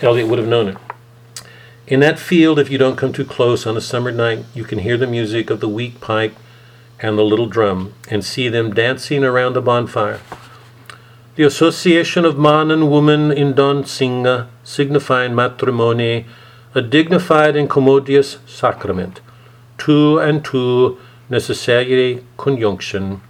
Eliot 0.00 0.28
would 0.28 0.38
have 0.38 0.46
known 0.46 0.68
it. 0.68 0.76
In 1.88 2.00
that 2.00 2.18
field, 2.18 2.58
if 2.58 2.70
you 2.70 2.76
don't 2.76 2.98
come 2.98 3.14
too 3.14 3.24
close 3.24 3.66
on 3.66 3.74
a 3.74 3.80
summer 3.80 4.12
night, 4.12 4.44
you 4.54 4.62
can 4.62 4.80
hear 4.80 4.98
the 4.98 5.06
music 5.06 5.48
of 5.48 5.60
the 5.60 5.70
weak 5.70 6.02
pipe 6.02 6.36
and 7.00 7.16
the 7.16 7.22
little 7.22 7.46
drum, 7.46 7.94
and 8.10 8.22
see 8.22 8.50
them 8.50 8.74
dancing 8.74 9.24
around 9.24 9.54
the 9.54 9.62
bonfire. 9.62 10.20
The 11.36 11.44
association 11.44 12.26
of 12.26 12.38
man 12.38 12.70
and 12.70 12.90
woman 12.90 13.32
in 13.32 13.54
daunsinge, 13.54 14.48
signifying 14.64 15.34
matrimony, 15.34 16.26
a 16.74 16.82
dignified 16.82 17.56
and 17.56 17.70
commodious 17.70 18.36
sacrament, 18.46 19.22
two 19.78 20.18
and 20.18 20.44
two 20.44 20.98
necessary 21.30 22.22
conjunction, 22.36 23.22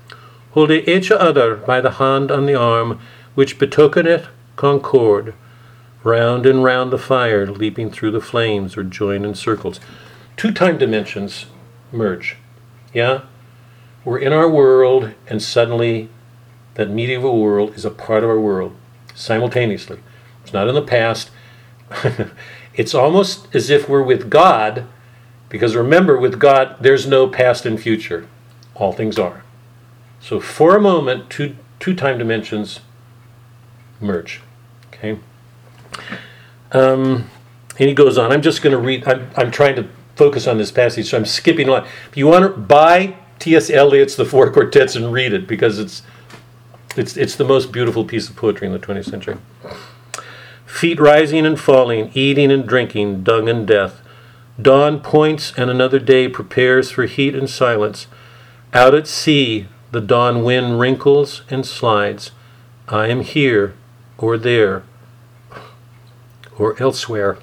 holding 0.51 0.83
each 0.89 1.13
other 1.13 1.55
by 1.55 1.81
the 1.81 1.93
hand 1.93 2.33
on 2.33 2.47
the 2.47 2.57
arm, 2.57 2.99
which 3.37 3.57
betokeneth 3.57 4.27
concord, 4.57 5.35
round 6.09 6.47
and 6.47 6.65
round 6.65 6.91
the 6.91 6.99
fire, 6.99 7.47
leaping 7.47 7.91
through 7.91 8.11
the 8.11 8.21
flames, 8.21 8.77
or 8.77 8.83
join 8.83 9.25
in 9.25 9.35
circles. 9.35 9.79
Two 10.37 10.51
time 10.51 10.79
dimensions 10.79 11.47
merge. 11.93 12.37
Yeah? 12.93 13.23
We're 14.05 14.19
in 14.19 14.33
our 14.33 14.49
world, 14.49 15.13
and 15.27 15.43
suddenly 15.43 16.09
that 16.75 16.91
medieval 16.91 17.41
world 17.41 17.75
is 17.75 17.85
a 17.85 17.91
part 17.91 18.25
of 18.25 18.31
our 18.31 18.41
world 18.41 18.75
simultaneously. 19.15 20.01
It's 20.43 20.53
not 20.53 20.69
in 20.69 20.75
the 20.75 20.83
past. 20.83 21.31
it's 22.75 22.95
almost 22.95 23.55
as 23.55 23.69
if 23.69 23.89
we're 23.89 24.03
with 24.03 24.31
God, 24.31 24.87
because 25.49 25.77
remember, 25.77 26.19
with 26.19 26.39
God, 26.39 26.77
there's 26.81 27.07
no 27.07 27.29
past 27.29 27.67
and 27.67 27.81
future. 27.81 28.27
All 28.75 28.93
things 28.93 29.19
are. 29.19 29.45
So 30.21 30.41
for 30.41 30.77
a 30.77 30.81
moment, 30.81 31.31
two, 31.31 31.57
two 31.79 31.95
time 31.95 32.19
dimensions 32.19 32.81
merge. 34.01 34.41
Okay? 34.89 35.19
Um, 36.73 37.31
and 37.79 37.89
he 37.89 37.95
goes 37.95 38.19
on. 38.19 38.33
I'm 38.33 38.43
just 38.43 38.63
going 38.63 38.73
to 38.73 38.79
read, 38.79 39.07
I'm, 39.07 39.31
I'm 39.37 39.51
trying 39.51 39.77
to 39.77 39.89
focus 40.17 40.47
on 40.47 40.59
this 40.59 40.71
passage, 40.71 41.09
so 41.09 41.17
I'm 41.17 41.25
skipping 41.25 41.69
a 41.69 41.71
lot. 41.71 41.87
If 42.11 42.17
you 42.17 42.27
want 42.27 42.43
to 42.43 42.61
buy 42.61 43.17
T.S. 43.39 43.71
Eliot's 43.71 44.17
The 44.17 44.25
Four 44.25 44.51
Quartets 44.51 44.97
and 44.97 45.13
read 45.13 45.33
it 45.33 45.47
because 45.47 45.79
it's 45.79 46.03
it's 46.97 47.17
it's 47.17 47.37
the 47.37 47.45
most 47.45 47.71
beautiful 47.71 48.05
piece 48.05 48.29
of 48.29 48.35
poetry 48.35 48.67
in 48.67 48.73
the 48.73 48.79
20th 48.79 49.09
century. 49.09 49.37
Feet 50.67 50.99
rising 50.99 51.47
and 51.47 51.59
falling, 51.59 52.11
eating 52.15 52.51
and 52.51 52.67
drinking, 52.67 53.23
dung 53.23 53.49
and 53.49 53.67
death. 53.67 54.03
Dawn 54.61 55.01
points 55.01 55.53
and 55.57 55.71
another 55.71 56.01
day 56.01 56.29
prepares 56.29 56.91
for 56.91 57.07
heat 57.07 57.35
and 57.35 57.49
silence. 57.49 58.09
Out 58.75 58.95
at 58.95 59.07
sea, 59.07 59.69
the 59.93 60.01
dawn 60.01 60.43
wind 60.43 60.81
wrinkles 60.81 61.43
and 61.49 61.65
slides. 61.65 62.33
I 62.89 63.07
am 63.07 63.21
here 63.21 63.75
or 64.19 64.37
there 64.37 64.83
or 66.59 66.81
elsewhere. 66.81 67.39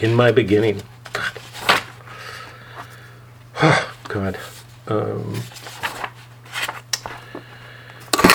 In 0.00 0.14
my 0.14 0.30
beginning. 0.30 0.82
God. 4.08 4.38
Um, 4.86 5.42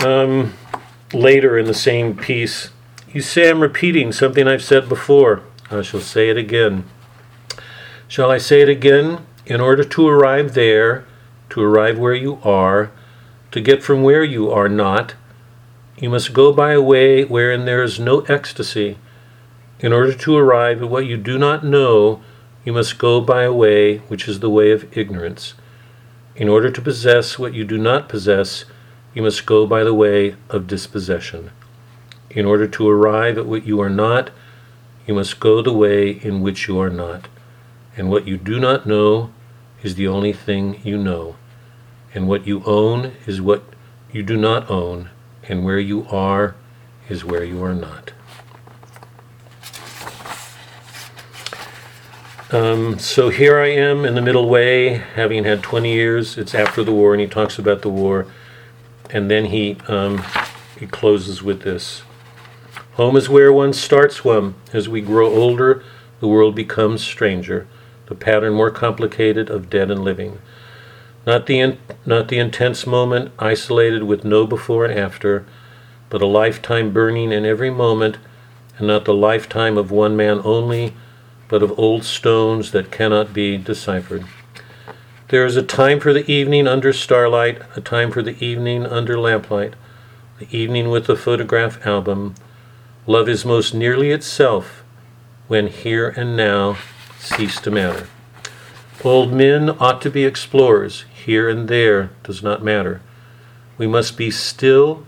um, 0.03 0.53
later 1.13 1.57
in 1.57 1.65
the 1.65 1.73
same 1.73 2.17
piece, 2.17 2.71
you 3.13 3.21
say 3.21 3.49
I'm 3.49 3.61
repeating 3.61 4.11
something 4.11 4.47
I've 4.47 4.63
said 4.63 4.89
before. 4.89 5.43
I 5.69 5.81
shall 5.81 6.01
say 6.01 6.29
it 6.29 6.37
again. 6.37 6.85
Shall 8.07 8.31
I 8.31 8.37
say 8.39 8.61
it 8.61 8.69
again? 8.69 9.25
In 9.45 9.61
order 9.61 9.83
to 9.83 10.07
arrive 10.07 10.53
there, 10.53 11.05
to 11.49 11.61
arrive 11.61 11.97
where 11.97 12.13
you 12.13 12.39
are, 12.43 12.91
to 13.51 13.61
get 13.61 13.83
from 13.83 14.03
where 14.03 14.23
you 14.23 14.49
are 14.51 14.69
not, 14.69 15.13
you 16.01 16.09
must 16.09 16.33
go 16.33 16.51
by 16.51 16.73
a 16.73 16.81
way 16.81 17.23
wherein 17.23 17.65
there 17.65 17.83
is 17.83 17.99
no 17.99 18.21
ecstasy. 18.21 18.97
In 19.79 19.93
order 19.93 20.13
to 20.13 20.35
arrive 20.35 20.81
at 20.81 20.89
what 20.89 21.05
you 21.05 21.15
do 21.15 21.37
not 21.37 21.63
know, 21.63 22.21
you 22.65 22.73
must 22.73 22.97
go 22.97 23.21
by 23.21 23.43
a 23.43 23.53
way 23.53 23.97
which 24.09 24.27
is 24.27 24.39
the 24.39 24.49
way 24.49 24.71
of 24.71 24.97
ignorance. 24.97 25.53
In 26.35 26.49
order 26.49 26.71
to 26.71 26.81
possess 26.81 27.37
what 27.37 27.53
you 27.53 27.63
do 27.63 27.77
not 27.77 28.09
possess, 28.09 28.65
you 29.13 29.21
must 29.21 29.45
go 29.45 29.67
by 29.67 29.83
the 29.83 29.93
way 29.93 30.35
of 30.49 30.65
dispossession. 30.65 31.51
In 32.31 32.47
order 32.47 32.67
to 32.67 32.89
arrive 32.89 33.37
at 33.37 33.45
what 33.45 33.65
you 33.67 33.79
are 33.79 33.89
not, 33.89 34.31
you 35.05 35.13
must 35.13 35.39
go 35.39 35.61
the 35.61 35.73
way 35.73 36.09
in 36.09 36.41
which 36.41 36.67
you 36.67 36.79
are 36.79 36.89
not. 36.89 37.27
And 37.95 38.09
what 38.09 38.27
you 38.27 38.37
do 38.37 38.59
not 38.59 38.87
know 38.87 39.31
is 39.83 39.93
the 39.93 40.07
only 40.07 40.33
thing 40.33 40.81
you 40.83 40.97
know. 40.97 41.35
And 42.15 42.27
what 42.27 42.47
you 42.47 42.63
own 42.65 43.13
is 43.27 43.39
what 43.39 43.63
you 44.11 44.23
do 44.23 44.35
not 44.35 44.67
own. 44.67 45.11
And 45.47 45.65
where 45.65 45.79
you 45.79 46.07
are 46.09 46.55
is 47.09 47.25
where 47.25 47.43
you 47.43 47.63
are 47.63 47.73
not. 47.73 48.13
Um, 52.51 52.99
so 52.99 53.29
here 53.29 53.59
I 53.59 53.67
am 53.67 54.03
in 54.03 54.13
the 54.13 54.21
middle 54.21 54.49
way, 54.49 54.95
having 54.95 55.45
had 55.45 55.63
20 55.63 55.93
years. 55.93 56.37
It's 56.37 56.53
after 56.53 56.83
the 56.83 56.91
war, 56.91 57.13
and 57.13 57.21
he 57.21 57.27
talks 57.27 57.57
about 57.57 57.81
the 57.81 57.89
war. 57.89 58.27
And 59.09 59.31
then 59.31 59.45
he, 59.45 59.77
um, 59.87 60.23
he 60.77 60.85
closes 60.85 61.41
with 61.41 61.61
this 61.61 62.03
Home 62.93 63.15
is 63.15 63.29
where 63.29 63.53
one 63.53 63.71
starts 63.71 64.25
one. 64.25 64.55
As 64.73 64.89
we 64.89 64.99
grow 64.99 65.33
older, 65.33 65.81
the 66.19 66.27
world 66.27 66.53
becomes 66.53 67.01
stranger, 67.01 67.67
the 68.07 68.15
pattern 68.15 68.53
more 68.53 68.69
complicated 68.69 69.49
of 69.49 69.69
dead 69.69 69.89
and 69.89 70.03
living. 70.03 70.39
Not 71.25 71.45
the, 71.45 71.59
in, 71.59 71.77
not 72.05 72.29
the 72.29 72.39
intense 72.39 72.87
moment, 72.87 73.31
isolated 73.37 74.03
with 74.03 74.25
no 74.25 74.47
before 74.47 74.85
and 74.85 74.99
after, 74.99 75.45
but 76.09 76.21
a 76.21 76.27
lifetime 76.27 76.91
burning 76.91 77.31
in 77.31 77.45
every 77.45 77.69
moment, 77.69 78.17
and 78.77 78.87
not 78.87 79.05
the 79.05 79.13
lifetime 79.13 79.77
of 79.77 79.91
one 79.91 80.15
man 80.15 80.41
only, 80.43 80.93
but 81.47 81.61
of 81.61 81.77
old 81.77 82.03
stones 82.03 82.71
that 82.71 82.91
cannot 82.91 83.33
be 83.33 83.57
deciphered. 83.57 84.25
There 85.27 85.45
is 85.45 85.55
a 85.55 85.63
time 85.63 85.99
for 85.99 86.11
the 86.11 86.29
evening 86.29 86.67
under 86.67 86.91
starlight, 86.91 87.61
a 87.75 87.81
time 87.81 88.11
for 88.11 88.21
the 88.21 88.43
evening 88.43 88.85
under 88.85 89.17
lamplight, 89.17 89.75
the 90.39 90.47
evening 90.57 90.89
with 90.89 91.05
the 91.05 91.15
photograph 91.15 91.85
album. 91.85 92.35
Love 93.05 93.29
is 93.29 93.45
most 93.45 93.73
nearly 93.73 94.11
itself 94.11 94.83
when 95.47 95.67
here 95.67 96.09
and 96.09 96.35
now 96.35 96.77
cease 97.19 97.61
to 97.61 97.69
matter. 97.71 98.07
Old 99.03 99.33
men 99.33 99.71
ought 99.79 99.99
to 100.03 100.11
be 100.11 100.25
explorers. 100.25 101.05
Here 101.25 101.49
and 101.49 101.67
there 101.67 102.11
does 102.21 102.43
not 102.43 102.63
matter. 102.63 103.01
We 103.79 103.87
must 103.87 104.15
be 104.15 104.29
still 104.29 105.07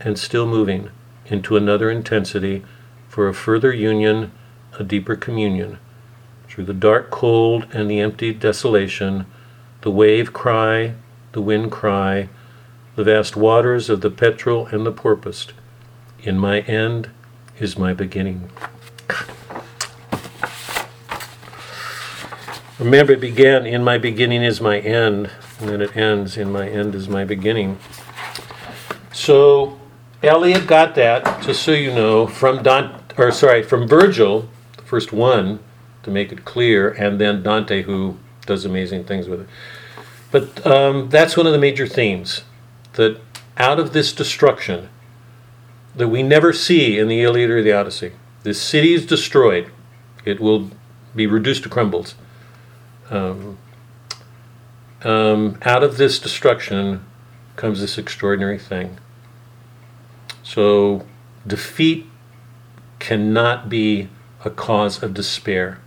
and 0.00 0.18
still 0.18 0.46
moving 0.46 0.90
into 1.26 1.54
another 1.54 1.90
intensity 1.90 2.64
for 3.08 3.28
a 3.28 3.34
further 3.34 3.74
union, 3.74 4.32
a 4.78 4.84
deeper 4.84 5.16
communion. 5.16 5.78
Through 6.48 6.64
the 6.64 6.72
dark 6.72 7.10
cold 7.10 7.66
and 7.74 7.90
the 7.90 8.00
empty 8.00 8.32
desolation, 8.32 9.26
the 9.82 9.90
wave 9.90 10.32
cry, 10.32 10.94
the 11.32 11.42
wind 11.42 11.70
cry, 11.70 12.30
the 12.94 13.04
vast 13.04 13.36
waters 13.36 13.90
of 13.90 14.00
the 14.00 14.10
petrel 14.10 14.66
and 14.68 14.86
the 14.86 14.92
porpoise. 14.92 15.48
In 16.22 16.38
my 16.38 16.60
end 16.60 17.10
is 17.58 17.76
my 17.76 17.92
beginning. 17.92 18.48
Remember, 22.78 23.14
it 23.14 23.20
began, 23.20 23.64
in 23.64 23.82
my 23.82 23.96
beginning 23.96 24.42
is 24.42 24.60
my 24.60 24.78
end, 24.80 25.30
and 25.58 25.68
then 25.68 25.80
it 25.80 25.96
ends, 25.96 26.36
in 26.36 26.52
my 26.52 26.68
end 26.68 26.94
is 26.94 27.08
my 27.08 27.24
beginning. 27.24 27.78
So, 29.12 29.80
Eliot 30.22 30.66
got 30.66 30.94
that, 30.96 31.42
just 31.42 31.62
so 31.62 31.72
you 31.72 31.90
know, 31.94 32.26
from 32.26 32.62
Dante, 32.62 33.14
or 33.16 33.32
sorry, 33.32 33.62
from 33.62 33.88
Virgil, 33.88 34.50
the 34.76 34.82
first 34.82 35.10
one, 35.10 35.60
to 36.02 36.10
make 36.10 36.30
it 36.32 36.44
clear, 36.44 36.90
and 36.90 37.18
then 37.18 37.42
Dante, 37.42 37.82
who 37.82 38.18
does 38.44 38.66
amazing 38.66 39.04
things 39.04 39.26
with 39.26 39.40
it. 39.40 39.48
But 40.30 40.66
um, 40.66 41.08
that's 41.08 41.34
one 41.34 41.46
of 41.46 41.52
the 41.52 41.58
major 41.58 41.86
themes 41.86 42.42
that 42.92 43.18
out 43.56 43.80
of 43.80 43.94
this 43.94 44.12
destruction 44.12 44.90
that 45.94 46.08
we 46.08 46.22
never 46.22 46.52
see 46.52 46.98
in 46.98 47.08
the 47.08 47.22
Iliad 47.22 47.48
or 47.48 47.62
the 47.62 47.72
Odyssey, 47.72 48.12
this 48.42 48.60
city 48.60 48.92
is 48.92 49.06
destroyed. 49.06 49.70
It 50.26 50.40
will 50.40 50.70
be 51.14 51.26
reduced 51.26 51.62
to 51.62 51.70
crumbles. 51.70 52.16
Um, 53.10 53.58
um, 55.02 55.58
out 55.62 55.82
of 55.82 55.96
this 55.96 56.18
destruction 56.18 57.04
comes 57.54 57.80
this 57.80 57.98
extraordinary 57.98 58.58
thing. 58.58 58.98
So, 60.42 61.06
defeat 61.46 62.06
cannot 62.98 63.68
be 63.68 64.08
a 64.44 64.50
cause 64.50 65.02
of 65.02 65.14
despair. 65.14 65.80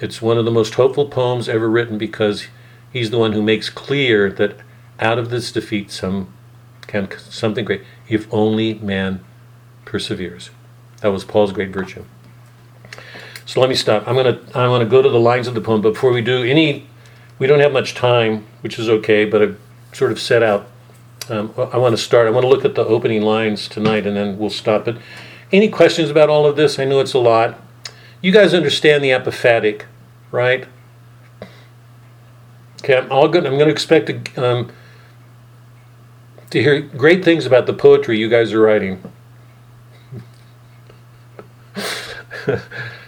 It's 0.00 0.20
one 0.20 0.38
of 0.38 0.44
the 0.44 0.50
most 0.50 0.74
hopeful 0.74 1.08
poems 1.08 1.48
ever 1.48 1.68
written 1.68 1.98
because 1.98 2.46
he's 2.92 3.10
the 3.10 3.18
one 3.18 3.32
who 3.32 3.42
makes 3.42 3.70
clear 3.70 4.30
that 4.32 4.56
out 4.98 5.18
of 5.18 5.30
this 5.30 5.52
defeat 5.52 5.90
some 5.90 6.32
can 6.86 7.08
something 7.18 7.64
great 7.64 7.82
if 8.08 8.26
only 8.32 8.74
man 8.74 9.24
perseveres. 9.84 10.50
That 11.00 11.08
was 11.08 11.24
Paul's 11.24 11.52
great 11.52 11.70
virtue. 11.70 12.04
So 13.52 13.60
let 13.60 13.68
me 13.68 13.74
stop. 13.74 14.08
I'm 14.08 14.16
gonna 14.16 14.40
I 14.54 14.66
want 14.68 14.82
to 14.82 14.88
go 14.88 15.02
to 15.02 15.10
the 15.10 15.20
lines 15.20 15.46
of 15.46 15.52
the 15.52 15.60
poem, 15.60 15.82
but 15.82 15.92
before 15.92 16.10
we 16.10 16.22
do, 16.22 16.42
any 16.42 16.86
we 17.38 17.46
don't 17.46 17.60
have 17.60 17.70
much 17.70 17.94
time, 17.94 18.46
which 18.62 18.78
is 18.78 18.88
okay, 18.88 19.26
but 19.26 19.42
I've 19.42 19.60
sort 19.92 20.10
of 20.10 20.18
set 20.18 20.42
out. 20.42 20.70
Um, 21.28 21.52
I 21.58 21.76
want 21.76 21.94
to 21.94 22.02
start. 22.02 22.26
I 22.26 22.30
want 22.30 22.44
to 22.44 22.48
look 22.48 22.64
at 22.64 22.76
the 22.76 22.82
opening 22.86 23.20
lines 23.20 23.68
tonight, 23.68 24.06
and 24.06 24.16
then 24.16 24.38
we'll 24.38 24.48
stop 24.48 24.88
it. 24.88 24.96
Any 25.52 25.68
questions 25.68 26.08
about 26.08 26.30
all 26.30 26.46
of 26.46 26.56
this? 26.56 26.78
I 26.78 26.86
know 26.86 27.00
it's 27.00 27.12
a 27.12 27.18
lot. 27.18 27.60
You 28.22 28.32
guys 28.32 28.54
understand 28.54 29.04
the 29.04 29.10
apophatic, 29.10 29.82
right? 30.30 30.66
Okay, 32.82 32.96
I'm 32.96 33.12
all 33.12 33.28
good. 33.28 33.44
I'm 33.44 33.58
going 33.58 33.66
to 33.66 33.72
expect 33.72 34.34
to, 34.34 34.42
um, 34.42 34.72
to 36.48 36.62
hear 36.62 36.80
great 36.80 37.22
things 37.22 37.44
about 37.44 37.66
the 37.66 37.74
poetry 37.74 38.18
you 38.18 38.30
guys 38.30 38.54
are 38.54 38.62
writing. 38.62 39.02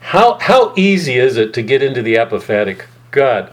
how 0.00 0.38
how 0.38 0.72
easy 0.76 1.14
is 1.16 1.36
it 1.36 1.52
to 1.54 1.62
get 1.62 1.82
into 1.82 2.02
the 2.02 2.14
apophatic? 2.14 2.86
God, 3.10 3.52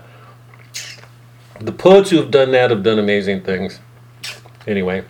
the 1.60 1.72
poets 1.72 2.10
who 2.10 2.18
have 2.18 2.32
done 2.32 2.52
that 2.52 2.70
have 2.70 2.84
done 2.84 3.00
amazing 3.00 3.41
things. 3.41 3.80
Anyway, 4.68 5.04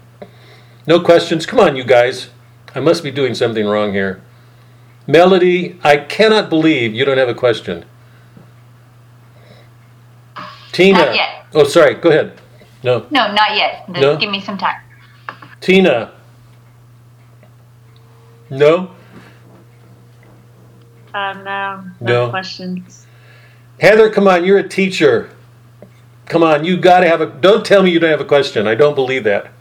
no 0.88 1.00
questions. 1.00 1.46
Come 1.46 1.60
on, 1.60 1.76
you 1.76 1.84
guys. 1.84 2.30
I 2.76 2.80
must 2.80 3.04
be 3.04 3.12
doing 3.12 3.34
something 3.36 3.66
wrong 3.66 3.94
here. 3.94 4.22
Melody, 5.08 5.80
I 5.84 5.98
cannot 5.98 6.50
believe 6.50 6.94
you 6.94 7.04
don't 7.04 7.18
have 7.18 7.30
a 7.30 7.34
question. 7.34 7.84
Tina. 10.72 11.00
Not 11.00 11.16
yet. 11.16 11.46
Oh, 11.54 11.64
sorry. 11.64 11.96
Go 11.96 12.10
ahead. 12.10 12.40
No. 12.84 13.08
No, 13.10 13.34
not 13.34 13.56
yet. 13.56 13.86
Just 13.88 14.02
No? 14.02 14.18
give 14.18 14.30
me 14.30 14.40
some 14.40 14.58
time. 14.58 14.80
Tina. 15.62 16.12
No. 18.50 18.92
Um, 21.14 21.44
no, 21.44 21.84
No. 22.00 22.26
no 22.26 22.30
questions. 22.30 23.06
Heather, 23.80 24.10
come 24.10 24.28
on. 24.28 24.44
You're 24.46 24.60
a 24.60 24.68
teacher. 24.68 25.30
Come 26.26 26.44
on. 26.44 26.64
You 26.66 26.78
got 26.78 27.00
to 27.00 27.08
have 27.08 27.22
a. 27.22 27.26
Don't 27.28 27.66
tell 27.66 27.82
me 27.84 27.92
you 27.92 28.00
don't 28.00 28.12
have 28.12 28.22
a 28.22 28.26
question. 28.26 28.68
I 28.68 28.76
don't 28.76 28.96
believe 28.96 29.24
that. 29.24 29.52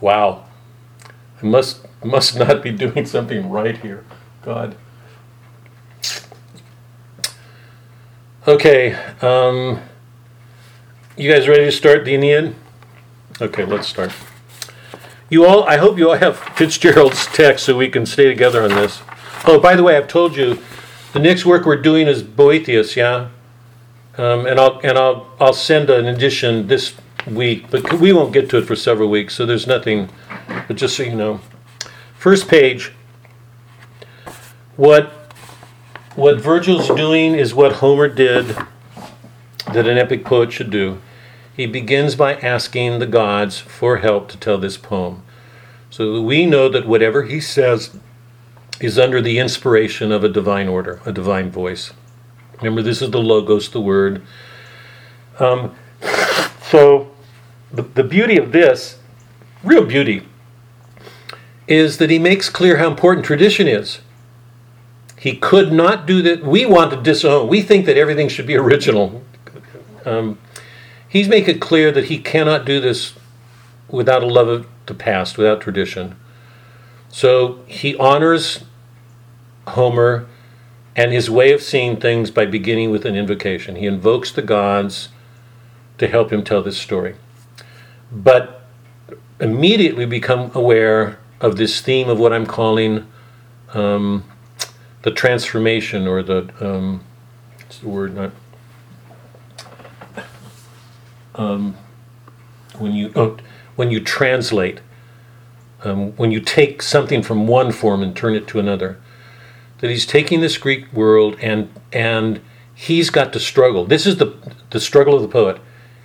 Wow. 0.00 0.46
I 1.42 1.46
must 1.46 1.86
must 2.04 2.36
not 2.38 2.62
be 2.62 2.72
doing 2.72 3.06
something 3.06 3.50
right 3.50 3.76
here. 3.78 4.04
God. 4.42 4.74
Okay. 8.48 8.94
Um, 9.20 9.80
you 11.16 11.30
guys 11.32 11.46
ready 11.46 11.64
to 11.64 11.72
start 11.72 12.04
the 12.04 12.14
Aeneid? 12.14 12.54
Okay, 13.40 13.64
let's 13.64 13.86
start. 13.86 14.12
You 15.32 15.46
all, 15.46 15.64
I 15.64 15.78
hope 15.78 15.96
you 15.96 16.10
all 16.10 16.18
have 16.18 16.36
Fitzgerald's 16.36 17.24
text 17.24 17.64
so 17.64 17.74
we 17.74 17.88
can 17.88 18.04
stay 18.04 18.26
together 18.26 18.64
on 18.64 18.68
this. 18.68 19.00
Oh, 19.46 19.58
by 19.58 19.74
the 19.74 19.82
way, 19.82 19.96
I've 19.96 20.06
told 20.06 20.36
you, 20.36 20.58
the 21.14 21.20
next 21.20 21.46
work 21.46 21.64
we're 21.64 21.80
doing 21.80 22.06
is 22.06 22.22
Boethius, 22.22 22.96
yeah? 22.96 23.30
Um, 24.18 24.44
and 24.44 24.60
I'll, 24.60 24.78
and 24.84 24.98
I'll, 24.98 25.34
I'll 25.40 25.54
send 25.54 25.88
an 25.88 26.04
edition 26.04 26.66
this 26.66 26.94
week, 27.26 27.70
but 27.70 27.94
we 27.94 28.12
won't 28.12 28.34
get 28.34 28.50
to 28.50 28.58
it 28.58 28.66
for 28.66 28.76
several 28.76 29.08
weeks, 29.08 29.34
so 29.34 29.46
there's 29.46 29.66
nothing, 29.66 30.10
but 30.68 30.76
just 30.76 30.98
so 30.98 31.02
you 31.02 31.14
know. 31.14 31.40
First 32.18 32.46
page, 32.46 32.92
what, 34.76 35.32
what 36.14 36.42
Virgil's 36.42 36.88
doing 36.88 37.36
is 37.36 37.54
what 37.54 37.76
Homer 37.76 38.08
did 38.08 38.54
that 39.72 39.88
an 39.88 39.96
epic 39.96 40.26
poet 40.26 40.52
should 40.52 40.68
do. 40.68 41.00
He 41.54 41.66
begins 41.66 42.14
by 42.14 42.34
asking 42.34 42.98
the 42.98 43.06
gods 43.06 43.58
for 43.58 43.98
help 43.98 44.28
to 44.28 44.36
tell 44.36 44.58
this 44.58 44.76
poem. 44.76 45.22
So 45.90 46.22
we 46.22 46.46
know 46.46 46.68
that 46.70 46.86
whatever 46.86 47.24
he 47.24 47.40
says 47.40 47.94
is 48.80 48.98
under 48.98 49.20
the 49.20 49.38
inspiration 49.38 50.10
of 50.10 50.24
a 50.24 50.28
divine 50.28 50.68
order, 50.68 51.00
a 51.04 51.12
divine 51.12 51.50
voice. 51.50 51.92
Remember, 52.58 52.80
this 52.80 53.02
is 53.02 53.10
the 53.10 53.20
Logos, 53.20 53.68
the 53.70 53.80
Word. 53.80 54.22
Um, 55.38 55.74
so, 56.62 57.10
the, 57.70 57.82
the 57.82 58.04
beauty 58.04 58.38
of 58.38 58.52
this, 58.52 58.98
real 59.62 59.84
beauty, 59.84 60.26
is 61.68 61.98
that 61.98 62.10
he 62.10 62.18
makes 62.18 62.48
clear 62.48 62.78
how 62.78 62.88
important 62.88 63.26
tradition 63.26 63.68
is. 63.68 64.00
He 65.18 65.36
could 65.36 65.72
not 65.72 66.06
do 66.06 66.22
that. 66.22 66.44
We 66.44 66.66
want 66.66 66.90
to 66.92 67.00
disown. 67.00 67.48
We 67.48 67.62
think 67.62 67.86
that 67.86 67.96
everything 67.96 68.28
should 68.28 68.46
be 68.46 68.56
original. 68.56 69.22
um, 70.04 70.38
he's 71.12 71.28
making 71.28 71.56
it 71.56 71.60
clear 71.60 71.92
that 71.92 72.06
he 72.06 72.18
cannot 72.18 72.64
do 72.64 72.80
this 72.80 73.12
without 73.88 74.22
a 74.22 74.26
love 74.26 74.48
of 74.48 74.66
the 74.86 74.94
past, 74.94 75.36
without 75.36 75.60
tradition. 75.60 76.16
So 77.10 77.60
he 77.66 77.94
honors 77.96 78.64
Homer 79.68 80.26
and 80.96 81.12
his 81.12 81.28
way 81.28 81.52
of 81.52 81.60
seeing 81.60 81.98
things 81.98 82.30
by 82.30 82.46
beginning 82.46 82.90
with 82.90 83.04
an 83.04 83.14
invocation. 83.14 83.76
He 83.76 83.84
invokes 83.84 84.32
the 84.32 84.40
gods 84.40 85.10
to 85.98 86.08
help 86.08 86.32
him 86.32 86.42
tell 86.42 86.62
this 86.62 86.78
story. 86.78 87.14
But 88.10 88.62
immediately 89.38 90.06
become 90.06 90.50
aware 90.54 91.18
of 91.42 91.56
this 91.56 91.82
theme 91.82 92.08
of 92.08 92.18
what 92.18 92.32
I'm 92.32 92.46
calling 92.46 93.06
um, 93.74 94.24
the 95.02 95.10
transformation 95.10 96.06
or 96.06 96.22
the 96.22 96.50
um, 96.60 97.04
what's 97.58 97.78
the 97.78 97.88
word 97.88 98.14
not 98.14 98.30
um, 101.34 101.76
when 102.78 102.92
you 102.92 103.12
oh, 103.14 103.36
when 103.76 103.90
you 103.90 104.00
translate 104.00 104.80
um, 105.84 106.12
when 106.12 106.30
you 106.30 106.40
take 106.40 106.82
something 106.82 107.22
from 107.22 107.46
one 107.46 107.72
form 107.72 108.02
and 108.02 108.14
turn 108.14 108.34
it 108.34 108.46
to 108.48 108.58
another 108.58 109.00
that 109.78 109.90
he's 109.90 110.06
taking 110.06 110.40
this 110.40 110.58
Greek 110.58 110.92
world 110.92 111.36
and 111.40 111.70
and 111.92 112.40
he's 112.74 113.10
got 113.10 113.32
to 113.32 113.40
struggle 113.40 113.84
this 113.84 114.06
is 114.06 114.16
the 114.16 114.34
the 114.70 114.80
struggle 114.80 115.14
of 115.14 115.22
the 115.22 115.28
poet 115.28 115.60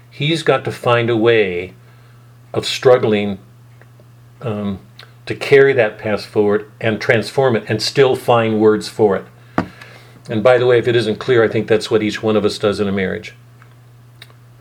he's 0.09 0.43
got 0.43 0.65
to 0.65 0.71
find 0.71 1.09
a 1.09 1.17
way 1.17 1.73
of 2.53 2.65
struggling 2.65 3.37
um, 4.41 4.79
to 5.27 5.35
carry 5.35 5.73
that 5.73 5.97
past 5.97 6.25
forward 6.25 6.71
and 6.81 6.99
transform 6.99 7.55
it 7.55 7.65
and 7.67 7.81
still 7.81 8.15
find 8.15 8.59
words 8.59 8.87
for 8.87 9.15
it. 9.15 9.25
And 10.29 10.43
by 10.43 10.57
the 10.57 10.65
way, 10.65 10.79
if 10.79 10.87
it 10.87 10.95
isn't 10.95 11.19
clear, 11.19 11.43
I 11.43 11.47
think 11.47 11.67
that's 11.67 11.91
what 11.91 12.01
each 12.01 12.23
one 12.23 12.35
of 12.35 12.45
us 12.45 12.57
does 12.57 12.79
in 12.79 12.87
a 12.87 12.91
marriage. 12.91 13.33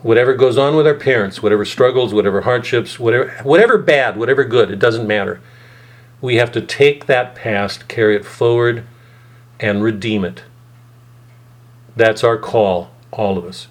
Whatever 0.07 0.35
goes 0.35 0.57
on 0.57 0.77
with 0.77 0.87
our 0.87 0.95
parents, 0.95 1.43
whatever 1.43 1.65
struggles, 1.65 2.15
whatever 2.15 2.43
hardships, 2.43 2.97
whatever 2.97 3.29
whatever 3.43 3.77
bad, 3.77 4.17
whatever 4.17 4.45
good, 4.45 4.71
it 4.71 4.79
doesn't 4.79 5.05
matter. 5.05 5.41
We 6.21 6.37
have 6.37 6.53
to 6.53 6.61
take 6.61 7.07
that 7.07 7.35
past, 7.35 7.89
carry 7.89 8.15
it 8.15 8.25
forward, 8.25 8.87
and 9.59 9.83
redeem 9.83 10.25
it. 10.25 10.45
That's 11.97 12.23
our 12.23 12.39
call, 12.39 12.93
all 13.11 13.37
of 13.37 13.45
us. 13.45 13.67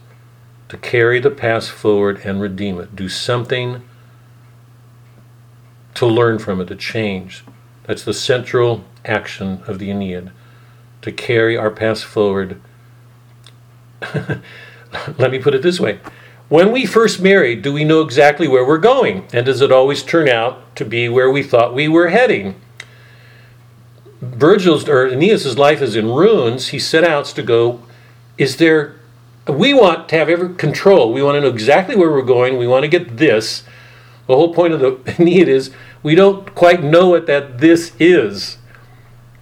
To 0.68 0.76
carry 0.76 1.22
the 1.22 1.32
past 1.32 1.72
forward 1.72 2.20
and 2.26 2.42
redeem 2.42 2.82
it. 2.82 2.98
Do 2.98 3.08
something 3.08 3.82
to 5.94 6.06
learn 6.06 6.38
from 6.40 6.60
it, 6.60 6.66
to 6.66 6.76
change. 6.76 7.46
That's 7.84 8.04
the 8.04 8.14
central 8.14 8.84
action 9.06 9.64
of 9.68 9.80
the 9.80 9.90
Aeneid, 9.90 10.32
to 11.02 11.14
carry 11.14 11.56
our 11.56 11.72
past 11.72 12.04
forward. 12.04 12.60
Let 15.18 15.32
me 15.32 15.40
put 15.40 15.56
it 15.56 15.62
this 15.62 15.80
way. 15.80 16.02
When 16.48 16.72
we 16.72 16.86
first 16.86 17.22
marry, 17.22 17.56
do 17.56 17.74
we 17.74 17.84
know 17.84 18.02
exactly 18.02 18.48
where 18.48 18.66
we're 18.66 18.78
going? 18.78 19.26
And 19.34 19.48
does 19.48 19.62
it 19.62 19.72
always 19.72 20.04
turn 20.04 20.30
out 20.30 20.76
to 20.76 20.86
be 20.86 21.10
where 21.10 21.30
we 21.30 21.42
thought 21.42 21.74
we 21.74 21.88
were 21.88 22.10
heading? 22.10 22.62
Virgil's 24.22 24.88
or 24.88 25.08
Aeneas's 25.08 25.58
life 25.58 25.82
is 25.82 25.96
in 25.96 26.08
ruins. 26.08 26.68
He 26.68 26.78
set 26.78 27.04
out 27.04 27.26
to 27.26 27.42
go. 27.42 27.82
Is 28.38 28.58
there? 28.58 28.96
We 29.48 29.74
want 29.74 30.08
to 30.10 30.18
have 30.18 30.30
every 30.30 30.54
control. 30.54 31.12
We 31.12 31.24
want 31.24 31.36
to 31.36 31.42
know 31.42 31.48
exactly 31.48 31.96
where 31.96 32.12
we're 32.12 32.22
going. 32.22 32.58
We 32.58 32.68
want 32.68 32.84
to 32.84 32.90
get 32.90 33.18
this. 33.18 33.64
The 34.28 34.36
whole 34.36 34.54
point 34.54 34.74
of 34.74 34.80
the 34.80 35.16
Aeneid 35.20 35.48
is 35.48 35.72
we 36.04 36.14
don't 36.14 36.54
quite 36.54 36.84
know 36.84 37.10
what 37.10 37.26
that 37.26 37.58
this 37.58 37.92
is. 38.00 38.58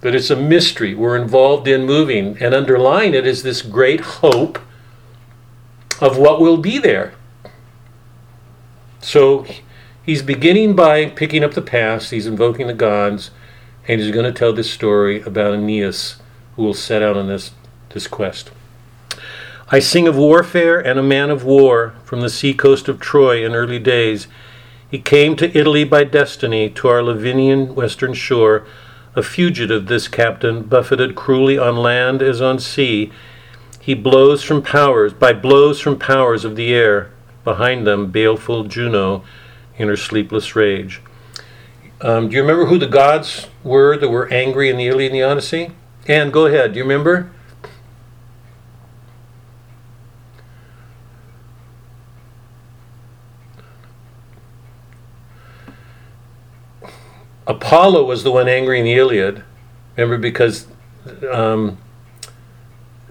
That 0.00 0.14
it's 0.14 0.30
a 0.30 0.36
mystery 0.36 0.94
we're 0.94 1.16
involved 1.16 1.68
in 1.68 1.84
moving, 1.84 2.38
and 2.40 2.54
underlying 2.54 3.14
it 3.14 3.26
is 3.26 3.42
this 3.42 3.60
great 3.60 4.00
hope 4.00 4.58
of 6.00 6.18
what 6.18 6.40
will 6.40 6.56
be 6.56 6.78
there. 6.78 7.14
So 9.00 9.46
he's 10.04 10.22
beginning 10.22 10.74
by 10.74 11.06
picking 11.06 11.44
up 11.44 11.54
the 11.54 11.62
past, 11.62 12.10
he's 12.10 12.26
invoking 12.26 12.66
the 12.66 12.74
gods, 12.74 13.30
and 13.86 14.00
he's 14.00 14.10
going 14.10 14.24
to 14.24 14.38
tell 14.38 14.52
this 14.52 14.70
story 14.70 15.20
about 15.22 15.54
Aeneas 15.54 16.16
who 16.56 16.62
will 16.62 16.74
set 16.74 17.02
out 17.02 17.16
on 17.16 17.28
this, 17.28 17.52
this 17.90 18.06
quest. 18.06 18.50
I 19.70 19.78
sing 19.78 20.06
of 20.06 20.16
warfare 20.16 20.78
and 20.78 20.98
a 20.98 21.02
man 21.02 21.30
of 21.30 21.44
war 21.44 21.94
from 22.04 22.20
the 22.20 22.30
sea 22.30 22.54
coast 22.54 22.88
of 22.88 23.00
Troy 23.00 23.44
in 23.44 23.54
early 23.54 23.78
days. 23.78 24.26
He 24.90 24.98
came 24.98 25.36
to 25.36 25.58
Italy 25.58 25.84
by 25.84 26.04
destiny, 26.04 26.70
to 26.70 26.88
our 26.88 27.02
Lavinian 27.02 27.74
western 27.74 28.14
shore, 28.14 28.66
a 29.16 29.22
fugitive, 29.22 29.86
this 29.86 30.06
captain, 30.08 30.62
buffeted 30.62 31.14
cruelly 31.14 31.58
on 31.58 31.76
land 31.76 32.22
as 32.22 32.40
on 32.40 32.58
sea. 32.58 33.10
He 33.84 33.92
blows 33.92 34.42
from 34.42 34.62
powers, 34.62 35.12
by 35.12 35.34
blows 35.34 35.78
from 35.78 35.98
powers 35.98 36.46
of 36.46 36.56
the 36.56 36.72
air, 36.72 37.10
behind 37.44 37.86
them 37.86 38.10
baleful 38.10 38.64
Juno 38.64 39.22
in 39.76 39.88
her 39.88 39.96
sleepless 39.96 40.56
rage. 40.56 41.02
Um, 42.00 42.30
do 42.30 42.36
you 42.36 42.40
remember 42.40 42.64
who 42.64 42.78
the 42.78 42.86
gods 42.86 43.48
were 43.62 43.98
that 43.98 44.08
were 44.08 44.26
angry 44.32 44.70
in 44.70 44.78
the 44.78 44.86
Iliad 44.86 45.12
and 45.12 45.20
the 45.20 45.22
Odyssey? 45.22 45.72
Anne, 46.08 46.30
go 46.30 46.46
ahead. 46.46 46.72
Do 46.72 46.78
you 46.78 46.84
remember? 46.84 47.30
Apollo 57.46 58.04
was 58.04 58.24
the 58.24 58.32
one 58.32 58.48
angry 58.48 58.78
in 58.78 58.86
the 58.86 58.94
Iliad. 58.94 59.44
Remember, 59.94 60.16
because 60.16 60.68
um, 61.30 61.76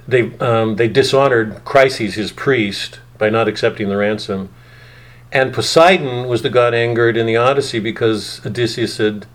they 0.08 0.38
um, 0.40 0.76
they 0.76 0.88
dishonored 0.88 1.64
Chryses, 1.66 2.14
his 2.14 2.32
priest, 2.32 3.00
by 3.18 3.30
not 3.30 3.48
accepting 3.48 3.90
the 3.90 3.98
ransom. 3.98 4.50
And 5.32 5.54
Poseidon 5.54 6.28
was 6.28 6.42
the 6.42 6.50
god 6.50 6.74
angered 6.74 7.18
in 7.18 7.26
the 7.26 7.38
Odyssey 7.38 7.80
because 7.80 8.46
Odysseus 8.46 8.98
had 8.98 9.26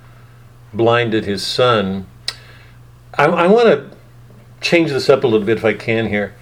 blinded 0.73 1.25
his 1.25 1.45
son. 1.45 2.07
I, 3.15 3.25
I 3.25 3.47
want 3.47 3.67
to 3.67 3.97
change 4.61 4.91
this 4.91 5.09
up 5.09 5.25
a 5.25 5.27
little 5.27 5.47
bit 5.47 5.59
if 5.59 5.65
I 5.65 5.75
can 5.75 6.09
here. 6.09 6.35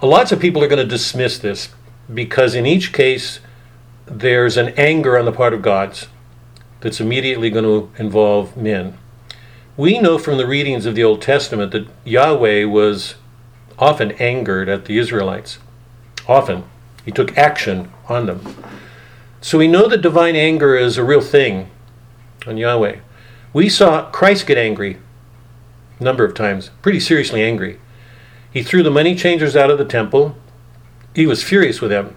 Lots 0.00 0.32
of 0.32 0.40
people 0.40 0.62
are 0.62 0.68
going 0.68 0.82
to 0.82 0.88
dismiss 0.88 1.38
this 1.38 1.70
because 2.12 2.54
in 2.54 2.66
each 2.66 2.92
case 2.92 3.40
there's 4.06 4.56
an 4.56 4.68
anger 4.70 5.16
on 5.16 5.24
the 5.24 5.32
part 5.32 5.54
of 5.54 5.62
gods 5.62 6.08
that's 6.80 7.00
immediately 7.00 7.50
going 7.50 7.64
to 7.64 7.90
involve 8.00 8.56
men. 8.56 8.98
We 9.76 9.98
know 9.98 10.18
from 10.18 10.36
the 10.36 10.46
readings 10.46 10.84
of 10.84 10.94
the 10.94 11.04
Old 11.04 11.22
Testament 11.22 11.72
that 11.72 11.88
Yahweh 12.04 12.64
was 12.64 13.14
often 13.78 14.12
angered 14.12 14.68
at 14.68 14.84
the 14.84 14.98
Israelites. 14.98 15.58
Often. 16.28 16.64
He 17.04 17.10
took 17.10 17.36
action 17.36 17.90
on 18.08 18.26
them. 18.26 18.56
So 19.40 19.58
we 19.58 19.66
know 19.66 19.88
that 19.88 20.02
divine 20.02 20.36
anger 20.36 20.76
is 20.76 20.96
a 20.96 21.04
real 21.04 21.20
thing 21.20 21.68
on 22.46 22.56
Yahweh. 22.56 22.98
We 23.52 23.68
saw 23.68 24.10
Christ 24.10 24.46
get 24.46 24.56
angry 24.56 24.98
a 25.98 26.04
number 26.04 26.24
of 26.24 26.34
times, 26.34 26.70
pretty 26.82 27.00
seriously 27.00 27.42
angry. 27.42 27.78
He 28.52 28.62
threw 28.62 28.82
the 28.82 28.90
money 28.90 29.14
changers 29.14 29.56
out 29.56 29.70
of 29.70 29.78
the 29.78 29.84
temple. 29.84 30.36
He 31.14 31.26
was 31.26 31.42
furious 31.42 31.80
with 31.80 31.90
them. 31.90 32.16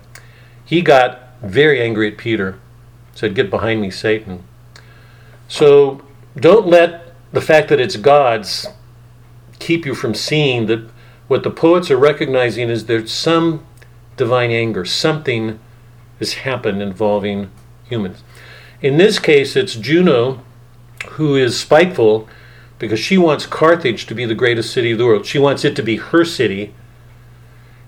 He 0.65 0.81
got 0.81 1.39
very 1.41 1.81
angry 1.81 2.11
at 2.11 2.17
Peter. 2.17 2.59
Said, 3.13 3.35
Get 3.35 3.49
behind 3.49 3.81
me, 3.81 3.89
Satan. 3.89 4.43
So 5.47 6.03
don't 6.35 6.67
let 6.67 7.13
the 7.31 7.41
fact 7.41 7.69
that 7.69 7.79
it's 7.79 7.95
God's 7.95 8.67
keep 9.59 9.85
you 9.85 9.95
from 9.95 10.13
seeing 10.13 10.65
that 10.65 10.89
what 11.27 11.43
the 11.43 11.51
poets 11.51 11.89
are 11.89 11.97
recognizing 11.97 12.69
is 12.69 12.85
there's 12.85 13.11
some 13.11 13.65
divine 14.17 14.51
anger, 14.51 14.85
something 14.85 15.59
has 16.19 16.33
happened 16.33 16.81
involving 16.81 17.51
humans. 17.85 18.23
In 18.81 18.97
this 18.97 19.19
case, 19.19 19.55
it's 19.55 19.75
Juno 19.75 20.43
who 21.11 21.35
is 21.35 21.59
spiteful 21.59 22.27
because 22.77 22.99
she 22.99 23.17
wants 23.17 23.45
Carthage 23.45 24.05
to 24.05 24.15
be 24.15 24.25
the 24.25 24.35
greatest 24.35 24.71
city 24.71 24.91
of 24.91 24.97
the 24.97 25.05
world. 25.05 25.25
She 25.25 25.39
wants 25.39 25.63
it 25.63 25.75
to 25.75 25.83
be 25.83 25.97
her 25.97 26.25
city. 26.25 26.73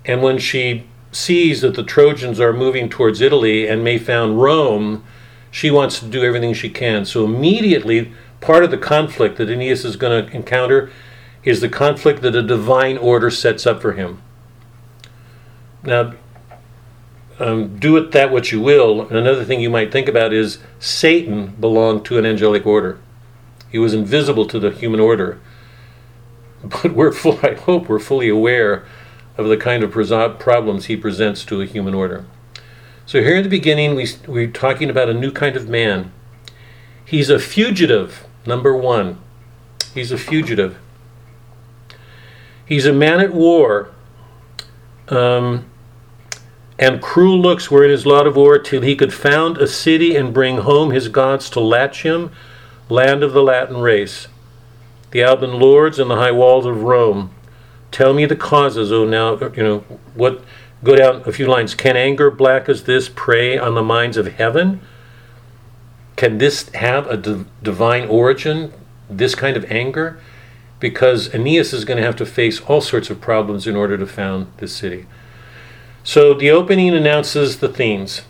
And 0.06 0.22
when 0.22 0.38
she 0.38 0.88
sees 1.12 1.62
that 1.62 1.76
the 1.76 1.84
Trojans 1.84 2.40
are 2.40 2.54
moving 2.54 2.90
towards 2.90 3.22
Italy 3.22 3.68
and 3.68 3.84
may 3.84 3.98
found 3.98 4.42
Rome, 4.42 5.04
she 5.52 5.72
wants 5.72 6.00
to 6.00 6.06
do 6.06 6.24
everything 6.24 6.54
she 6.54 6.70
can. 6.70 7.06
So 7.06 7.26
immediately, 7.26 8.14
part 8.40 8.64
of 8.64 8.72
the 8.72 8.78
conflict 8.78 9.38
that 9.38 9.50
Aeneas 9.50 9.84
is 9.84 9.96
going 9.96 10.26
to 10.26 10.36
encounter 10.36 10.92
is 11.48 11.62
the 11.62 11.70
conflict 11.70 12.22
that 12.22 12.36
a 12.36 12.42
divine 12.44 12.98
order 12.98 13.32
sets 13.32 13.66
up 13.66 13.82
for 13.82 13.94
him. 13.94 14.22
Now, 15.82 16.14
um, 17.40 17.80
do 17.80 17.96
it 17.96 18.12
that 18.12 18.32
what 18.32 18.52
you 18.52 18.60
will. 18.60 19.08
Another 19.08 19.46
thing 19.46 19.62
you 19.62 19.70
might 19.70 19.90
think 19.90 20.10
about 20.10 20.34
is 20.34 20.60
Satan 20.78 21.56
belonged 21.58 22.04
to 22.06 22.18
an 22.18 22.26
angelic 22.26 22.66
order. 22.66 23.00
He 23.72 23.80
was 23.80 23.94
invisible 23.94 24.46
to 24.46 24.60
the 24.60 24.72
human 24.72 25.00
order. 25.00 25.40
But 26.64 26.94
we're 26.94 27.14
full, 27.14 27.40
I 27.44 27.54
hope 27.54 27.88
we're 27.88 28.00
fully 28.00 28.28
aware 28.28 28.84
of 29.38 29.48
the 29.48 29.56
kind 29.56 29.84
of 29.84 29.92
problems 30.40 30.86
he 30.86 30.98
presents 30.98 31.46
to 31.46 31.62
a 31.62 31.66
human 31.66 31.94
order. 31.94 32.26
So 33.06 33.22
here 33.22 33.38
in 33.38 33.44
the 33.44 33.50
beginning, 33.50 33.96
we, 33.96 34.08
we're 34.28 34.52
talking 34.52 34.90
about 34.90 35.08
a 35.08 35.14
new 35.14 35.32
kind 35.32 35.56
of 35.56 35.70
man. 35.70 36.12
He's 37.06 37.30
a 37.30 37.40
fugitive, 37.40 38.26
number 38.46 38.76
one. 38.76 39.20
He's 39.94 40.12
a 40.12 40.18
fugitive. 40.18 40.78
He's 42.68 42.86
a 42.86 42.94
man 42.94 43.20
at 43.20 43.34
war. 43.34 43.90
Um, 45.08 45.66
and 46.80 47.02
cruel 47.02 47.40
looks 47.40 47.72
were 47.72 47.84
in 47.84 47.90
his 47.90 48.06
lot 48.06 48.28
of 48.28 48.36
war 48.36 48.60
till 48.60 48.82
he 48.82 48.96
could 48.96 49.14
found 49.14 49.58
a 49.58 49.68
city 49.68 50.16
and 50.16 50.34
bring 50.34 50.58
home 50.58 50.92
his 50.92 51.08
gods 51.08 51.50
to 51.52 51.60
Latium, 51.60 52.32
land 52.90 53.24
of 53.24 53.34
the 53.34 53.42
Latin 53.42 53.78
race, 53.78 54.28
the 55.12 55.24
Alban 55.24 55.60
lords 55.60 55.98
and 55.98 56.12
the 56.12 56.18
high 56.18 56.32
walls 56.32 56.66
of 56.66 56.84
Rome. 56.84 57.32
Tell 57.92 58.14
me 58.14 58.26
the 58.26 58.36
causes, 58.36 58.92
oh 58.92 59.06
now, 59.06 59.40
you 59.56 59.64
know, 59.64 59.80
what, 60.14 60.44
go 60.84 60.96
down 60.96 61.24
a 61.26 61.32
few 61.32 61.48
lines. 61.48 61.74
Can 61.74 61.98
anger 61.98 62.30
black 62.30 62.70
as 62.70 62.84
this 62.84 63.10
prey 63.10 63.58
on 63.58 63.74
the 63.74 63.82
minds 63.82 64.18
of 64.18 64.34
heaven? 64.34 64.82
Can 66.16 66.38
this 66.38 66.70
have 66.70 67.08
a 67.08 67.18
divine 67.64 68.08
origin, 68.08 68.74
this 69.10 69.36
kind 69.36 69.56
of 69.56 69.72
anger? 69.72 70.20
Because 70.80 71.34
Aeneas 71.34 71.74
is 71.74 71.86
going 71.86 71.98
to 71.98 72.06
have 72.06 72.16
to 72.18 72.26
face 72.26 72.62
all 72.62 72.82
sorts 72.82 73.10
of 73.10 73.20
problems 73.20 73.66
in 73.66 73.76
order 73.76 73.98
to 73.98 74.06
found 74.06 74.52
this 74.58 74.76
city. 74.76 75.06
So 76.04 76.34
the 76.34 76.52
opening 76.52 76.94
announces 76.94 77.60
the 77.60 77.70
themes. 77.70 78.22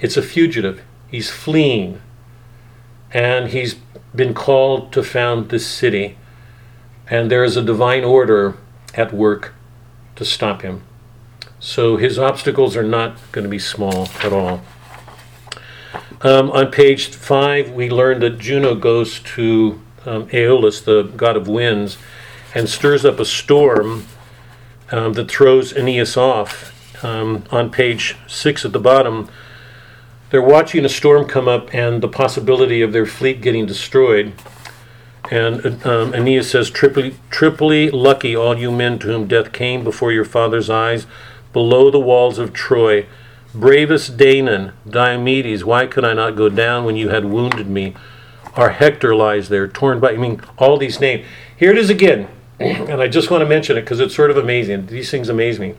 It's 0.00 0.16
a 0.16 0.22
fugitive. 0.22 0.82
He's 1.08 1.30
fleeing. 1.30 2.00
And 3.12 3.48
he's 3.48 3.76
been 4.14 4.34
called 4.34 4.92
to 4.92 5.02
found 5.02 5.50
this 5.50 5.66
city. 5.66 6.18
And 7.08 7.30
there 7.30 7.44
is 7.44 7.56
a 7.56 7.62
divine 7.62 8.04
order 8.04 8.56
at 8.94 9.12
work 9.12 9.54
to 10.16 10.24
stop 10.24 10.62
him. 10.62 10.82
So 11.60 11.96
his 11.96 12.18
obstacles 12.18 12.76
are 12.76 12.82
not 12.82 13.16
going 13.32 13.44
to 13.44 13.48
be 13.48 13.58
small 13.58 14.08
at 14.22 14.32
all. 14.32 14.62
Um, 16.20 16.50
on 16.50 16.70
page 16.70 17.08
five, 17.08 17.70
we 17.70 17.88
learned 17.90 18.22
that 18.22 18.38
Juno 18.38 18.74
goes 18.74 19.20
to 19.20 19.80
um, 20.06 20.28
Aeolus, 20.32 20.80
the 20.80 21.02
god 21.16 21.36
of 21.36 21.48
winds, 21.48 21.98
and 22.54 22.68
stirs 22.68 23.04
up 23.04 23.18
a 23.18 23.24
storm 23.24 24.06
um, 24.90 25.12
that 25.14 25.30
throws 25.30 25.72
Aeneas 25.72 26.16
off. 26.16 26.70
Um, 27.04 27.44
on 27.50 27.70
page 27.70 28.16
six 28.26 28.64
at 28.64 28.72
the 28.72 28.78
bottom, 28.78 29.28
they're 30.30 30.40
watching 30.40 30.84
a 30.84 30.88
storm 30.88 31.28
come 31.28 31.48
up 31.48 31.74
and 31.74 32.02
the 32.02 32.08
possibility 32.08 32.80
of 32.80 32.92
their 32.92 33.06
fleet 33.06 33.40
getting 33.40 33.66
destroyed. 33.66 34.32
And 35.30 35.84
um, 35.86 36.14
Aeneas 36.14 36.50
says, 36.50 36.70
triply, 36.70 37.16
triply 37.30 37.90
lucky 37.90 38.36
all 38.36 38.56
you 38.56 38.70
men 38.70 38.98
to 39.00 39.06
whom 39.06 39.26
death 39.26 39.52
came 39.52 39.82
before 39.84 40.12
your 40.12 40.24
father's 40.24 40.68
eyes, 40.68 41.06
below 41.52 41.90
the 41.90 42.00
walls 42.00 42.38
of 42.38 42.52
Troy. 42.52 43.06
Bravest 43.54 44.16
Danaan, 44.16 44.72
Diomedes, 44.88 45.64
why 45.64 45.86
could 45.86 46.04
I 46.04 46.12
not 46.12 46.36
go 46.36 46.48
down 46.48 46.84
when 46.84 46.96
you 46.96 47.10
had 47.10 47.24
wounded 47.24 47.68
me? 47.68 47.94
Our 48.56 48.70
Hector 48.70 49.14
lies 49.14 49.48
there, 49.48 49.66
torn 49.66 50.00
by, 50.00 50.12
I 50.12 50.16
mean, 50.16 50.40
all 50.58 50.76
these 50.76 51.00
names. 51.00 51.26
Here 51.56 51.70
it 51.70 51.78
is 51.78 51.90
again, 51.90 52.28
and 52.60 53.00
I 53.02 53.08
just 53.08 53.30
want 53.30 53.42
to 53.42 53.48
mention 53.48 53.76
it 53.76 53.82
because 53.82 54.00
it's 54.00 54.14
sort 54.14 54.30
of 54.30 54.36
amazing. 54.36 54.86
These 54.86 55.10
things 55.10 55.28
amaze 55.28 55.58
me. 55.58 55.74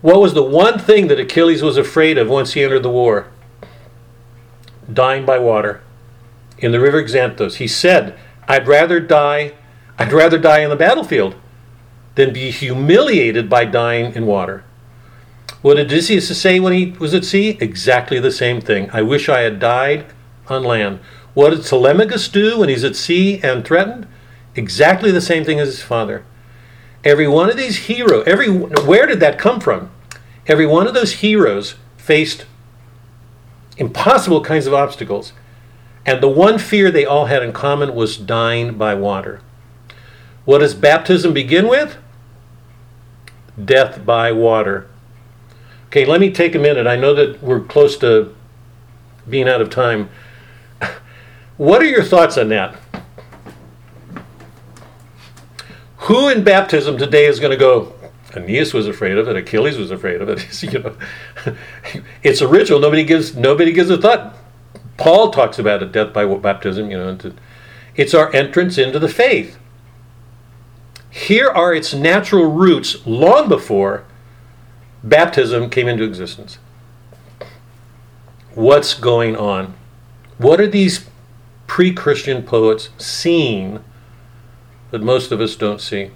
What 0.00 0.20
was 0.20 0.34
the 0.34 0.44
one 0.44 0.78
thing 0.78 1.08
that 1.08 1.18
Achilles 1.18 1.62
was 1.62 1.76
afraid 1.76 2.18
of 2.18 2.28
once 2.28 2.52
he 2.52 2.62
entered 2.62 2.84
the 2.84 2.90
war? 2.90 3.26
Dying 4.92 5.26
by 5.26 5.38
water 5.38 5.82
in 6.58 6.72
the 6.72 6.80
river 6.80 7.02
Xanthos. 7.02 7.56
He 7.56 7.66
said, 7.66 8.18
I'd 8.46 8.68
rather 8.68 9.00
die, 9.00 9.54
I'd 9.98 10.12
rather 10.12 10.38
die 10.38 10.60
in 10.60 10.70
the 10.70 10.76
battlefield 10.76 11.34
than 12.14 12.32
be 12.32 12.50
humiliated 12.50 13.48
by 13.48 13.64
dying 13.64 14.14
in 14.14 14.26
water. 14.26 14.64
What 15.60 15.74
did 15.74 15.86
Odysseus 15.86 16.40
say 16.40 16.60
when 16.60 16.72
he 16.72 16.92
was 16.92 17.14
at 17.14 17.24
sea? 17.24 17.58
Exactly 17.60 18.20
the 18.20 18.30
same 18.30 18.60
thing. 18.60 18.88
I 18.92 19.02
wish 19.02 19.28
I 19.28 19.40
had 19.40 19.58
died 19.58 20.06
on 20.48 20.62
land. 20.62 21.00
What 21.38 21.50
did 21.50 21.62
Telemachus 21.62 22.26
do 22.26 22.58
when 22.58 22.68
he's 22.68 22.82
at 22.82 22.96
sea 22.96 23.38
and 23.44 23.64
threatened? 23.64 24.08
Exactly 24.56 25.12
the 25.12 25.20
same 25.20 25.44
thing 25.44 25.60
as 25.60 25.68
his 25.68 25.80
father. 25.80 26.24
Every 27.04 27.28
one 27.28 27.48
of 27.48 27.56
these 27.56 27.86
heroes, 27.86 28.26
every 28.26 28.48
where 28.48 29.06
did 29.06 29.20
that 29.20 29.38
come 29.38 29.60
from? 29.60 29.92
Every 30.48 30.66
one 30.66 30.88
of 30.88 30.94
those 30.94 31.20
heroes 31.20 31.76
faced 31.96 32.44
impossible 33.76 34.42
kinds 34.42 34.66
of 34.66 34.74
obstacles. 34.74 35.32
And 36.04 36.20
the 36.20 36.28
one 36.28 36.58
fear 36.58 36.90
they 36.90 37.04
all 37.04 37.26
had 37.26 37.44
in 37.44 37.52
common 37.52 37.94
was 37.94 38.16
dying 38.16 38.76
by 38.76 38.94
water. 38.94 39.40
What 40.44 40.58
does 40.58 40.74
baptism 40.74 41.32
begin 41.34 41.68
with? 41.68 41.98
Death 43.64 44.04
by 44.04 44.32
water. 44.32 44.90
Okay, 45.86 46.04
let 46.04 46.20
me 46.20 46.32
take 46.32 46.56
a 46.56 46.58
minute. 46.58 46.88
I 46.88 46.96
know 46.96 47.14
that 47.14 47.40
we're 47.40 47.60
close 47.60 47.96
to 47.98 48.34
being 49.28 49.48
out 49.48 49.60
of 49.60 49.70
time. 49.70 50.10
What 51.58 51.82
are 51.82 51.86
your 51.86 52.04
thoughts 52.04 52.38
on 52.38 52.48
that? 52.48 52.76
Who 55.98 56.28
in 56.28 56.44
baptism 56.44 56.96
today 56.96 57.26
is 57.26 57.40
going 57.40 57.50
to 57.50 57.56
go? 57.56 57.92
Aeneas 58.34 58.72
was 58.72 58.86
afraid 58.86 59.18
of 59.18 59.28
it. 59.28 59.36
Achilles 59.36 59.76
was 59.76 59.90
afraid 59.90 60.22
of 60.22 60.28
it. 60.28 60.62
you 60.62 60.78
know, 60.78 60.96
it's 62.22 62.40
a 62.40 62.48
ritual. 62.48 62.78
Nobody 62.78 63.04
gives 63.04 63.36
nobody 63.36 63.72
gives 63.72 63.90
a 63.90 63.98
thought. 64.00 64.36
Paul 64.96 65.30
talks 65.30 65.58
about 65.58 65.82
it, 65.82 65.92
death 65.92 66.12
by 66.12 66.24
baptism. 66.36 66.90
You 66.90 66.98
know, 66.98 67.18
it's 67.96 68.14
our 68.14 68.34
entrance 68.34 68.78
into 68.78 68.98
the 68.98 69.08
faith. 69.08 69.58
Here 71.10 71.48
are 71.48 71.74
its 71.74 71.92
natural 71.92 72.46
roots 72.46 73.04
long 73.04 73.48
before 73.48 74.04
baptism 75.02 75.70
came 75.70 75.88
into 75.88 76.04
existence. 76.04 76.58
What's 78.54 78.94
going 78.94 79.36
on? 79.36 79.74
What 80.36 80.60
are 80.60 80.66
these 80.66 81.08
pre 81.68 81.92
Christian 81.92 82.42
poets 82.42 82.88
seen 82.98 83.84
that 84.90 85.00
most 85.00 85.30
of 85.30 85.40
us 85.40 85.54
don't 85.54 85.80
see? 85.80 86.10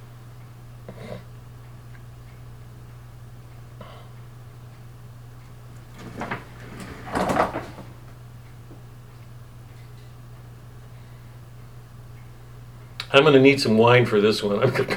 I'm 13.14 13.24
going 13.24 13.34
to 13.34 13.40
need 13.40 13.60
some 13.60 13.76
wine 13.76 14.06
for 14.06 14.20
this 14.20 14.42
one. 14.42 14.58
Do 14.72 14.96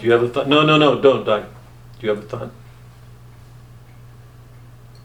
you 0.00 0.10
have 0.10 0.22
a 0.22 0.28
thought? 0.28 0.48
No, 0.48 0.64
no, 0.64 0.78
no, 0.78 1.00
don't, 1.00 1.24
Doc. 1.24 1.44
Do 2.00 2.06
you 2.06 2.14
have 2.14 2.24
a 2.24 2.26
thought? 2.26 2.50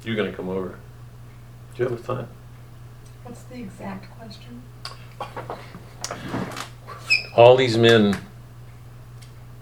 You're 0.03 0.16
going 0.16 0.32
to 0.32 0.36
come 0.36 0.49
over. 0.49 0.81
Do 1.82 1.88
you 1.88 1.95
have 1.95 2.10
a? 2.12 2.28
What's 3.24 3.41
the 3.41 3.56
exact 3.56 4.06
question? 4.16 4.62
All 7.36 7.56
these 7.56 7.76
men 7.76 8.20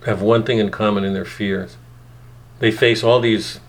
have 0.06 0.22
one 0.22 0.44
thing 0.44 0.60
in 0.60 0.70
common 0.70 1.06
in 1.06 1.14
their 1.14 1.24
fears. 1.24 1.78
They 2.60 2.72
face 2.72 3.06
all 3.06 3.22
these 3.22 3.62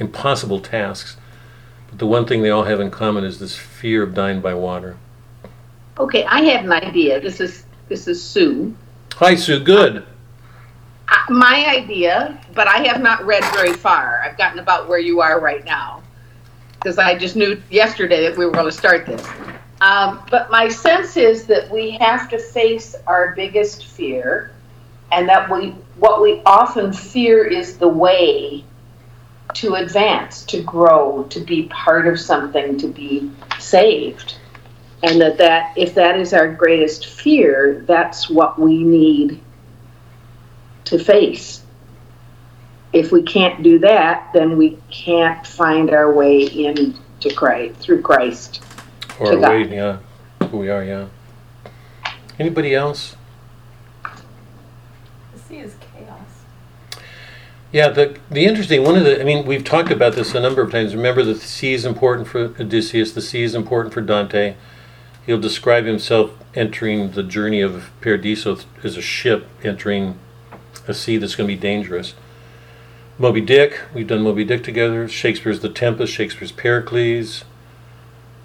impossible 0.00 0.58
tasks, 0.58 1.18
but 1.88 2.00
the 2.00 2.06
one 2.08 2.26
thing 2.26 2.42
they 2.42 2.50
all 2.50 2.64
have 2.64 2.80
in 2.80 2.90
common 2.90 3.22
is 3.22 3.38
this 3.38 3.54
fear 3.54 4.02
of 4.02 4.12
dying 4.12 4.40
by 4.40 4.52
water. 4.52 4.96
Okay, 6.00 6.24
I 6.24 6.40
have 6.46 6.64
an 6.64 6.72
idea. 6.72 7.20
This 7.20 7.40
is 7.40 7.64
this 7.88 8.08
is 8.08 8.20
Sue. 8.20 8.74
Hi, 9.12 9.36
Sue. 9.36 9.60
Good. 9.60 10.04
Uh, 11.08 11.32
my 11.32 11.64
idea, 11.68 12.40
but 12.56 12.66
I 12.66 12.78
have 12.88 13.00
not 13.00 13.24
read 13.24 13.44
very 13.54 13.72
far. 13.72 14.20
I've 14.24 14.36
gotten 14.36 14.58
about 14.58 14.88
where 14.88 14.98
you 14.98 15.20
are 15.20 15.38
right 15.38 15.64
now 15.64 16.02
because 16.86 16.98
I 16.98 17.18
just 17.18 17.34
knew 17.34 17.60
yesterday 17.68 18.22
that 18.28 18.38
we 18.38 18.46
were 18.46 18.52
going 18.52 18.66
to 18.66 18.70
start 18.70 19.06
this. 19.06 19.26
Um, 19.80 20.22
but 20.30 20.52
my 20.52 20.68
sense 20.68 21.16
is 21.16 21.44
that 21.46 21.68
we 21.68 21.90
have 21.98 22.28
to 22.28 22.38
face 22.38 22.94
our 23.08 23.34
biggest 23.34 23.86
fear, 23.86 24.52
and 25.10 25.28
that 25.28 25.50
we 25.50 25.70
what 25.96 26.22
we 26.22 26.42
often 26.46 26.92
fear 26.92 27.44
is 27.44 27.76
the 27.76 27.88
way 27.88 28.64
to 29.54 29.74
advance, 29.74 30.44
to 30.44 30.62
grow, 30.62 31.24
to 31.24 31.40
be 31.40 31.64
part 31.64 32.06
of 32.06 32.20
something, 32.20 32.78
to 32.78 32.86
be 32.86 33.32
saved. 33.58 34.36
And 35.02 35.20
that, 35.20 35.38
that 35.38 35.76
if 35.76 35.92
that 35.96 36.16
is 36.16 36.32
our 36.32 36.52
greatest 36.52 37.06
fear, 37.06 37.82
that's 37.84 38.30
what 38.30 38.60
we 38.60 38.84
need 38.84 39.40
to 40.84 41.00
face. 41.00 41.62
If 42.92 43.12
we 43.12 43.22
can't 43.22 43.62
do 43.62 43.78
that, 43.80 44.30
then 44.32 44.56
we 44.56 44.78
can't 44.90 45.46
find 45.46 45.90
our 45.90 46.12
way 46.12 46.42
into 46.42 46.94
Christ 47.34 47.78
through 47.80 48.02
Christ. 48.02 48.62
Or 49.18 49.32
To 49.32 49.40
God. 49.40 49.70
yeah. 49.70 49.98
Who 50.50 50.58
we 50.58 50.70
are, 50.70 50.84
yeah. 50.84 51.06
Anybody 52.38 52.74
else? 52.74 53.16
The 55.32 55.38
sea 55.38 55.58
is 55.58 55.74
chaos. 55.80 56.20
Yeah, 57.72 57.88
the 57.88 58.18
the 58.30 58.44
interesting 58.44 58.84
one 58.84 58.96
of 58.96 59.04
the 59.04 59.20
I 59.20 59.24
mean 59.24 59.46
we've 59.46 59.64
talked 59.64 59.90
about 59.90 60.14
this 60.14 60.34
a 60.34 60.40
number 60.40 60.62
of 60.62 60.70
times. 60.70 60.94
Remember 60.94 61.22
that 61.24 61.34
the 61.34 61.46
sea 61.46 61.72
is 61.72 61.84
important 61.84 62.28
for 62.28 62.54
Odysseus. 62.60 63.12
The 63.12 63.22
sea 63.22 63.42
is 63.42 63.54
important 63.54 63.94
for 63.94 64.02
Dante. 64.02 64.54
He'll 65.24 65.40
describe 65.40 65.86
himself 65.86 66.30
entering 66.54 67.10
the 67.12 67.22
journey 67.22 67.60
of 67.60 67.90
Paradiso 68.00 68.58
as 68.84 68.96
a 68.96 69.02
ship 69.02 69.48
entering 69.64 70.18
a 70.86 70.94
sea 70.94 71.16
that's 71.16 71.34
going 71.34 71.48
to 71.48 71.54
be 71.54 71.60
dangerous. 71.60 72.14
Moby 73.18 73.40
Dick, 73.40 73.80
we've 73.94 74.06
done 74.06 74.20
Moby 74.20 74.44
Dick 74.44 74.62
together. 74.62 75.08
Shakespeare's 75.08 75.60
The 75.60 75.70
Tempest, 75.70 76.12
Shakespeare's 76.12 76.52
Pericles. 76.52 77.44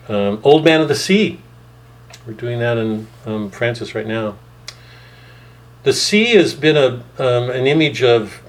Um, 0.07 0.39
Old 0.43 0.64
Man 0.64 0.80
of 0.80 0.88
the 0.88 0.95
Sea. 0.95 1.41
We're 2.26 2.34
doing 2.34 2.60
that 2.60 2.77
in 2.77 3.07
um, 3.26 3.52
Francis 3.52 3.93
right 3.93 4.07
now. 4.07 4.38
The 5.84 5.91
sea 5.91 6.35
has 6.35 6.53
been 6.53 6.77
a 6.77 7.03
um, 7.22 7.49
an 7.49 7.68
image 7.68 8.02
of 8.02 8.41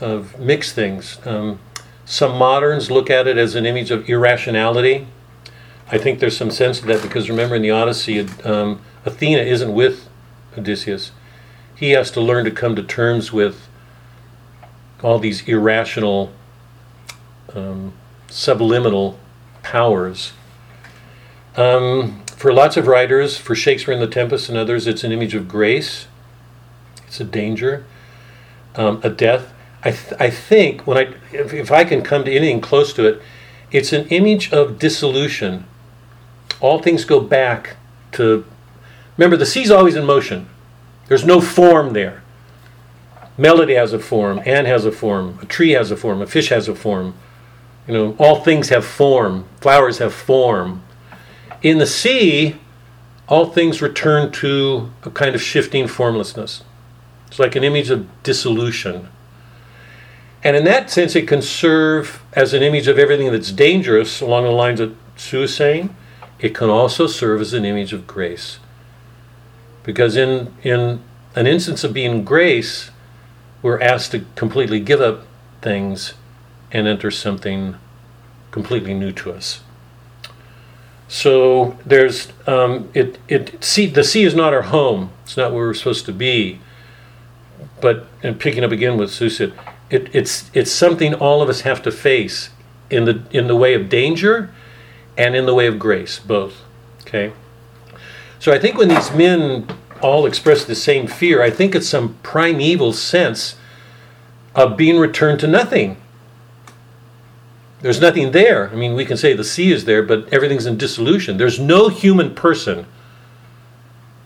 of 0.00 0.38
mixed 0.38 0.74
things. 0.74 1.18
Um, 1.26 1.58
some 2.06 2.38
moderns 2.38 2.90
look 2.90 3.10
at 3.10 3.26
it 3.26 3.36
as 3.36 3.54
an 3.54 3.66
image 3.66 3.90
of 3.90 4.08
irrationality. 4.08 5.06
I 5.90 5.98
think 5.98 6.20
there's 6.20 6.36
some 6.36 6.50
sense 6.50 6.80
to 6.80 6.86
that 6.86 7.02
because 7.02 7.28
remember 7.28 7.56
in 7.56 7.62
the 7.62 7.70
Odyssey, 7.70 8.20
um, 8.44 8.80
Athena 9.04 9.42
isn't 9.42 9.74
with 9.74 10.08
Odysseus. 10.56 11.12
He 11.74 11.90
has 11.90 12.10
to 12.12 12.20
learn 12.20 12.44
to 12.46 12.50
come 12.50 12.74
to 12.76 12.82
terms 12.82 13.30
with 13.32 13.65
all 15.02 15.18
these 15.18 15.46
irrational, 15.48 16.32
um, 17.54 17.92
subliminal 18.28 19.18
powers. 19.62 20.32
Um, 21.56 22.22
for 22.36 22.52
lots 22.52 22.76
of 22.76 22.86
writers, 22.86 23.38
for 23.38 23.54
Shakespeare 23.54 23.94
in 23.94 24.00
The 24.00 24.06
Tempest 24.06 24.48
and 24.48 24.58
others, 24.58 24.86
it's 24.86 25.04
an 25.04 25.12
image 25.12 25.34
of 25.34 25.48
grace. 25.48 26.06
It's 27.06 27.20
a 27.20 27.24
danger, 27.24 27.84
um, 28.74 29.00
a 29.02 29.08
death. 29.10 29.52
I, 29.82 29.92
th- 29.92 30.20
I 30.20 30.30
think 30.30 30.86
when 30.86 30.98
I, 30.98 31.14
if, 31.32 31.54
if 31.54 31.70
I 31.70 31.84
can 31.84 32.02
come 32.02 32.24
to 32.24 32.32
anything 32.32 32.60
close 32.60 32.92
to 32.94 33.06
it, 33.06 33.22
it's 33.70 33.92
an 33.92 34.06
image 34.08 34.52
of 34.52 34.78
dissolution. 34.78 35.64
All 36.60 36.82
things 36.82 37.04
go 37.04 37.20
back 37.20 37.76
to. 38.12 38.44
Remember, 39.16 39.36
the 39.36 39.46
sea's 39.46 39.70
always 39.70 39.94
in 39.94 40.04
motion. 40.04 40.48
There's 41.08 41.24
no 41.24 41.40
form 41.40 41.92
there. 41.92 42.22
Melody 43.38 43.74
has 43.74 43.92
a 43.92 43.98
form, 43.98 44.40
Anne 44.46 44.64
has 44.64 44.84
a 44.84 44.92
form, 44.92 45.38
a 45.42 45.46
tree 45.46 45.72
has 45.72 45.90
a 45.90 45.96
form, 45.96 46.22
a 46.22 46.26
fish 46.26 46.48
has 46.48 46.68
a 46.68 46.74
form. 46.74 47.14
You 47.86 47.94
know, 47.94 48.16
all 48.18 48.42
things 48.42 48.70
have 48.70 48.84
form. 48.84 49.44
Flowers 49.60 49.98
have 49.98 50.12
form. 50.12 50.82
In 51.62 51.78
the 51.78 51.86
sea, 51.86 52.56
all 53.28 53.46
things 53.46 53.82
return 53.82 54.32
to 54.32 54.90
a 55.04 55.10
kind 55.10 55.34
of 55.34 55.42
shifting 55.42 55.86
formlessness. 55.86 56.64
It's 57.28 57.38
like 57.38 57.56
an 57.56 57.64
image 57.64 57.90
of 57.90 58.06
dissolution. 58.22 59.08
And 60.42 60.56
in 60.56 60.64
that 60.64 60.90
sense, 60.90 61.16
it 61.16 61.26
can 61.26 61.42
serve 61.42 62.22
as 62.32 62.54
an 62.54 62.62
image 62.62 62.88
of 62.88 62.98
everything 62.98 63.32
that's 63.32 63.50
dangerous 63.50 64.20
along 64.20 64.44
the 64.44 64.50
lines 64.50 64.78
that 64.78 64.94
Sue 65.16 65.42
is 65.42 65.54
saying. 65.54 65.94
It 66.38 66.54
can 66.54 66.70
also 66.70 67.06
serve 67.06 67.40
as 67.40 67.52
an 67.52 67.64
image 67.64 67.92
of 67.92 68.06
grace. 68.06 68.58
Because 69.82 70.16
in, 70.16 70.54
in 70.62 71.02
an 71.34 71.46
instance 71.46 71.82
of 71.84 71.92
being 71.92 72.24
grace, 72.24 72.90
we're 73.66 73.80
asked 73.80 74.12
to 74.12 74.24
completely 74.36 74.78
give 74.78 75.00
up 75.00 75.26
things 75.60 76.14
and 76.70 76.86
enter 76.86 77.10
something 77.10 77.74
completely 78.52 78.94
new 78.94 79.10
to 79.10 79.32
us. 79.32 79.60
So 81.08 81.76
there's 81.84 82.32
um, 82.46 82.88
it 82.94 83.18
it 83.26 83.64
sea 83.64 83.86
the 83.86 84.04
sea 84.04 84.22
is 84.22 84.36
not 84.36 84.54
our 84.54 84.62
home. 84.62 85.10
It's 85.24 85.36
not 85.36 85.50
where 85.52 85.66
we're 85.66 85.74
supposed 85.74 86.06
to 86.06 86.12
be. 86.12 86.60
But 87.80 88.06
and 88.22 88.38
picking 88.38 88.62
up 88.62 88.70
again 88.70 88.96
with 88.98 89.10
Sue 89.10 89.28
said, 89.28 89.52
it, 89.90 90.14
it's 90.14 90.48
it's 90.54 90.70
something 90.70 91.12
all 91.12 91.42
of 91.42 91.48
us 91.48 91.62
have 91.62 91.82
to 91.82 91.90
face 91.90 92.50
in 92.88 93.04
the 93.04 93.20
in 93.32 93.48
the 93.48 93.56
way 93.56 93.74
of 93.74 93.88
danger 93.88 94.54
and 95.18 95.34
in 95.34 95.44
the 95.44 95.54
way 95.54 95.66
of 95.66 95.80
grace, 95.80 96.20
both. 96.20 96.62
Okay. 97.00 97.32
So 98.38 98.52
I 98.52 98.60
think 98.60 98.78
when 98.78 98.88
these 98.88 99.10
men 99.10 99.66
all 100.06 100.26
express 100.26 100.64
the 100.64 100.74
same 100.74 101.06
fear, 101.06 101.42
I 101.42 101.50
think 101.50 101.74
it's 101.74 101.88
some 101.88 102.14
primeval 102.22 102.92
sense 102.92 103.56
of 104.54 104.76
being 104.76 104.98
returned 104.98 105.40
to 105.40 105.46
nothing. 105.46 105.96
There's 107.82 108.00
nothing 108.00 108.30
there. 108.30 108.70
I 108.70 108.74
mean, 108.74 108.94
we 108.94 109.04
can 109.04 109.16
say 109.16 109.34
the 109.34 109.44
sea 109.44 109.70
is 109.72 109.84
there, 109.84 110.02
but 110.02 110.32
everything's 110.32 110.64
in 110.64 110.78
dissolution. 110.78 111.36
There's 111.36 111.60
no 111.60 111.88
human 111.88 112.34
person. 112.34 112.86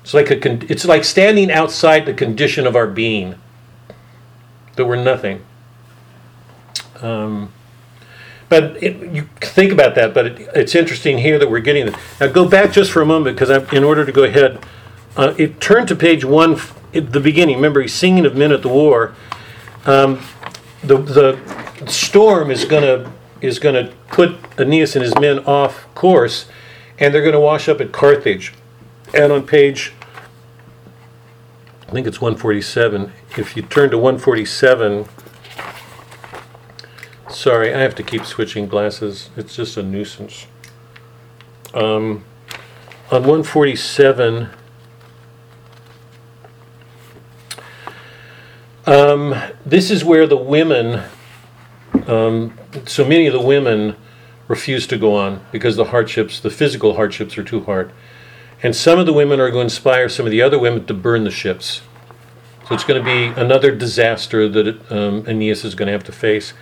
It's 0.02 0.14
like 0.14 0.30
a 0.30 0.36
con- 0.36 0.66
it's 0.68 0.84
like 0.84 1.04
standing 1.04 1.50
outside 1.50 2.06
the 2.06 2.14
condition 2.14 2.66
of 2.66 2.76
our 2.76 2.86
being. 2.86 3.34
That 4.76 4.86
we're 4.86 5.02
nothing. 5.02 5.44
Um, 7.00 7.52
but 8.48 8.82
it, 8.82 9.12
you 9.12 9.28
think 9.40 9.72
about 9.72 9.94
that. 9.96 10.14
But 10.14 10.26
it, 10.26 10.48
it's 10.54 10.74
interesting 10.74 11.18
here 11.18 11.38
that 11.38 11.50
we're 11.50 11.60
getting 11.60 11.88
it. 11.88 11.94
Now 12.20 12.28
go 12.28 12.48
back 12.48 12.72
just 12.72 12.92
for 12.92 13.02
a 13.02 13.06
moment 13.06 13.36
because 13.36 13.50
in 13.72 13.84
order 13.84 14.06
to 14.06 14.12
go 14.12 14.24
ahead, 14.24 14.64
uh, 15.16 15.34
it 15.38 15.60
turned 15.60 15.88
to 15.88 15.96
page 15.96 16.24
one 16.24 16.58
at 16.94 17.12
the 17.12 17.20
beginning. 17.20 17.56
Remember, 17.56 17.80
he's 17.80 17.94
singing 17.94 18.26
of 18.26 18.36
men 18.36 18.52
at 18.52 18.62
the 18.62 18.68
war. 18.68 19.14
Um, 19.86 20.20
the 20.82 20.96
the 20.96 21.86
storm 21.86 22.50
is 22.50 22.64
gonna 22.64 23.12
is 23.40 23.58
gonna 23.58 23.92
put 24.08 24.36
Aeneas 24.58 24.96
and 24.96 25.04
his 25.04 25.18
men 25.18 25.40
off 25.40 25.92
course, 25.94 26.46
and 26.98 27.14
they're 27.14 27.24
gonna 27.24 27.40
wash 27.40 27.68
up 27.68 27.80
at 27.80 27.92
Carthage. 27.92 28.54
And 29.12 29.32
on 29.32 29.46
page, 29.46 29.92
I 31.88 31.92
think 31.92 32.06
it's 32.06 32.20
147. 32.20 33.12
If 33.36 33.56
you 33.56 33.62
turn 33.62 33.90
to 33.90 33.98
147. 33.98 35.06
Sorry, 37.28 37.72
I 37.72 37.78
have 37.78 37.94
to 37.94 38.02
keep 38.02 38.24
switching 38.24 38.66
glasses. 38.66 39.30
It's 39.36 39.54
just 39.54 39.76
a 39.76 39.82
nuisance. 39.82 40.46
Um, 41.72 42.24
on 43.10 43.22
147, 43.22 44.50
um, 48.90 49.40
this 49.64 49.90
is 49.90 50.04
where 50.04 50.26
the 50.26 50.36
women, 50.36 51.04
um, 52.08 52.58
so 52.86 53.04
many 53.04 53.28
of 53.28 53.32
the 53.32 53.40
women 53.40 53.94
refuse 54.48 54.84
to 54.88 54.98
go 54.98 55.14
on 55.14 55.44
because 55.52 55.76
the 55.76 55.86
hardships, 55.86 56.40
the 56.40 56.50
physical 56.50 56.96
hardships, 56.96 57.38
are 57.38 57.44
too 57.44 57.62
hard. 57.62 57.92
And 58.64 58.74
some 58.74 58.98
of 58.98 59.06
the 59.06 59.12
women 59.12 59.38
are 59.38 59.48
going 59.50 59.68
to 59.68 59.74
inspire 59.74 60.08
some 60.08 60.26
of 60.26 60.32
the 60.32 60.42
other 60.42 60.58
women 60.58 60.86
to 60.86 60.94
burn 60.94 61.22
the 61.22 61.30
ships. 61.30 61.82
So 62.66 62.74
it's 62.74 62.82
going 62.82 63.02
to 63.02 63.04
be 63.04 63.40
another 63.40 63.74
disaster 63.74 64.48
that 64.48 64.92
um, 64.92 65.24
Aeneas 65.28 65.64
is 65.64 65.76
going 65.76 65.86
to 65.86 65.92
have 65.92 66.04
to 66.04 66.12
face. 66.12 66.52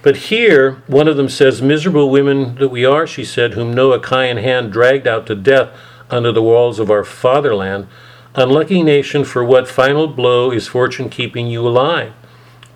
But 0.00 0.16
here, 0.16 0.82
one 0.86 1.08
of 1.08 1.18
them 1.18 1.28
says, 1.28 1.60
Miserable 1.60 2.08
women 2.08 2.54
that 2.54 2.70
we 2.70 2.86
are, 2.86 3.06
she 3.06 3.24
said, 3.24 3.52
whom 3.52 3.74
no 3.74 3.92
Achaean 3.92 4.38
hand 4.38 4.72
dragged 4.72 5.06
out 5.06 5.26
to 5.26 5.34
death 5.34 5.76
under 6.08 6.32
the 6.32 6.42
walls 6.42 6.78
of 6.78 6.90
our 6.90 7.04
fatherland. 7.04 7.86
Unlucky 8.38 8.82
nation, 8.82 9.24
for 9.24 9.42
what 9.42 9.66
final 9.66 10.06
blow 10.06 10.50
is 10.50 10.68
fortune 10.68 11.08
keeping 11.08 11.46
you 11.46 11.66
alive? 11.66 12.12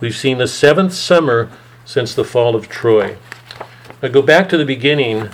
We've 0.00 0.16
seen 0.16 0.38
the 0.38 0.48
seventh 0.48 0.94
summer 0.94 1.50
since 1.84 2.14
the 2.14 2.24
fall 2.24 2.56
of 2.56 2.70
Troy. 2.70 3.18
Now 4.02 4.08
go 4.08 4.22
back 4.22 4.48
to 4.48 4.56
the 4.56 4.64
beginning. 4.64 5.28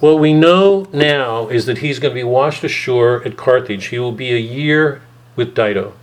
What 0.00 0.18
we 0.18 0.34
know 0.34 0.88
now 0.92 1.48
is 1.48 1.64
that 1.64 1.78
he's 1.78 1.98
going 1.98 2.12
to 2.12 2.20
be 2.20 2.22
washed 2.22 2.64
ashore 2.64 3.22
at 3.24 3.38
Carthage. 3.38 3.86
He 3.86 3.98
will 3.98 4.12
be 4.12 4.30
a 4.34 4.38
year 4.38 5.00
with 5.36 5.54
Dido. 5.54 5.94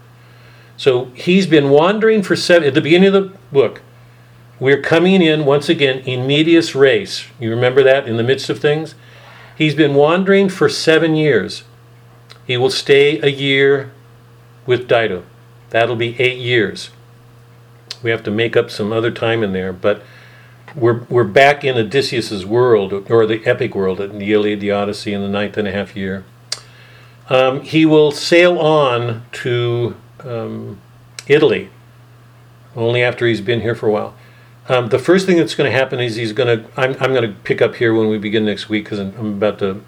So 0.76 1.06
he's 1.14 1.46
been 1.46 1.70
wandering 1.70 2.24
for 2.24 2.36
seven, 2.36 2.68
at 2.68 2.74
the 2.74 2.82
beginning 2.82 3.14
of 3.14 3.14
the 3.14 3.38
book, 3.52 3.84
we're 4.60 4.82
coming 4.82 5.22
in 5.22 5.46
once 5.46 5.70
again 5.70 6.00
in 6.00 6.26
medias 6.26 6.74
res. 6.74 7.26
You 7.40 7.52
remember 7.52 7.84
that 7.84 8.08
in 8.08 8.18
the 8.18 8.24
midst 8.24 8.50
of 8.50 8.58
things? 8.58 8.96
He's 9.56 9.76
been 9.76 9.94
wandering 9.94 10.50
for 10.50 10.70
seven 10.70 11.16
years. 11.16 11.66
He 12.52 12.58
will 12.58 12.70
stay 12.70 13.18
a 13.22 13.30
year 13.30 13.94
with 14.66 14.86
Dido. 14.86 15.24
That'll 15.70 15.96
be 15.96 16.20
eight 16.20 16.38
years. 16.38 16.90
We 18.04 18.10
have 18.12 18.24
to 18.24 18.30
make 18.30 18.58
up 18.58 18.70
some 18.70 18.92
other 18.92 19.10
time 19.10 19.42
in 19.42 19.54
there, 19.54 19.72
but 19.72 20.04
we're, 20.76 21.04
we're 21.04 21.24
back 21.24 21.64
in 21.64 21.78
Odysseus's 21.78 22.46
world, 22.46 23.10
or 23.10 23.26
the 23.26 23.42
epic 23.46 23.74
world, 23.74 24.02
in 24.02 24.20
the 24.20 24.34
Iliad, 24.34 24.60
the 24.60 24.70
Odyssey, 24.70 25.14
in 25.14 25.22
the 25.22 25.30
ninth 25.30 25.56
and 25.56 25.66
a 25.66 25.72
half 25.72 25.96
year. 25.96 26.26
Um, 27.30 27.62
he 27.62 27.86
will 27.86 28.12
sail 28.12 28.60
on 28.60 29.24
to 29.32 29.96
um, 30.20 30.82
Italy 31.28 31.70
only 32.76 33.02
after 33.02 33.26
he's 33.28 33.40
been 33.40 33.62
here 33.62 33.76
for 33.76 33.88
a 33.88 33.92
while. 33.94 34.14
Um, 34.68 34.90
the 34.90 35.00
first 35.00 35.26
thing 35.26 35.38
that's 35.38 35.56
going 35.56 35.72
to 35.72 35.78
happen 35.78 36.02
is 36.02 36.18
he's 36.18 36.34
going 36.34 36.64
to. 36.64 36.70
I'm, 36.76 36.98
I'm 37.00 37.14
going 37.14 37.32
to 37.32 37.40
pick 37.46 37.62
up 37.62 37.76
here 37.76 37.94
when 37.94 38.10
we 38.10 38.18
begin 38.18 38.44
next 38.44 38.68
week 38.68 38.84
because 38.84 39.00
I'm, 39.00 39.16
I'm 39.18 39.34
about 39.36 39.58
to 39.60 39.82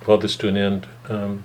call 0.00 0.16
this 0.16 0.34
to 0.36 0.48
an 0.48 0.56
end. 0.56 0.86
Um, 1.10 1.44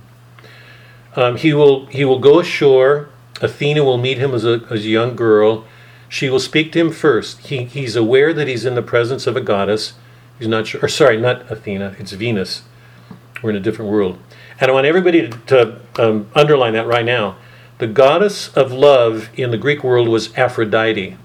um, 1.15 1.37
he 1.37 1.53
will 1.53 1.85
he 1.87 2.05
will 2.05 2.19
go 2.19 2.39
ashore. 2.39 3.09
Athena 3.41 3.83
will 3.83 3.97
meet 3.97 4.17
him 4.17 4.33
as 4.33 4.45
a, 4.45 4.65
as 4.69 4.85
a 4.85 4.89
young 4.89 5.15
girl. 5.15 5.65
She 6.07 6.29
will 6.29 6.39
speak 6.39 6.71
to 6.73 6.79
him 6.79 6.91
first. 6.91 7.39
He, 7.39 7.63
he's 7.63 7.95
aware 7.95 8.33
that 8.33 8.47
he's 8.47 8.65
in 8.65 8.75
the 8.75 8.81
presence 8.81 9.25
of 9.25 9.35
a 9.35 9.41
goddess. 9.41 9.93
He's 10.37 10.47
not 10.47 10.67
sure. 10.67 10.81
Or 10.83 10.87
sorry, 10.87 11.19
not 11.19 11.49
Athena. 11.49 11.95
It's 11.97 12.11
Venus. 12.11 12.63
We're 13.41 13.51
in 13.51 13.55
a 13.55 13.61
different 13.61 13.91
world. 13.91 14.19
And 14.59 14.69
I 14.69 14.73
want 14.73 14.85
everybody 14.85 15.29
to, 15.29 15.37
to 15.47 15.79
um, 15.97 16.27
underline 16.35 16.73
that 16.73 16.85
right 16.85 17.05
now. 17.05 17.37
The 17.79 17.87
goddess 17.87 18.49
of 18.49 18.71
love 18.71 19.29
in 19.35 19.49
the 19.49 19.57
Greek 19.57 19.83
world 19.83 20.07
was 20.07 20.37
Aphrodite. 20.37 21.17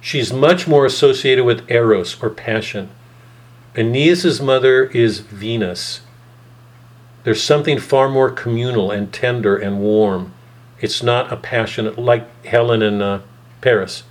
She's 0.00 0.32
much 0.32 0.68
more 0.68 0.86
associated 0.86 1.44
with 1.44 1.68
eros 1.68 2.22
or 2.22 2.30
passion. 2.30 2.90
Aeneas's 3.76 4.40
mother 4.40 4.84
is 4.84 5.18
Venus. 5.18 6.02
There's 7.26 7.42
something 7.42 7.80
far 7.80 8.08
more 8.08 8.30
communal 8.30 8.92
and 8.92 9.12
tender 9.12 9.56
and 9.56 9.80
warm. 9.80 10.32
It's 10.80 11.02
not 11.02 11.32
a 11.32 11.36
passionate 11.36 11.98
like 11.98 12.46
Helen 12.46 12.82
in 12.82 13.02
uh, 13.02 13.22
Paris. 13.60 14.04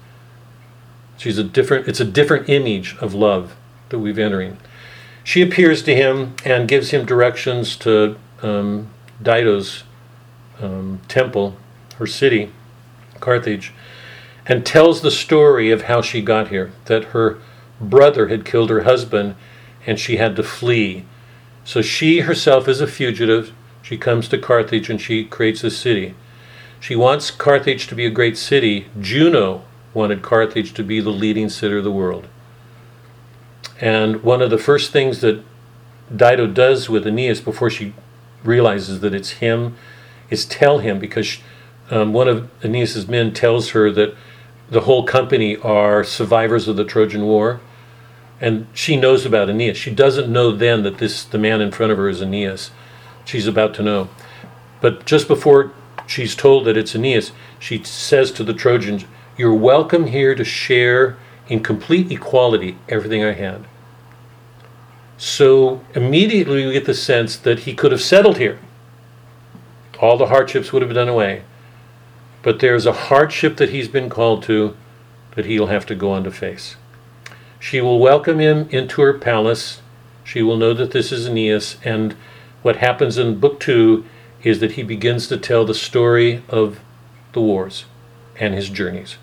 She's 1.16 1.38
a 1.38 1.44
different. 1.46 1.88
It's 1.88 2.02
a 2.02 2.06
different 2.06 2.50
image 2.50 2.98
of 2.98 3.14
love 3.14 3.56
that 3.88 4.00
we've 4.00 4.20
entering. 4.20 4.58
She 5.24 5.42
appears 5.42 5.82
to 5.84 5.96
him 5.96 6.36
and 6.44 6.68
gives 6.68 6.90
him 6.90 7.06
directions 7.06 7.78
to 7.78 8.18
um, 8.42 8.90
Dido's 9.24 9.84
um, 10.60 11.00
temple, 11.08 11.56
her 11.96 12.08
city, 12.08 12.52
Carthage. 13.22 13.72
and 14.46 14.66
tells 14.66 15.02
the 15.02 15.10
story 15.10 15.72
of 15.72 15.84
how 15.84 16.02
she 16.02 16.22
got 16.22 16.50
here 16.50 16.74
that 16.84 17.06
her 17.06 17.38
brother 17.80 18.28
had 18.28 18.44
killed 18.44 18.70
her 18.70 18.84
husband 18.84 19.36
and 19.88 19.98
she 20.02 20.18
had 20.18 20.36
to 20.36 20.44
flee. 20.44 21.06
So 21.66 21.82
she 21.82 22.22
herself 22.22 22.68
is 22.68 22.80
a 22.80 22.88
fugitive. 22.88 23.52
She 23.82 23.98
comes 23.98 24.30
to 24.30 24.38
Carthage 24.38 24.90
and 24.90 25.02
she 25.02 25.26
creates 25.26 25.64
a 25.64 25.72
city. 25.72 26.16
She 26.80 26.96
wants 26.96 27.32
Carthage 27.32 27.88
to 27.88 27.96
be 27.96 28.06
a 28.06 28.12
great 28.12 28.38
city. 28.38 28.88
Juno 29.02 29.64
wanted 29.94 30.22
Carthage 30.22 30.74
to 30.76 30.84
be 30.84 31.02
the 31.02 31.10
leading 31.10 31.50
city 31.50 31.78
of 31.78 31.84
the 31.84 31.92
world. 31.92 32.28
And 33.82 34.24
one 34.24 34.42
of 34.42 34.52
the 34.52 34.58
first 34.58 34.92
things 34.92 35.22
that 35.22 35.44
Dido 36.16 36.48
does 36.48 36.88
with 36.88 37.08
Aeneas 37.08 37.42
before 37.42 37.72
she 37.72 37.94
realizes 38.44 39.00
that 39.00 39.16
it's 39.16 39.32
him 39.32 39.76
is 40.30 40.46
tell 40.46 40.80
him 40.80 41.00
because 41.00 41.40
um, 41.90 42.14
one 42.14 42.28
of 42.28 42.50
Aeneas's 42.64 43.08
men 43.08 43.34
tells 43.34 43.70
her 43.70 43.92
that 43.92 44.16
the 44.70 44.82
whole 44.82 45.04
company 45.04 45.58
are 45.58 46.04
survivors 46.04 46.68
of 46.68 46.76
the 46.76 46.86
Trojan 46.86 47.24
War, 47.24 47.60
and 48.41 48.68
she 48.74 48.98
knows 48.98 49.26
about 49.26 49.49
Aeneas. 49.49 49.78
She 49.78 49.91
doesn't 49.91 50.32
know 50.32 50.52
then 50.52 50.84
that 50.84 50.98
this 50.98 51.24
the 51.24 51.38
man 51.38 51.62
in 51.62 51.72
front 51.72 51.91
of 51.91 51.98
her 51.98 52.10
is 52.10 52.22
Aeneas. 52.22 52.72
She's 53.24 53.48
about 53.48 53.74
to 53.76 53.84
know, 53.84 54.10
but 54.82 55.06
just 55.06 55.28
before 55.28 55.72
she's 56.06 56.36
told 56.36 56.66
that 56.66 56.78
it's 56.78 56.95
Aeneas, 56.95 57.32
she 57.60 57.84
says 57.84 58.32
to 58.34 58.44
the 58.44 58.53
Trojans, 58.53 59.06
"You're 59.38 59.53
welcome 59.53 60.07
here 60.07 60.36
to 60.36 60.44
share 60.44 61.18
in 61.48 61.62
complete 61.62 62.12
equality 62.12 62.78
everything 62.90 63.24
I 63.24 63.34
had." 63.34 63.66
So 65.18 65.82
immediately 65.94 66.66
we 66.66 66.74
get 66.74 66.86
the 66.86 66.94
sense 66.94 67.38
that 67.38 67.60
he 67.60 67.74
could 67.74 67.91
have 67.91 68.02
settled 68.02 68.38
here. 68.38 68.60
All 69.99 70.18
the 70.18 70.28
hardships 70.28 70.74
would 70.74 70.82
have 70.82 70.90
been 70.90 70.95
done 70.95 71.07
away. 71.07 71.44
But 72.44 72.60
there's 72.60 72.86
a 72.86 72.91
hardship 72.91 73.56
that 73.57 73.70
he's 73.70 73.88
been 73.88 74.10
called 74.10 74.44
to 74.44 74.76
that 75.36 75.45
he'll 75.45 75.68
have 75.68 75.86
to 75.88 75.95
go 75.95 76.12
on 76.12 76.24
to 76.26 76.32
face. 76.32 76.76
She 77.66 77.82
will 77.82 77.98
welcome 77.98 78.38
him 78.38 78.70
into 78.70 79.02
her 79.02 79.18
palace. 79.18 79.82
She 80.24 80.44
will 80.44 80.56
know 80.56 80.76
that 80.76 80.92
this 80.92 81.12
is 81.12 81.26
Aeneas. 81.26 81.78
And 81.84 82.16
what 82.62 82.76
happens 82.76 83.18
in 83.18 83.40
book 83.40 83.60
two 83.60 84.06
is 84.44 84.60
that 84.60 84.74
he 84.74 84.84
begins 84.84 85.28
to 85.30 85.38
tell 85.38 85.66
the 85.66 85.74
story 85.74 86.44
of 86.48 86.80
the 87.34 87.42
wars 87.42 87.86
and 88.40 88.54
his 88.54 88.70
journeys. 88.70 89.18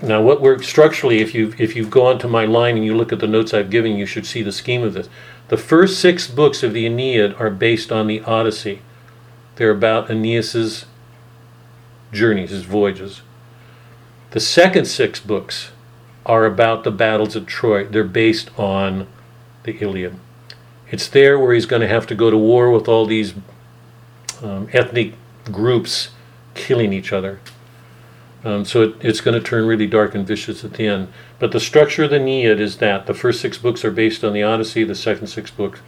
Now, 0.00 0.22
what 0.22 0.40
we're 0.40 0.62
structurally, 0.62 1.18
if 1.18 1.34
you 1.34 1.52
if 1.58 1.74
you 1.74 1.84
go 1.84 2.06
onto 2.06 2.28
my 2.28 2.44
line 2.44 2.76
and 2.76 2.86
you 2.86 2.96
look 2.96 3.12
at 3.12 3.18
the 3.18 3.26
notes 3.26 3.52
I've 3.52 3.70
given, 3.70 3.96
you 3.96 4.06
should 4.06 4.24
see 4.24 4.44
the 4.44 4.52
scheme 4.52 4.84
of 4.84 4.94
this. 4.94 5.08
The 5.48 5.56
first 5.56 5.98
six 5.98 6.28
books 6.28 6.62
of 6.62 6.74
the 6.74 6.86
Aeneid 6.86 7.34
are 7.40 7.50
based 7.50 7.90
on 7.90 8.06
the 8.06 8.20
Odyssey. 8.20 8.82
They're 9.56 9.72
about 9.72 10.12
Aeneas's 10.12 10.86
journeys, 12.12 12.50
his 12.50 12.62
voyages. 12.62 13.22
The 14.30 14.38
second 14.38 14.84
six 14.84 15.18
books 15.18 15.72
are 16.28 16.44
about 16.44 16.84
the 16.84 16.90
battles 16.90 17.34
of 17.34 17.46
Troy. 17.46 17.84
They're 17.86 18.04
based 18.04 18.50
on 18.58 19.08
the 19.62 19.72
Iliad. 19.82 20.14
It's 20.90 21.08
there 21.08 21.38
where 21.38 21.54
he's 21.54 21.66
going 21.66 21.82
to 21.82 21.88
have 21.88 22.06
to 22.08 22.14
go 22.14 22.30
to 22.30 22.36
war 22.36 22.70
with 22.70 22.86
all 22.86 23.06
these 23.06 23.34
um, 24.42 24.68
ethnic 24.72 25.14
groups 25.50 26.10
killing 26.54 26.92
each 26.92 27.12
other. 27.12 27.40
Um, 28.44 28.64
so 28.64 28.82
it, 28.82 28.94
it's 29.00 29.20
going 29.20 29.40
to 29.40 29.46
turn 29.46 29.66
really 29.66 29.86
dark 29.86 30.14
and 30.14 30.26
vicious 30.26 30.64
at 30.64 30.74
the 30.74 30.86
end. 30.86 31.08
But 31.38 31.52
the 31.52 31.60
structure 31.60 32.04
of 32.04 32.10
the 32.10 32.16
Aeneid 32.16 32.60
is 32.60 32.76
that 32.76 33.06
the 33.06 33.14
first 33.14 33.40
six 33.40 33.58
books 33.58 33.84
are 33.84 33.90
based 33.90 34.22
on 34.22 34.32
the 34.32 34.42
Odyssey, 34.42 34.84
the 34.84 34.94
second 34.94 35.26
six 35.26 35.50
books 35.50 35.80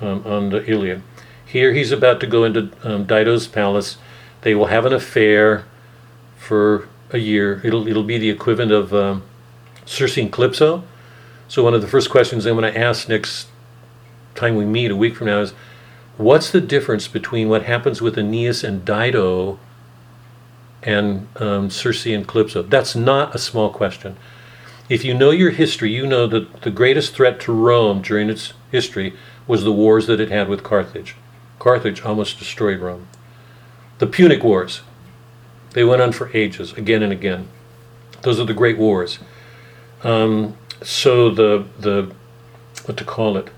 um, 0.00 0.22
on 0.26 0.50
the 0.50 0.64
Iliad. 0.70 1.02
Here 1.44 1.72
he's 1.72 1.92
about 1.92 2.20
to 2.20 2.26
go 2.26 2.44
into 2.44 2.70
um, 2.82 3.04
Dido's 3.04 3.46
palace. 3.46 3.96
They 4.42 4.54
will 4.54 4.66
have 4.66 4.86
an 4.86 4.92
affair 4.92 5.64
for 6.36 6.88
a 7.10 7.18
year. 7.18 7.60
It'll, 7.64 7.88
it'll 7.88 8.04
be 8.04 8.18
the 8.18 8.30
equivalent 8.30 8.72
of 8.72 8.94
um, 8.94 9.22
Circe 9.86 10.16
and 10.16 10.32
Calypso. 10.32 10.84
So 11.48 11.62
one 11.62 11.74
of 11.74 11.82
the 11.82 11.88
first 11.88 12.10
questions 12.10 12.46
I'm 12.46 12.56
going 12.56 12.72
to 12.72 12.78
ask 12.78 13.08
next 13.08 13.48
time 14.34 14.56
we 14.56 14.64
meet 14.64 14.90
a 14.90 14.96
week 14.96 15.16
from 15.16 15.26
now 15.26 15.40
is, 15.40 15.52
what's 16.16 16.50
the 16.50 16.60
difference 16.60 17.08
between 17.08 17.48
what 17.48 17.64
happens 17.64 18.00
with 18.00 18.18
Aeneas 18.18 18.64
and 18.64 18.84
Dido 18.84 19.58
and 20.82 21.28
um, 21.36 21.70
Circe 21.70 22.06
and 22.06 22.26
Calypso? 22.26 22.62
That's 22.62 22.96
not 22.96 23.34
a 23.34 23.38
small 23.38 23.70
question. 23.70 24.16
If 24.88 25.04
you 25.04 25.14
know 25.14 25.30
your 25.30 25.50
history, 25.50 25.92
you 25.92 26.06
know 26.06 26.26
that 26.26 26.62
the 26.62 26.70
greatest 26.70 27.14
threat 27.14 27.40
to 27.40 27.52
Rome 27.52 28.02
during 28.02 28.28
its 28.28 28.52
history 28.70 29.14
was 29.46 29.64
the 29.64 29.72
wars 29.72 30.06
that 30.06 30.20
it 30.20 30.30
had 30.30 30.48
with 30.48 30.62
Carthage. 30.62 31.16
Carthage 31.58 32.02
almost 32.02 32.38
destroyed 32.38 32.80
Rome. 32.80 33.06
The 33.98 34.06
Punic 34.06 34.42
Wars, 34.42 34.82
they 35.72 35.84
went 35.84 36.02
on 36.02 36.12
for 36.12 36.30
ages, 36.36 36.72
again 36.72 37.02
and 37.02 37.12
again. 37.12 37.48
Those 38.22 38.40
are 38.40 38.44
the 38.44 38.54
great 38.54 38.76
wars. 38.76 39.18
Um, 40.04 40.56
so 40.82 41.30
the 41.30 41.64
the 41.80 42.12
what 42.84 42.96
to 42.98 43.04
call 43.04 43.36
it? 43.36 43.48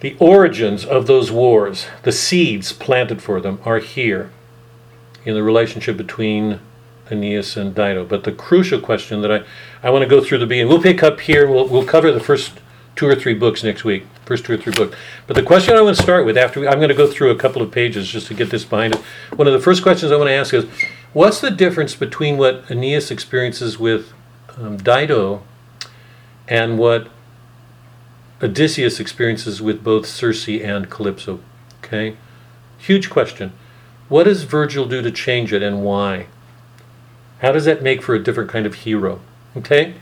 The 0.00 0.16
origins 0.20 0.84
of 0.84 1.08
those 1.08 1.32
wars, 1.32 1.86
the 2.04 2.12
seeds 2.12 2.72
planted 2.72 3.20
for 3.20 3.40
them, 3.40 3.60
are 3.64 3.78
here 3.78 4.30
in 5.24 5.34
the 5.34 5.42
relationship 5.42 5.96
between 5.96 6.60
Aeneas 7.10 7.56
and 7.56 7.74
Dido. 7.74 8.04
But 8.04 8.22
the 8.22 8.30
crucial 8.30 8.80
question 8.80 9.22
that 9.22 9.32
I, 9.32 9.42
I 9.82 9.90
want 9.90 10.02
to 10.02 10.08
go 10.08 10.22
through 10.22 10.38
the 10.38 10.46
beginning, 10.46 10.68
we'll 10.68 10.82
pick 10.82 11.02
up 11.02 11.20
here, 11.20 11.50
we'll, 11.50 11.66
we'll 11.66 11.84
cover 11.84 12.12
the 12.12 12.20
first 12.20 12.60
two 12.94 13.06
or 13.06 13.16
three 13.16 13.34
books 13.34 13.64
next 13.64 13.82
week, 13.82 14.06
first 14.24 14.44
two 14.44 14.52
or 14.52 14.56
three 14.56 14.72
books. 14.72 14.96
But 15.26 15.34
the 15.34 15.42
question 15.42 15.74
I 15.74 15.80
want 15.80 15.96
to 15.96 16.02
start 16.02 16.24
with, 16.24 16.36
after 16.36 16.60
we, 16.60 16.68
I'm 16.68 16.78
going 16.78 16.90
to 16.90 16.94
go 16.94 17.06
through 17.06 17.30
a 17.30 17.36
couple 17.36 17.62
of 17.62 17.72
pages 17.72 18.08
just 18.08 18.28
to 18.28 18.34
get 18.34 18.50
this 18.50 18.64
behind 18.64 18.94
it. 18.94 19.00
One 19.34 19.48
of 19.48 19.52
the 19.52 19.60
first 19.60 19.82
questions 19.82 20.12
I 20.12 20.16
want 20.16 20.28
to 20.28 20.34
ask 20.34 20.54
is, 20.54 20.66
what's 21.12 21.40
the 21.40 21.50
difference 21.50 21.96
between 21.96 22.36
what 22.36 22.70
Aeneas 22.70 23.10
experiences 23.10 23.78
with 23.78 24.12
um, 24.60 24.76
Dido 24.76 25.42
and 26.46 26.78
what 26.78 27.08
Odysseus 28.42 29.00
experiences 29.00 29.60
with 29.60 29.82
both 29.82 30.06
Circe 30.06 30.48
and 30.48 30.90
Calypso? 30.90 31.40
Okay, 31.82 32.16
huge 32.78 33.10
question. 33.10 33.52
What 34.08 34.24
does 34.24 34.44
Virgil 34.44 34.86
do 34.86 35.02
to 35.02 35.10
change 35.10 35.52
it 35.52 35.62
and 35.62 35.82
why? 35.82 36.26
How 37.40 37.52
does 37.52 37.66
that 37.66 37.82
make 37.82 38.02
for 38.02 38.14
a 38.14 38.22
different 38.22 38.50
kind 38.50 38.66
of 38.66 38.74
hero? 38.74 39.20
Okay? 39.56 39.94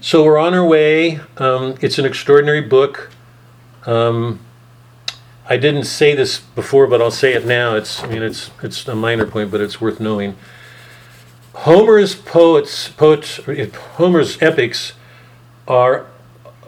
So 0.00 0.24
we're 0.24 0.38
on 0.38 0.54
our 0.54 0.64
way. 0.64 1.20
Um, 1.38 1.76
it's 1.80 1.98
an 1.98 2.04
extraordinary 2.04 2.60
book. 2.60 3.10
Um, 3.86 4.40
I 5.48 5.56
didn't 5.56 5.84
say 5.84 6.14
this 6.14 6.38
before, 6.38 6.86
but 6.86 7.02
I'll 7.02 7.10
say 7.10 7.34
it 7.34 7.44
now. 7.44 7.74
It's, 7.74 8.02
I 8.02 8.06
mean, 8.06 8.22
it's 8.22 8.50
it's 8.62 8.86
a 8.88 8.94
minor 8.94 9.26
point, 9.26 9.50
but 9.50 9.60
it's 9.60 9.80
worth 9.80 10.00
knowing. 10.00 10.36
Homer's 11.54 12.14
poets, 12.14 12.88
poets, 12.88 13.40
Homer's 13.96 14.40
epics 14.42 14.92
are 15.66 16.06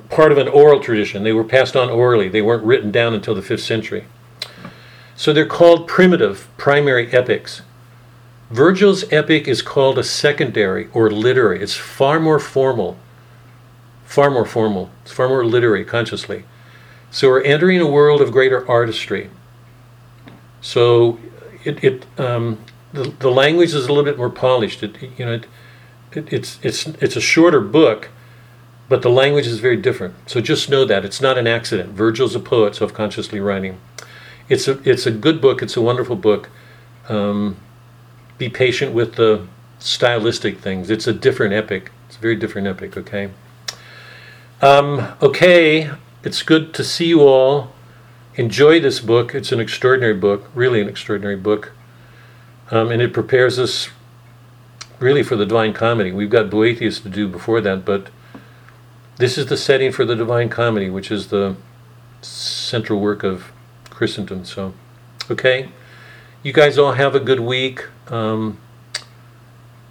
part 0.08 0.32
of 0.32 0.38
an 0.38 0.48
oral 0.48 0.80
tradition. 0.80 1.24
They 1.24 1.32
were 1.32 1.44
passed 1.44 1.76
on 1.76 1.90
orally. 1.90 2.28
They 2.28 2.42
weren't 2.42 2.64
written 2.64 2.90
down 2.90 3.12
until 3.12 3.34
the 3.34 3.42
fifth 3.42 3.62
century. 3.62 4.04
So 5.16 5.32
they're 5.32 5.46
called 5.46 5.88
primitive, 5.88 6.48
primary 6.56 7.10
epics. 7.12 7.62
Virgil's 8.50 9.10
epic 9.12 9.48
is 9.48 9.60
called 9.60 9.98
a 9.98 10.04
secondary 10.04 10.88
or 10.92 11.10
literary. 11.10 11.60
It's 11.60 11.74
far 11.74 12.20
more 12.20 12.38
formal, 12.38 12.96
far 14.04 14.30
more 14.30 14.46
formal. 14.46 14.90
It's 15.02 15.12
far 15.12 15.28
more 15.28 15.44
literary 15.44 15.84
consciously. 15.84 16.44
So 17.10 17.28
we're 17.28 17.42
entering 17.42 17.80
a 17.80 17.90
world 17.90 18.20
of 18.20 18.30
greater 18.30 18.68
artistry. 18.70 19.30
So 20.60 21.18
it, 21.64 21.82
it 21.82 22.06
um, 22.18 22.58
the, 22.96 23.14
the 23.18 23.30
language 23.30 23.74
is 23.74 23.84
a 23.84 23.88
little 23.88 24.04
bit 24.04 24.16
more 24.16 24.30
polished. 24.30 24.82
It, 24.82 24.96
you 25.18 25.24
know, 25.24 25.32
it, 25.32 25.46
it, 26.12 26.32
it's 26.32 26.58
it's 26.62 26.86
it's 26.86 27.16
a 27.16 27.20
shorter 27.20 27.60
book, 27.60 28.08
but 28.88 29.02
the 29.02 29.10
language 29.10 29.46
is 29.46 29.60
very 29.60 29.76
different. 29.76 30.14
So 30.26 30.40
just 30.40 30.68
know 30.68 30.84
that 30.84 31.04
it's 31.04 31.20
not 31.20 31.38
an 31.38 31.46
accident. 31.46 31.90
Virgil's 31.90 32.34
a 32.34 32.40
poet, 32.40 32.74
self-consciously 32.74 33.40
writing. 33.40 33.78
It's 34.48 34.66
a 34.66 34.80
it's 34.88 35.06
a 35.06 35.10
good 35.10 35.40
book. 35.40 35.62
It's 35.62 35.76
a 35.76 35.82
wonderful 35.82 36.16
book. 36.16 36.48
Um, 37.08 37.56
be 38.38 38.48
patient 38.48 38.92
with 38.92 39.14
the 39.14 39.46
stylistic 39.78 40.58
things. 40.58 40.90
It's 40.90 41.06
a 41.06 41.12
different 41.12 41.54
epic. 41.54 41.92
It's 42.08 42.16
a 42.16 42.20
very 42.20 42.36
different 42.36 42.66
epic. 42.66 42.96
Okay. 42.96 43.30
Um, 44.62 45.14
okay. 45.20 45.90
It's 46.24 46.42
good 46.42 46.74
to 46.74 46.82
see 46.82 47.06
you 47.06 47.22
all. 47.22 47.72
Enjoy 48.34 48.80
this 48.80 49.00
book. 49.00 49.34
It's 49.34 49.52
an 49.52 49.60
extraordinary 49.60 50.14
book. 50.14 50.50
Really, 50.54 50.80
an 50.80 50.88
extraordinary 50.88 51.36
book. 51.36 51.72
Um, 52.70 52.90
and 52.90 53.00
it 53.00 53.12
prepares 53.12 53.58
us 53.58 53.88
really 54.98 55.22
for 55.22 55.36
the 55.36 55.46
Divine 55.46 55.72
Comedy. 55.72 56.12
We've 56.12 56.30
got 56.30 56.50
Boethius 56.50 57.00
to 57.00 57.08
do 57.08 57.28
before 57.28 57.60
that, 57.60 57.84
but 57.84 58.08
this 59.16 59.38
is 59.38 59.46
the 59.46 59.56
setting 59.56 59.92
for 59.92 60.04
the 60.04 60.16
Divine 60.16 60.48
Comedy, 60.48 60.90
which 60.90 61.10
is 61.10 61.28
the 61.28 61.56
central 62.22 63.00
work 63.00 63.22
of 63.22 63.52
Christendom. 63.90 64.44
So, 64.44 64.74
okay. 65.30 65.70
You 66.42 66.52
guys 66.52 66.78
all 66.78 66.92
have 66.92 67.14
a 67.14 67.20
good 67.20 67.40
week. 67.40 67.84
Um, 68.08 68.58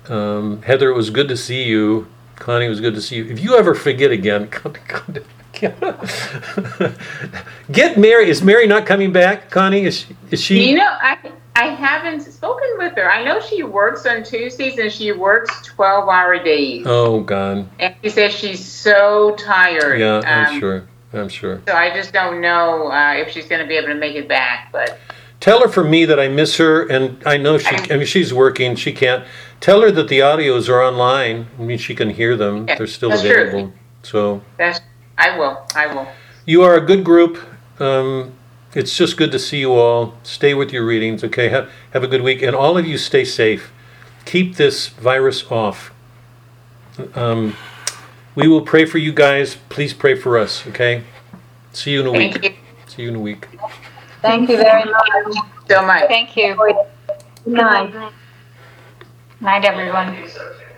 um, 0.07 0.61
Heather, 0.61 0.89
it 0.89 0.95
was 0.95 1.09
good 1.09 1.27
to 1.27 1.37
see 1.37 1.63
you. 1.63 2.07
Connie, 2.35 2.65
it 2.65 2.69
was 2.69 2.81
good 2.81 2.95
to 2.95 3.01
see 3.01 3.17
you. 3.17 3.25
If 3.25 3.39
you 3.39 3.57
ever 3.57 3.73
forget 3.73 4.11
again, 4.11 4.49
get 7.71 7.97
Mary. 7.97 8.29
Is 8.29 8.43
Mary 8.43 8.67
not 8.67 8.85
coming 8.85 9.11
back? 9.11 9.49
Connie, 9.49 9.85
is 9.85 9.99
she? 9.99 10.15
Is 10.31 10.41
she? 10.41 10.69
You 10.69 10.75
know, 10.77 10.97
I 11.01 11.17
I 11.55 11.67
haven't 11.67 12.21
spoken 12.21 12.67
with 12.77 12.95
her. 12.97 13.09
I 13.09 13.23
know 13.23 13.39
she 13.39 13.63
works 13.63 14.05
on 14.05 14.23
Tuesdays 14.23 14.77
and 14.77 14.91
she 14.91 15.11
works 15.13 15.65
12 15.67 16.09
hour 16.09 16.43
days. 16.43 16.83
Oh, 16.85 17.21
God. 17.21 17.69
And 17.79 17.95
she 18.03 18.09
says 18.09 18.33
she's 18.33 18.63
so 18.63 19.35
tired. 19.39 19.99
Yeah, 19.99 20.21
I'm 20.25 20.55
Um, 20.55 20.59
sure. 20.59 20.87
I'm 21.13 21.29
sure. 21.29 21.61
So 21.65 21.73
I 21.73 21.95
just 21.95 22.11
don't 22.11 22.41
know 22.41 22.91
uh, 22.91 23.13
if 23.15 23.29
she's 23.31 23.47
going 23.47 23.61
to 23.61 23.67
be 23.67 23.75
able 23.75 23.87
to 23.87 23.95
make 23.95 24.17
it 24.17 24.27
back. 24.27 24.69
But 24.73 24.99
Tell 25.39 25.61
her 25.61 25.69
for 25.69 25.83
me 25.83 26.03
that 26.05 26.19
I 26.19 26.27
miss 26.27 26.57
her, 26.57 26.85
and 26.87 27.21
I 27.25 27.37
know 27.37 27.57
she. 27.57 27.75
I 27.91 27.97
mean, 27.97 28.05
she's 28.05 28.33
working. 28.33 28.75
She 28.75 28.91
can't. 28.91 29.25
Tell 29.61 29.81
her 29.81 29.91
that 29.91 30.07
the 30.09 30.19
audios 30.19 30.67
are 30.67 30.81
online. 30.81 31.47
I 31.57 31.61
mean, 31.61 31.77
she 31.77 31.95
can 31.95 32.09
hear 32.09 32.35
them. 32.35 32.67
Yeah, 32.67 32.77
They're 32.77 32.87
still 32.87 33.09
that's 33.09 33.21
true. 33.21 33.31
available. 33.31 33.73
So 34.01 34.41
that's, 34.57 34.81
I 35.17 35.37
will. 35.37 35.65
I 35.75 35.87
will. 35.93 36.07
you 36.45 36.61
are 36.63 36.75
a 36.75 36.81
good 36.81 37.03
group. 37.03 37.37
Um, 37.79 38.33
it's 38.73 38.95
just 38.95 39.15
good 39.15 39.31
to 39.31 39.39
see 39.39 39.59
you 39.59 39.73
all. 39.73 40.15
Stay 40.23 40.53
with 40.53 40.73
your 40.73 40.85
readings, 40.85 41.23
okay? 41.23 41.49
Have 41.49 41.69
have 41.91 42.03
a 42.03 42.07
good 42.07 42.21
week, 42.21 42.41
and 42.41 42.55
all 42.55 42.77
of 42.77 42.85
you 42.85 42.97
stay 42.97 43.23
safe. 43.23 43.71
Keep 44.25 44.55
this 44.55 44.87
virus 44.87 45.49
off. 45.49 45.93
Um, 47.13 47.55
we 48.35 48.47
will 48.47 48.61
pray 48.61 48.85
for 48.85 48.97
you 48.97 49.13
guys. 49.13 49.57
Please 49.69 49.93
pray 49.93 50.15
for 50.15 50.37
us, 50.37 50.67
okay? 50.67 51.03
See 51.71 51.91
you 51.91 52.01
in 52.01 52.07
a 52.07 52.11
week. 52.11 52.43
You 52.43 52.53
See 52.87 53.03
you 53.03 53.09
in 53.09 53.15
a 53.15 53.19
week. 53.19 53.47
Thank 54.21 54.49
you 54.49 54.57
very 54.57 54.85
much. 54.89 55.35
so 55.69 55.85
much. 55.85 56.07
Thank 56.07 56.35
you. 56.35 56.55
Good 56.55 57.53
night. 57.53 58.11
Night, 59.39 59.65
everyone. 59.65 60.15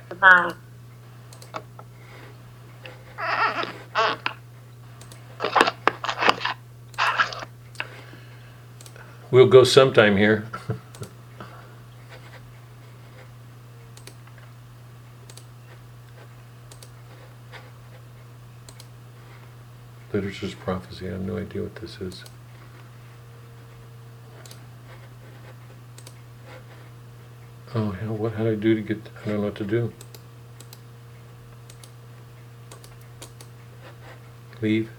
Good 0.09 0.21
night. 0.21 0.53
We'll 9.31 9.47
go 9.47 9.63
sometime 9.63 10.17
here. 10.17 10.47
Literature 20.13 20.45
as 20.45 20.53
Prophecy. 20.53 21.07
I 21.07 21.11
have 21.11 21.21
no 21.21 21.37
idea 21.37 21.63
what 21.63 21.75
this 21.75 21.99
is. 21.99 22.23
Oh 27.75 27.91
hell! 27.91 28.13
What? 28.13 28.33
had 28.33 28.47
I 28.47 28.55
do 28.55 28.75
to 28.75 28.81
get? 28.81 28.97
I 29.23 29.29
don't 29.29 29.37
know 29.37 29.43
what 29.45 29.55
to 29.55 29.65
do. 29.65 29.91
leave. 34.61 34.89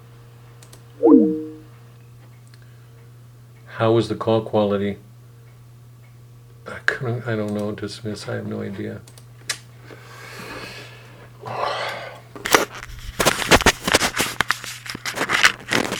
How 3.66 3.92
was 3.92 4.08
the 4.08 4.14
call 4.14 4.42
quality? 4.42 4.98
I 6.66 6.78
couldn't, 6.86 7.26
I 7.26 7.36
don't 7.36 7.54
know, 7.54 7.72
dismiss, 7.72 8.28
I 8.28 8.34
have 8.34 8.46
no 8.46 8.60
idea. 8.60 9.00